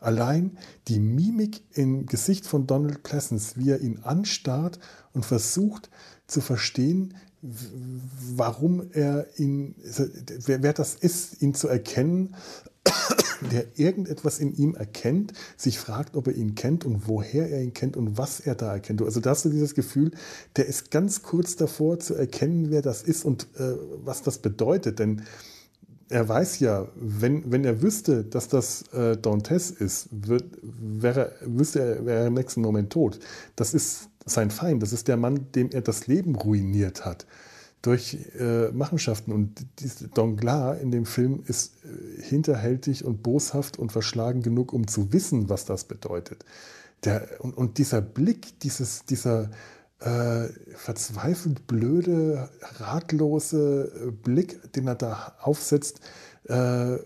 Allein 0.00 0.56
die 0.88 0.98
Mimik 0.98 1.62
im 1.72 2.06
Gesicht 2.06 2.46
von 2.46 2.66
Donald 2.66 3.02
Pleasance, 3.02 3.54
wie 3.56 3.70
er 3.70 3.80
ihn 3.80 4.00
anstarrt 4.02 4.78
und 5.12 5.24
versucht 5.24 5.90
zu 6.26 6.40
verstehen, 6.40 7.14
warum 8.35 8.90
er 8.93 9.27
ihn, 9.36 9.74
wer, 10.47 10.62
wer 10.62 10.73
das 10.73 10.94
ist, 10.94 11.43
ihn 11.43 11.55
zu 11.55 11.68
erkennen 11.68 12.35
der 13.52 13.66
irgendetwas 13.78 14.39
in 14.39 14.55
ihm 14.55 14.74
erkennt, 14.74 15.32
sich 15.56 15.78
fragt, 15.78 16.16
ob 16.16 16.28
er 16.28 16.35
ihn 16.35 16.55
kennt 16.55 16.85
und 16.85 17.06
woher 17.06 17.51
er 17.51 17.62
ihn 17.62 17.74
kennt 17.74 17.97
und 17.97 18.18
was 18.18 18.40
er 18.40 18.55
da 18.55 18.73
erkennt. 18.73 19.02
Also 19.02 19.20
da 19.20 19.31
hast 19.31 19.44
du 19.44 19.51
dieses 19.51 19.74
Gefühl, 19.74 20.12
der 20.56 20.66
ist 20.66 20.90
ganz 20.90 21.23
kurz 21.23 21.56
davor 21.56 21.98
zu 21.98 22.14
erkennen, 22.14 22.70
wer 22.70 22.82
das 22.82 23.02
ist 23.02 23.24
und 23.24 23.47
äh, 23.59 23.74
was 24.05 24.23
das 24.23 24.39
bedeutet. 24.39 24.98
Denn 24.98 25.23
er 26.09 26.28
weiß 26.28 26.60
ja, 26.60 26.89
wenn, 26.94 27.51
wenn 27.51 27.64
er 27.64 27.82
wüsste, 27.82 28.24
dass 28.24 28.48
das 28.48 28.82
äh, 28.93 29.16
Dantes 29.16 29.70
ist, 29.70 30.09
wird, 30.12 30.44
wäre, 30.62 31.32
wüsste 31.43 31.81
er, 31.81 32.06
wäre 32.06 32.20
er 32.20 32.27
im 32.28 32.35
nächsten 32.35 32.60
Moment 32.60 32.90
tot. 32.90 33.18
Das 33.56 33.74
ist 33.74 34.09
sein 34.27 34.51
Feind, 34.51 34.82
das 34.82 34.93
ist 34.93 35.09
der 35.09 35.16
Mann, 35.16 35.53
dem 35.53 35.70
er 35.70 35.81
das 35.81 36.07
Leben 36.07 36.35
ruiniert 36.35 37.05
hat 37.05 37.27
durch 37.82 38.19
äh, 38.39 38.70
Machenschaften. 38.73 39.32
Und 39.32 39.65
Danglars 40.15 40.81
in 40.82 40.90
dem 40.90 41.07
Film 41.07 41.44
ist 41.47 41.77
äh, 41.85 42.23
hinterhältig 42.23 43.05
und 43.05 43.23
boshaft 43.23 43.78
und 43.78 43.93
verschlagen 43.93 44.43
genug, 44.43 44.73
um 44.73 44.89
zu 44.89 45.12
wissen, 45.12 45.48
was 45.48 45.65
das 45.65 45.85
bedeutet. 45.85 46.44
Der, 47.05 47.28
und, 47.39 47.57
und 47.57 47.78
dieser 47.78 48.01
Blick, 48.01 48.59
dieses, 48.61 49.05
dieser 49.05 49.51
äh, 50.01 50.48
verzweifelt 50.74 51.66
blöde, 51.66 52.51
ratlose 52.78 53.93
äh, 54.09 54.11
Blick, 54.11 54.73
den 54.73 54.89
er 54.89 54.97
da 54.97 55.36
aufsetzt, 55.40 56.01
äh, 56.48 56.97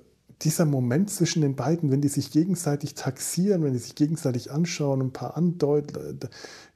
dieser 0.42 0.64
Moment 0.64 1.10
zwischen 1.10 1.42
den 1.42 1.54
beiden, 1.54 1.90
wenn 1.90 2.00
die 2.00 2.08
sich 2.08 2.30
gegenseitig 2.30 2.94
taxieren, 2.94 3.62
wenn 3.62 3.74
die 3.74 3.78
sich 3.78 3.94
gegenseitig 3.94 4.50
anschauen, 4.50 5.02
ein 5.02 5.12
paar 5.12 5.36
Andeutungen, 5.36 6.18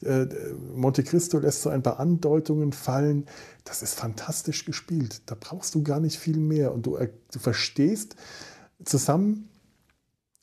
äh, 0.02 0.22
äh, 0.22 0.54
Monte 0.74 1.02
Cristo 1.02 1.38
lässt 1.38 1.62
so 1.62 1.70
ein 1.70 1.82
paar 1.82 1.98
Andeutungen 1.98 2.72
fallen, 2.72 3.26
das 3.64 3.82
ist 3.82 3.94
fantastisch 3.94 4.66
gespielt. 4.66 5.22
Da 5.26 5.36
brauchst 5.38 5.74
du 5.74 5.82
gar 5.82 6.00
nicht 6.00 6.18
viel 6.18 6.36
mehr. 6.36 6.74
Und 6.74 6.84
du, 6.84 6.98
du 6.98 7.38
verstehst 7.38 8.16
zusammen 8.84 9.48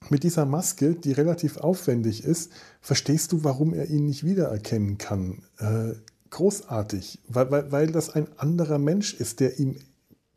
mit 0.09 0.23
dieser 0.23 0.45
Maske, 0.45 0.95
die 0.95 1.11
relativ 1.11 1.57
aufwendig 1.57 2.23
ist, 2.23 2.51
verstehst 2.81 3.31
du, 3.31 3.43
warum 3.43 3.73
er 3.75 3.87
ihn 3.87 4.07
nicht 4.07 4.23
wiedererkennen 4.23 4.97
kann. 4.97 5.43
Äh, 5.59 5.93
großartig, 6.31 7.19
weil, 7.27 7.51
weil, 7.51 7.71
weil 7.71 7.87
das 7.91 8.09
ein 8.09 8.27
anderer 8.37 8.79
Mensch 8.79 9.13
ist, 9.13 9.39
der 9.41 9.59
ihm 9.59 9.75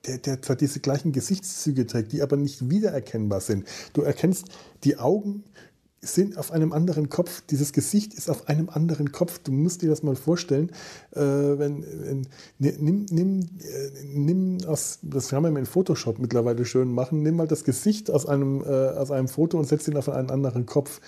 der, 0.06 0.18
der 0.18 0.42
zwar 0.42 0.56
diese 0.56 0.80
gleichen 0.80 1.12
Gesichtszüge 1.12 1.86
trägt, 1.86 2.12
die 2.12 2.22
aber 2.22 2.36
nicht 2.36 2.70
wiedererkennbar 2.70 3.40
sind. 3.40 3.66
Du 3.92 4.02
erkennst, 4.02 4.46
die 4.84 4.98
Augen 4.98 5.44
sind 6.00 6.36
auf 6.36 6.52
einem 6.52 6.72
anderen 6.72 7.08
Kopf, 7.08 7.42
dieses 7.50 7.72
Gesicht 7.72 8.14
ist 8.14 8.28
auf 8.28 8.48
einem 8.48 8.68
anderen 8.68 9.12
Kopf. 9.12 9.38
Du 9.38 9.52
musst 9.52 9.82
dir 9.82 9.88
das 9.88 10.02
mal 10.02 10.16
vorstellen. 10.16 10.70
Äh, 11.12 11.20
wenn, 11.20 11.82
wenn, 11.82 12.26
nimm, 12.58 13.06
nimm, 13.10 13.40
äh, 13.40 14.04
nimm 14.04 14.58
aus, 14.66 14.98
das 15.02 15.28
kann 15.28 15.42
man 15.42 15.56
in 15.56 15.66
Photoshop 15.66 16.18
mittlerweile 16.18 16.64
schön 16.64 16.92
machen, 16.92 17.22
nimm 17.22 17.36
mal 17.36 17.48
das 17.48 17.64
Gesicht 17.64 18.10
aus 18.10 18.26
einem, 18.26 18.62
äh, 18.62 18.66
aus 18.66 19.10
einem 19.10 19.28
Foto 19.28 19.58
und 19.58 19.66
setz 19.66 19.88
ihn 19.88 19.96
auf 19.96 20.08
einen 20.08 20.30
anderen 20.30 20.66
Kopf. 20.66 21.00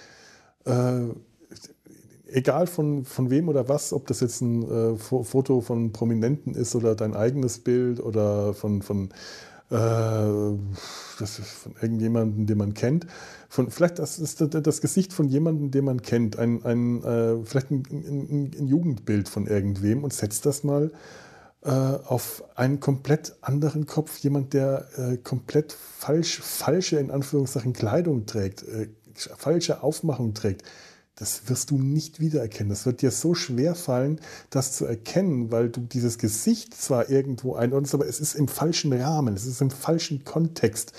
Egal 2.29 2.67
von, 2.67 3.05
von 3.05 3.31
wem 3.31 3.49
oder 3.49 3.69
was, 3.69 3.93
ob 3.93 4.07
das 4.09 4.21
jetzt 4.21 4.41
ein 4.41 4.63
äh, 4.69 4.97
Foto 4.97 5.61
von 5.61 5.93
Prominenten 5.93 6.55
ist 6.55 6.75
oder 6.75 6.95
dein 6.95 7.15
eigenes 7.15 7.59
Bild 7.61 8.01
oder 8.01 8.53
von, 8.53 8.83
von, 8.83 9.11
äh, 9.71 9.77
von 9.77 11.73
irgendjemandem, 11.81 12.47
den 12.47 12.59
man 12.59 12.75
kennt. 12.75 13.07
Von, 13.49 13.71
vielleicht 13.71 14.01
das 14.01 14.19
ist 14.19 14.41
das, 14.41 14.51
das 14.51 14.81
Gesicht 14.81 15.13
von 15.13 15.29
jemandem, 15.29 15.71
den 15.71 15.85
man 15.85 16.03
kennt, 16.03 16.39
ein, 16.39 16.65
ein, 16.65 17.03
äh, 17.05 17.45
vielleicht 17.45 17.71
ein, 17.71 17.85
ein, 17.91 18.53
ein, 18.59 18.67
Jugendbild 18.67 19.29
von 19.29 19.47
irgendwem 19.47 20.03
und 20.03 20.13
setzt 20.13 20.47
das 20.47 20.65
mal 20.65 20.91
äh, 21.63 21.71
auf 21.71 22.45
einen 22.55 22.81
komplett 22.81 23.37
anderen 23.41 23.87
Kopf, 23.87 24.19
jemand, 24.19 24.53
der 24.53 24.87
äh, 24.97 25.17
komplett 25.17 25.73
falsch, 25.73 26.41
falsche, 26.41 26.99
in 26.99 27.11
Anführungszeichen, 27.11 27.73
Kleidung 27.73 28.27
trägt, 28.27 28.63
äh, 28.63 28.89
falsche 29.15 29.83
Aufmachung 29.83 30.35
trägt, 30.35 30.63
das 31.17 31.49
wirst 31.49 31.71
du 31.71 31.79
nicht 31.79 32.21
wiedererkennen. 32.21 32.69
Das 32.69 32.85
wird 32.85 33.01
dir 33.01 33.11
so 33.11 33.35
schwer 33.35 33.75
fallen, 33.75 34.21
das 34.51 34.73
zu 34.73 34.85
erkennen, 34.85 35.51
weil 35.51 35.71
du 35.71 35.81
dieses 35.81 36.19
Gesicht 36.19 36.75
zwar 36.75 37.09
irgendwo 37.09 37.55
einordnest, 37.55 37.95
aber 37.95 38.07
es 38.07 38.21
ist 38.21 38.35
im 38.35 38.49
falschen 38.49 38.93
Rahmen, 38.93 39.35
es 39.35 39.47
ist 39.47 39.63
im 39.63 39.71
falschen 39.71 40.25
Kontext. 40.25 40.93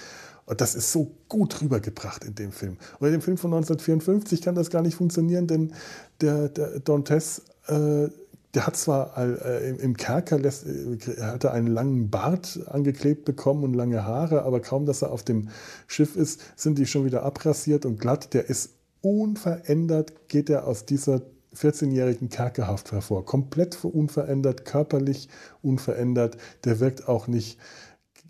Und 0.48 0.62
das 0.62 0.76
ist 0.76 0.92
so 0.92 1.12
gut 1.28 1.62
rübergebracht 1.62 2.24
in 2.24 2.34
dem 2.34 2.52
Film. 2.52 2.78
Und 3.00 3.08
in 3.08 3.14
dem 3.14 3.22
Film 3.22 3.38
von 3.38 3.54
1954 3.54 4.42
kann 4.42 4.56
das 4.56 4.70
gar 4.70 4.82
nicht 4.82 4.96
funktionieren, 4.96 5.46
denn 5.46 5.74
der, 6.22 6.50
der 6.50 6.80
Dantes, 6.80 7.44
äh, 7.68 8.08
der 8.54 8.66
hat 8.66 8.78
zwar 8.78 9.18
äh, 9.18 9.70
im 9.76 9.98
Kerker 9.98 10.40
lässt, 10.40 10.66
äh, 10.66 11.22
hatte 11.22 11.52
einen 11.52 11.68
langen 11.68 12.10
Bart 12.10 12.62
angeklebt 12.68 13.26
bekommen 13.26 13.66
und 13.66 13.74
lange 13.74 14.06
Haare, 14.06 14.44
aber 14.44 14.62
kaum, 14.62 14.86
dass 14.86 15.02
er 15.02 15.12
auf 15.12 15.22
dem 15.22 15.50
Schiff 15.86 16.16
ist, 16.16 16.42
sind 16.56 16.80
die 16.80 16.86
schon 16.88 17.04
wieder 17.06 17.24
abrasiert 17.24 17.86
und 17.86 18.00
glatt. 18.00 18.34
Der 18.34 18.50
ist 18.50 18.77
unverändert, 19.02 20.30
geht 20.30 20.50
er 20.50 20.68
aus 20.68 20.86
dieser 20.86 21.22
14-jährigen 21.56 22.30
Kerkerhaft 22.30 22.92
hervor. 22.92 23.26
Komplett 23.26 23.84
unverändert, 23.84 24.66
körperlich 24.66 25.30
unverändert. 25.62 26.38
Der 26.66 26.80
wirkt 26.80 27.08
auch 27.08 27.28
nicht 27.28 27.58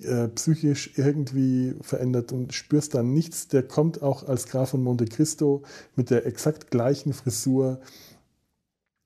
äh, 0.02 0.28
psychisch 0.30 0.92
irgendwie 0.96 1.76
verändert 1.82 2.32
und 2.32 2.54
spürst 2.54 2.94
dann 2.96 3.14
nichts. 3.14 3.48
Der 3.48 3.64
kommt 3.64 4.02
auch 4.02 4.28
als 4.28 4.48
Graf 4.48 4.70
von 4.70 4.84
Monte 4.84 5.06
Cristo 5.06 5.64
mit 5.96 6.10
der 6.10 6.26
exakt 6.26 6.72
gleichen 6.72 7.14
Frisur. 7.14 7.80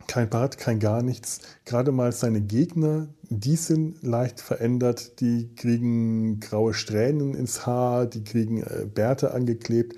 Kein 0.07 0.29
Bart, 0.29 0.57
kein 0.57 0.79
gar 0.79 1.01
nichts. 1.01 1.39
Gerade 1.63 1.91
mal 1.91 2.11
seine 2.11 2.41
Gegner, 2.41 3.07
die 3.29 3.55
sind 3.55 4.03
leicht 4.03 4.41
verändert. 4.41 5.21
Die 5.21 5.55
kriegen 5.55 6.41
graue 6.41 6.73
Strähnen 6.73 7.35
ins 7.35 7.65
Haar, 7.65 8.05
die 8.05 8.23
kriegen 8.23 8.61
äh, 8.61 8.85
Bärte 8.93 9.33
angeklebt. 9.33 9.95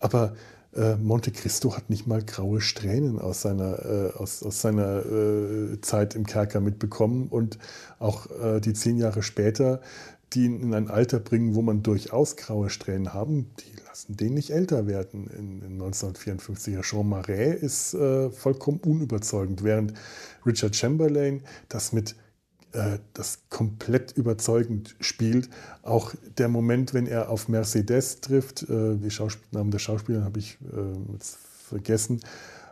Aber 0.00 0.34
äh, 0.74 0.96
Monte 0.96 1.30
Cristo 1.32 1.76
hat 1.76 1.90
nicht 1.90 2.06
mal 2.06 2.22
graue 2.22 2.60
Strähnen 2.60 3.18
aus 3.18 3.42
seiner, 3.42 3.84
äh, 3.84 4.12
aus, 4.16 4.42
aus 4.42 4.60
seiner 4.60 5.04
äh, 5.04 5.80
Zeit 5.80 6.14
im 6.14 6.26
Kerker 6.26 6.60
mitbekommen. 6.60 7.28
Und 7.28 7.58
auch 7.98 8.26
äh, 8.30 8.60
die 8.60 8.72
zehn 8.72 8.98
Jahre 8.98 9.22
später 9.22 9.80
die 10.34 10.44
ihn 10.44 10.62
in 10.62 10.74
ein 10.74 10.88
Alter 10.88 11.18
bringen, 11.18 11.54
wo 11.54 11.62
man 11.62 11.82
durchaus 11.82 12.36
graue 12.36 12.70
Strähnen 12.70 13.12
haben, 13.12 13.50
die 13.58 13.82
lassen 13.86 14.16
den 14.16 14.34
nicht 14.34 14.50
älter 14.50 14.86
werden. 14.86 15.26
In, 15.26 15.60
in 15.62 15.72
1954 15.72 16.80
Jean 16.80 17.08
Marais 17.08 17.60
ist 17.60 17.94
äh, 17.94 18.30
vollkommen 18.30 18.80
unüberzeugend, 18.84 19.62
während 19.62 19.94
Richard 20.46 20.74
Chamberlain 20.74 21.42
das 21.68 21.92
mit 21.92 22.16
das 23.14 23.40
komplett 23.50 24.12
überzeugend 24.12 24.96
spielt. 25.00 25.50
Auch 25.82 26.14
der 26.38 26.48
Moment, 26.48 26.94
wenn 26.94 27.06
er 27.06 27.28
auf 27.28 27.48
Mercedes 27.48 28.20
trifft, 28.20 28.62
äh, 28.62 28.96
die 28.96 29.10
Namen 29.50 29.70
der 29.70 29.78
Schauspieler 29.78 30.24
habe 30.24 30.38
ich 30.38 30.58
äh, 30.72 31.12
jetzt 31.12 31.38
vergessen, 31.68 32.20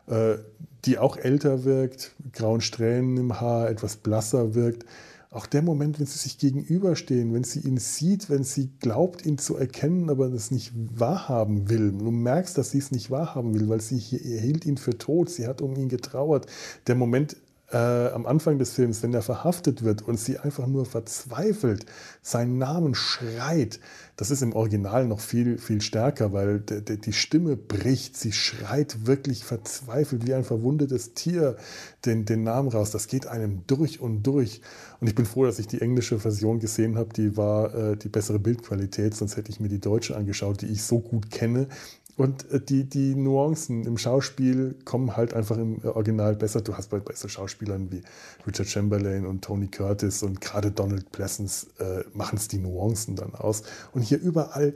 äh, 0.07 0.37
die 0.85 0.99
auch 0.99 1.17
älter 1.17 1.65
wirkt, 1.65 2.15
grauen 2.33 2.61
Strähnen 2.61 3.17
im 3.19 3.41
Haar, 3.41 3.69
etwas 3.69 3.97
blasser 3.97 4.55
wirkt 4.55 4.85
auch 5.33 5.47
der 5.47 5.63
Moment, 5.63 6.01
wenn 6.01 6.07
sie 6.07 6.19
sich 6.19 6.39
gegenüberstehen, 6.39 7.33
wenn 7.33 7.45
sie 7.45 7.61
ihn 7.61 7.77
sieht, 7.77 8.31
wenn 8.31 8.43
sie 8.43 8.71
glaubt, 8.81 9.25
ihn 9.25 9.39
zu 9.39 9.57
erkennen, 9.57 10.11
aber 10.11 10.29
das 10.29 10.51
nicht 10.51 10.73
wahrhaben 10.75 11.71
will. 11.71 11.93
Du 11.93 12.11
merkst, 12.11 12.59
dass 12.59 12.73
sie 12.73 12.79
es 12.79 12.91
nicht 12.91 13.13
wahrhaben 13.13 13.55
will, 13.55 13.69
weil 13.69 13.81
sie 13.81 13.99
hielt 13.99 14.67
ihn 14.67 14.77
für 14.77 14.99
tot, 14.99 15.31
sie 15.31 15.47
hat 15.47 15.63
um 15.63 15.77
ihn 15.77 15.89
getrauert. 15.89 16.47
Der 16.89 16.97
Moment, 16.97 17.37
äh, 17.73 17.77
am 17.77 18.27
Anfang 18.27 18.59
des 18.59 18.73
Films, 18.73 19.03
wenn 19.03 19.15
er 19.15 19.23
verhaftet 19.23 19.85
wird 19.85 20.03
und 20.03 20.19
sie 20.19 20.39
einfach 20.39 20.67
nur 20.67 20.87
verzweifelt 20.87 21.87
seinen 22.23 22.59
Namen 22.59 22.95
schreit, 22.95 23.81
das 24.17 24.31
ist 24.31 24.43
im 24.43 24.53
Original 24.53 25.07
noch 25.07 25.21
viel, 25.21 25.57
viel 25.57 25.81
stärker, 25.81 26.33
weil 26.35 26.61
die 26.61 27.13
Stimme 27.15 27.57
bricht, 27.57 28.19
sie 28.19 28.33
schreit 28.33 29.07
wirklich 29.07 29.45
verzweifelt 29.45 30.27
wie 30.27 30.35
ein 30.35 30.45
verwundetes 30.45 31.15
Tier 31.15 31.57
den, 32.05 32.27
den 32.27 32.43
Namen 32.43 32.69
raus. 32.69 32.91
Das 32.91 33.07
geht 33.07 33.27
einem 33.27 33.63
durch 33.67 34.01
und 34.01 34.23
durch. 34.25 34.61
Und 35.01 35.07
ich 35.07 35.15
bin 35.15 35.25
froh, 35.25 35.47
dass 35.47 35.59
ich 35.59 35.69
die 35.69 35.81
englische 35.81 36.19
Version 36.19 36.61
gesehen 36.61 36.99
habe, 36.99 37.15
die 37.15 37.39
war 37.39 37.75
äh, 37.75 37.97
die 37.97 38.11
bessere 38.11 38.39
Bildqualität, 38.39 39.17
sonst 39.17 39.39
hätte 39.39 39.51
ich 39.51 39.59
mir 39.59 39.71
die 39.71 39.81
deutsche 39.81 40.15
angeschaut, 40.17 40.61
die 40.61 40.67
ich 40.67 40.83
so 40.83 40.99
gut 40.99 41.31
kenne 41.31 41.69
und 42.17 42.51
äh, 42.51 42.61
die, 42.61 42.85
die 42.85 43.15
Nuancen 43.15 43.85
im 43.85 43.99
Schauspiel 43.99 44.77
kommen 44.85 45.17
halt 45.17 45.35
einfach 45.35 45.57
im 45.59 45.85
Original 45.85 46.37
besser. 46.37 46.61
Du 46.61 46.77
hast 46.77 46.91
bei, 46.91 47.01
bei 47.01 47.15
so 47.15 47.29
Schauspielern 47.29 47.91
wie 47.93 48.03
Richard 48.47 48.69
Chamberlain 48.69 49.27
und 49.27 49.43
Tony 49.43 49.69
Curtis 49.69 50.23
und 50.23 50.41
gerade 50.41 50.71
Donald 50.71 51.11
Pleasence 51.13 51.69
äh, 51.79 52.05
machen 52.15 52.37
es 52.37 52.49
die 52.49 52.59
Nuancen 52.59 53.17
dann 53.17 53.35
aus. 53.35 53.63
Und 53.93 54.03
hier 54.03 54.21
überall 54.21 54.75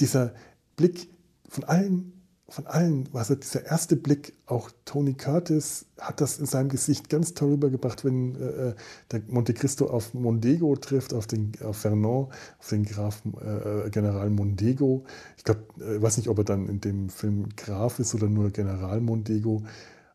dieser 0.00 0.34
Blick 0.76 1.08
von 1.48 1.64
allen 1.64 2.13
von 2.54 2.66
allen, 2.68 3.08
also 3.12 3.34
dieser 3.34 3.66
erste 3.66 3.96
Blick, 3.96 4.34
auch 4.46 4.70
Tony 4.84 5.14
Curtis 5.14 5.86
hat 5.98 6.20
das 6.20 6.38
in 6.38 6.46
seinem 6.46 6.68
Gesicht 6.68 7.08
ganz 7.08 7.34
toll 7.34 7.50
rübergebracht, 7.50 8.04
wenn 8.04 8.36
äh, 8.36 8.68
äh 8.68 8.74
der 9.10 9.22
Monte 9.26 9.54
Cristo 9.54 9.86
auf 9.86 10.14
Mondego 10.14 10.76
trifft, 10.76 11.14
auf 11.14 11.26
den 11.26 11.52
auf 11.62 11.78
Vernon, 11.78 12.28
auf 12.60 12.68
den 12.68 12.84
Graf 12.84 13.22
äh, 13.24 13.90
General 13.90 14.30
Mondego. 14.30 15.04
Ich 15.36 15.42
glaube, 15.42 15.64
äh, 15.80 16.00
weiß 16.00 16.16
nicht, 16.16 16.28
ob 16.28 16.38
er 16.38 16.44
dann 16.44 16.68
in 16.68 16.80
dem 16.80 17.08
Film 17.08 17.48
Graf 17.56 17.98
ist 17.98 18.14
oder 18.14 18.28
nur 18.28 18.50
General 18.50 19.00
Mondego. 19.00 19.64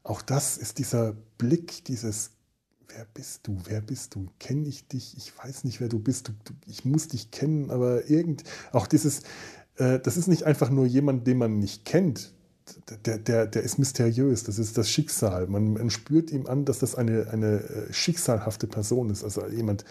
Auch 0.03 0.21
das 0.21 0.57
ist 0.57 0.79
dieser 0.79 1.15
Blick, 1.37 1.83
dieses 1.85 2.31
Wer 2.95 3.05
bist 3.13 3.45
du? 3.45 3.55
Wer 3.65 3.81
bist 3.81 4.15
du? 4.15 4.29
Kenne 4.39 4.67
ich 4.67 4.87
dich? 4.87 5.15
Ich 5.15 5.37
weiß 5.37 5.63
nicht, 5.63 5.79
wer 5.79 5.89
du 5.89 5.99
bist. 5.99 6.29
Du, 6.29 6.31
du, 6.43 6.53
ich 6.65 6.85
muss 6.85 7.07
dich 7.07 7.29
kennen, 7.29 7.69
aber 7.69 8.09
irgend 8.09 8.43
auch 8.71 8.87
dieses 8.87 9.21
äh, 9.79 9.99
das 9.99 10.17
ist 10.17 10.27
nicht 10.27 10.43
einfach 10.43 10.69
nur 10.69 10.85
jemand, 10.85 11.25
den 11.25 11.37
man 11.37 11.57
nicht 11.59 11.85
kennt. 11.85 12.33
Der, 13.05 13.17
der, 13.17 13.47
der 13.47 13.63
ist 13.63 13.79
mysteriös, 13.79 14.43
das 14.43 14.59
ist 14.59 14.77
das 14.77 14.89
Schicksal. 14.89 15.47
Man, 15.47 15.73
man 15.73 15.89
spürt 15.89 16.29
ihm 16.29 16.45
an, 16.45 16.65
dass 16.65 16.77
das 16.77 16.93
eine, 16.93 17.27
eine 17.31 17.61
äh, 17.61 17.93
schicksalhafte 17.93 18.67
Person 18.67 19.09
ist, 19.09 19.23
also 19.23 19.47
jemand 19.47 19.85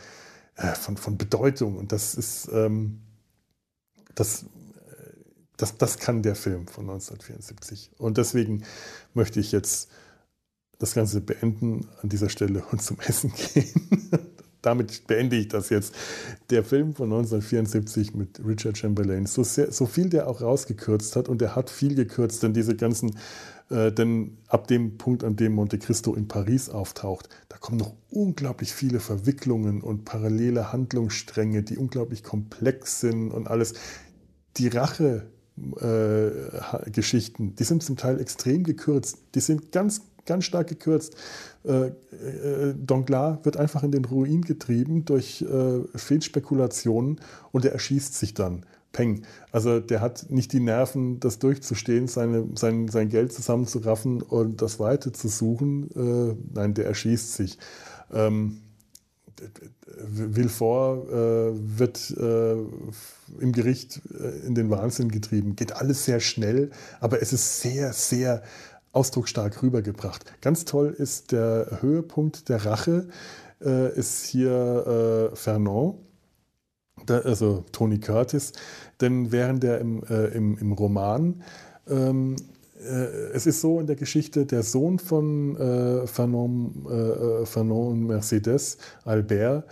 äh, 0.54 0.74
von, 0.74 0.96
von 0.96 1.18
Bedeutung. 1.18 1.76
Und 1.76 1.90
das 1.90 2.14
ist, 2.14 2.48
ähm, 2.52 3.00
das, 4.14 4.44
das, 5.56 5.76
das 5.76 5.98
kann 5.98 6.22
der 6.22 6.36
Film 6.36 6.68
von 6.68 6.84
1974. 6.88 7.90
Und 7.98 8.16
deswegen 8.16 8.62
möchte 9.12 9.40
ich 9.40 9.50
jetzt 9.50 9.90
das 10.78 10.94
Ganze 10.94 11.20
beenden 11.20 11.88
an 12.00 12.08
dieser 12.08 12.28
Stelle 12.28 12.62
und 12.70 12.80
zum 12.80 13.00
Essen 13.00 13.32
gehen 13.54 13.88
damit 14.68 15.06
beende 15.06 15.36
ich 15.36 15.48
das 15.48 15.70
jetzt. 15.70 15.94
Der 16.50 16.62
Film 16.62 16.94
von 16.94 17.06
1974 17.06 18.14
mit 18.14 18.38
Richard 18.46 18.76
Chamberlain, 18.76 19.24
so, 19.24 19.42
sehr, 19.42 19.72
so 19.72 19.86
viel 19.86 20.10
der 20.10 20.28
auch 20.28 20.42
rausgekürzt 20.42 21.16
hat, 21.16 21.30
und 21.30 21.40
er 21.40 21.56
hat 21.56 21.70
viel 21.70 21.94
gekürzt, 21.94 22.42
denn 22.42 22.52
diese 22.52 22.76
ganzen, 22.76 23.16
äh, 23.70 23.90
denn 23.90 24.36
ab 24.46 24.68
dem 24.68 24.98
Punkt, 24.98 25.24
an 25.24 25.36
dem 25.36 25.54
Monte 25.54 25.78
Cristo 25.78 26.12
in 26.12 26.28
Paris 26.28 26.68
auftaucht, 26.68 27.30
da 27.48 27.56
kommen 27.56 27.78
noch 27.78 27.94
unglaublich 28.10 28.74
viele 28.74 29.00
Verwicklungen 29.00 29.80
und 29.80 30.04
parallele 30.04 30.70
Handlungsstränge, 30.70 31.62
die 31.62 31.78
unglaublich 31.78 32.22
komplex 32.22 33.00
sind 33.00 33.30
und 33.30 33.48
alles. 33.48 33.72
Die 34.58 34.68
Rache. 34.68 35.30
Äh, 35.80 36.90
Geschichten, 36.92 37.56
die 37.56 37.64
sind 37.64 37.82
zum 37.82 37.96
Teil 37.96 38.20
extrem 38.20 38.62
gekürzt. 38.62 39.18
Die 39.34 39.40
sind 39.40 39.72
ganz 39.72 40.02
ganz 40.26 40.44
stark 40.44 40.68
gekürzt. 40.68 41.16
Äh, 41.64 41.88
äh, 41.88 42.74
Danglars 42.76 43.38
wird 43.44 43.56
einfach 43.56 43.82
in 43.82 43.92
den 43.92 44.04
Ruin 44.04 44.42
getrieben 44.42 45.04
durch 45.04 45.42
äh, 45.42 45.80
Fehlspekulationen 45.96 47.20
und 47.52 47.64
er 47.64 47.72
erschießt 47.72 48.14
sich 48.14 48.34
dann. 48.34 48.64
Peng. 48.92 49.22
Also 49.52 49.80
der 49.80 50.00
hat 50.00 50.30
nicht 50.30 50.52
die 50.52 50.60
Nerven, 50.60 51.20
das 51.20 51.38
durchzustehen, 51.38 52.08
seine, 52.08 52.46
sein, 52.54 52.88
sein 52.88 53.10
Geld 53.10 53.32
zusammenzuraffen 53.32 54.22
und 54.22 54.62
das 54.62 54.80
Weite 54.80 55.12
zu 55.12 55.28
suchen. 55.28 55.90
Äh, 55.94 56.36
nein, 56.54 56.74
der 56.74 56.86
erschießt 56.86 57.34
sich. 57.34 57.58
Ähm, 58.12 58.62
Villefort 59.96 61.08
äh, 61.08 61.78
wird 61.78 62.10
äh, 62.10 62.52
im 63.40 63.52
Gericht 63.52 64.00
äh, 64.18 64.46
in 64.46 64.54
den 64.54 64.70
Wahnsinn 64.70 65.10
getrieben. 65.10 65.56
Geht 65.56 65.72
alles 65.72 66.04
sehr 66.04 66.20
schnell, 66.20 66.70
aber 67.00 67.22
es 67.22 67.32
ist 67.32 67.60
sehr, 67.60 67.92
sehr 67.92 68.42
ausdrucksstark 68.98 69.62
rübergebracht. 69.62 70.24
Ganz 70.40 70.64
toll 70.64 70.94
ist 70.96 71.30
der 71.30 71.78
Höhepunkt 71.80 72.48
der 72.48 72.66
Rache, 72.66 73.08
äh, 73.64 73.96
ist 73.96 74.26
hier 74.26 75.30
äh, 75.32 75.36
Fernand, 75.36 75.94
der, 77.08 77.24
also 77.24 77.64
Tony 77.70 78.00
Curtis, 78.00 78.52
denn 79.00 79.30
während 79.30 79.62
er 79.62 79.78
im, 79.78 80.02
äh, 80.02 80.26
im, 80.34 80.58
im 80.58 80.72
Roman 80.72 81.44
ähm, 81.88 82.34
äh, 82.78 83.32
es 83.34 83.46
ist 83.46 83.60
so 83.60 83.80
in 83.80 83.86
der 83.86 83.96
Geschichte, 83.96 84.46
der 84.46 84.62
Sohn 84.62 84.98
von 84.98 85.56
äh, 85.56 86.06
Fanon, 86.06 86.86
äh, 86.90 87.46
Fanon 87.46 87.92
und 87.92 88.06
Mercedes, 88.06 88.78
Albert, 89.04 89.64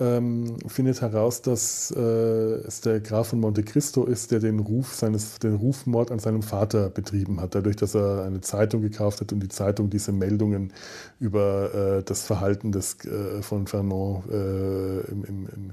ähm, 0.00 0.56
findet 0.68 1.00
heraus, 1.00 1.42
dass 1.42 1.92
äh, 1.96 2.00
es 2.00 2.80
der 2.80 3.00
Graf 3.00 3.28
von 3.28 3.40
Monte 3.40 3.62
Cristo 3.62 4.04
ist, 4.04 4.30
der 4.30 4.40
den 4.40 4.60
Ruf 4.60 4.94
seines, 4.94 5.38
den 5.38 5.54
Rufmord 5.56 6.10
an 6.10 6.18
seinem 6.18 6.42
Vater 6.42 6.88
betrieben 6.88 7.40
hat, 7.40 7.54
dadurch, 7.54 7.76
dass 7.76 7.94
er 7.94 8.24
eine 8.24 8.40
Zeitung 8.40 8.82
gekauft 8.82 9.20
hat 9.20 9.32
und 9.32 9.40
die 9.40 9.48
Zeitung 9.48 9.90
diese 9.90 10.12
Meldungen 10.12 10.72
über 11.18 11.98
äh, 11.98 12.02
das 12.02 12.24
Verhalten 12.24 12.72
des, 12.72 13.04
äh, 13.04 13.42
von 13.42 13.66
Fernand 13.66 14.30
äh, 14.30 15.00
im, 15.10 15.24
im, 15.24 15.48
im 15.54 15.72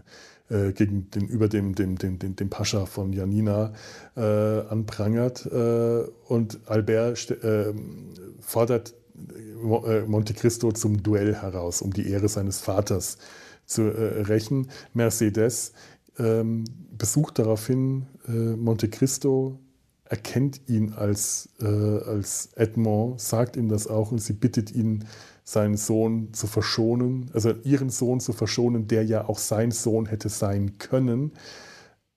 äh, 0.50 0.74
gegen 0.74 1.10
den, 1.12 1.28
über 1.28 1.48
dem, 1.48 1.74
dem, 1.76 1.98
dem, 1.98 2.20
dem, 2.20 2.36
dem 2.36 2.50
Pascha 2.50 2.86
von 2.86 3.14
Janina 3.14 3.74
äh, 4.16 4.22
anprangert. 4.22 5.46
Äh, 5.46 6.04
und 6.28 6.60
Albert 6.68 7.32
äh, 7.44 7.74
fordert 8.42 8.94
äh, 9.64 10.02
Monte 10.02 10.34
Cristo 10.34 10.72
zum 10.72 11.02
Duell 11.02 11.36
heraus, 11.36 11.82
um 11.82 11.94
die 11.94 12.10
Ehre 12.10 12.28
seines 12.28 12.60
Vaters 12.60 13.18
zu 13.66 13.84
äh, 13.84 14.22
rächen. 14.22 14.70
Mercedes 14.94 15.74
ähm, 16.18 16.64
besucht 16.92 17.40
daraufhin 17.40 18.06
Monte 18.28 18.90
Cristo, 18.90 19.60
erkennt 20.06 20.68
ihn 20.68 20.94
als, 20.94 21.50
als 21.60 22.50
Edmond, 22.56 23.22
sagt 23.22 23.56
ihm 23.56 23.70
das 23.70 23.86
auch 23.86 24.12
und 24.12 24.20
sie 24.20 24.34
bittet 24.34 24.72
ihn, 24.72 25.04
seinen 25.46 25.78
Sohn 25.78 26.34
zu 26.34 26.48
verschonen, 26.48 27.30
also 27.34 27.52
ihren 27.64 27.92
Sohn 27.92 28.20
zu 28.20 28.34
verschonen, 28.34 28.88
der 28.88 29.06
ja 29.06 29.30
auch 29.30 29.38
sein 29.38 29.70
Sohn 29.72 30.08
hätte 30.08 30.28
sein 30.28 30.80
können, 30.80 31.34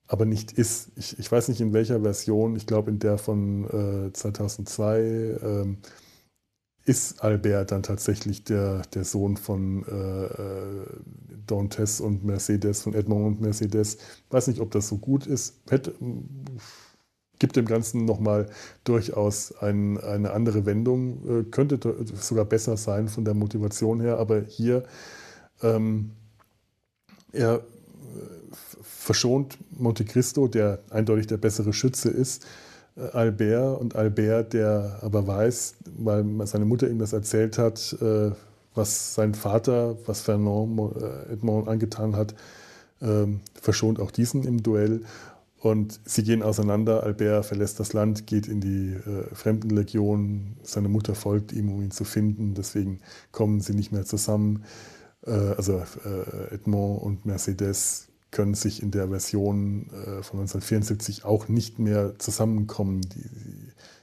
aber 0.07 0.25
nicht 0.25 0.53
ist. 0.53 0.91
Ich, 0.97 1.19
ich 1.19 1.31
weiß 1.31 1.49
nicht 1.49 1.61
in 1.61 1.75
welcher 1.75 2.01
Version, 2.01 2.57
ich 2.57 2.67
glaube 2.67 2.91
in 2.91 2.99
der 2.99 3.19
von 3.19 4.09
äh, 4.09 4.13
2002 4.15 4.99
äh, 4.99 5.67
ist 6.89 7.23
Albert 7.23 7.71
dann 7.71 7.83
tatsächlich 7.83 8.45
der, 8.45 8.81
der 8.95 9.05
Sohn 9.05 9.37
von 9.37 9.85
äh, 9.87 10.25
äh 10.25 10.87
Dantes 11.47 12.01
und 12.01 12.25
Mercedes, 12.25 12.83
von 12.83 12.93
Edmond 12.93 13.27
und 13.27 13.41
Mercedes. 13.41 13.97
Weiß 14.29 14.49
nicht, 14.49 14.61
ob 14.61 14.71
das 14.71 14.89
so 14.89 14.99
gut 14.99 15.27
ist. 15.27 15.55
Hätte, 15.71 15.95
gibt 17.39 17.57
dem 17.57 17.65
Ganzen 17.65 18.05
nochmal 18.05 18.51
durchaus 18.85 19.57
ein, 19.61 19.99
eine 19.99 20.33
andere 20.33 20.67
Wendung, 20.67 21.41
äh, 21.41 21.45
könnte 21.45 21.79
sogar 22.21 22.45
besser 22.45 22.77
sein 22.77 23.09
von 23.09 23.25
der 23.25 23.35
Motivation 23.35 24.01
her, 24.01 24.19
aber 24.19 24.43
hier 24.43 24.85
ähm, 25.63 26.11
er 27.33 27.55
äh, 27.55 27.61
verschont 28.83 29.57
Monte 29.71 30.05
Cristo, 30.05 30.49
der 30.49 30.81
eindeutig 30.91 31.29
der 31.29 31.39
bessere 31.39 31.73
Schütze 31.73 32.11
ist, 32.11 32.47
Albert 33.13 33.81
und 33.81 33.97
Albert, 33.97 34.53
der 34.53 34.99
aber 35.03 35.27
weiß, 35.27 35.77
weil 35.99 36.25
seine 36.47 36.65
Mutter 36.65 36.89
ihm 36.89 36.99
das 36.99 37.13
erzählt 37.13 37.59
hat, 37.59 37.97
äh, 38.01 38.31
was 38.75 39.15
sein 39.15 39.35
Vater, 39.35 39.97
was 40.07 40.21
Fernand 40.21 40.97
äh, 40.97 41.33
Edmond 41.33 41.69
angetan 41.69 42.17
hat, 42.17 42.35
ähm, 43.01 43.41
verschont 43.61 44.01
auch 44.01 44.11
diesen 44.11 44.45
im 44.45 44.63
Duell 44.63 45.03
und 45.61 46.01
sie 46.05 46.23
gehen 46.23 46.43
auseinander. 46.43 47.03
Albert 47.03 47.47
verlässt 47.47 47.81
das 47.81 47.93
Land, 47.93 48.27
geht 48.27 48.47
in 48.47 48.61
die 48.61 48.93
äh, 48.93 49.35
Fremdenlegion. 49.35 50.57
Seine 50.63 50.89
Mutter 50.89 51.15
folgt 51.15 51.53
ihm, 51.53 51.71
um 51.73 51.83
ihn 51.83 51.91
zu 51.91 52.05
finden. 52.05 52.55
Deswegen 52.55 53.01
kommen 53.33 53.61
sie 53.61 53.75
nicht 53.75 53.91
mehr 53.91 54.05
zusammen. 54.05 54.65
Äh, 55.27 55.33
also 55.33 55.83
äh, 56.05 56.55
Edmond 56.55 57.03
und 57.03 57.27
Mercedes 57.27 58.08
können 58.31 58.55
sich 58.55 58.83
in 58.83 58.91
der 58.91 59.09
Version 59.09 59.89
äh, 59.91 60.23
von 60.23 60.41
1974 60.41 61.25
auch 61.25 61.49
nicht 61.49 61.79
mehr 61.79 62.19
zusammenkommen. 62.19 63.01
Die, 63.01 63.25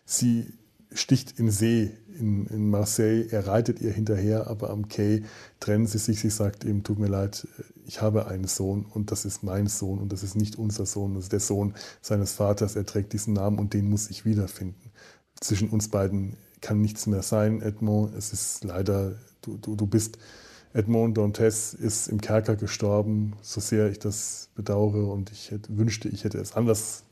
sie 0.06 0.54
sticht 0.94 1.40
in 1.40 1.52
See 1.52 1.92
in, 2.20 2.46
in 2.48 2.70
Marseille, 2.70 3.28
er 3.30 3.48
reitet 3.48 3.82
ihr 3.82 3.92
hinterher, 3.92 4.48
aber 4.48 4.70
am 4.70 4.88
Quai 4.88 5.24
trennen 5.60 5.86
sie 5.86 5.98
sich. 5.98 6.22
Sie 6.22 6.30
sagt 6.30 6.64
ihm, 6.64 6.84
tut 6.84 7.00
mir 7.00 7.08
leid, 7.08 7.48
ich 7.86 8.02
habe 8.02 8.28
einen 8.28 8.48
Sohn 8.48 8.86
und 8.86 9.12
das 9.12 9.26
ist 9.26 9.44
mein 9.44 9.68
Sohn 9.68 10.00
und 10.00 10.12
das 10.12 10.24
ist 10.24 10.36
nicht 10.36 10.58
unser 10.58 10.86
Sohn, 10.86 11.16
das 11.16 11.26
ist 11.26 11.34
der 11.34 11.40
Sohn 11.40 11.74
seines 12.02 12.34
Vaters, 12.34 12.76
er 12.76 12.86
trägt 12.86 13.14
diesen 13.14 13.34
Namen 13.34 13.60
und 13.60 13.74
den 13.74 13.90
muss 13.90 14.10
ich 14.10 14.26
wiederfinden. 14.26 14.92
Zwischen 15.40 15.70
uns 15.70 15.90
beiden 15.90 16.38
kann 16.62 16.82
nichts 16.82 17.06
mehr 17.06 17.22
sein, 17.22 17.62
Edmond. 17.62 18.16
Es 18.16 18.32
ist 18.32 18.64
leider, 18.64 19.16
du, 19.42 19.58
du, 19.58 19.76
du 19.76 19.86
bist, 19.86 20.18
Edmond 20.76 21.18
Dantes 21.18 21.74
ist 21.74 22.10
im 22.10 22.20
Kerker 22.20 22.58
gestorben, 22.58 23.34
so 23.42 23.62
sehr 23.62 23.90
ich 23.90 23.98
das 23.98 24.50
bedauere 24.56 25.10
und 25.10 25.32
ich 25.32 25.50
hätte, 25.50 25.78
wünschte, 25.78 26.10
ich 26.10 26.26
hätte 26.26 26.38
es 26.38 26.54
anders 26.54 27.06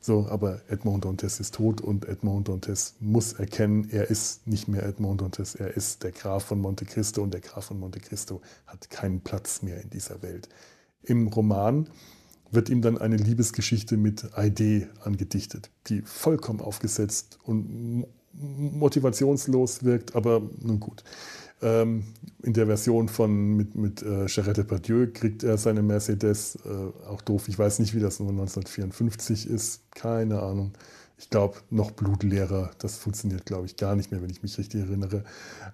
so, 0.00 0.26
aber 0.28 0.60
Edmond 0.68 1.04
Dantes 1.04 1.38
ist 1.38 1.54
tot 1.54 1.80
und 1.80 2.04
Edmond 2.08 2.48
Dantes 2.48 2.96
muss 2.98 3.32
erkennen, 3.32 3.88
er 3.90 4.10
ist 4.10 4.48
nicht 4.48 4.66
mehr 4.66 4.84
Edmond 4.84 5.20
Dantes, 5.20 5.54
er 5.54 5.76
ist 5.76 6.02
der 6.02 6.10
Graf 6.10 6.46
von 6.46 6.60
Monte 6.60 6.84
Cristo 6.84 7.22
und 7.22 7.32
der 7.32 7.40
Graf 7.40 7.66
von 7.66 7.78
Monte 7.78 8.00
Cristo 8.00 8.40
hat 8.66 8.90
keinen 8.90 9.20
Platz 9.20 9.62
mehr 9.62 9.80
in 9.80 9.90
dieser 9.90 10.20
Welt. 10.22 10.48
Im 11.04 11.28
Roman 11.28 11.88
wird 12.50 12.68
ihm 12.70 12.82
dann 12.82 12.98
eine 12.98 13.16
Liebesgeschichte 13.16 13.96
mit 13.96 14.30
ID 14.36 14.88
angedichtet, 15.04 15.70
die 15.86 16.02
vollkommen 16.02 16.60
aufgesetzt 16.60 17.38
und 17.44 18.04
motivationslos 18.32 19.84
wirkt, 19.84 20.14
aber 20.14 20.42
nun 20.60 20.80
gut. 20.80 21.04
Ähm, 21.62 22.04
in 22.42 22.52
der 22.52 22.66
Version 22.66 23.08
von 23.08 23.56
mit, 23.56 23.74
mit 23.74 24.02
äh, 24.02 24.28
Charette 24.28 24.64
Pardieu 24.64 25.06
kriegt 25.12 25.42
er 25.42 25.56
seine 25.56 25.82
Mercedes, 25.82 26.58
äh, 26.66 27.08
auch 27.08 27.22
doof, 27.22 27.48
ich 27.48 27.58
weiß 27.58 27.78
nicht, 27.78 27.94
wie 27.94 28.00
das 28.00 28.20
nur 28.20 28.28
1954 28.28 29.48
ist, 29.48 29.90
keine 29.92 30.42
Ahnung. 30.42 30.72
Ich 31.18 31.30
glaube, 31.30 31.56
noch 31.70 31.92
blutleerer, 31.92 32.72
das 32.78 32.98
funktioniert, 32.98 33.46
glaube 33.46 33.64
ich, 33.64 33.78
gar 33.78 33.96
nicht 33.96 34.10
mehr, 34.10 34.20
wenn 34.20 34.28
ich 34.28 34.42
mich 34.42 34.58
richtig 34.58 34.82
erinnere. 34.82 35.24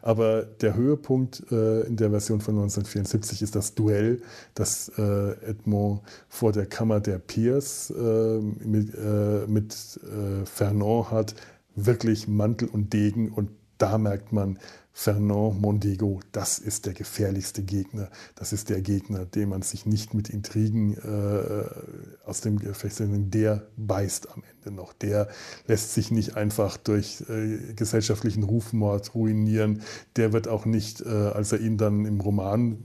Aber 0.00 0.44
der 0.44 0.76
Höhepunkt 0.76 1.42
äh, 1.50 1.80
in 1.80 1.96
der 1.96 2.10
Version 2.10 2.40
von 2.40 2.54
1974 2.54 3.42
ist 3.42 3.56
das 3.56 3.74
Duell, 3.74 4.22
das 4.54 4.92
äh, 4.96 5.32
Edmond 5.44 6.02
vor 6.28 6.52
der 6.52 6.66
Kammer 6.66 7.00
der 7.00 7.18
Peers 7.18 7.90
äh, 7.90 8.38
mit, 8.38 8.94
äh, 8.94 9.48
mit 9.48 9.74
Fernand 10.44 11.10
hat. 11.10 11.34
Wirklich 11.74 12.28
Mantel 12.28 12.68
und 12.68 12.92
Degen 12.92 13.32
und 13.32 13.48
da 13.82 13.98
merkt 13.98 14.32
man, 14.32 14.58
Fernand 14.94 15.60
Mondego, 15.60 16.20
das 16.30 16.58
ist 16.58 16.86
der 16.86 16.92
gefährlichste 16.92 17.62
Gegner. 17.62 18.10
Das 18.36 18.52
ist 18.52 18.68
der 18.68 18.80
Gegner, 18.82 19.24
den 19.24 19.48
man 19.48 19.62
sich 19.62 19.86
nicht 19.86 20.14
mit 20.14 20.28
Intrigen 20.28 20.96
äh, 20.98 21.64
aus 22.24 22.42
dem 22.42 22.58
Gefecht, 22.58 22.96
sondern 22.96 23.30
der 23.30 23.66
beißt 23.76 24.28
am 24.30 24.42
Ende 24.54 24.76
noch. 24.76 24.92
Der 24.92 25.28
lässt 25.66 25.94
sich 25.94 26.12
nicht 26.12 26.36
einfach 26.36 26.76
durch 26.76 27.24
äh, 27.28 27.72
gesellschaftlichen 27.74 28.44
Rufmord 28.44 29.14
ruinieren. 29.14 29.82
Der 30.16 30.32
wird 30.32 30.46
auch 30.46 30.66
nicht, 30.66 31.00
äh, 31.00 31.08
als 31.08 31.50
er 31.52 31.60
ihn 31.60 31.78
dann 31.78 32.04
im 32.04 32.20
Roman 32.20 32.84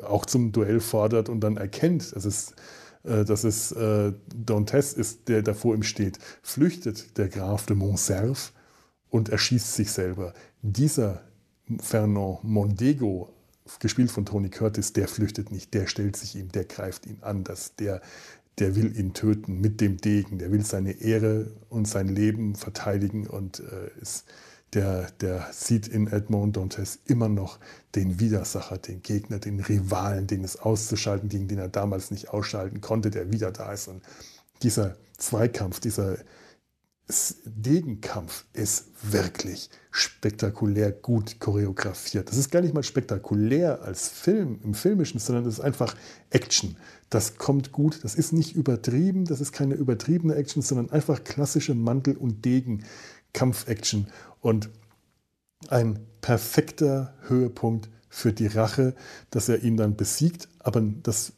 äh, 0.00 0.04
auch 0.06 0.24
zum 0.24 0.52
Duell 0.52 0.80
fordert 0.80 1.28
und 1.28 1.40
dann 1.40 1.56
erkennt, 1.56 2.14
dass 2.14 2.24
es 2.24 2.54
äh, 3.02 3.24
dass 3.24 3.44
es 3.44 3.72
äh, 3.72 4.12
Dantes 4.34 4.92
ist, 4.94 5.28
der 5.28 5.42
da 5.42 5.52
vor 5.52 5.74
ihm 5.74 5.82
steht, 5.82 6.18
flüchtet 6.42 7.18
der 7.18 7.28
Graf 7.28 7.66
de 7.66 7.76
Montserf 7.76 8.52
und 9.10 9.28
erschießt 9.28 9.74
sich 9.74 9.90
selber. 9.90 10.32
Dieser 10.62 11.22
Fernand 11.78 12.42
Mondego, 12.42 13.32
gespielt 13.78 14.10
von 14.10 14.26
Tony 14.26 14.48
Curtis, 14.48 14.92
der 14.92 15.06
flüchtet 15.06 15.52
nicht, 15.52 15.74
der 15.74 15.86
stellt 15.86 16.16
sich 16.16 16.34
ihm, 16.34 16.50
der 16.50 16.64
greift 16.64 17.06
ihn 17.06 17.18
an, 17.20 17.44
das, 17.44 17.76
der, 17.76 18.00
der 18.58 18.74
will 18.74 18.96
ihn 18.98 19.14
töten 19.14 19.60
mit 19.60 19.80
dem 19.80 19.98
Degen, 19.98 20.38
der 20.38 20.50
will 20.50 20.64
seine 20.64 20.92
Ehre 21.00 21.52
und 21.68 21.86
sein 21.86 22.08
Leben 22.08 22.54
verteidigen 22.54 23.26
und 23.26 23.60
äh, 23.60 24.00
ist, 24.00 24.24
der, 24.72 25.10
der 25.20 25.48
sieht 25.52 25.88
in 25.88 26.06
Edmond 26.06 26.56
Dantes 26.56 27.00
immer 27.06 27.28
noch 27.28 27.58
den 27.96 28.20
Widersacher, 28.20 28.78
den 28.78 29.02
Gegner, 29.02 29.38
den 29.38 29.60
Rivalen, 29.60 30.26
den 30.26 30.44
es 30.44 30.56
auszuschalten, 30.56 31.28
gegen 31.28 31.48
den 31.48 31.58
er 31.58 31.68
damals 31.68 32.10
nicht 32.10 32.30
ausschalten 32.30 32.80
konnte, 32.80 33.10
der 33.10 33.32
wieder 33.32 33.50
da 33.50 33.72
ist. 33.72 33.88
Und 33.88 34.02
dieser 34.62 34.96
Zweikampf, 35.16 35.80
dieser 35.80 36.18
Degenkampf 37.44 38.44
ist 38.52 38.86
wirklich 39.02 39.70
spektakulär 39.90 40.92
gut 40.92 41.40
choreografiert. 41.40 42.28
Das 42.28 42.36
ist 42.36 42.50
gar 42.50 42.60
nicht 42.60 42.74
mal 42.74 42.82
spektakulär 42.82 43.82
als 43.82 44.08
Film, 44.08 44.60
im 44.62 44.74
Filmischen, 44.74 45.18
sondern 45.18 45.44
das 45.44 45.54
ist 45.54 45.60
einfach 45.60 45.96
Action. 46.30 46.76
Das 47.08 47.36
kommt 47.36 47.72
gut, 47.72 48.04
das 48.04 48.14
ist 48.14 48.32
nicht 48.32 48.54
übertrieben, 48.54 49.24
das 49.24 49.40
ist 49.40 49.52
keine 49.52 49.74
übertriebene 49.74 50.34
Action, 50.34 50.62
sondern 50.62 50.90
einfach 50.90 51.24
klassische 51.24 51.74
Mantel- 51.74 52.16
und 52.16 52.44
Degen-Kampf-Action. 52.44 54.06
Und 54.40 54.70
ein 55.68 55.98
perfekter 56.20 57.14
Höhepunkt 57.26 57.88
für 58.08 58.32
die 58.32 58.46
Rache, 58.46 58.94
dass 59.30 59.48
er 59.48 59.62
ihn 59.62 59.76
dann 59.76 59.96
besiegt, 59.96 60.48
aber 60.60 60.80
das 61.02 61.32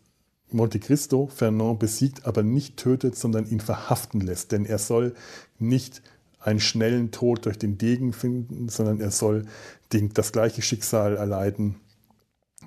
Monte 0.55 0.79
Cristo 0.79 1.27
Fernand 1.27 1.79
besiegt, 1.79 2.27
aber 2.27 2.43
nicht 2.43 2.77
tötet, 2.77 3.17
sondern 3.17 3.47
ihn 3.47 3.61
verhaften 3.61 4.21
lässt. 4.21 4.53
Denn 4.53 4.65
er 4.65 4.79
soll 4.79 5.15
nicht 5.59 6.03
einen 6.41 6.61
schnellen 6.61 7.11
Tod 7.11 7.47
durch 7.47 7.59
den 7.59 7.79
Degen 7.79 8.13
finden, 8.13 8.69
sondern 8.69 9.01
er 9.01 9.11
soll 9.11 9.47
den, 9.93 10.13
das 10.13 10.33
gleiche 10.33 10.63
Schicksal 10.63 11.17
erleiden, 11.17 11.77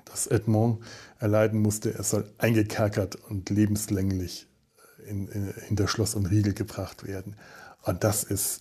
das 0.04 0.26
Edmond 0.26 0.82
erleiden 1.18 1.60
musste. 1.60 1.94
Er 1.94 2.02
soll 2.02 2.30
eingekerkert 2.38 3.16
und 3.16 3.50
lebenslänglich 3.50 4.46
in, 5.06 5.28
in, 5.28 5.52
hinter 5.66 5.88
Schloss 5.88 6.14
und 6.14 6.26
Riegel 6.26 6.54
gebracht 6.54 7.06
werden. 7.06 7.36
Und 7.82 8.02
das 8.02 8.24
ist, 8.24 8.60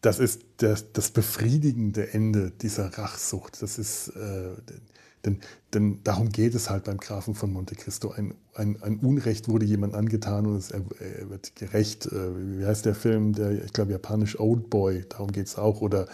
das, 0.00 0.18
ist 0.18 0.42
das, 0.58 0.92
das 0.92 1.10
befriedigende 1.10 2.12
Ende 2.12 2.50
dieser 2.50 2.86
Rachsucht. 2.98 3.62
Das 3.62 3.78
ist, 3.78 4.08
äh, 4.08 4.50
denn 5.26 5.40
denn 5.76 6.00
darum 6.04 6.30
geht 6.30 6.54
es 6.54 6.70
halt 6.70 6.84
beim 6.84 6.96
Grafen 6.96 7.34
von 7.34 7.52
Monte 7.52 7.74
Cristo. 7.74 8.10
Ein, 8.10 8.34
ein, 8.54 8.82
ein 8.82 8.98
Unrecht 8.98 9.46
wurde 9.46 9.66
jemand 9.66 9.94
angetan 9.94 10.46
und 10.46 10.56
es, 10.56 10.70
er, 10.70 10.80
er 11.00 11.28
wird 11.28 11.54
gerecht. 11.54 12.06
Äh, 12.06 12.60
wie 12.60 12.64
heißt 12.64 12.86
der 12.86 12.94
Film? 12.94 13.34
Der, 13.34 13.62
ich 13.64 13.74
glaube, 13.74 13.92
japanisch 13.92 14.40
Old 14.40 14.70
Boy, 14.70 15.04
darum 15.08 15.32
geht 15.32 15.48
es 15.48 15.58
auch. 15.58 15.82
Oder 15.82 16.06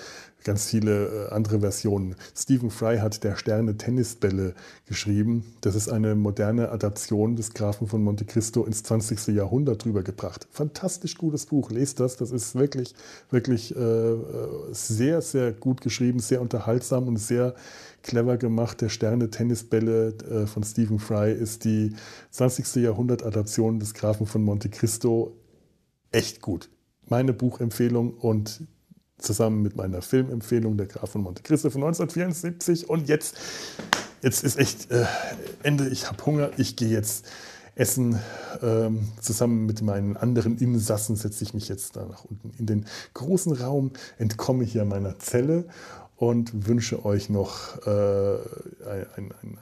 ganz 0.43 0.66
viele 0.66 1.28
äh, 1.28 1.32
andere 1.32 1.60
Versionen. 1.60 2.16
Stephen 2.34 2.70
Fry 2.70 2.98
hat 2.98 3.22
Der 3.22 3.36
Sterne 3.36 3.76
Tennisbälle 3.76 4.55
geschrieben. 4.86 5.44
Das 5.60 5.76
ist 5.76 5.89
eine 5.89 6.16
moderne 6.16 6.70
Adaption 6.70 7.36
des 7.36 7.55
Grafen 7.55 7.86
von 7.86 8.02
Monte 8.02 8.24
Cristo 8.24 8.64
ins 8.64 8.82
20. 8.82 9.28
Jahrhundert 9.28 9.84
drüber 9.84 10.02
gebracht. 10.02 10.48
Fantastisch 10.51 11.16
gutes 11.18 11.47
Buch, 11.47 11.70
lest 11.70 12.01
das. 12.01 12.16
Das 12.16 12.32
ist 12.32 12.56
wirklich, 12.56 12.97
wirklich 13.30 13.76
äh, 13.76 14.16
sehr, 14.72 15.22
sehr 15.22 15.52
gut 15.52 15.82
geschrieben, 15.82 16.18
sehr 16.18 16.40
unterhaltsam 16.40 17.06
und 17.06 17.18
sehr 17.18 17.55
clever 18.03 18.37
gemacht. 18.37 18.81
Der 18.81 18.89
Sterne 18.89 19.31
Tennisbälle 19.31 20.09
äh, 20.09 20.47
von 20.47 20.62
Stephen 20.62 20.99
Fry 20.99 21.33
ist 21.33 21.65
die 21.65 21.95
20. 22.31 22.83
Jahrhundert-Adaption 22.83 23.79
des 23.81 23.95
Grafen 23.95 24.27
von 24.27 24.43
Monte 24.43 24.69
Cristo. 24.69 25.37
Echt 26.11 26.41
gut. 26.41 26.70
Meine 27.09 27.33
Buchempfehlung 27.33 28.15
und 28.15 28.62
zusammen 29.19 29.62
mit 29.62 29.77
meiner 29.77 30.03
Filmempfehlung 30.03 30.77
Der 30.77 30.87
Graf 30.87 31.11
von 31.11 31.23
Monte 31.23 31.43
Cristo 31.43 31.70
von 31.70 31.83
1974. 31.83 32.89
Und 32.89 33.09
jetzt, 33.09 33.37
jetzt 34.23 34.45
ist 34.45 34.59
echt 34.59 34.91
äh, 34.91 35.07
Ende. 35.62 35.89
Ich 35.89 36.09
habe 36.09 36.24
Hunger. 36.27 36.51
Ich 36.57 36.77
gehe 36.77 36.91
jetzt 36.91 37.27
essen. 37.74 38.19
Ähm, 38.62 39.09
zusammen 39.20 39.66
mit 39.66 39.83
meinen 39.83 40.16
anderen 40.16 40.59
Insassen 40.59 41.16
setze 41.16 41.43
ich 41.45 41.55
mich 41.55 41.69
jetzt 41.69 41.97
da 41.97 42.05
nach 42.05 42.24
unten 42.24 42.51
in 42.59 42.66
den 42.66 42.87
großen 43.15 43.53
Raum, 43.53 43.93
entkomme 44.19 44.65
hier 44.65 44.85
meiner 44.85 45.19
Zelle 45.19 45.66
und 46.23 46.69
wünsche 46.69 47.05
euch 47.05 47.31
noch 47.31 47.85
äh, 47.85 48.36
ein, 49.16 49.35
ein, 49.43 49.59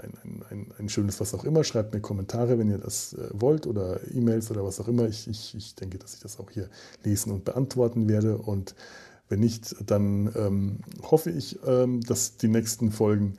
ein, 0.50 0.66
ein, 0.78 0.88
schönes 0.90 1.18
was 1.18 1.32
auch 1.32 1.44
immer. 1.44 1.64
Schreibt 1.64 1.94
mir 1.94 2.02
Kommentare, 2.02 2.58
wenn 2.58 2.68
ihr 2.68 2.76
das 2.76 3.14
äh, 3.14 3.30
wollt 3.32 3.66
oder 3.66 3.98
E-Mails 4.12 4.50
oder 4.50 4.62
was 4.62 4.78
auch 4.78 4.86
immer. 4.86 5.08
Ich, 5.08 5.26
ich, 5.26 5.54
ich 5.54 5.74
denke, 5.74 5.96
dass 5.96 6.12
ich 6.12 6.20
das 6.20 6.38
auch 6.38 6.50
hier 6.50 6.68
lesen 7.02 7.32
und 7.32 7.46
beantworten 7.46 8.10
werde. 8.10 8.36
Und 8.36 8.74
wenn 9.30 9.40
nicht, 9.40 9.74
dann 9.86 10.30
ähm, 10.36 10.80
hoffe 11.00 11.30
ich, 11.30 11.58
ähm, 11.66 12.02
dass 12.02 12.36
die 12.36 12.48
nächsten 12.48 12.92
Folgen 12.92 13.38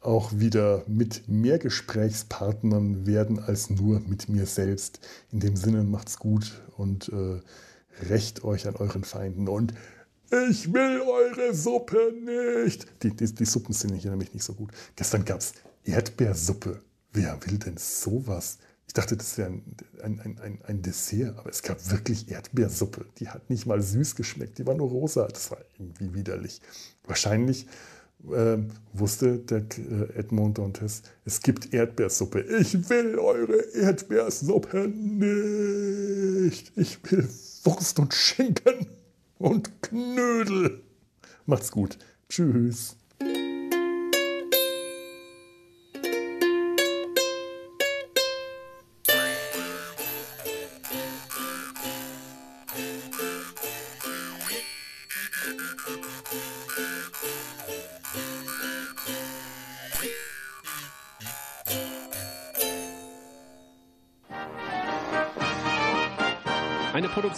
auch 0.00 0.30
wieder 0.32 0.84
mit 0.86 1.28
mehr 1.28 1.58
Gesprächspartnern 1.58 3.04
werden 3.04 3.40
als 3.40 3.68
nur 3.70 3.98
mit 3.98 4.28
mir 4.28 4.46
selbst. 4.46 5.00
In 5.32 5.40
dem 5.40 5.56
Sinne 5.56 5.82
macht's 5.82 6.20
gut 6.20 6.62
und 6.76 7.08
äh, 7.08 7.40
rächt 8.08 8.44
euch 8.44 8.68
an 8.68 8.76
euren 8.76 9.02
Feinden 9.02 9.48
und 9.48 9.74
ich 10.48 10.72
will 10.72 11.00
eure 11.00 11.54
Suppe 11.54 12.12
nicht. 12.12 12.86
Die, 13.02 13.14
die, 13.14 13.34
die 13.34 13.44
Suppen 13.44 13.72
sind 13.72 13.94
hier 13.94 14.10
nämlich 14.10 14.32
nicht 14.32 14.44
so 14.44 14.54
gut. 14.54 14.70
Gestern 14.96 15.24
gab 15.24 15.40
es 15.40 15.52
Erdbeersuppe. 15.84 16.82
Wer 17.12 17.38
will 17.44 17.58
denn 17.58 17.76
sowas? 17.76 18.58
Ich 18.86 18.94
dachte, 18.94 19.16
das 19.16 19.38
wäre 19.38 19.50
ein, 19.50 19.62
ein, 20.02 20.38
ein, 20.42 20.58
ein, 20.64 20.82
Dessert, 20.82 21.38
aber 21.38 21.50
es 21.50 21.62
gab 21.62 21.90
wirklich 21.90 22.30
Erdbeersuppe. 22.30 23.06
Die 23.18 23.28
hat 23.28 23.48
nicht 23.48 23.66
mal 23.66 23.80
süß 23.80 24.16
geschmeckt, 24.16 24.58
die 24.58 24.66
war 24.66 24.74
nur 24.74 24.88
rosa. 24.88 25.26
Das 25.28 25.50
war 25.50 25.58
irgendwie 25.78 26.14
widerlich. 26.14 26.60
Wahrscheinlich 27.06 27.66
äh, 28.32 28.58
wusste 28.92 29.38
der 29.38 29.58
äh, 29.58 30.18
Edmond 30.18 30.58
Dantes, 30.58 31.02
es 31.24 31.40
gibt 31.40 31.72
Erdbeersuppe. 31.72 32.40
Ich 32.60 32.88
will 32.90 33.18
eure 33.18 33.60
Erdbeersuppe 33.74 34.88
nicht. 34.88 36.72
Ich 36.76 36.98
will 37.10 37.28
Wurst 37.64 37.98
und 37.98 38.14
Schinken 38.14 38.86
und 39.40 39.82
Knödel. 39.82 40.82
Macht's 41.46 41.72
gut. 41.72 41.98
Tschüss. 42.28 42.96